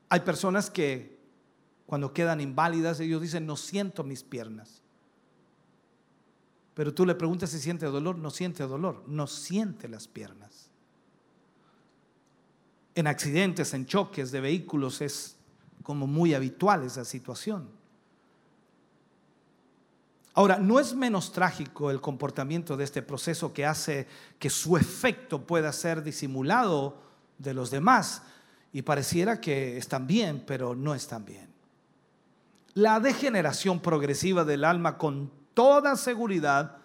Hay 0.09 0.21
personas 0.21 0.71
que 0.71 1.19
cuando 1.85 2.13
quedan 2.13 2.41
inválidas, 2.41 2.99
ellos 2.99 3.21
dicen, 3.21 3.45
no 3.45 3.57
siento 3.57 4.03
mis 4.03 4.23
piernas. 4.23 4.81
Pero 6.75 6.93
tú 6.93 7.05
le 7.05 7.15
preguntas 7.15 7.49
si 7.49 7.59
siente 7.59 7.85
dolor, 7.85 8.17
no 8.17 8.29
siente 8.29 8.63
dolor, 8.63 9.03
no 9.07 9.27
siente 9.27 9.87
las 9.87 10.07
piernas. 10.07 10.69
En 12.93 13.07
accidentes, 13.07 13.73
en 13.73 13.85
choques 13.85 14.31
de 14.31 14.41
vehículos 14.41 15.01
es 15.01 15.37
como 15.83 16.05
muy 16.05 16.33
habitual 16.33 16.83
esa 16.83 17.05
situación. 17.05 17.69
Ahora, 20.33 20.57
no 20.57 20.81
es 20.81 20.93
menos 20.93 21.31
trágico 21.31 21.91
el 21.91 22.01
comportamiento 22.01 22.75
de 22.75 22.83
este 22.83 23.01
proceso 23.01 23.53
que 23.53 23.65
hace 23.65 24.05
que 24.37 24.49
su 24.49 24.75
efecto 24.75 25.47
pueda 25.47 25.71
ser 25.71 26.03
disimulado 26.03 26.97
de 27.37 27.53
los 27.53 27.71
demás 27.71 28.21
y 28.73 28.81
pareciera 28.81 29.39
que 29.39 29.77
están 29.77 30.07
bien, 30.07 30.43
pero 30.45 30.75
no 30.75 30.93
están 30.93 31.23
bien. 31.23 31.47
La 32.73 32.99
degeneración 32.99 33.79
progresiva 33.79 34.43
del 34.43 34.65
alma 34.65 34.97
con 34.97 35.31
toda 35.55 35.95
seguridad 35.95 36.77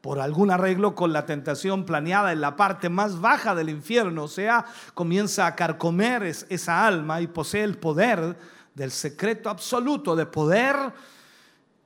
por 0.00 0.18
algún 0.18 0.50
arreglo 0.50 0.94
con 0.96 1.12
la 1.12 1.26
tentación 1.26 1.84
planeada 1.84 2.32
en 2.32 2.40
la 2.40 2.56
parte 2.56 2.88
más 2.88 3.20
baja 3.20 3.54
del 3.54 3.68
infierno, 3.68 4.24
o 4.24 4.28
sea, 4.28 4.64
comienza 4.94 5.46
a 5.46 5.54
carcomer 5.54 6.22
esa 6.24 6.86
alma 6.86 7.20
y 7.20 7.26
posee 7.28 7.62
el 7.62 7.78
poder 7.78 8.36
del 8.74 8.90
secreto 8.90 9.50
absoluto 9.50 10.16
de 10.16 10.26
poder 10.26 10.76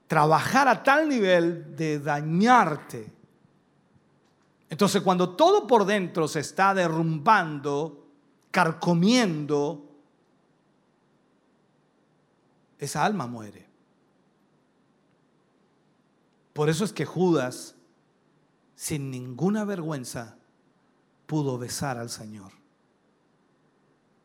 trabajar 0.06 0.68
a 0.68 0.82
tal 0.82 1.08
nivel 1.08 1.74
de 1.74 1.98
dañarte. 1.98 3.10
Entonces, 4.68 5.02
cuando 5.02 5.30
todo 5.30 5.66
por 5.66 5.84
dentro 5.84 6.28
se 6.28 6.40
está 6.40 6.74
derrumbando, 6.74 8.06
carcomiendo, 8.50 9.88
esa 12.78 13.04
alma 13.04 13.26
muere. 13.26 13.61
Por 16.52 16.68
eso 16.68 16.84
es 16.84 16.92
que 16.92 17.04
Judas, 17.06 17.74
sin 18.74 19.10
ninguna 19.10 19.64
vergüenza, 19.64 20.36
pudo 21.26 21.58
besar 21.58 21.98
al 21.98 22.10
Señor. 22.10 22.52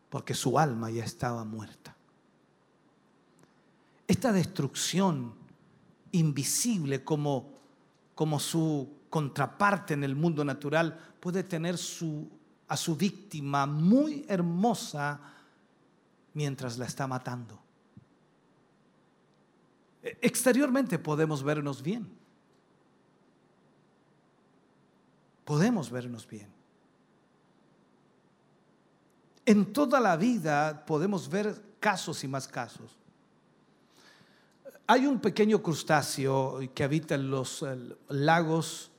porque 0.10 0.34
su 0.34 0.58
alma 0.58 0.90
ya 0.90 1.04
estaba 1.04 1.44
muerta. 1.44 1.96
Esta 4.08 4.32
destrucción 4.32 5.34
invisible 6.12 7.04
como, 7.04 7.52
como 8.16 8.40
su 8.40 8.90
contraparte 9.10 9.94
en 9.94 10.04
el 10.04 10.16
mundo 10.16 10.46
natural 10.46 10.98
puede 11.20 11.44
tener 11.44 11.76
a 11.76 12.78
su 12.78 12.96
víctima 12.96 13.66
muy 13.66 14.26
hermosa 14.30 15.20
mientras 16.34 16.78
la 16.78 16.86
está 16.86 17.06
matando. 17.06 17.60
Exteriormente 20.02 20.98
podemos 21.00 21.44
vernos 21.44 21.82
bien. 21.82 22.17
Podemos 25.48 25.90
vernos 25.90 26.28
bien. 26.28 26.50
En 29.46 29.72
toda 29.72 30.02
la 30.02 30.18
vida 30.18 30.86
podemos 30.86 31.30
ver 31.30 31.56
casos 31.80 32.22
y 32.26 32.28
más 32.28 32.50
casos. 32.50 32.98
Hay 34.88 35.06
un 35.06 35.22
pequeño 35.22 35.64
crustáceo 35.64 36.60
que 36.76 36.84
habita 36.84 37.16
en 37.16 37.32
los 37.32 37.64
lagos 38.10 38.92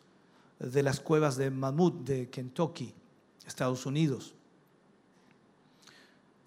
de 0.58 0.82
las 0.82 1.00
cuevas 1.00 1.36
de 1.36 1.50
Mammoth 1.50 1.96
de 2.04 2.30
Kentucky, 2.30 2.94
Estados 3.46 3.84
Unidos. 3.84 4.34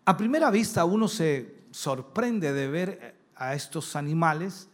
A 0.06 0.18
primera 0.18 0.49
vista 0.49 0.84
uno 0.84 1.07
se 1.07 1.65
sorprende 1.69 2.53
de 2.53 2.68
ver 2.68 3.15
a 3.36 3.53
estos 3.53 3.95
animales 3.95 4.68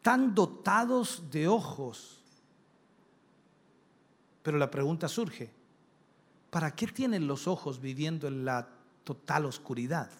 tan 0.00 0.34
dotados 0.34 1.24
de 1.30 1.48
ojos. 1.48 2.19
Pero 4.42 4.58
la 4.58 4.70
pregunta 4.70 5.08
surge, 5.08 5.50
¿para 6.50 6.74
qué 6.74 6.86
tienen 6.86 7.26
los 7.26 7.46
ojos 7.46 7.80
viviendo 7.80 8.26
en 8.26 8.44
la 8.44 8.68
total 9.04 9.46
oscuridad? 9.46 10.10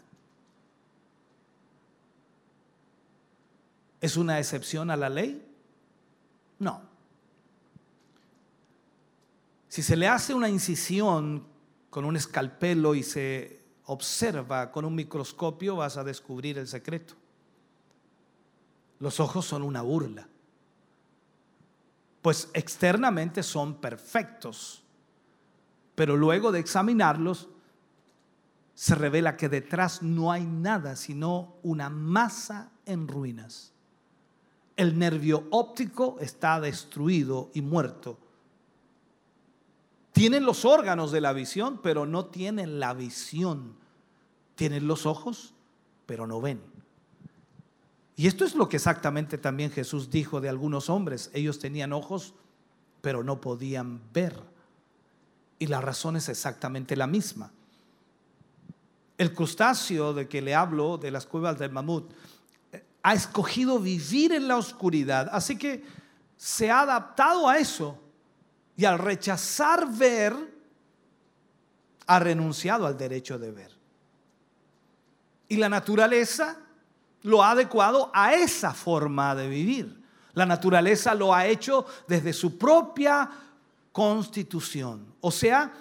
¿Es 4.01 4.17
una 4.17 4.39
excepción 4.39 4.91
a 4.91 4.97
la 4.97 5.09
ley? 5.09 5.47
No. 6.59 6.83
Si 9.69 9.83
se 9.83 9.97
le 9.97 10.09
hace 10.09 10.35
una 10.35 10.49
incisión 10.49 11.45
con 11.91 12.05
un 12.05 12.17
escalpelo 12.17 12.95
y 12.95 13.03
se 13.03 13.61
observa 13.87 14.71
con 14.71 14.85
un 14.85 14.95
microscopio, 14.95 15.77
vas 15.77 15.97
a 15.97 16.05
descubrir 16.05 16.59
el 16.59 16.67
secreto. 16.67 17.15
Los 19.01 19.21
ojos 19.21 19.47
son 19.47 19.63
una 19.63 19.83
burla, 19.83 20.29
pues 22.23 22.51
externamente 22.55 23.43
son 23.43 23.75
perfectos, 23.75 24.83
pero 25.95 26.17
luego 26.17 26.53
de 26.53 26.61
examinarlos, 26.61 27.49
se 28.75 28.95
revela 28.95 29.37
que 29.37 29.49
detrás 29.49 30.03
no 30.03 30.33
hay 30.33 30.47
nada 30.47 30.97
sino 30.97 31.57
una 31.63 31.91
masa 31.91 32.71
en 32.87 33.09
ruinas. 33.09 33.73
El 34.77 34.99
nervio 34.99 35.47
óptico 35.51 36.17
está 36.21 36.61
destruido 36.61 37.51
y 37.53 37.61
muerto. 37.61 38.19
Tienen 40.13 40.45
los 40.45 40.65
órganos 40.65 41.13
de 41.13 41.21
la 41.21 41.35
visión, 41.35 41.81
pero 41.83 42.07
no 42.07 42.27
tienen 42.27 42.81
la 42.81 42.95
visión 42.95 43.81
tienen 44.61 44.87
los 44.87 45.07
ojos, 45.07 45.55
pero 46.05 46.27
no 46.27 46.39
ven. 46.39 46.61
Y 48.21 48.27
esto 48.27 48.45
es 48.45 48.55
lo 48.55 48.69
que 48.69 48.77
exactamente 48.77 49.39
también 49.39 49.71
Jesús 49.71 50.11
dijo 50.11 50.43
de 50.43 50.51
algunos 50.51 50.91
hombres. 50.91 51.31
Ellos 51.33 51.59
tenían 51.59 51.95
ojos, 51.95 52.35
pero 53.01 53.25
no 53.25 53.41
podían 53.41 53.99
ver. 54.13 54.39
Y 55.59 55.69
la 55.69 55.81
razón 55.81 56.17
es 56.17 56.29
exactamente 56.29 56.97
la 56.97 57.07
misma. 57.07 57.51
El 59.17 59.33
crustáceo 59.33 60.13
de 60.13 60.29
que 60.29 60.43
le 60.43 60.55
hablo, 60.55 60.99
de 60.99 61.11
las 61.11 61.25
cuevas 61.25 61.59
del 61.59 61.71
mamut, 61.71 62.13
ha 63.03 63.15
escogido 63.15 63.79
vivir 63.79 64.35
en 64.35 64.49
la 64.49 64.59
oscuridad. 64.59 65.31
Así 65.33 65.57
que 65.57 65.83
se 66.37 66.71
ha 66.71 66.83
adaptado 66.83 67.49
a 67.49 67.57
eso. 67.57 67.99
Y 68.77 68.85
al 68.85 68.99
rechazar 68.99 69.91
ver, 69.91 70.37
ha 72.07 72.19
renunciado 72.19 72.87
al 72.87 72.99
derecho 72.99 73.39
de 73.39 73.51
ver. 73.51 73.71
Y 75.49 75.57
la 75.57 75.71
naturaleza 75.71 76.67
lo 77.23 77.43
ha 77.43 77.53
adecuado 77.53 78.11
a 78.15 78.35
esa 78.35 78.73
forma 78.73 79.35
de 79.35 79.49
vivir. 79.49 80.01
La 80.35 80.47
naturaleza 80.47 81.15
lo 81.15 81.35
ha 81.35 81.47
hecho 81.47 81.87
desde 82.07 82.33
su 82.33 82.57
propia 82.57 83.31
constitución. 83.93 85.15
O 85.21 85.31
sea, 85.31 85.73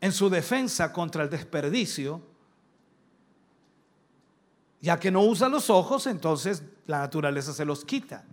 en 0.00 0.12
su 0.12 0.28
defensa 0.28 0.92
contra 0.92 1.24
el 1.24 1.30
desperdicio, 1.30 2.20
ya 4.80 5.00
que 5.00 5.10
no 5.10 5.22
usa 5.22 5.48
los 5.48 5.70
ojos, 5.70 6.06
entonces 6.06 6.62
la 6.86 6.98
naturaleza 6.98 7.52
se 7.52 7.64
los 7.64 7.84
quita. 7.84 8.24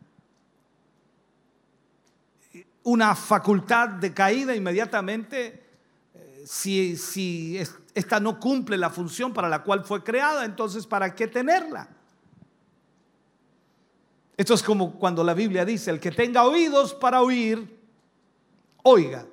Una 2.84 3.16
facultad 3.16 3.90
de 3.90 4.14
caída 4.14 4.54
inmediatamente, 4.54 5.66
eh, 6.14 6.44
si, 6.46 6.98
si 6.98 7.58
esta 7.94 8.20
no 8.20 8.40
cumple 8.40 8.78
la 8.78 8.90
función 8.90 9.34
para 9.34 9.50
la 9.50 9.64
cual 9.64 9.84
fue 9.84 10.04
creada, 10.04 10.46
entonces 10.46 10.88
¿para 10.88 11.14
qué 11.14 11.28
tenerla? 11.28 11.90
Esto 14.36 14.56
es 14.56 14.64
como 14.64 14.98
cuando 14.98 15.24
la 15.24 15.34
Biblia 15.34 15.64
dice, 15.64 15.92
el 15.92 16.00
que 16.00 16.12
tenga 16.12 16.44
oídos 16.44 16.94
para 16.94 17.22
oír, 17.22 17.80
oiga. 18.82 19.28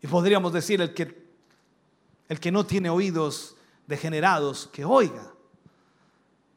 Y 0.00 0.06
podríamos 0.06 0.52
decir, 0.52 0.80
el 0.80 0.94
que, 0.94 1.22
el 2.28 2.40
que 2.40 2.50
no 2.50 2.64
tiene 2.64 2.88
oídos 2.88 3.56
degenerados, 3.86 4.70
que 4.72 4.84
oiga. 4.84 5.34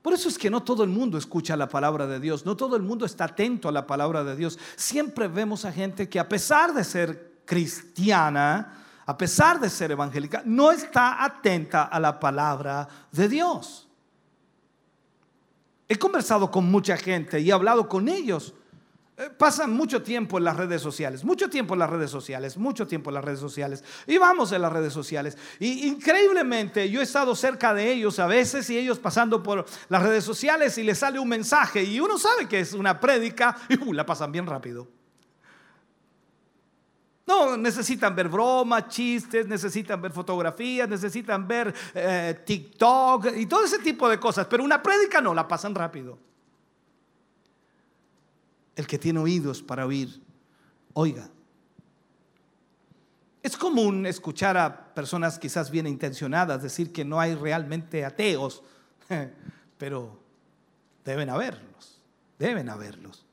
Por 0.02 0.14
eso 0.14 0.30
es 0.30 0.38
que 0.38 0.50
no 0.50 0.64
todo 0.64 0.84
el 0.84 0.90
mundo 0.90 1.18
escucha 1.18 1.58
la 1.58 1.68
palabra 1.68 2.08
de 2.08 2.20
Dios, 2.20 2.46
no 2.46 2.56
todo 2.56 2.76
el 2.76 2.82
mundo 2.82 3.06
está 3.06 3.26
atento 3.26 3.68
a 3.68 3.72
la 3.72 3.86
palabra 3.88 4.24
de 4.24 4.36
Dios. 4.36 4.60
Siempre 4.78 5.28
vemos 5.28 5.66
a 5.66 5.72
gente 5.72 6.08
que 6.08 6.20
a 6.20 6.30
pesar 6.30 6.74
de 6.74 6.84
ser 6.84 7.42
cristiana, 7.46 8.83
a 9.06 9.18
pesar 9.18 9.60
de 9.60 9.70
ser 9.70 9.92
evangélica, 9.92 10.44
no 10.46 10.72
está 10.72 11.24
atenta 11.24 11.84
a 11.84 12.00
la 12.00 12.20
palabra 12.20 12.88
de 13.12 13.28
Dios. 13.28 13.88
He 15.88 15.98
conversado 15.98 16.50
con 16.50 16.66
mucha 16.66 16.98
gente 16.98 17.40
y 17.40 17.50
he 17.50 17.54
hablado 17.54 17.88
con 17.90 18.08
ellos. 18.08 18.54
Eh, 19.16 19.30
pasan 19.30 19.72
mucho 19.72 20.02
tiempo 20.02 20.40
en 20.40 20.44
las 20.44 20.58
redes 20.58 20.82
sociales, 20.82 21.24
mucho 21.24 21.48
tiempo 21.48 21.76
en 21.76 21.80
las 21.82 21.90
redes 21.90 22.10
sociales, 22.10 22.58
mucho 22.58 22.88
tiempo 22.88 23.12
en 23.12 23.16
las 23.16 23.24
redes 23.24 23.40
sociales. 23.40 23.84
Y 24.08 24.18
vamos 24.18 24.52
en 24.54 24.62
las 24.62 24.74
redes 24.74 24.92
sociales. 24.92 25.38
Y 25.60 25.88
increíblemente 25.88 26.90
yo 26.90 27.00
he 27.00 27.04
estado 27.04 27.36
cerca 27.36 27.76
de 27.76 27.92
ellos 27.92 28.18
a 28.18 28.26
veces 28.26 28.68
y 28.72 28.78
ellos 28.78 28.98
pasando 28.98 29.44
por 29.44 29.66
las 29.90 30.02
redes 30.02 30.24
sociales 30.24 30.78
y 30.80 30.84
les 30.84 30.98
sale 30.98 31.20
un 31.20 31.30
mensaje 31.30 31.84
y 31.84 32.00
uno 32.00 32.18
sabe 32.18 32.48
que 32.48 32.62
es 32.62 32.74
una 32.74 33.00
prédica 33.00 33.56
y 33.70 33.78
uh, 33.84 33.94
la 33.94 34.06
pasan 34.06 34.32
bien 34.32 34.48
rápido. 34.48 34.88
No, 37.26 37.56
necesitan 37.56 38.16
ver 38.16 38.28
bromas, 38.28 38.90
chistes, 38.90 39.48
necesitan 39.48 40.02
ver 40.02 40.12
fotografías, 40.12 40.90
necesitan 40.90 41.48
ver 41.48 41.74
eh, 41.94 42.42
TikTok 42.46 43.28
y 43.38 43.46
todo 43.46 43.64
ese 43.64 43.80
tipo 43.80 44.10
de 44.10 44.20
cosas. 44.20 44.46
Pero 44.48 44.64
una 44.64 44.84
prédica 44.84 45.22
no, 45.22 45.34
la 45.34 45.48
pasan 45.48 45.74
rápido. 45.74 46.18
El 48.76 48.86
que 48.88 48.98
tiene 48.98 49.20
oídos 49.20 49.62
para 49.62 49.86
oír, 49.86 50.22
oiga. 50.94 51.30
Es 53.42 53.56
común 53.56 54.06
escuchar 54.06 54.58
a 54.58 54.94
personas 54.94 55.38
quizás 55.40 55.70
bien 55.70 55.88
intencionadas 55.88 56.64
decir 56.64 56.92
que 56.92 57.06
no 57.06 57.20
hay 57.20 57.36
realmente 57.36 58.04
ateos, 58.04 58.64
pero 59.78 60.18
deben 61.06 61.30
haberlos, 61.30 62.02
deben 62.38 62.70
haberlos. 62.70 63.26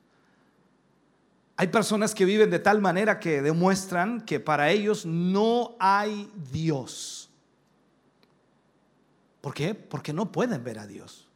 Hay 1.61 1.67
personas 1.67 2.15
que 2.15 2.25
viven 2.25 2.49
de 2.49 2.57
tal 2.57 2.81
manera 2.81 3.19
que 3.19 3.39
demuestran 3.39 4.21
que 4.21 4.39
para 4.39 4.71
ellos 4.71 5.05
no 5.05 5.75
hay 5.79 6.27
Dios. 6.51 7.29
¿Por 9.41 9.53
qué? 9.53 9.75
Porque 9.75 10.11
no 10.11 10.31
pueden 10.31 10.63
ver 10.63 10.79
a 10.79 10.87
Dios. 10.87 11.27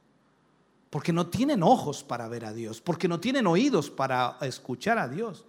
Porque 0.90 1.14
no 1.14 1.28
tienen 1.28 1.62
ojos 1.62 2.04
para 2.04 2.28
ver 2.28 2.44
a 2.46 2.54
Dios. 2.54 2.82
Porque 2.82 3.08
no 3.08 3.20
tienen 3.20 3.46
oídos 3.46 3.92
para 3.92 4.40
escuchar 4.42 4.98
a 4.98 5.08
Dios. 5.08 5.46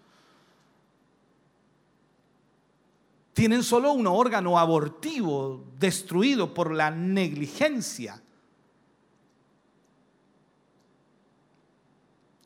Tienen 3.32 3.62
solo 3.62 3.93
un 3.93 4.07
órgano 4.07 4.59
abortivo 4.59 5.65
destruido 5.78 6.53
por 6.53 6.70
la 6.70 6.90
negligencia 6.90 8.20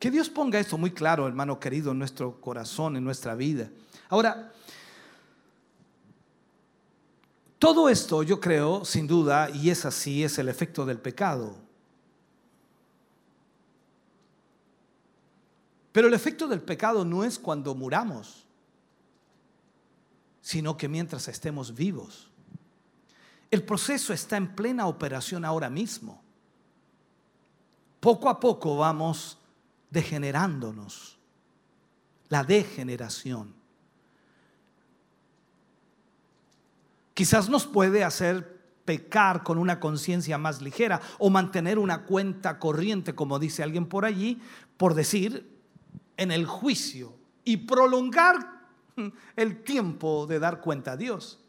Que 0.01 0.09
Dios 0.09 0.31
ponga 0.31 0.59
esto 0.59 0.79
muy 0.79 0.89
claro, 0.89 1.27
hermano 1.27 1.59
querido, 1.59 1.91
en 1.91 1.99
nuestro 1.99 2.41
corazón, 2.41 2.97
en 2.97 3.03
nuestra 3.03 3.35
vida. 3.35 3.69
Ahora, 4.09 4.51
todo 7.59 7.87
esto 7.87 8.23
yo 8.23 8.39
creo, 8.39 8.83
sin 8.83 9.05
duda, 9.05 9.51
y 9.51 9.69
es 9.69 9.85
así, 9.85 10.23
es 10.23 10.39
el 10.39 10.49
efecto 10.49 10.87
del 10.87 10.97
pecado. 10.97 11.55
Pero 15.91 16.07
el 16.07 16.15
efecto 16.15 16.47
del 16.47 16.61
pecado 16.61 17.05
no 17.05 17.23
es 17.23 17.37
cuando 17.37 17.75
muramos. 17.75 18.47
sino 20.41 20.75
que 20.75 20.89
mientras 20.89 21.27
estemos 21.27 21.75
vivos. 21.75 22.27
El 23.51 23.61
proceso 23.61 24.11
está 24.11 24.37
en 24.37 24.55
plena 24.55 24.87
operación 24.87 25.45
ahora 25.45 25.69
mismo. 25.69 26.19
Poco 27.99 28.27
a 28.27 28.39
poco 28.39 28.77
vamos 28.77 29.37
degenerándonos. 29.91 31.19
La 32.29 32.43
degeneración. 32.43 33.53
Quizás 37.13 37.49
nos 37.49 37.67
puede 37.67 38.03
hacer 38.03 38.59
pecar 38.85 39.43
con 39.43 39.57
una 39.57 39.79
conciencia 39.79 40.37
más 40.37 40.61
ligera 40.61 41.01
o 41.19 41.29
mantener 41.29 41.77
una 41.77 42.05
cuenta 42.05 42.57
corriente, 42.57 43.13
como 43.13 43.37
dice 43.37 43.61
alguien 43.61 43.85
por 43.85 44.05
allí, 44.05 44.41
por 44.77 44.95
decir, 44.95 45.47
en 46.17 46.31
el 46.31 46.45
juicio 46.45 47.13
y 47.43 47.57
prolongar 47.57 48.61
el 49.35 49.63
tiempo 49.63 50.25
de 50.25 50.39
dar 50.39 50.61
cuenta 50.61 50.93
a 50.93 50.97
Dios. 50.97 51.39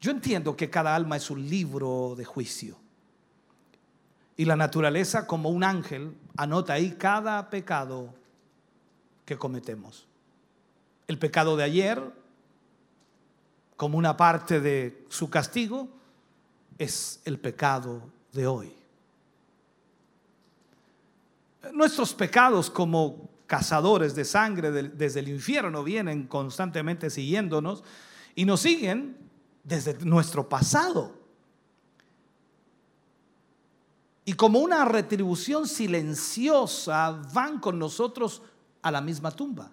Yo 0.00 0.10
entiendo 0.10 0.56
que 0.56 0.70
cada 0.70 0.94
alma 0.94 1.16
es 1.16 1.30
un 1.30 1.48
libro 1.48 2.14
de 2.16 2.24
juicio. 2.24 2.76
Y 4.36 4.44
la 4.44 4.56
naturaleza, 4.56 5.26
como 5.26 5.50
un 5.50 5.64
ángel, 5.64 6.14
anota 6.36 6.74
ahí 6.74 6.92
cada 6.92 7.50
pecado 7.50 8.14
que 9.24 9.36
cometemos. 9.36 10.06
El 11.06 11.18
pecado 11.18 11.56
de 11.56 11.64
ayer, 11.64 12.02
como 13.76 13.98
una 13.98 14.16
parte 14.16 14.60
de 14.60 15.04
su 15.08 15.28
castigo, 15.28 15.88
es 16.78 17.20
el 17.24 17.38
pecado 17.38 18.02
de 18.32 18.46
hoy. 18.46 18.74
Nuestros 21.72 22.14
pecados 22.14 22.70
como 22.70 23.28
cazadores 23.46 24.14
de 24.14 24.24
sangre 24.24 24.70
desde 24.70 25.20
el 25.20 25.28
infierno 25.28 25.84
vienen 25.84 26.26
constantemente 26.26 27.10
siguiéndonos 27.10 27.84
y 28.34 28.44
nos 28.46 28.60
siguen 28.60 29.16
desde 29.62 29.94
nuestro 30.04 30.48
pasado. 30.48 31.21
Y 34.32 34.34
como 34.34 34.60
una 34.60 34.86
retribución 34.86 35.68
silenciosa 35.68 37.20
van 37.34 37.60
con 37.60 37.78
nosotros 37.78 38.40
a 38.80 38.90
la 38.90 39.02
misma 39.02 39.30
tumba. 39.30 39.70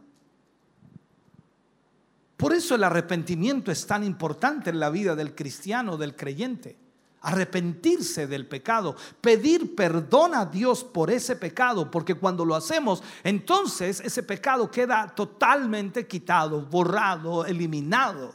Por 2.35 2.51
eso 2.51 2.75
el 2.75 2.83
arrepentimiento 2.83 3.71
es 3.71 3.87
tan 3.87 4.03
importante 4.03 4.69
en 4.69 4.81
la 4.81 4.89
vida 4.89 5.15
del 5.15 5.33
cristiano, 5.33 5.95
del 5.95 6.13
creyente. 6.13 6.77
Arrepentirse 7.21 8.27
del 8.27 8.47
pecado, 8.47 8.97
pedir 9.21 9.77
perdón 9.77 10.35
a 10.35 10.45
Dios 10.45 10.83
por 10.83 11.09
ese 11.09 11.37
pecado, 11.37 11.89
porque 11.89 12.15
cuando 12.15 12.43
lo 12.43 12.53
hacemos, 12.53 13.01
entonces 13.23 14.01
ese 14.01 14.23
pecado 14.23 14.69
queda 14.69 15.07
totalmente 15.15 16.05
quitado, 16.05 16.63
borrado, 16.63 17.45
eliminado. 17.45 18.33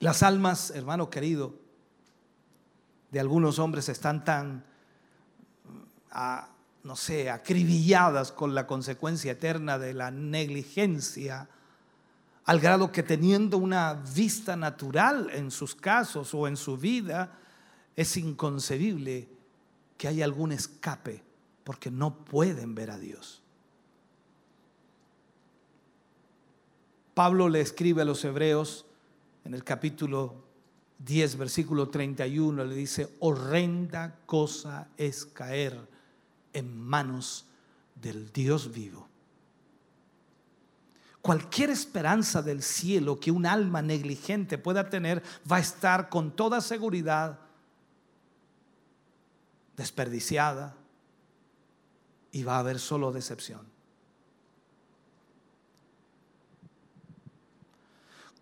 Las 0.00 0.22
almas, 0.22 0.70
hermano 0.72 1.08
querido, 1.08 1.66
de 3.10 3.20
algunos 3.20 3.58
hombres 3.58 3.88
están 3.88 4.24
tan, 4.24 4.64
ah, 6.10 6.48
no 6.84 6.96
sé, 6.96 7.30
acribilladas 7.30 8.32
con 8.32 8.54
la 8.54 8.66
consecuencia 8.66 9.32
eterna 9.32 9.78
de 9.78 9.94
la 9.94 10.10
negligencia, 10.10 11.48
al 12.44 12.60
grado 12.60 12.90
que 12.92 13.02
teniendo 13.02 13.58
una 13.58 13.92
vista 13.92 14.56
natural 14.56 15.28
en 15.32 15.50
sus 15.50 15.74
casos 15.74 16.32
o 16.32 16.48
en 16.48 16.56
su 16.56 16.76
vida, 16.78 17.38
es 17.94 18.16
inconcebible 18.16 19.28
que 19.98 20.08
haya 20.08 20.24
algún 20.24 20.52
escape, 20.52 21.22
porque 21.64 21.90
no 21.90 22.24
pueden 22.24 22.74
ver 22.74 22.90
a 22.90 22.98
Dios. 22.98 23.42
Pablo 27.12 27.48
le 27.48 27.60
escribe 27.60 28.02
a 28.02 28.04
los 28.04 28.24
hebreos, 28.24 28.86
en 29.44 29.52
el 29.52 29.64
capítulo 29.64 30.47
10, 30.98 31.36
versículo 31.36 31.88
31, 31.88 32.64
le 32.64 32.74
dice, 32.74 33.16
horrenda 33.20 34.18
cosa 34.26 34.88
es 34.96 35.24
caer 35.24 35.78
en 36.52 36.80
manos 36.80 37.46
del 37.94 38.32
Dios 38.32 38.72
vivo. 38.72 39.06
Cualquier 41.22 41.70
esperanza 41.70 42.42
del 42.42 42.62
cielo 42.62 43.20
que 43.20 43.30
un 43.30 43.46
alma 43.46 43.82
negligente 43.82 44.58
pueda 44.58 44.88
tener 44.88 45.22
va 45.50 45.56
a 45.56 45.60
estar 45.60 46.08
con 46.08 46.34
toda 46.34 46.60
seguridad 46.60 47.38
desperdiciada 49.76 50.74
y 52.32 52.42
va 52.42 52.56
a 52.56 52.60
haber 52.60 52.78
solo 52.78 53.12
decepción. 53.12 53.77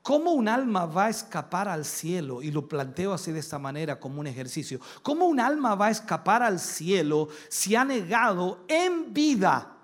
¿Cómo 0.06 0.30
un 0.34 0.46
alma 0.46 0.86
va 0.86 1.06
a 1.06 1.08
escapar 1.08 1.68
al 1.68 1.84
cielo? 1.84 2.40
Y 2.40 2.52
lo 2.52 2.68
planteo 2.68 3.12
así 3.12 3.32
de 3.32 3.40
esta 3.40 3.58
manera 3.58 3.98
como 3.98 4.20
un 4.20 4.28
ejercicio. 4.28 4.78
¿Cómo 5.02 5.26
un 5.26 5.40
alma 5.40 5.74
va 5.74 5.86
a 5.86 5.90
escapar 5.90 6.44
al 6.44 6.60
cielo 6.60 7.28
si 7.48 7.74
ha 7.74 7.84
negado 7.84 8.64
en 8.68 9.12
vida 9.12 9.78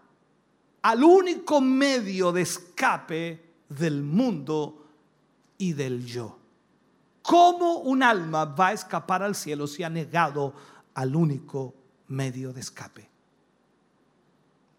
al 0.80 1.02
único 1.02 1.60
medio 1.60 2.30
de 2.30 2.42
escape 2.42 3.52
del 3.68 4.04
mundo 4.04 4.86
y 5.58 5.72
del 5.72 6.06
yo? 6.06 6.38
¿Cómo 7.22 7.78
un 7.78 8.04
alma 8.04 8.44
va 8.44 8.68
a 8.68 8.74
escapar 8.74 9.24
al 9.24 9.34
cielo 9.34 9.66
si 9.66 9.82
ha 9.82 9.90
negado 9.90 10.54
al 10.94 11.16
único 11.16 11.74
medio 12.06 12.52
de 12.52 12.60
escape? 12.60 13.10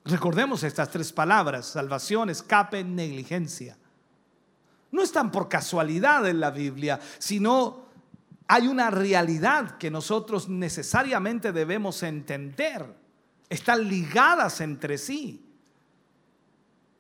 Recordemos 0.05 0.63
estas 0.63 0.89
tres 0.89 1.11
palabras, 1.11 1.65
salvación, 1.65 2.29
escape, 2.29 2.85
negligencia 2.85 3.77
no 4.93 5.01
están 5.01 5.31
por 5.31 5.49
casualidad 5.49 6.27
en 6.29 6.39
la 6.39 6.51
Biblia, 6.51 6.99
sino 7.17 7.87
hay 8.47 8.67
una 8.67 8.91
realidad 8.91 9.79
que 9.79 9.89
nosotros 9.89 10.47
necesariamente 10.47 11.51
debemos 11.51 12.03
entender. 12.03 12.95
Están 13.49 13.89
ligadas 13.89 14.61
entre 14.61 14.99
sí. 14.99 15.43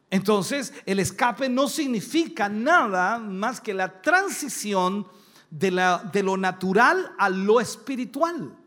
Entonces, 0.09 0.73
el 0.87 0.99
escape 0.99 1.49
no 1.49 1.67
significa 1.67 2.49
nada 2.49 3.19
más 3.19 3.61
que 3.61 3.75
la 3.75 4.01
transición 4.01 5.07
de, 5.51 5.69
de, 6.11 6.23
lo 6.23 6.35
natural 6.35 7.13
a 7.19 7.29
lo 7.29 7.61
espiritual. 7.61 8.57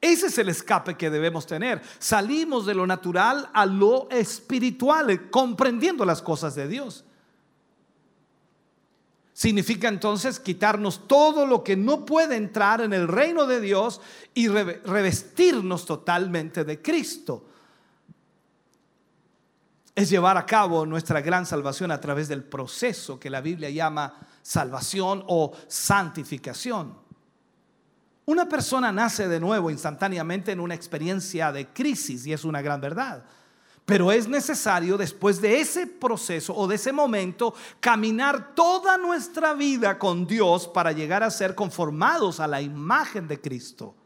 Ese 0.00 0.26
es 0.26 0.38
el 0.38 0.48
escape 0.48 0.96
que 0.96 1.08
debemos 1.08 1.46
tener. 1.46 1.80
Salimos 2.00 2.66
de 2.66 2.74
lo 2.74 2.84
natural 2.84 3.48
a 3.52 3.64
lo 3.64 4.10
espiritual, 4.10 5.30
comprendiendo 5.30 6.04
las 6.04 6.20
cosas 6.20 6.56
de 6.56 6.66
Dios. 6.66 7.04
Significa 9.40 9.88
entonces 9.88 10.38
quitarnos 10.38 11.08
todo 11.08 11.46
lo 11.46 11.64
que 11.64 11.74
no 11.74 12.04
puede 12.04 12.36
entrar 12.36 12.82
en 12.82 12.92
el 12.92 13.08
reino 13.08 13.46
de 13.46 13.62
Dios 13.62 14.02
y 14.34 14.48
revestirnos 14.48 15.86
totalmente 15.86 16.62
de 16.62 16.82
Cristo. 16.82 17.46
Es 19.94 20.10
llevar 20.10 20.36
a 20.36 20.44
cabo 20.44 20.84
nuestra 20.84 21.22
gran 21.22 21.46
salvación 21.46 21.90
a 21.90 21.98
través 21.98 22.28
del 22.28 22.44
proceso 22.44 23.18
que 23.18 23.30
la 23.30 23.40
Biblia 23.40 23.70
llama 23.70 24.12
salvación 24.42 25.24
o 25.26 25.56
santificación. 25.68 26.98
Una 28.26 28.46
persona 28.46 28.92
nace 28.92 29.26
de 29.26 29.40
nuevo 29.40 29.70
instantáneamente 29.70 30.52
en 30.52 30.60
una 30.60 30.74
experiencia 30.74 31.50
de 31.50 31.68
crisis 31.68 32.26
y 32.26 32.34
es 32.34 32.44
una 32.44 32.60
gran 32.60 32.82
verdad. 32.82 33.24
Pero 33.90 34.12
es 34.12 34.28
necesario 34.28 34.96
después 34.96 35.40
de 35.40 35.60
ese 35.60 35.84
proceso 35.84 36.54
o 36.54 36.68
de 36.68 36.76
ese 36.76 36.92
momento 36.92 37.52
caminar 37.80 38.54
toda 38.54 38.96
nuestra 38.96 39.52
vida 39.52 39.98
con 39.98 40.28
Dios 40.28 40.68
para 40.68 40.92
llegar 40.92 41.24
a 41.24 41.30
ser 41.30 41.56
conformados 41.56 42.38
a 42.38 42.46
la 42.46 42.62
imagen 42.62 43.26
de 43.26 43.40
Cristo. 43.40 43.96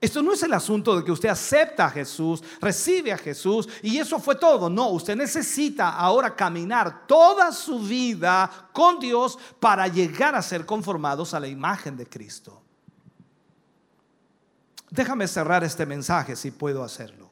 Esto 0.00 0.22
no 0.22 0.32
es 0.32 0.42
el 0.42 0.54
asunto 0.54 0.96
de 0.96 1.04
que 1.04 1.12
usted 1.12 1.28
acepta 1.28 1.84
a 1.84 1.90
Jesús, 1.90 2.42
recibe 2.62 3.12
a 3.12 3.18
Jesús 3.18 3.68
y 3.82 3.98
eso 3.98 4.18
fue 4.18 4.36
todo. 4.36 4.70
No, 4.70 4.88
usted 4.88 5.14
necesita 5.14 5.90
ahora 5.90 6.34
caminar 6.34 7.06
toda 7.06 7.52
su 7.52 7.80
vida 7.80 8.70
con 8.72 8.98
Dios 8.98 9.38
para 9.60 9.86
llegar 9.86 10.34
a 10.34 10.40
ser 10.40 10.64
conformados 10.64 11.34
a 11.34 11.40
la 11.40 11.48
imagen 11.48 11.94
de 11.98 12.06
Cristo. 12.06 12.62
Déjame 14.88 15.28
cerrar 15.28 15.62
este 15.62 15.84
mensaje 15.84 16.36
si 16.36 16.50
puedo 16.50 16.82
hacerlo. 16.82 17.23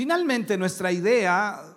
Finalmente, 0.00 0.56
nuestra 0.56 0.90
idea 0.90 1.76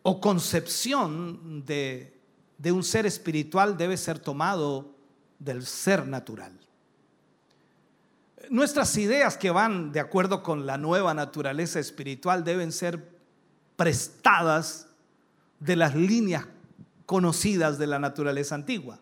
o 0.00 0.22
concepción 0.22 1.66
de, 1.66 2.18
un 2.64 2.82
ser 2.82 3.04
espiritual 3.04 3.76
debe 3.76 3.98
ser 3.98 4.18
tomado 4.18 4.94
del 5.38 5.66
ser 5.66 6.06
natural. 6.06 6.58
Nuestras 8.48 8.96
ideas 8.96 9.36
que 9.36 9.50
van 9.50 9.92
de 9.92 10.00
acuerdo 10.00 10.42
con 10.42 10.64
la 10.64 10.78
nueva 10.78 11.12
naturaleza 11.12 11.78
espiritual 11.78 12.42
deben 12.42 12.72
ser 12.72 13.06
prestadas 13.76 14.86
de 15.60 15.76
las 15.76 15.94
líneas 15.94 16.46
conocidas 17.04 17.76
de 17.76 17.86
la 17.86 17.98
naturaleza 17.98 18.54
antigua. 18.54 18.98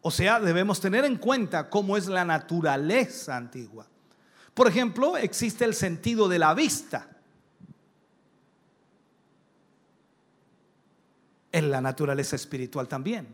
O 0.00 0.10
sea, 0.10 0.40
debemos 0.40 0.80
tener 0.80 1.04
en 1.04 1.16
cuenta 1.16 1.70
cómo 1.70 1.96
es 1.96 2.08
la 2.08 2.24
naturaleza 2.24 3.36
antigua. 3.36 3.86
Por 4.52 4.66
ejemplo, 4.66 5.16
existe 5.16 5.64
el 5.64 5.74
sentido 5.74 6.28
de 6.28 6.40
la 6.40 6.54
vista 6.54 7.11
en 11.52 11.70
la 11.70 11.80
naturaleza 11.80 12.34
espiritual 12.34 12.88
también. 12.88 13.28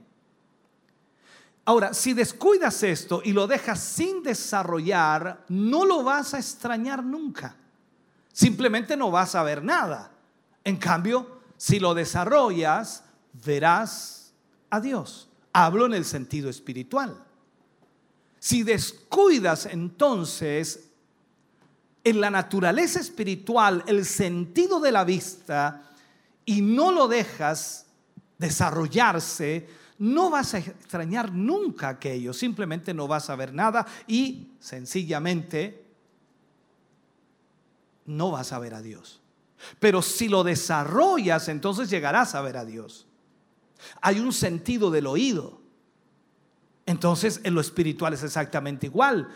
Ahora, 1.64 1.94
si 1.94 2.14
descuidas 2.14 2.82
esto 2.82 3.20
y 3.24 3.32
lo 3.32 3.46
dejas 3.46 3.80
sin 3.80 4.22
desarrollar, 4.22 5.44
no 5.48 5.84
lo 5.84 6.02
vas 6.02 6.34
a 6.34 6.38
extrañar 6.38 7.04
nunca. 7.04 7.56
Simplemente 8.32 8.96
no 8.96 9.10
vas 9.10 9.34
a 9.34 9.42
ver 9.42 9.62
nada. 9.62 10.10
En 10.64 10.76
cambio, 10.76 11.40
si 11.56 11.78
lo 11.78 11.94
desarrollas, 11.94 13.04
verás 13.44 14.32
a 14.70 14.80
Dios. 14.80 15.28
Hablo 15.52 15.86
en 15.86 15.94
el 15.94 16.04
sentido 16.04 16.48
espiritual. 16.48 17.22
Si 18.38 18.62
descuidas 18.62 19.66
entonces 19.66 20.88
en 22.04 22.20
la 22.20 22.30
naturaleza 22.30 23.00
espiritual 23.00 23.84
el 23.86 24.06
sentido 24.06 24.80
de 24.80 24.92
la 24.92 25.04
vista 25.04 25.82
y 26.44 26.62
no 26.62 26.92
lo 26.92 27.08
dejas 27.08 27.87
desarrollarse, 28.38 29.68
no 29.98 30.30
vas 30.30 30.54
a 30.54 30.58
extrañar 30.58 31.32
nunca 31.32 31.88
aquello, 31.88 32.32
simplemente 32.32 32.94
no 32.94 33.08
vas 33.08 33.28
a 33.30 33.36
ver 33.36 33.52
nada 33.52 33.84
y 34.06 34.52
sencillamente 34.60 35.84
no 38.06 38.30
vas 38.30 38.52
a 38.52 38.58
ver 38.58 38.74
a 38.74 38.80
Dios. 38.80 39.20
Pero 39.80 40.02
si 40.02 40.28
lo 40.28 40.44
desarrollas, 40.44 41.48
entonces 41.48 41.90
llegarás 41.90 42.36
a 42.36 42.40
ver 42.40 42.56
a 42.56 42.64
Dios. 42.64 43.06
Hay 44.00 44.20
un 44.20 44.32
sentido 44.32 44.90
del 44.90 45.06
oído. 45.06 45.60
Entonces 46.86 47.40
en 47.42 47.54
lo 47.54 47.60
espiritual 47.60 48.14
es 48.14 48.22
exactamente 48.22 48.86
igual. 48.86 49.28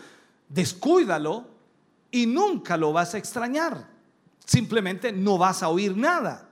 Descuídalo 0.47 1.47
y 2.09 2.25
nunca 2.25 2.77
lo 2.77 2.93
vas 2.93 3.13
a 3.13 3.17
extrañar. 3.17 3.89
Simplemente 4.45 5.11
no 5.11 5.37
vas 5.37 5.61
a 5.61 5.69
oír 5.69 5.95
nada. 5.95 6.49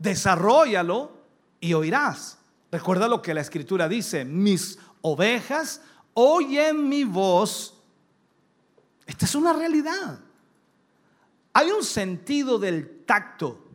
Desarrollalo 0.00 1.12
y 1.60 1.74
oirás. 1.74 2.38
Recuerda 2.72 3.06
lo 3.06 3.20
que 3.20 3.34
la 3.34 3.42
escritura 3.42 3.88
dice, 3.88 4.24
mis 4.24 4.78
ovejas 5.02 5.82
oyen 6.14 6.88
mi 6.88 7.04
voz. 7.04 7.74
Esta 9.06 9.26
es 9.26 9.34
una 9.34 9.52
realidad. 9.52 10.20
Hay 11.52 11.70
un 11.70 11.84
sentido 11.84 12.58
del 12.58 13.04
tacto 13.04 13.66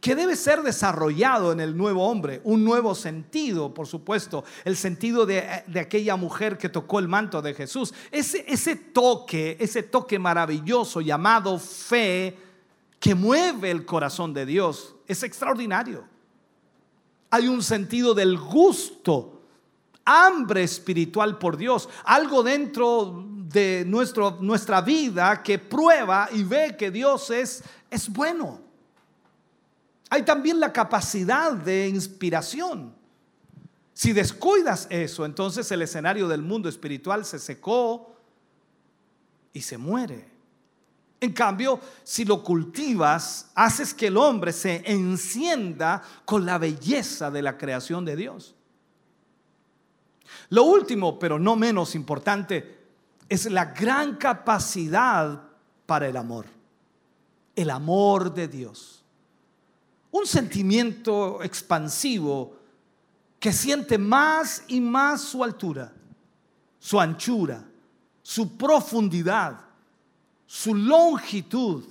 que 0.00 0.14
debe 0.14 0.36
ser 0.36 0.62
desarrollado 0.62 1.52
en 1.52 1.60
el 1.60 1.76
nuevo 1.76 2.08
hombre, 2.08 2.40
un 2.44 2.64
nuevo 2.64 2.94
sentido, 2.94 3.74
por 3.74 3.86
supuesto, 3.86 4.44
el 4.64 4.76
sentido 4.76 5.26
de, 5.26 5.64
aquella 5.78 6.16
mujer 6.16 6.56
que 6.56 6.70
tocó 6.70 6.98
el 6.98 7.08
manto 7.08 7.42
de 7.42 7.52
Jesús. 7.52 7.92
Ese, 8.10 8.44
ese 8.48 8.76
toque, 8.76 9.56
ese 9.60 9.82
toque 9.82 10.18
maravilloso 10.18 11.02
llamado 11.02 11.58
fe 11.58 12.38
que 13.02 13.14
mueve 13.14 13.70
el 13.70 13.84
corazón 13.84 14.32
de 14.32 14.46
Dios, 14.46 14.94
es 15.06 15.22
extraordinario 15.22 16.10
hay 17.32 17.48
un 17.48 17.62
sentido 17.62 18.12
del 18.12 18.36
gusto, 18.36 19.40
hambre 20.04 20.64
espiritual 20.64 21.38
por 21.38 21.56
Dios, 21.56 21.88
algo 22.04 22.42
dentro 22.42 23.24
de 23.26 23.84
nuestro, 23.86 24.36
nuestra 24.42 24.82
vida 24.82 25.42
que 25.42 25.58
prueba 25.58 26.28
y 26.30 26.42
ve 26.42 26.76
que 26.76 26.90
Dios 26.90 27.30
es, 27.30 27.64
es 27.90 28.10
bueno. 28.10 28.60
Hay 30.10 30.24
también 30.24 30.60
la 30.60 30.74
capacidad 30.74 31.52
de 31.52 31.88
inspiración. 31.88 32.94
Si 33.94 34.12
descuidas 34.12 34.86
eso, 34.90 35.24
entonces 35.24 35.72
el 35.72 35.80
escenario 35.80 36.28
del 36.28 36.42
mundo 36.42 36.68
espiritual 36.68 37.24
se 37.24 37.38
secó 37.38 38.14
y 39.54 39.62
se 39.62 39.78
muere. 39.78 40.31
En 41.22 41.32
cambio, 41.32 41.78
si 42.02 42.24
lo 42.24 42.42
cultivas, 42.42 43.52
haces 43.54 43.94
que 43.94 44.08
el 44.08 44.16
hombre 44.16 44.52
se 44.52 44.82
encienda 44.84 46.02
con 46.24 46.44
la 46.44 46.58
belleza 46.58 47.30
de 47.30 47.42
la 47.42 47.56
creación 47.56 48.04
de 48.04 48.16
Dios. 48.16 48.56
Lo 50.48 50.64
último, 50.64 51.20
pero 51.20 51.38
no 51.38 51.54
menos 51.54 51.94
importante, 51.94 52.80
es 53.28 53.48
la 53.48 53.66
gran 53.66 54.16
capacidad 54.16 55.40
para 55.86 56.08
el 56.08 56.16
amor. 56.16 56.46
El 57.54 57.70
amor 57.70 58.34
de 58.34 58.48
Dios. 58.48 59.04
Un 60.10 60.26
sentimiento 60.26 61.40
expansivo 61.44 62.56
que 63.38 63.52
siente 63.52 63.96
más 63.96 64.64
y 64.66 64.80
más 64.80 65.20
su 65.20 65.44
altura, 65.44 65.92
su 66.80 66.98
anchura, 66.98 67.64
su 68.22 68.56
profundidad 68.56 69.71
su 70.52 70.74
longitud. 70.74 71.82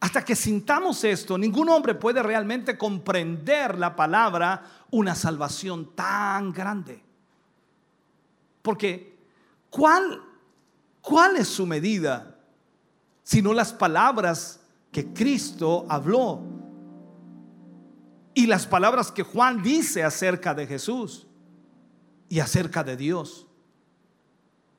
Hasta 0.00 0.24
que 0.24 0.34
sintamos 0.34 1.04
esto, 1.04 1.36
ningún 1.36 1.68
hombre 1.68 1.94
puede 1.94 2.22
realmente 2.22 2.78
comprender 2.78 3.78
la 3.78 3.94
palabra 3.94 4.86
una 4.90 5.14
salvación 5.14 5.94
tan 5.94 6.54
grande. 6.54 7.02
Porque, 8.62 9.14
¿cuál, 9.68 10.22
cuál 11.02 11.36
es 11.36 11.48
su 11.48 11.66
medida? 11.66 12.34
Sino 13.24 13.52
las 13.52 13.74
palabras 13.74 14.60
que 14.90 15.12
Cristo 15.12 15.84
habló 15.90 16.40
y 18.32 18.46
las 18.46 18.66
palabras 18.66 19.12
que 19.12 19.22
Juan 19.22 19.62
dice 19.62 20.02
acerca 20.02 20.54
de 20.54 20.66
Jesús 20.66 21.26
y 22.30 22.40
acerca 22.40 22.82
de 22.82 22.96
Dios. 22.96 23.46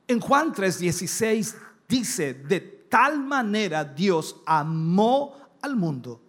En 0.08 0.18
Juan 0.18 0.52
3:16 0.52 1.54
dice, 1.92 2.32
de 2.32 2.60
tal 2.60 3.20
manera 3.20 3.84
Dios 3.84 4.36
amó 4.46 5.36
al 5.60 5.76
mundo 5.76 6.20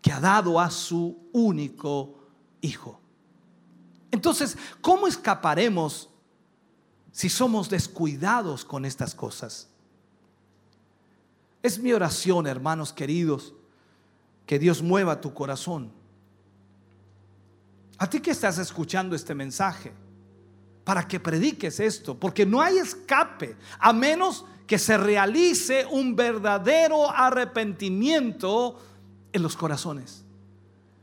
que 0.00 0.10
ha 0.10 0.20
dado 0.20 0.58
a 0.58 0.70
su 0.70 1.28
único 1.32 2.18
Hijo. 2.64 3.00
Entonces, 4.12 4.56
¿cómo 4.80 5.08
escaparemos 5.08 6.08
si 7.10 7.28
somos 7.28 7.68
descuidados 7.68 8.64
con 8.64 8.84
estas 8.84 9.16
cosas? 9.16 9.68
Es 11.60 11.80
mi 11.80 11.92
oración, 11.92 12.46
hermanos 12.46 12.92
queridos, 12.92 13.52
que 14.46 14.60
Dios 14.60 14.80
mueva 14.80 15.20
tu 15.20 15.34
corazón. 15.34 15.90
A 17.98 18.08
ti 18.08 18.20
que 18.20 18.30
estás 18.30 18.58
escuchando 18.58 19.16
este 19.16 19.34
mensaje, 19.34 19.92
para 20.84 21.06
que 21.06 21.20
prediques 21.20 21.80
esto, 21.80 22.18
porque 22.18 22.44
no 22.44 22.60
hay 22.60 22.78
escape, 22.78 23.56
a 23.78 23.92
menos 23.92 24.44
que 24.66 24.78
se 24.78 24.96
realice 24.96 25.86
un 25.90 26.16
verdadero 26.16 27.10
arrepentimiento 27.10 28.80
en 29.32 29.42
los 29.42 29.56
corazones. 29.56 30.24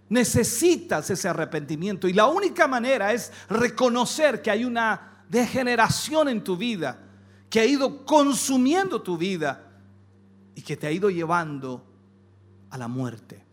Necesitas 0.09 1.09
ese 1.09 1.27
arrepentimiento 1.27 2.07
y 2.07 2.13
la 2.13 2.25
única 2.25 2.67
manera 2.67 3.13
es 3.13 3.31
reconocer 3.47 4.41
que 4.41 4.49
hay 4.49 4.65
una 4.65 5.23
degeneración 5.29 6.29
en 6.29 6.43
tu 6.43 6.57
vida, 6.57 6.99
que 7.49 7.59
ha 7.59 7.65
ido 7.65 8.05
consumiendo 8.05 9.01
tu 9.01 9.17
vida 9.17 9.71
y 10.55 10.61
que 10.61 10.75
te 10.75 10.87
ha 10.87 10.91
ido 10.91 11.09
llevando 11.09 11.85
a 12.71 12.77
la 12.77 12.87
muerte. 12.87 13.43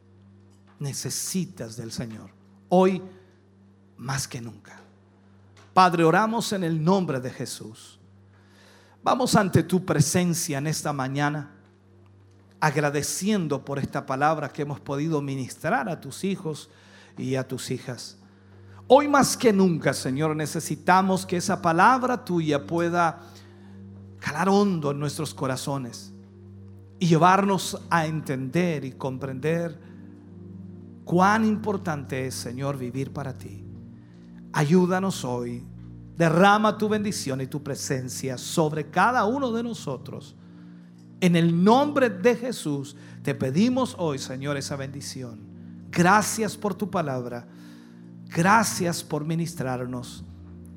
Necesitas 0.78 1.76
del 1.76 1.92
Señor, 1.92 2.30
hoy 2.68 3.02
más 3.98 4.26
que 4.26 4.40
nunca. 4.40 4.85
Padre, 5.76 6.04
oramos 6.04 6.54
en 6.54 6.64
el 6.64 6.82
nombre 6.82 7.20
de 7.20 7.28
Jesús. 7.28 8.00
Vamos 9.02 9.36
ante 9.36 9.62
tu 9.62 9.84
presencia 9.84 10.56
en 10.56 10.68
esta 10.68 10.90
mañana, 10.90 11.50
agradeciendo 12.58 13.62
por 13.62 13.78
esta 13.78 14.06
palabra 14.06 14.48
que 14.48 14.62
hemos 14.62 14.80
podido 14.80 15.20
ministrar 15.20 15.90
a 15.90 16.00
tus 16.00 16.24
hijos 16.24 16.70
y 17.18 17.34
a 17.34 17.46
tus 17.46 17.70
hijas. 17.70 18.16
Hoy 18.86 19.06
más 19.06 19.36
que 19.36 19.52
nunca, 19.52 19.92
Señor, 19.92 20.34
necesitamos 20.34 21.26
que 21.26 21.36
esa 21.36 21.60
palabra 21.60 22.24
tuya 22.24 22.66
pueda 22.66 23.20
calar 24.18 24.48
hondo 24.48 24.92
en 24.92 24.98
nuestros 24.98 25.34
corazones 25.34 26.10
y 26.98 27.06
llevarnos 27.06 27.82
a 27.90 28.06
entender 28.06 28.82
y 28.86 28.92
comprender 28.92 29.78
cuán 31.04 31.44
importante 31.44 32.26
es, 32.26 32.34
Señor, 32.34 32.78
vivir 32.78 33.12
para 33.12 33.36
ti. 33.36 33.65
Ayúdanos 34.56 35.22
hoy. 35.22 35.62
Derrama 36.16 36.78
tu 36.78 36.88
bendición 36.88 37.42
y 37.42 37.46
tu 37.46 37.62
presencia 37.62 38.38
sobre 38.38 38.88
cada 38.88 39.26
uno 39.26 39.52
de 39.52 39.62
nosotros. 39.62 40.34
En 41.20 41.36
el 41.36 41.62
nombre 41.62 42.08
de 42.08 42.34
Jesús 42.34 42.96
te 43.22 43.34
pedimos 43.34 43.94
hoy, 43.98 44.18
Señor, 44.18 44.56
esa 44.56 44.74
bendición. 44.76 45.40
Gracias 45.90 46.56
por 46.56 46.74
tu 46.74 46.90
palabra. 46.90 47.46
Gracias 48.34 49.04
por 49.04 49.26
ministrarnos 49.26 50.24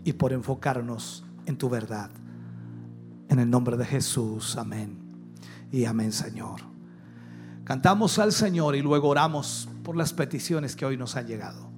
y 0.04 0.12
por 0.12 0.34
enfocarnos 0.34 1.24
en 1.46 1.58
tu 1.58 1.70
verdad. 1.70 2.12
En 3.30 3.40
el 3.40 3.50
nombre 3.50 3.78
de 3.78 3.86
Jesús, 3.86 4.58
amén. 4.58 5.00
Y 5.72 5.86
amén, 5.86 6.12
Señor. 6.12 6.60
Cantamos 7.64 8.20
al 8.20 8.34
Señor 8.34 8.76
y 8.76 8.82
luego 8.82 9.08
oramos 9.08 9.70
por 9.84 9.96
las 9.96 10.12
peticiones 10.12 10.76
que 10.76 10.86
hoy 10.86 10.98
nos 10.98 11.16
han 11.16 11.28
llegado. 11.28 11.69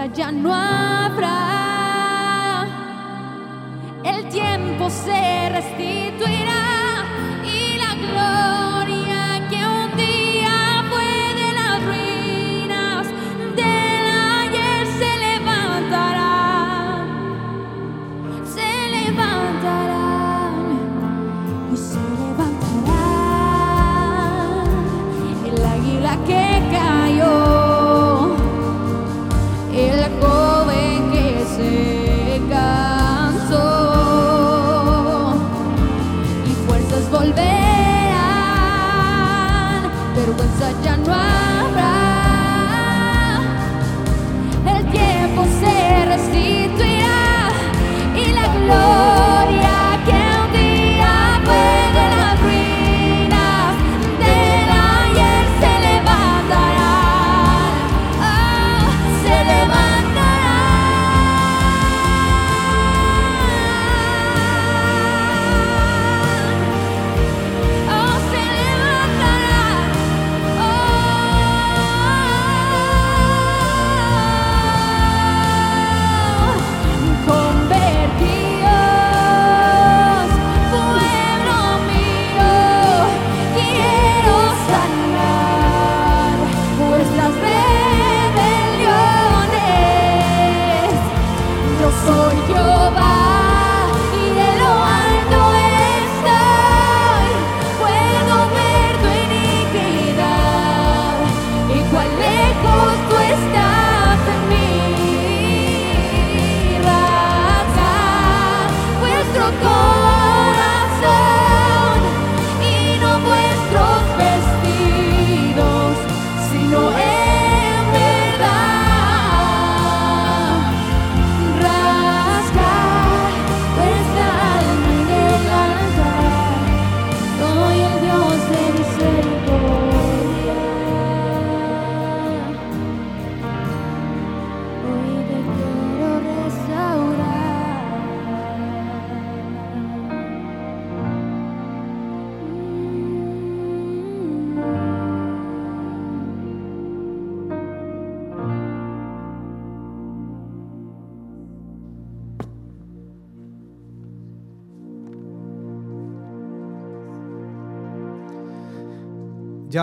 saja 0.00 0.32
nuan 0.32 0.79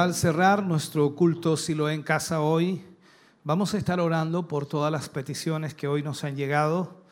al 0.08 0.14
cerrar 0.14 0.64
nuestro 0.64 1.14
culto 1.16 1.58
si 1.58 1.66
Silo 1.66 1.90
en 1.90 2.02
casa 2.02 2.40
hoy, 2.40 2.82
vamos 3.44 3.74
a 3.74 3.78
estar 3.78 4.00
orando 4.00 4.48
por 4.48 4.66
todas 4.66 4.90
las 4.90 5.10
peticiones 5.10 5.74
que 5.74 5.90
hoy 5.90 6.02
nos 6.02 6.24
han 6.24 6.38
llegado 6.38 7.04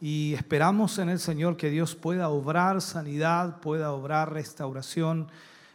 y 0.00 0.34
esperamos 0.34 0.98
en 0.98 1.10
el 1.10 1.20
Señor 1.20 1.56
que 1.56 1.70
Dios 1.70 1.94
pueda 1.94 2.28
obrar 2.28 2.80
sanidad, 2.80 3.60
pueda 3.60 3.92
obrar 3.92 4.32
restauración 4.32 5.28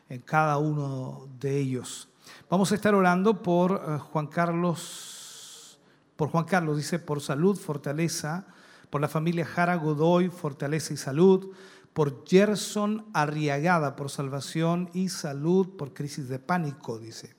en 0.10 0.19
cada 0.19 0.57
uno 0.57 1.30
de 1.39 1.57
ellos. 1.57 2.10
Vamos 2.49 2.73
a 2.73 2.76
estar 2.76 2.93
orando 2.93 3.41
por 3.41 3.72
eh, 3.72 3.97
Juan 4.11 4.27
Carlos, 4.27 5.80
por 6.18 6.27
Juan 6.27 6.43
Carlos 6.43 6.76
dice 6.76 6.99
por 6.99 7.22
salud, 7.22 7.57
fortaleza, 7.57 8.47
por 8.89 8.99
la 8.99 9.07
familia 9.07 9.45
Jara 9.45 9.76
Godoy, 9.76 10.27
fortaleza 10.27 10.93
y 10.93 10.97
salud 10.97 11.53
por 11.96 12.26
Gerson 12.28 13.06
Arriagada, 13.14 13.96
por 13.96 14.10
salvación 14.10 14.90
y 14.94 15.08
salud, 15.08 15.78
por 15.78 15.94
crisis 15.94 16.28
de 16.28 16.40
pánico, 16.40 17.00
dice. 17.00 17.34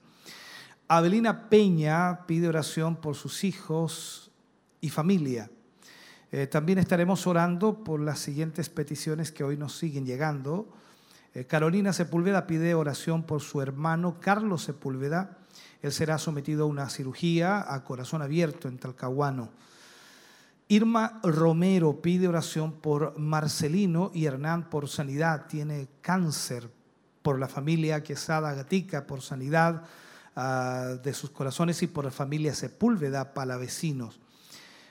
Abelina 0.88 1.50
Peña 1.50 2.24
pide 2.26 2.48
oración 2.48 2.96
por 2.96 3.16
sus 3.16 3.44
hijos 3.44 4.30
y 4.80 4.88
familia. 4.88 5.50
Eh, 6.32 6.46
también 6.46 6.78
estaremos 6.78 7.26
orando 7.26 7.84
por 7.84 8.00
las 8.00 8.18
siguientes 8.18 8.70
peticiones 8.70 9.30
que 9.30 9.44
hoy 9.44 9.58
nos 9.58 9.76
siguen 9.76 10.06
llegando. 10.06 10.72
Eh, 11.34 11.44
Carolina 11.44 11.92
Sepúlveda 11.92 12.46
pide 12.46 12.74
oración 12.74 13.24
por 13.24 13.42
su 13.42 13.60
hermano 13.60 14.20
Carlos 14.20 14.62
Sepúlveda. 14.62 15.36
Él 15.82 15.92
será 15.92 16.16
sometido 16.16 16.64
a 16.64 16.68
una 16.68 16.88
cirugía 16.88 17.74
a 17.74 17.84
corazón 17.84 18.22
abierto 18.22 18.68
en 18.68 18.78
Talcahuano. 18.78 19.50
Irma 20.68 21.20
Romero 21.22 22.02
pide 22.02 22.26
oración 22.26 22.80
por 22.80 23.16
Marcelino 23.18 24.10
y 24.12 24.26
Hernán 24.26 24.68
por 24.68 24.88
sanidad. 24.88 25.46
Tiene 25.46 25.86
cáncer 26.00 26.68
por 27.22 27.38
la 27.38 27.46
familia 27.46 28.02
Quesada 28.02 28.52
Gatica, 28.52 29.06
por 29.06 29.22
sanidad 29.22 29.84
ah, 30.34 30.96
de 31.02 31.14
sus 31.14 31.30
corazones 31.30 31.82
y 31.82 31.86
por 31.86 32.04
la 32.04 32.10
familia 32.10 32.52
Sepúlveda, 32.52 33.32
palavecinos. 33.32 34.18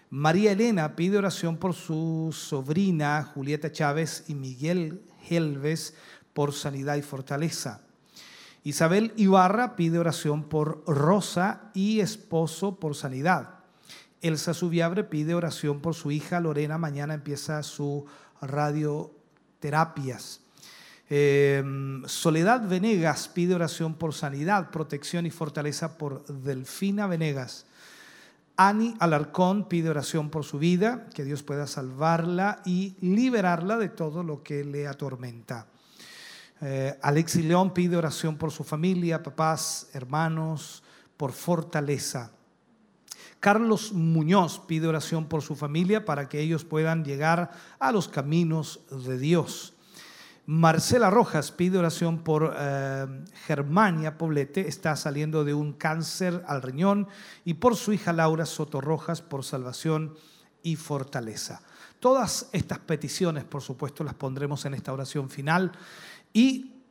María 0.10 0.54
Elena 0.54 0.96
pide 0.96 1.18
oración 1.18 1.58
por 1.58 1.74
su 1.74 2.34
sobrina 2.34 3.24
Julieta 3.34 3.70
Chávez 3.70 4.24
y 4.30 4.36
Miguel 4.36 5.02
Helves 5.30 5.94
por 6.34 6.54
sanidad 6.54 6.96
y 6.96 7.02
fortaleza. 7.02 7.82
Isabel 8.64 9.12
Ibarra 9.18 9.76
pide 9.76 10.00
oración 10.00 10.46
por 10.46 10.86
Rosa 10.88 11.70
y 11.74 12.00
esposo 12.00 12.80
por 12.80 12.96
sanidad. 12.96 13.55
Elsa 14.22 14.54
Subiabre 14.54 15.04
pide 15.04 15.36
oración 15.36 15.82
por 15.82 15.94
su 15.94 16.12
hija 16.12 16.40
Lorena. 16.40 16.78
Mañana 16.78 17.14
empieza 17.14 17.62
su 17.64 18.06
radioterapias. 18.42 20.42
Em, 21.08 22.04
Soledad 22.08 22.68
Venegas 22.68 23.28
pide 23.28 23.54
oración 23.54 23.94
por 23.94 24.14
sanidad, 24.14 24.72
protección 24.72 25.26
y 25.26 25.32
fortaleza 25.32 25.98
por 25.98 26.26
Delfina 26.26 27.08
Venegas. 27.08 27.68
Ani 28.58 28.96
Alarcón 29.00 29.68
pide 29.68 29.90
oración 29.90 30.30
por 30.30 30.46
su 30.46 30.58
vida, 30.58 31.08
que 31.14 31.26
Dios 31.26 31.44
pueda 31.44 31.68
salvarla 31.68 32.62
y 32.66 32.96
liberarla 33.02 33.78
de 33.78 33.90
todo 33.90 34.24
lo 34.24 34.42
que 34.42 34.64
le 34.64 34.88
atormenta. 34.88 35.68
Eh, 36.62 36.98
Alexi 37.02 37.44
León 37.44 37.74
pide 37.74 37.98
oración 37.98 38.38
por 38.38 38.52
su 38.52 38.64
familia, 38.64 39.22
papás, 39.22 39.90
hermanos, 39.94 40.84
por 41.18 41.34
fortaleza. 41.34 42.32
Carlos 43.46 43.94
Muñoz 43.94 44.58
pide 44.58 44.88
oración 44.88 45.28
por 45.28 45.44
su 45.44 45.56
familia 45.56 46.04
para 46.04 46.28
que 46.28 46.40
ellos 46.40 46.66
puedan 46.66 47.06
llegar 47.06 47.52
a 47.78 47.92
los 47.92 48.08
caminos 48.08 48.80
de 48.90 49.20
Dios. 49.20 49.76
Marcela 50.48 51.12
Rojas 51.12 51.52
pide 51.52 51.78
oración 51.78 52.24
por 52.24 52.56
eh, 52.58 53.06
Germania 53.46 54.18
Poblete, 54.18 54.68
está 54.68 54.96
saliendo 54.96 55.44
de 55.44 55.54
un 55.54 55.74
cáncer 55.74 56.44
al 56.48 56.64
riñón, 56.64 57.08
y 57.44 57.54
por 57.54 57.76
su 57.76 57.94
hija 57.94 58.14
Laura 58.14 58.48
Soto 58.48 58.82
Rojas 58.82 59.22
por 59.22 59.44
salvación 59.44 60.16
y 60.64 60.76
fortaleza. 60.76 61.62
Todas 62.00 62.50
estas 62.52 62.80
peticiones, 62.80 63.44
por 63.44 63.62
supuesto, 63.62 64.04
las 64.04 64.16
pondremos 64.16 64.66
en 64.66 64.74
esta 64.74 64.92
oración 64.92 65.30
final 65.30 65.72
y 66.34 66.82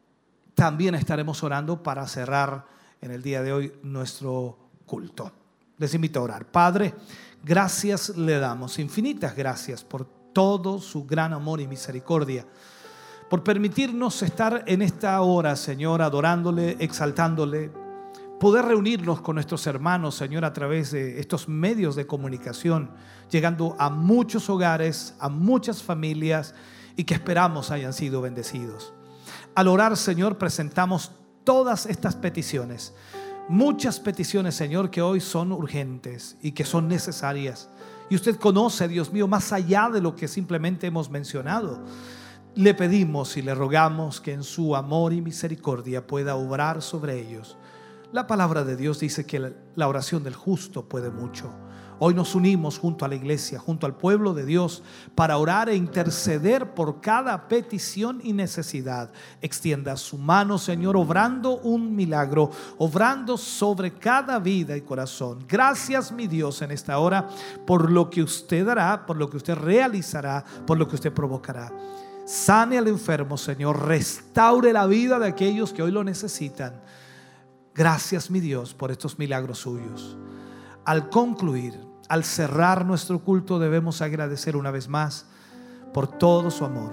también 0.55 0.95
estaremos 0.95 1.43
orando 1.43 1.83
para 1.83 2.07
cerrar 2.07 2.65
en 3.01 3.11
el 3.11 3.23
día 3.23 3.43
de 3.43 3.53
hoy 3.53 3.73
nuestro 3.83 4.57
culto. 4.87 5.33
Les 5.79 5.95
invito 5.95 6.21
a 6.21 6.23
orar. 6.23 6.47
Padre, 6.47 6.95
gracias 7.43 8.17
le 8.17 8.39
damos, 8.39 8.79
infinitas 8.79 9.35
gracias 9.35 9.85
por 9.85 10.05
todo 10.33 10.81
su 10.81 11.05
gran 11.05 11.33
amor 11.33 11.61
y 11.61 11.67
misericordia, 11.67 12.47
por 13.31 13.43
permitirnos 13.43 14.23
estar 14.23 14.65
en 14.67 14.83
esta 14.83 15.21
hora, 15.23 15.57
Señor, 15.57 16.03
adorándole, 16.03 16.77
exaltándole, 16.81 17.71
poder 18.39 18.67
reunirnos 18.67 19.21
con 19.21 19.37
nuestros 19.37 19.67
hermanos, 19.67 20.15
Señor, 20.17 20.45
a 20.45 20.53
través 20.53 20.91
de 20.91 21.19
estos 21.19 21.49
medios 21.49 21.97
de 21.97 22.07
comunicación, 22.07 22.91
llegando 23.31 23.75
a 23.79 23.89
muchos 23.89 24.51
hogares, 24.51 25.15
a 25.19 25.29
muchas 25.29 25.83
familias 25.83 26.55
y 26.97 27.05
que 27.05 27.15
esperamos 27.15 27.71
hayan 27.71 27.93
sido 27.93 28.21
bendecidos. 28.21 28.93
Al 29.55 29.69
orar, 29.69 29.97
Señor, 29.97 30.37
presentamos 30.37 31.13
todas 31.45 31.87
estas 31.87 32.17
peticiones. 32.17 32.93
Muchas 33.49 34.01
peticiones, 34.01 34.55
Señor, 34.55 34.91
que 34.91 35.03
hoy 35.03 35.21
son 35.21 35.53
urgentes 35.53 36.37
y 36.41 36.53
que 36.53 36.65
son 36.65 36.89
necesarias. 36.89 37.69
Y 38.09 38.15
usted 38.15 38.37
conoce, 38.37 38.89
Dios 38.89 39.13
mío, 39.13 39.29
más 39.29 39.53
allá 39.53 39.91
de 39.93 40.01
lo 40.01 40.17
que 40.17 40.29
simplemente 40.29 40.87
hemos 40.87 41.11
mencionado. 41.11 41.85
Le 42.55 42.73
pedimos 42.73 43.37
y 43.37 43.43
le 43.43 43.55
rogamos 43.55 44.21
que 44.21 44.33
en 44.33 44.45
su 44.45 44.75
amor 44.75 45.13
y 45.13 45.21
misericordia 45.21 46.07
pueda 46.07 46.37
obrar 46.37 46.81
sobre 46.81 47.21
ellos. 47.21 47.59
La 48.13 48.27
palabra 48.27 48.65
de 48.65 48.77
Dios 48.77 49.01
dice 49.01 49.27
que 49.27 49.53
la 49.75 49.89
oración 49.89 50.25
del 50.25 50.35
justo 50.35 50.89
puede 50.89 51.11
mucho. 51.11 51.53
Hoy 52.07 52.13
nos 52.13 52.35
unimos 52.35 52.79
junto 52.79 53.07
a 53.07 53.09
la 53.09 53.15
iglesia, 53.15 53.59
junto 53.59 53.87
al 53.87 53.97
pueblo 53.97 54.35
de 54.35 54.45
Dios, 54.45 54.83
para 55.15 55.39
orar 55.39 55.71
e 55.71 55.75
interceder 55.75 56.75
por 56.75 57.01
cada 57.01 57.49
petición 57.49 58.21
y 58.23 58.35
necesidad. 58.35 59.11
Extienda 59.41 59.97
su 59.97 60.19
mano, 60.19 60.59
Señor, 60.59 60.99
obrando 60.99 61.57
un 61.61 61.97
milagro, 61.97 62.51
obrando 62.77 63.39
sobre 63.39 63.95
cada 63.95 64.39
vida 64.39 64.77
y 64.77 64.83
corazón. 64.83 65.47
Gracias, 65.49 66.13
mi 66.13 66.27
Dios, 66.27 66.61
en 66.61 66.73
esta 66.73 66.99
hora, 66.99 67.27
por 67.67 67.91
lo 67.91 68.11
que 68.11 68.23
usted 68.23 68.69
hará, 68.69 69.07
por 69.07 69.17
lo 69.17 69.31
que 69.31 69.39
usted 69.39 69.55
realizará, 69.55 70.45
por 70.67 70.77
lo 70.77 70.87
que 70.87 70.97
usted 70.97 71.11
provocará. 71.11 71.73
Sane 72.27 72.77
al 72.77 72.89
enfermo, 72.89 73.39
Señor. 73.39 73.83
Restaure 73.87 74.75
la 74.75 74.85
vida 74.85 75.19
de 75.19 75.29
aquellos 75.29 75.73
que 75.73 75.83
hoy 75.83 75.91
lo 75.91 76.05
necesitan. 76.05 76.83
Gracias, 77.75 78.31
mi 78.31 78.41
Dios, 78.41 78.75
por 78.75 78.91
estos 78.91 79.19
milagros 79.19 79.61
suyos. 79.61 80.19
Al 80.85 81.09
concluir, 81.09 81.94
al 82.09 82.25
cerrar 82.25 82.85
nuestro 82.85 83.21
culto, 83.21 83.59
debemos 83.59 84.03
agradecer 84.03 84.57
una 84.57 84.71
vez 84.71 84.89
más 84.89 85.27
por 85.93 86.07
todo 86.07 86.51
su 86.51 86.65
amor, 86.65 86.93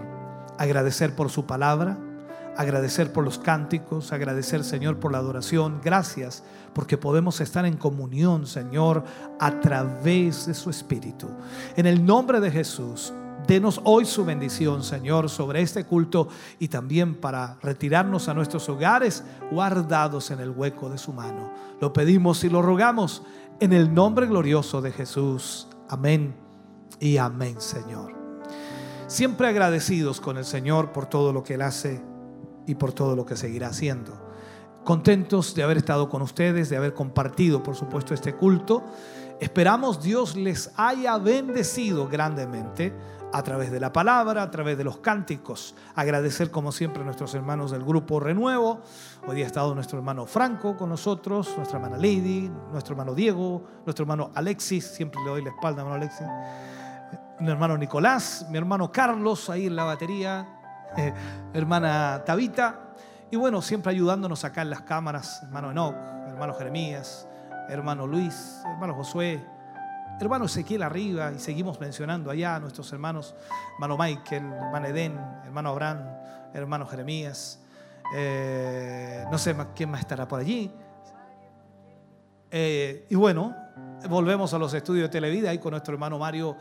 agradecer 0.57 1.15
por 1.15 1.29
su 1.29 1.45
palabra, 1.45 1.97
agradecer 2.55 3.11
por 3.11 3.23
los 3.23 3.39
cánticos, 3.39 4.11
agradecer, 4.11 4.63
Señor, 4.63 4.99
por 4.99 5.11
la 5.11 5.17
adoración. 5.17 5.81
Gracias 5.83 6.43
porque 6.73 6.97
podemos 6.97 7.41
estar 7.41 7.65
en 7.65 7.77
comunión, 7.77 8.45
Señor, 8.45 9.03
a 9.39 9.59
través 9.59 10.45
de 10.45 10.53
su 10.53 10.69
Espíritu. 10.69 11.27
En 11.75 11.85
el 11.85 12.05
nombre 12.05 12.39
de 12.39 12.51
Jesús, 12.51 13.13
denos 13.47 13.81
hoy 13.83 14.05
su 14.05 14.23
bendición, 14.23 14.83
Señor, 14.83 15.29
sobre 15.29 15.61
este 15.61 15.85
culto 15.85 16.27
y 16.59 16.67
también 16.67 17.15
para 17.15 17.57
retirarnos 17.61 18.29
a 18.29 18.33
nuestros 18.33 18.67
hogares 18.69 19.23
guardados 19.51 20.31
en 20.31 20.39
el 20.39 20.51
hueco 20.51 20.89
de 20.89 20.97
su 20.97 21.11
mano. 21.13 21.51
Lo 21.79 21.91
pedimos 21.91 22.43
y 22.43 22.49
lo 22.49 22.61
rogamos 22.61 23.23
en 23.61 23.73
el 23.73 23.93
nombre 23.93 24.25
glorioso 24.25 24.81
de 24.81 24.91
Jesús. 24.91 25.67
Amén 25.88 26.35
y 26.99 27.17
amén, 27.17 27.61
Señor. 27.61 28.11
Siempre 29.05 29.47
agradecidos 29.47 30.19
con 30.19 30.38
el 30.38 30.45
Señor 30.45 30.91
por 30.91 31.05
todo 31.05 31.31
lo 31.31 31.43
que 31.43 31.53
Él 31.53 31.61
hace 31.61 32.01
y 32.65 32.73
por 32.73 32.91
todo 32.91 33.15
lo 33.15 33.23
que 33.23 33.35
seguirá 33.35 33.67
haciendo. 33.67 34.19
Contentos 34.83 35.53
de 35.53 35.61
haber 35.61 35.77
estado 35.77 36.09
con 36.09 36.23
ustedes, 36.23 36.69
de 36.69 36.77
haber 36.77 36.95
compartido, 36.95 37.61
por 37.61 37.75
supuesto, 37.75 38.15
este 38.15 38.33
culto. 38.33 38.83
Esperamos 39.39 40.01
Dios 40.01 40.35
les 40.35 40.71
haya 40.75 41.19
bendecido 41.19 42.07
grandemente 42.07 42.95
a 43.31 43.43
través 43.43 43.71
de 43.71 43.79
la 43.79 43.93
palabra, 43.93 44.41
a 44.41 44.49
través 44.49 44.75
de 44.75 44.83
los 44.83 44.97
cánticos. 44.97 45.75
Agradecer 45.93 46.49
como 46.49 46.71
siempre 46.71 47.03
a 47.03 47.05
nuestros 47.05 47.35
hermanos 47.35 47.69
del 47.69 47.83
grupo 47.83 48.19
Renuevo. 48.19 48.81
Hoy 49.27 49.35
día 49.35 49.45
ha 49.45 49.48
estado 49.48 49.76
nuestro 49.76 49.99
hermano 49.99 50.26
Franco 50.26 50.76
con 50.76 50.89
nosotros, 50.89 51.53
nuestra 51.56 51.77
hermana 51.77 51.95
Lady, 51.95 52.52
nuestro 52.72 52.93
hermano 52.93 53.14
Diego, 53.14 53.64
nuestro 53.85 54.02
hermano 54.02 54.31
Alexis, 54.34 54.84
siempre 54.84 55.22
le 55.23 55.30
doy 55.30 55.43
la 55.43 55.52
espalda 55.52 55.84
hermano 55.84 55.98
Alexis. 55.98 56.26
Mi 57.39 57.52
hermano 57.52 57.77
Nicolás, 57.77 58.48
mi 58.49 58.57
hermano 58.57 58.91
Carlos 58.91 59.48
ahí 59.52 59.68
en 59.68 59.76
la 59.76 59.84
batería, 59.84 60.48
hermana 61.53 62.23
Tabita. 62.26 62.95
Y 63.30 63.35
bueno, 63.35 63.61
siempre 63.61 63.91
ayudándonos 63.91 64.43
acá 64.43 64.64
en 64.64 64.72
las 64.72 64.81
cámaras, 64.81 65.43
hermano 65.43 65.69
Enoch, 65.69 65.95
hermano 66.27 66.56
Jeremías, 66.56 67.27
hermano 67.69 68.07
Luis, 68.07 68.60
hermano 68.65 68.95
Josué, 68.95 69.45
hermano 70.19 70.45
Ezequiel 70.45 70.81
arriba 70.81 71.31
y 71.31 71.38
seguimos 71.38 71.80
mencionando 71.80 72.31
allá 72.31 72.56
a 72.56 72.60
nuestros 72.60 72.91
hermanos, 72.91 73.35
hermano 73.76 73.98
Michael, 73.99 74.52
hermano 74.52 74.88
Edén, 74.88 75.19
hermano 75.45 75.69
Abraham, 75.69 75.99
hermano 76.56 76.88
Jeremías. 76.88 77.60
Eh, 78.13 79.25
no 79.31 79.38
sé 79.38 79.55
quién 79.75 79.89
más 79.89 80.01
estará 80.01 80.27
por 80.27 80.39
allí. 80.39 80.71
Eh, 82.49 83.05
y 83.09 83.15
bueno, 83.15 83.55
volvemos 84.09 84.53
a 84.53 84.59
los 84.59 84.73
estudios 84.73 85.03
de 85.03 85.09
Televida 85.09 85.51
ahí 85.51 85.59
con 85.59 85.71
nuestro 85.71 85.93
hermano 85.93 86.19
Mario 86.19 86.57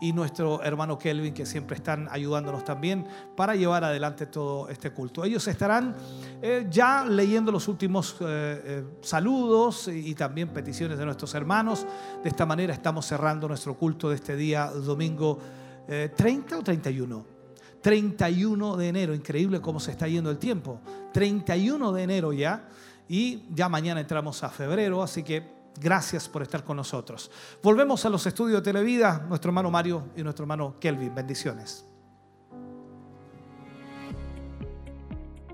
y 0.00 0.12
nuestro 0.12 0.62
hermano 0.62 0.98
Kelvin, 0.98 1.34
que 1.34 1.44
siempre 1.44 1.76
están 1.76 2.08
ayudándonos 2.10 2.64
también 2.64 3.06
para 3.36 3.54
llevar 3.54 3.84
adelante 3.84 4.26
todo 4.26 4.68
este 4.68 4.90
culto. 4.90 5.24
Ellos 5.24 5.46
estarán 5.46 5.94
eh, 6.40 6.66
ya 6.70 7.04
leyendo 7.04 7.52
los 7.52 7.68
últimos 7.68 8.16
saludos 9.02 9.88
y, 9.88 10.14
también 10.14 10.48
peticiones 10.48 10.98
de 10.98 11.04
nuestros 11.04 11.34
hermanos. 11.34 11.86
De 12.22 12.28
esta 12.28 12.46
manera 12.46 12.72
estamos 12.72 13.06
cerrando 13.06 13.46
nuestro 13.46 13.74
culto 13.76 14.08
de 14.08 14.16
este 14.16 14.36
día, 14.36 14.66
domingo 14.66 15.38
30 15.86 16.58
o 16.58 16.62
31. 16.62 17.33
31 17.84 18.78
de 18.78 18.88
enero, 18.88 19.14
increíble 19.14 19.60
cómo 19.60 19.78
se 19.78 19.90
está 19.90 20.08
yendo 20.08 20.30
el 20.30 20.38
tiempo. 20.38 20.80
31 21.12 21.92
de 21.92 22.02
enero 22.02 22.32
ya 22.32 22.66
y 23.06 23.44
ya 23.54 23.68
mañana 23.68 24.00
entramos 24.00 24.42
a 24.42 24.48
febrero, 24.48 25.02
así 25.02 25.22
que 25.22 25.52
Gracias 25.80 26.28
por 26.28 26.42
estar 26.42 26.62
con 26.62 26.76
nosotros. 26.76 27.30
Volvemos 27.62 28.04
a 28.04 28.08
los 28.08 28.24
estudios 28.26 28.62
de 28.62 28.72
Televida, 28.72 29.26
nuestro 29.28 29.48
hermano 29.48 29.72
Mario 29.72 30.04
y 30.16 30.22
nuestro 30.22 30.44
hermano 30.44 30.76
Kelvin. 30.78 31.12
Bendiciones. 31.12 31.84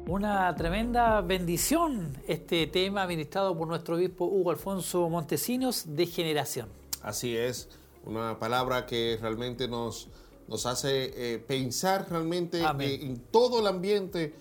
Una 0.07 0.55
tremenda 0.57 1.21
bendición 1.23 2.19
este 2.27 2.67
tema 2.67 3.03
administrado 3.03 3.57
por 3.57 3.67
nuestro 3.67 3.95
obispo 3.95 4.27
Hugo 4.27 4.51
Alfonso 4.51 5.09
Montesinos 5.09 5.97
de 5.97 6.05
generación. 6.05 6.69
Así 7.01 7.35
es, 7.35 7.71
una 8.05 8.39
palabra 8.39 8.85
que 8.85 9.19
realmente 9.23 9.69
nos, 9.69 10.09
nos 10.51 10.67
hace 10.67 11.35
eh, 11.35 11.39
pensar 11.39 12.07
realmente 12.11 12.61
en 12.61 13.19
todo 13.31 13.61
el 13.61 13.67
ambiente 13.69 14.35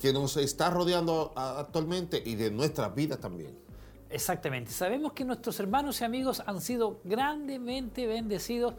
que 0.00 0.12
nos 0.12 0.36
está 0.36 0.70
rodeando 0.70 1.32
actualmente 1.36 2.20
y 2.24 2.34
de 2.34 2.50
nuestra 2.50 2.88
vida 2.88 3.16
también. 3.16 3.56
Exactamente. 4.10 4.72
Sabemos 4.72 5.12
que 5.12 5.24
nuestros 5.24 5.58
hermanos 5.60 6.00
y 6.00 6.04
amigos 6.04 6.42
han 6.44 6.60
sido 6.60 7.00
grandemente 7.04 8.06
bendecidos 8.06 8.74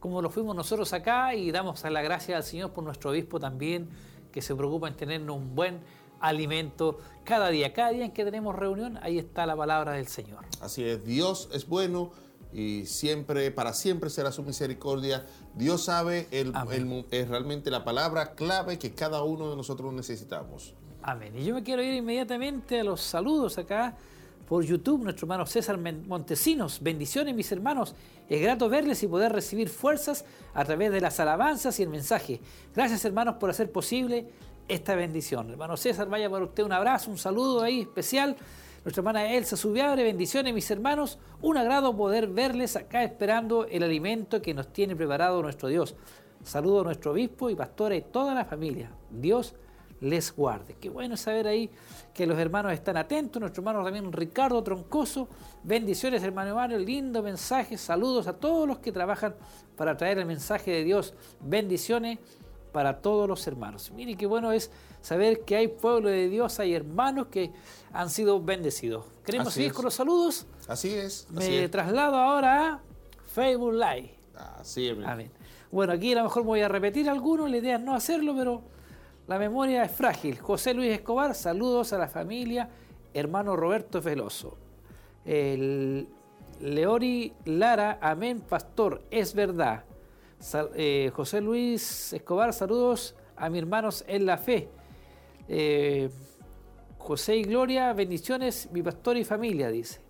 como 0.00 0.20
lo 0.20 0.28
fuimos 0.28 0.54
nosotros 0.54 0.92
acá 0.92 1.34
y 1.34 1.50
damos 1.50 1.82
la 1.84 2.02
gracia 2.02 2.36
al 2.36 2.42
Señor 2.42 2.72
por 2.72 2.84
nuestro 2.84 3.10
obispo 3.10 3.40
también 3.40 3.88
que 4.30 4.42
se 4.42 4.54
preocupa 4.54 4.88
en 4.88 4.96
tenernos 4.96 5.36
un 5.36 5.54
buen 5.54 5.80
alimento 6.20 6.98
cada 7.24 7.48
día. 7.48 7.72
Cada 7.72 7.90
día 7.90 8.04
en 8.04 8.10
que 8.10 8.24
tenemos 8.24 8.54
reunión, 8.54 8.98
ahí 9.02 9.18
está 9.18 9.46
la 9.46 9.56
palabra 9.56 9.92
del 9.92 10.08
Señor. 10.08 10.44
Así 10.60 10.84
es, 10.84 11.04
Dios 11.04 11.48
es 11.52 11.66
bueno 11.66 12.10
y 12.54 12.86
siempre, 12.86 13.50
para 13.50 13.72
siempre 13.72 14.08
será 14.08 14.30
su 14.30 14.44
misericordia. 14.44 15.26
Dios 15.54 15.84
sabe 15.84 16.28
el, 16.30 16.52
es 17.10 17.28
realmente 17.28 17.70
la 17.70 17.84
palabra 17.84 18.34
clave 18.34 18.78
que 18.78 18.92
cada 18.92 19.24
uno 19.24 19.50
de 19.50 19.56
nosotros 19.56 19.92
necesitamos. 19.92 20.72
Amén. 21.02 21.36
Y 21.36 21.44
yo 21.44 21.54
me 21.54 21.64
quiero 21.64 21.82
ir 21.82 21.92
inmediatamente 21.94 22.80
a 22.80 22.84
los 22.84 23.00
saludos 23.00 23.58
acá 23.58 23.96
por 24.48 24.64
YouTube, 24.64 25.02
nuestro 25.02 25.26
hermano 25.26 25.46
César 25.46 25.78
Montesinos. 25.78 26.80
Bendiciones, 26.80 27.34
mis 27.34 27.50
hermanos. 27.50 27.96
Es 28.28 28.40
grato 28.40 28.68
verles 28.68 29.02
y 29.02 29.08
poder 29.08 29.32
recibir 29.32 29.68
fuerzas 29.68 30.24
a 30.54 30.64
través 30.64 30.92
de 30.92 31.00
las 31.00 31.18
alabanzas 31.18 31.78
y 31.80 31.82
el 31.82 31.88
mensaje. 31.88 32.40
Gracias, 32.74 33.04
hermanos, 33.04 33.34
por 33.40 33.50
hacer 33.50 33.72
posible 33.72 34.28
esta 34.68 34.94
bendición. 34.94 35.50
Hermano 35.50 35.76
César, 35.76 36.08
vaya 36.08 36.30
por 36.30 36.42
usted 36.42 36.62
un 36.62 36.72
abrazo, 36.72 37.10
un 37.10 37.18
saludo 37.18 37.62
ahí 37.62 37.80
especial. 37.80 38.36
Nuestra 38.84 39.00
hermana 39.00 39.32
Elsa 39.32 39.56
Subiabre, 39.56 40.04
bendiciones, 40.04 40.52
mis 40.52 40.70
hermanos. 40.70 41.18
Un 41.40 41.56
agrado 41.56 41.96
poder 41.96 42.26
verles 42.26 42.76
acá 42.76 43.02
esperando 43.02 43.64
el 43.64 43.82
alimento 43.82 44.42
que 44.42 44.52
nos 44.52 44.74
tiene 44.74 44.94
preparado 44.94 45.40
nuestro 45.40 45.70
Dios. 45.70 45.96
Saludo 46.42 46.82
a 46.82 46.84
nuestro 46.84 47.12
obispo 47.12 47.48
y 47.48 47.54
pastora 47.54 47.96
y 47.96 48.02
toda 48.02 48.34
la 48.34 48.44
familia. 48.44 48.90
Dios 49.08 49.54
les 50.02 50.36
guarde. 50.36 50.76
Qué 50.78 50.90
bueno 50.90 51.16
saber 51.16 51.46
ahí 51.46 51.70
que 52.12 52.26
los 52.26 52.38
hermanos 52.38 52.74
están 52.74 52.98
atentos. 52.98 53.40
Nuestro 53.40 53.62
hermano 53.62 53.82
también 53.82 54.12
Ricardo 54.12 54.62
Troncoso. 54.62 55.30
Bendiciones, 55.62 56.22
hermano 56.22 56.54
Mario. 56.54 56.78
Lindo 56.78 57.22
mensaje. 57.22 57.78
Saludos 57.78 58.26
a 58.26 58.34
todos 58.34 58.68
los 58.68 58.80
que 58.80 58.92
trabajan 58.92 59.34
para 59.76 59.96
traer 59.96 60.18
el 60.18 60.26
mensaje 60.26 60.70
de 60.70 60.84
Dios. 60.84 61.14
Bendiciones 61.40 62.18
para 62.70 63.00
todos 63.00 63.26
los 63.26 63.46
hermanos. 63.46 63.92
Miren 63.92 64.18
qué 64.18 64.26
bueno 64.26 64.52
es 64.52 64.70
saber 65.04 65.40
que 65.40 65.56
hay 65.56 65.68
pueblo 65.68 66.08
de 66.08 66.30
Dios, 66.30 66.58
hay 66.60 66.72
hermanos 66.74 67.26
que 67.26 67.52
han 67.92 68.08
sido 68.08 68.42
bendecidos. 68.42 69.04
¿Queremos 69.22 69.52
seguir 69.52 69.74
con 69.74 69.84
los 69.84 69.92
saludos? 69.92 70.46
Así 70.66 70.94
es. 70.94 71.26
Me 71.30 71.68
traslado 71.68 72.16
ahora 72.16 72.72
a 72.72 72.80
Facebook 73.26 73.74
Live. 73.74 74.14
Así 74.34 74.88
es. 74.88 74.98
Amén. 75.04 75.30
Bueno, 75.70 75.92
aquí 75.92 76.12
a 76.12 76.16
lo 76.16 76.22
mejor 76.24 76.44
voy 76.44 76.62
a 76.62 76.68
repetir 76.68 77.10
algunos, 77.10 77.50
la 77.50 77.58
idea 77.58 77.76
es 77.76 77.82
no 77.82 77.94
hacerlo, 77.94 78.34
pero 78.34 78.62
la 79.26 79.38
memoria 79.38 79.84
es 79.84 79.92
frágil. 79.92 80.38
José 80.38 80.72
Luis 80.72 80.92
Escobar, 80.92 81.34
saludos 81.34 81.92
a 81.92 81.98
la 81.98 82.08
familia. 82.08 82.70
Hermano 83.12 83.56
Roberto 83.56 84.00
Veloso. 84.00 84.56
El 85.26 86.08
Leori 86.60 87.30
Lara, 87.44 87.98
amén, 88.00 88.40
pastor, 88.40 89.02
es 89.10 89.34
verdad. 89.34 89.84
Eh, 90.74 91.12
José 91.14 91.42
Luis 91.42 92.14
Escobar, 92.14 92.54
saludos 92.54 93.14
a 93.36 93.50
mis 93.50 93.60
hermanos 93.60 94.02
en 94.08 94.24
la 94.24 94.38
fe. 94.38 94.70
Eh, 95.48 96.10
José 96.98 97.36
y 97.36 97.42
Gloria, 97.44 97.92
bendiciones, 97.92 98.68
mi 98.72 98.82
pastor 98.82 99.16
y 99.16 99.24
familia, 99.24 99.68
dice. 99.68 100.00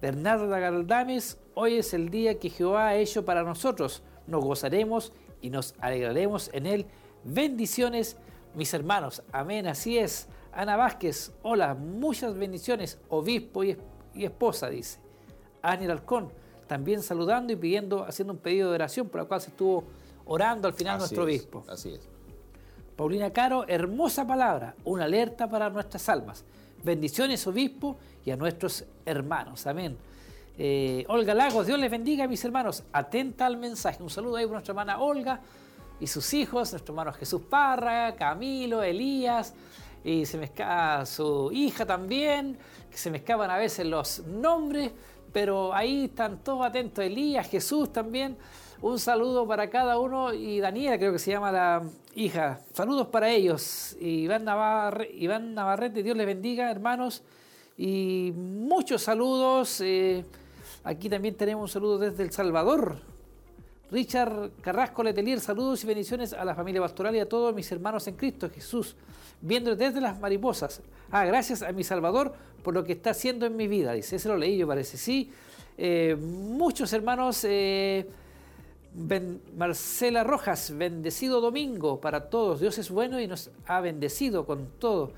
Bernarda 0.00 0.58
Galdames, 0.58 1.38
hoy 1.54 1.76
es 1.76 1.94
el 1.94 2.10
día 2.10 2.38
que 2.38 2.50
Jehová 2.50 2.88
ha 2.88 2.96
hecho 2.96 3.24
para 3.24 3.44
nosotros. 3.44 4.02
Nos 4.26 4.44
gozaremos 4.44 5.12
y 5.40 5.50
nos 5.50 5.74
alegraremos 5.78 6.50
en 6.52 6.66
él. 6.66 6.86
Bendiciones 7.24 8.16
mis 8.54 8.74
hermanos, 8.74 9.22
amén, 9.32 9.66
así 9.66 9.98
es. 9.98 10.28
Ana 10.52 10.76
Vázquez, 10.76 11.32
hola, 11.42 11.74
muchas 11.74 12.36
bendiciones, 12.36 12.98
obispo 13.08 13.64
y, 13.64 13.78
esposa, 14.14 14.68
dice. 14.68 14.98
Ángel 15.62 15.90
Alcón, 15.90 16.30
también 16.66 17.02
saludando 17.02 17.52
y 17.52 17.56
pidiendo, 17.56 18.04
haciendo 18.04 18.34
un 18.34 18.38
pedido 18.38 18.68
de 18.68 18.74
oración 18.74 19.08
por 19.08 19.22
la 19.22 19.26
cual 19.26 19.40
se 19.40 19.50
estuvo 19.50 19.84
orando 20.26 20.68
al 20.68 20.74
final 20.74 20.98
nuestro 20.98 21.24
obispo. 21.24 21.64
Así 21.66 21.94
es. 21.94 22.08
Paulina 22.96 23.30
Caro, 23.30 23.64
hermosa 23.66 24.26
palabra, 24.26 24.74
una 24.84 25.04
alerta 25.04 25.48
para 25.48 25.70
nuestras 25.70 26.08
almas. 26.08 26.44
Bendiciones, 26.84 27.46
obispo, 27.46 27.96
y 28.24 28.30
a 28.30 28.36
nuestros 28.36 28.84
hermanos. 29.04 29.66
Amén. 29.66 29.96
Eh, 30.58 31.04
Olga 31.08 31.34
Lagos, 31.34 31.66
Dios 31.66 31.78
les 31.78 31.90
bendiga, 31.90 32.26
mis 32.28 32.44
hermanos. 32.44 32.84
Atenta 32.92 33.46
al 33.46 33.56
mensaje. 33.56 34.02
Un 34.02 34.10
saludo 34.10 34.36
ahí 34.36 34.44
por 34.44 34.52
nuestra 34.52 34.72
hermana 34.72 35.00
Olga 35.00 35.40
y 36.00 36.06
sus 36.06 36.34
hijos, 36.34 36.72
nuestro 36.72 36.92
hermano 36.92 37.12
Jesús 37.12 37.42
Parra, 37.48 38.14
Camilo, 38.16 38.82
Elías, 38.82 39.54
y 40.04 40.26
se 40.26 40.36
me 40.36 40.50
su 41.06 41.50
hija 41.52 41.86
también, 41.86 42.58
que 42.90 42.96
se 42.96 43.10
me 43.10 43.18
escapan 43.18 43.50
a 43.50 43.56
veces 43.56 43.86
los 43.86 44.20
nombres, 44.26 44.90
pero 45.32 45.72
ahí 45.72 46.06
están 46.06 46.38
todos 46.38 46.66
atentos, 46.66 47.04
Elías, 47.04 47.48
Jesús 47.48 47.92
también. 47.92 48.36
Un 48.82 48.98
saludo 48.98 49.46
para 49.46 49.70
cada 49.70 49.96
uno 50.00 50.34
y 50.34 50.58
Daniela 50.58 50.98
creo 50.98 51.12
que 51.12 51.20
se 51.20 51.30
llama 51.30 51.52
la 51.52 51.84
hija. 52.16 52.62
Saludos 52.72 53.06
para 53.06 53.30
ellos. 53.30 53.96
Iván, 54.00 54.44
Iván 55.14 55.54
Navarrete, 55.54 56.02
Dios 56.02 56.16
les 56.16 56.26
bendiga, 56.26 56.68
hermanos. 56.68 57.22
Y 57.78 58.32
muchos 58.34 59.02
saludos. 59.02 59.80
Eh, 59.82 60.24
aquí 60.82 61.08
también 61.08 61.36
tenemos 61.36 61.62
un 61.62 61.68
saludo 61.68 61.96
desde 61.96 62.24
El 62.24 62.32
Salvador. 62.32 62.98
Richard 63.92 64.50
Carrasco 64.60 65.04
Letelier, 65.04 65.38
saludos 65.38 65.84
y 65.84 65.86
bendiciones 65.86 66.32
a 66.32 66.44
la 66.44 66.56
familia 66.56 66.80
pastoral 66.80 67.14
y 67.14 67.20
a 67.20 67.28
todos 67.28 67.54
mis 67.54 67.70
hermanos 67.70 68.08
en 68.08 68.16
Cristo 68.16 68.50
Jesús, 68.52 68.96
viendo 69.40 69.76
desde 69.76 70.00
las 70.00 70.18
mariposas. 70.18 70.80
Ah, 71.08 71.24
gracias 71.24 71.62
a 71.62 71.70
mi 71.70 71.84
Salvador 71.84 72.34
por 72.64 72.74
lo 72.74 72.82
que 72.82 72.94
está 72.94 73.10
haciendo 73.10 73.46
en 73.46 73.54
mi 73.54 73.68
vida, 73.68 73.92
dice, 73.92 74.16
ese 74.16 74.28
lo 74.28 74.36
leí 74.36 74.56
yo 74.56 74.66
parece, 74.66 74.96
sí. 74.96 75.30
Eh, 75.78 76.16
muchos 76.18 76.92
hermanos, 76.92 77.44
eh, 77.44 78.06
Marcela 78.94 80.22
Rojas, 80.22 80.76
bendecido 80.76 81.40
domingo 81.40 82.00
para 82.00 82.28
todos, 82.28 82.60
Dios 82.60 82.76
es 82.78 82.90
bueno 82.90 83.20
y 83.20 83.26
nos 83.26 83.50
ha 83.66 83.80
bendecido 83.80 84.44
con 84.44 84.66
todo 84.78 85.12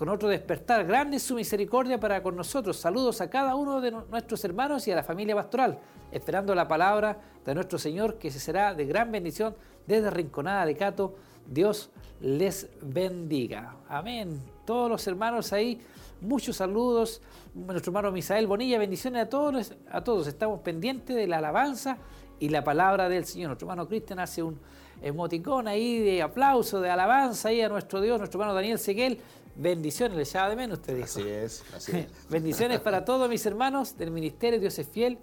con 0.00 0.08
otro 0.08 0.30
despertar. 0.30 0.86
Grande 0.86 1.18
es 1.18 1.22
su 1.22 1.34
misericordia 1.34 2.00
para 2.00 2.22
con 2.22 2.34
nosotros. 2.34 2.78
Saludos 2.78 3.20
a 3.20 3.28
cada 3.28 3.54
uno 3.54 3.82
de 3.82 3.90
nuestros 3.90 4.42
hermanos 4.46 4.88
y 4.88 4.92
a 4.92 4.96
la 4.96 5.02
familia 5.02 5.34
pastoral, 5.34 5.78
esperando 6.10 6.54
la 6.54 6.66
palabra 6.66 7.18
de 7.44 7.54
nuestro 7.54 7.78
Señor, 7.78 8.14
que 8.16 8.30
se 8.30 8.40
será 8.40 8.72
de 8.72 8.86
gran 8.86 9.12
bendición 9.12 9.54
desde 9.86 10.08
Rinconada 10.08 10.64
de 10.64 10.74
Cato. 10.74 11.16
Dios 11.46 11.90
les 12.22 12.66
bendiga. 12.80 13.76
Amén. 13.90 14.40
Todos 14.64 14.88
los 14.88 15.06
hermanos 15.06 15.52
ahí, 15.52 15.82
muchos 16.22 16.56
saludos. 16.56 17.20
Nuestro 17.52 17.90
hermano 17.90 18.10
Misael 18.10 18.46
Bonilla, 18.46 18.78
bendiciones 18.78 19.24
a 19.24 19.28
todos. 19.28 19.74
A 19.90 20.02
todos. 20.02 20.26
Estamos 20.28 20.60
pendientes 20.60 21.14
de 21.14 21.26
la 21.26 21.36
alabanza 21.36 21.98
y 22.40 22.48
la 22.48 22.64
palabra 22.64 23.08
del 23.08 23.24
Señor. 23.24 23.50
Nuestro 23.50 23.66
hermano 23.66 23.86
Cristian 23.86 24.18
hace 24.18 24.42
un 24.42 24.58
emoticón 25.02 25.68
ahí 25.68 26.00
de 26.00 26.22
aplauso, 26.22 26.80
de 26.80 26.90
alabanza 26.90 27.50
ahí 27.50 27.60
a 27.60 27.68
nuestro 27.68 28.00
Dios. 28.00 28.18
Nuestro 28.18 28.40
hermano 28.40 28.54
Daniel 28.54 28.78
Seguel 28.78 29.20
Bendiciones, 29.56 30.16
le 30.16 30.24
llama 30.24 30.48
de 30.48 30.56
menos, 30.56 30.78
usted 30.78 30.96
dijo. 30.96 31.06
Así 31.06 31.28
es, 31.28 31.64
así 31.76 31.96
es. 31.98 32.06
Bendiciones 32.30 32.80
para 32.80 33.04
todos 33.04 33.28
mis 33.28 33.44
hermanos 33.44 33.96
del 33.98 34.10
ministerio, 34.10 34.58
Dios 34.58 34.78
es 34.78 34.88
fiel 34.88 35.18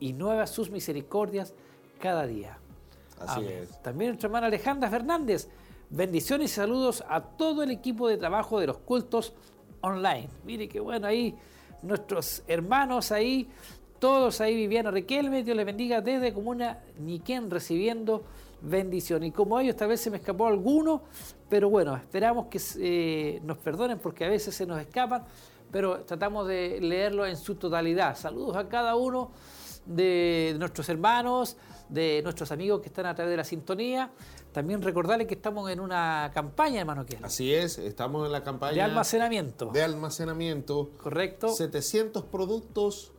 y 0.00 0.12
nuevas 0.12 0.50
sus 0.50 0.70
misericordias 0.70 1.52
cada 2.00 2.26
día. 2.26 2.58
Así 3.20 3.44
es. 3.44 3.82
También 3.82 4.12
nuestra 4.12 4.28
hermana 4.28 4.46
Alejandra 4.46 4.88
Fernández. 4.88 5.48
Bendiciones 5.90 6.52
y 6.52 6.54
saludos 6.54 7.04
a 7.08 7.20
todo 7.20 7.62
el 7.62 7.70
equipo 7.70 8.08
de 8.08 8.16
trabajo 8.16 8.58
de 8.58 8.68
los 8.68 8.78
cultos 8.78 9.34
online. 9.82 10.30
Mire 10.44 10.66
qué 10.66 10.80
bueno 10.80 11.06
ahí, 11.06 11.36
nuestros 11.82 12.42
hermanos 12.48 13.12
ahí, 13.12 13.48
todos 14.04 14.42
ahí, 14.42 14.54
Viviana 14.54 14.90
Riquelme, 14.90 15.42
Dios 15.42 15.56
les 15.56 15.64
bendiga 15.64 16.02
desde 16.02 16.34
Comuna 16.34 16.78
Niquén, 16.98 17.50
recibiendo 17.50 18.22
bendición. 18.60 19.24
Y 19.24 19.30
como 19.30 19.58
ellos, 19.58 19.76
tal 19.76 19.88
vez 19.88 20.02
se 20.02 20.10
me 20.10 20.18
escapó 20.18 20.46
alguno, 20.46 21.04
pero 21.48 21.70
bueno, 21.70 21.96
esperamos 21.96 22.48
que 22.48 22.60
eh, 22.80 23.40
nos 23.44 23.56
perdonen 23.56 23.98
porque 23.98 24.26
a 24.26 24.28
veces 24.28 24.54
se 24.54 24.66
nos 24.66 24.78
escapan, 24.78 25.24
pero 25.72 26.02
tratamos 26.02 26.46
de 26.46 26.82
leerlo 26.82 27.24
en 27.24 27.38
su 27.38 27.54
totalidad. 27.54 28.14
Saludos 28.14 28.56
a 28.56 28.68
cada 28.68 28.94
uno 28.94 29.30
de 29.86 30.54
nuestros 30.58 30.86
hermanos, 30.90 31.56
de 31.88 32.20
nuestros 32.22 32.52
amigos 32.52 32.82
que 32.82 32.88
están 32.88 33.06
a 33.06 33.14
través 33.14 33.30
de 33.30 33.38
la 33.38 33.44
sintonía. 33.44 34.10
También 34.52 34.82
recordarles 34.82 35.26
que 35.28 35.34
estamos 35.34 35.70
en 35.70 35.80
una 35.80 36.30
campaña, 36.34 36.80
hermano 36.80 37.06
Kiel. 37.06 37.24
Así 37.24 37.54
es, 37.54 37.78
estamos 37.78 38.26
en 38.26 38.32
la 38.32 38.44
campaña 38.44 38.74
de 38.74 38.82
almacenamiento. 38.82 39.70
De 39.70 39.82
almacenamiento. 39.82 40.90
Correcto. 40.98 41.48
700 41.48 42.24
productos 42.24 43.13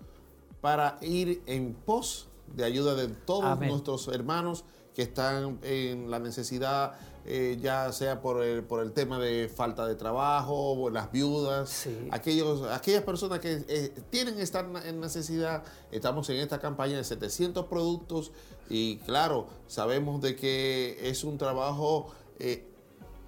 para 0.66 0.98
ir 1.02 1.44
en 1.46 1.76
pos 1.76 2.28
de 2.56 2.64
ayuda 2.64 2.96
de 2.96 3.08
todos 3.08 3.60
nuestros 3.60 4.08
hermanos 4.08 4.66
que 4.96 5.04
están 5.04 5.60
en 5.62 6.10
la 6.10 6.18
necesidad, 6.18 6.94
eh, 7.24 7.60
ya 7.62 7.92
sea 7.92 8.20
por 8.20 8.42
el, 8.42 8.64
por 8.64 8.82
el 8.82 8.92
tema 8.92 9.20
de 9.20 9.48
falta 9.48 9.86
de 9.86 9.94
trabajo, 9.94 10.90
las 10.90 11.12
viudas, 11.12 11.88
aquellos, 12.10 12.64
aquellas 12.72 13.04
personas 13.04 13.42
que 13.42 13.64
eh, 13.68 13.94
tienen 14.10 14.40
estar 14.40 14.66
en 14.88 15.00
necesidad. 15.00 15.64
Estamos 15.92 16.28
en 16.32 16.38
esta 16.38 16.58
campaña 16.58 16.98
de 16.98 17.04
700 17.04 17.68
productos 17.68 18.32
y 18.68 18.98
claro, 19.06 19.46
sabemos 19.68 20.20
de 20.20 20.36
que 20.36 20.98
es 21.00 21.24
un 21.24 21.38
trabajo 21.38 22.08
eh, 22.40 22.68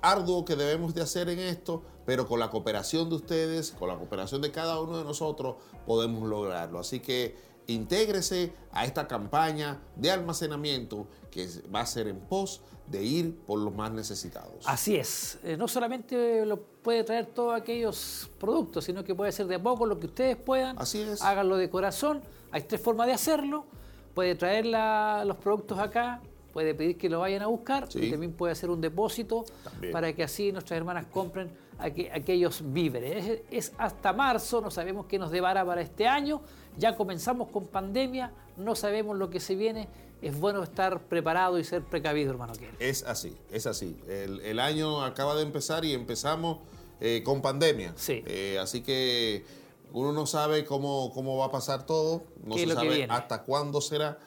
arduo 0.01 0.43
que 0.43 0.55
debemos 0.55 0.95
de 0.95 1.03
hacer 1.03 1.30
en 1.30 1.38
esto, 1.38 1.84
pero 2.08 2.26
con 2.26 2.40
la 2.40 2.50
cooperación 2.50 3.10
de 3.10 3.16
ustedes, 3.16 3.72
con 3.72 3.90
la 3.90 3.98
cooperación 3.98 4.42
de 4.42 4.50
cada 4.50 4.80
uno 4.80 4.98
de 4.98 5.04
nosotros, 5.04 5.58
podemos 5.86 6.26
lograrlo. 6.30 6.80
Así 6.80 7.02
que 7.02 7.36
intégrese 7.68 8.54
a 8.72 8.86
esta 8.86 9.10
campaña 9.10 9.82
de 9.98 10.10
almacenamiento 10.10 11.06
que 11.30 11.50
va 11.76 11.82
a 11.82 11.86
ser 11.86 12.08
en 12.08 12.18
pos 12.22 12.62
de 12.90 13.04
ir 13.04 13.36
por 13.40 13.60
los 13.60 13.76
más 13.76 13.92
necesitados. 13.92 14.66
Así 14.66 14.96
es, 14.96 15.38
eh, 15.44 15.58
no 15.58 15.68
solamente 15.68 16.46
lo 16.46 16.62
puede 16.62 17.04
traer 17.04 17.26
todos 17.26 17.54
aquellos 17.60 18.30
productos, 18.40 18.86
sino 18.86 19.04
que 19.04 19.14
puede 19.14 19.34
ser 19.34 19.48
de 19.48 19.56
a 19.56 19.62
poco 19.62 19.86
lo 19.86 20.00
que 20.00 20.06
ustedes 20.06 20.38
puedan. 20.38 20.80
Así 20.80 21.02
es. 21.02 21.22
Háganlo 21.22 21.58
de 21.58 21.70
corazón. 21.70 22.22
Hay 22.52 22.62
tres 22.62 22.80
formas 22.80 23.08
de 23.08 23.14
hacerlo. 23.14 23.66
Puede 24.14 24.36
traer 24.36 24.66
los 24.66 25.36
productos 25.36 25.78
acá, 25.78 26.22
puede 26.54 26.74
pedir 26.74 26.98
que 26.98 27.10
lo 27.10 27.20
vayan 27.20 27.42
a 27.42 27.48
buscar 27.48 27.90
y 27.94 28.10
también 28.10 28.32
puede 28.32 28.54
hacer 28.54 28.70
un 28.70 28.80
depósito 28.80 29.44
para 29.92 30.14
que 30.14 30.24
así 30.24 30.54
nuestras 30.54 30.78
hermanas 30.78 31.06
compren 31.12 31.66
aquellos 31.80 32.62
víveres. 32.74 33.41
Es, 33.52 33.74
hasta 33.78 34.14
marzo, 34.14 34.62
no 34.62 34.72
sabemos 34.72 35.06
qué 35.06 35.20
nos 35.20 35.32
depara 35.32 35.66
para 35.66 35.82
este 35.82 36.08
año, 36.08 36.41
ya 36.78 36.95
comenzamos 36.95 37.49
con 37.49 37.68
pandemia, 37.68 38.32
no 38.58 38.76
sabemos 38.76 39.18
lo 39.18 39.30
que 39.30 39.40
se 39.40 39.56
viene, 39.56 39.88
es 40.22 40.40
bueno 40.40 40.64
estar 40.64 41.02
preparado 41.04 41.60
y 41.60 41.64
ser 41.64 41.84
precavido, 41.84 42.32
hermano. 42.32 42.54
Es 42.80 43.04
así, 43.04 43.38
es 43.52 43.68
así. 43.68 43.98
El, 44.08 44.60
año 44.60 45.04
acaba 45.04 45.36
de 45.36 45.44
empezar 45.44 45.86
y 45.86 45.94
empezamos 45.94 46.60
eh, 46.99 47.22
con 47.24 47.41
pandemia. 47.41 47.94
Sí. 47.95 48.24
Eh, 48.26 48.58
así 48.60 48.82
que 48.82 49.45
uno 49.94 50.12
no 50.12 50.26
sabe 50.26 50.66
cómo, 50.66 51.12
cómo 51.14 51.38
va 51.38 51.45
a 51.45 51.52
pasar 51.52 51.86
todo, 51.86 52.24
no 52.44 52.58
se 52.58 52.68
sabe 52.68 53.06
hasta 53.10 53.44
cuándo 53.44 53.82
será. 53.82 54.18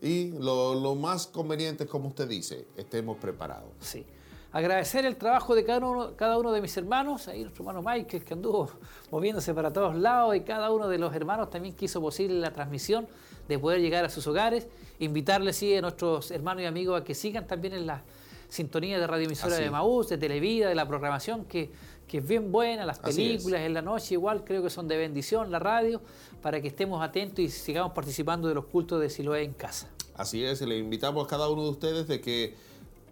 Y 0.00 0.30
lo, 0.38 0.74
lo, 0.74 0.94
más 0.94 1.26
conveniente, 1.26 1.86
como 1.86 2.08
usted 2.08 2.28
dice, 2.28 2.66
estemos 2.76 3.16
preparados. 3.18 3.70
Sí. 3.80 4.06
Agradecer 4.54 5.04
el 5.04 5.16
trabajo 5.16 5.56
de 5.56 5.64
cada 5.64 5.84
uno, 5.84 6.12
cada 6.14 6.38
uno 6.38 6.52
de 6.52 6.60
mis 6.60 6.76
hermanos, 6.76 7.26
ahí 7.26 7.42
nuestro 7.42 7.64
hermano 7.64 7.82
Michael 7.82 8.24
que 8.24 8.34
anduvo 8.34 8.70
moviéndose 9.10 9.52
para 9.52 9.72
todos 9.72 9.96
lados 9.96 10.36
y 10.36 10.42
cada 10.42 10.70
uno 10.70 10.86
de 10.86 10.96
los 10.96 11.12
hermanos 11.12 11.50
también 11.50 11.74
quiso 11.74 12.00
posible 12.00 12.38
la 12.38 12.52
transmisión 12.52 13.08
de 13.48 13.58
poder 13.58 13.80
llegar 13.80 14.04
a 14.04 14.08
sus 14.08 14.24
hogares. 14.28 14.68
Invitarles 15.00 15.56
sí, 15.56 15.74
a 15.74 15.80
nuestros 15.80 16.30
hermanos 16.30 16.62
y 16.62 16.66
amigos 16.66 17.00
a 17.00 17.02
que 17.02 17.16
sigan 17.16 17.48
también 17.48 17.74
en 17.74 17.84
la 17.88 18.04
sintonía 18.48 19.00
de 19.00 19.04
Radio 19.08 19.26
Emisora 19.26 19.56
de 19.56 19.68
Maús, 19.72 20.08
de 20.10 20.18
Televida, 20.18 20.68
de 20.68 20.76
la 20.76 20.86
programación 20.86 21.46
que, 21.46 21.72
que 22.06 22.18
es 22.18 22.28
bien 22.28 22.52
buena, 22.52 22.86
las 22.86 23.00
películas 23.00 23.62
en 23.62 23.74
la 23.74 23.82
noche 23.82 24.14
igual 24.14 24.44
creo 24.44 24.62
que 24.62 24.70
son 24.70 24.86
de 24.86 24.96
bendición, 24.96 25.50
la 25.50 25.58
radio, 25.58 26.00
para 26.40 26.60
que 26.60 26.68
estemos 26.68 27.02
atentos 27.02 27.40
y 27.40 27.48
sigamos 27.48 27.90
participando 27.90 28.46
de 28.46 28.54
los 28.54 28.66
cultos 28.66 29.00
de 29.00 29.10
Siloé 29.10 29.42
en 29.42 29.54
casa. 29.54 29.90
Así 30.14 30.44
es, 30.44 30.60
le 30.60 30.78
invitamos 30.78 31.26
a 31.26 31.28
cada 31.28 31.48
uno 31.48 31.64
de 31.64 31.70
ustedes 31.70 32.06
de 32.06 32.20
que 32.20 32.54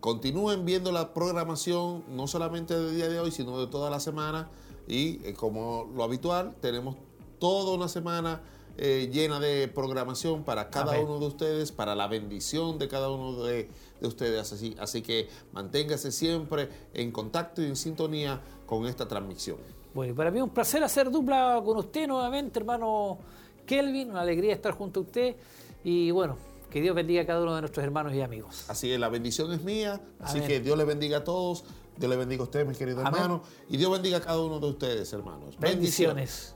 continúen 0.02 0.64
viendo 0.64 0.90
la 0.90 1.14
programación, 1.14 2.02
no 2.08 2.26
solamente 2.26 2.74
del 2.74 2.96
día 2.96 3.08
de 3.08 3.20
hoy, 3.20 3.30
sino 3.30 3.56
de 3.60 3.68
toda 3.68 3.88
la 3.88 4.00
semana. 4.00 4.50
Y 4.88 5.24
eh, 5.24 5.32
como 5.32 5.88
lo 5.94 6.02
habitual, 6.02 6.56
tenemos 6.60 6.96
toda 7.38 7.72
una 7.72 7.86
semana 7.86 8.40
eh, 8.78 9.08
llena 9.12 9.38
de 9.38 9.68
programación 9.68 10.42
para 10.42 10.70
cada 10.70 10.98
uno 10.98 11.20
de 11.20 11.26
ustedes, 11.26 11.70
para 11.70 11.94
la 11.94 12.08
bendición 12.08 12.80
de 12.80 12.88
cada 12.88 13.10
uno 13.10 13.44
de, 13.44 13.68
ustedes. 14.00 14.52
Así, 14.52 14.74
así 14.80 15.02
que 15.02 15.28
manténgase 15.52 16.10
siempre 16.10 16.68
en 16.94 17.12
contacto 17.12 17.62
y 17.62 17.66
en 17.66 17.76
sintonía 17.76 18.40
con 18.66 18.86
esta 18.86 19.06
transmisión. 19.06 19.58
Bueno, 19.94 20.16
para 20.16 20.32
mí 20.32 20.38
es 20.38 20.42
un 20.42 20.50
placer 20.50 20.82
hacer 20.82 21.12
dupla 21.12 21.62
con 21.64 21.76
usted 21.76 22.08
nuevamente, 22.08 22.58
hermano 22.58 23.18
Kelvin. 23.64 24.10
Una 24.10 24.22
alegría 24.22 24.52
estar 24.52 24.72
junto 24.72 24.98
a 24.98 25.02
usted. 25.04 25.36
Y 25.84 26.10
bueno, 26.10 26.36
que 26.72 26.80
Dios 26.80 26.96
bendiga 26.96 27.22
a 27.22 27.26
cada 27.26 27.42
uno 27.42 27.54
de 27.54 27.60
nuestros 27.60 27.84
hermanos 27.84 28.14
y 28.14 28.22
amigos. 28.22 28.64
Así 28.68 28.90
es, 28.90 28.98
la 28.98 29.10
bendición 29.10 29.52
es 29.52 29.62
mía. 29.62 30.00
Así 30.18 30.40
que 30.40 30.60
Dios 30.60 30.78
le 30.78 30.84
bendiga 30.84 31.18
a 31.18 31.24
todos. 31.24 31.64
Dios 31.98 32.10
le 32.10 32.16
bendiga 32.16 32.40
a 32.40 32.44
ustedes, 32.44 32.66
mis 32.66 32.78
queridos 32.78 33.04
hermanos. 33.04 33.42
Y 33.68 33.76
Dios 33.76 33.92
bendiga 33.92 34.16
a 34.16 34.20
cada 34.20 34.40
uno 34.40 34.58
de 34.58 34.68
ustedes, 34.68 35.12
hermanos. 35.12 35.58
Bendiciones. 35.60 36.51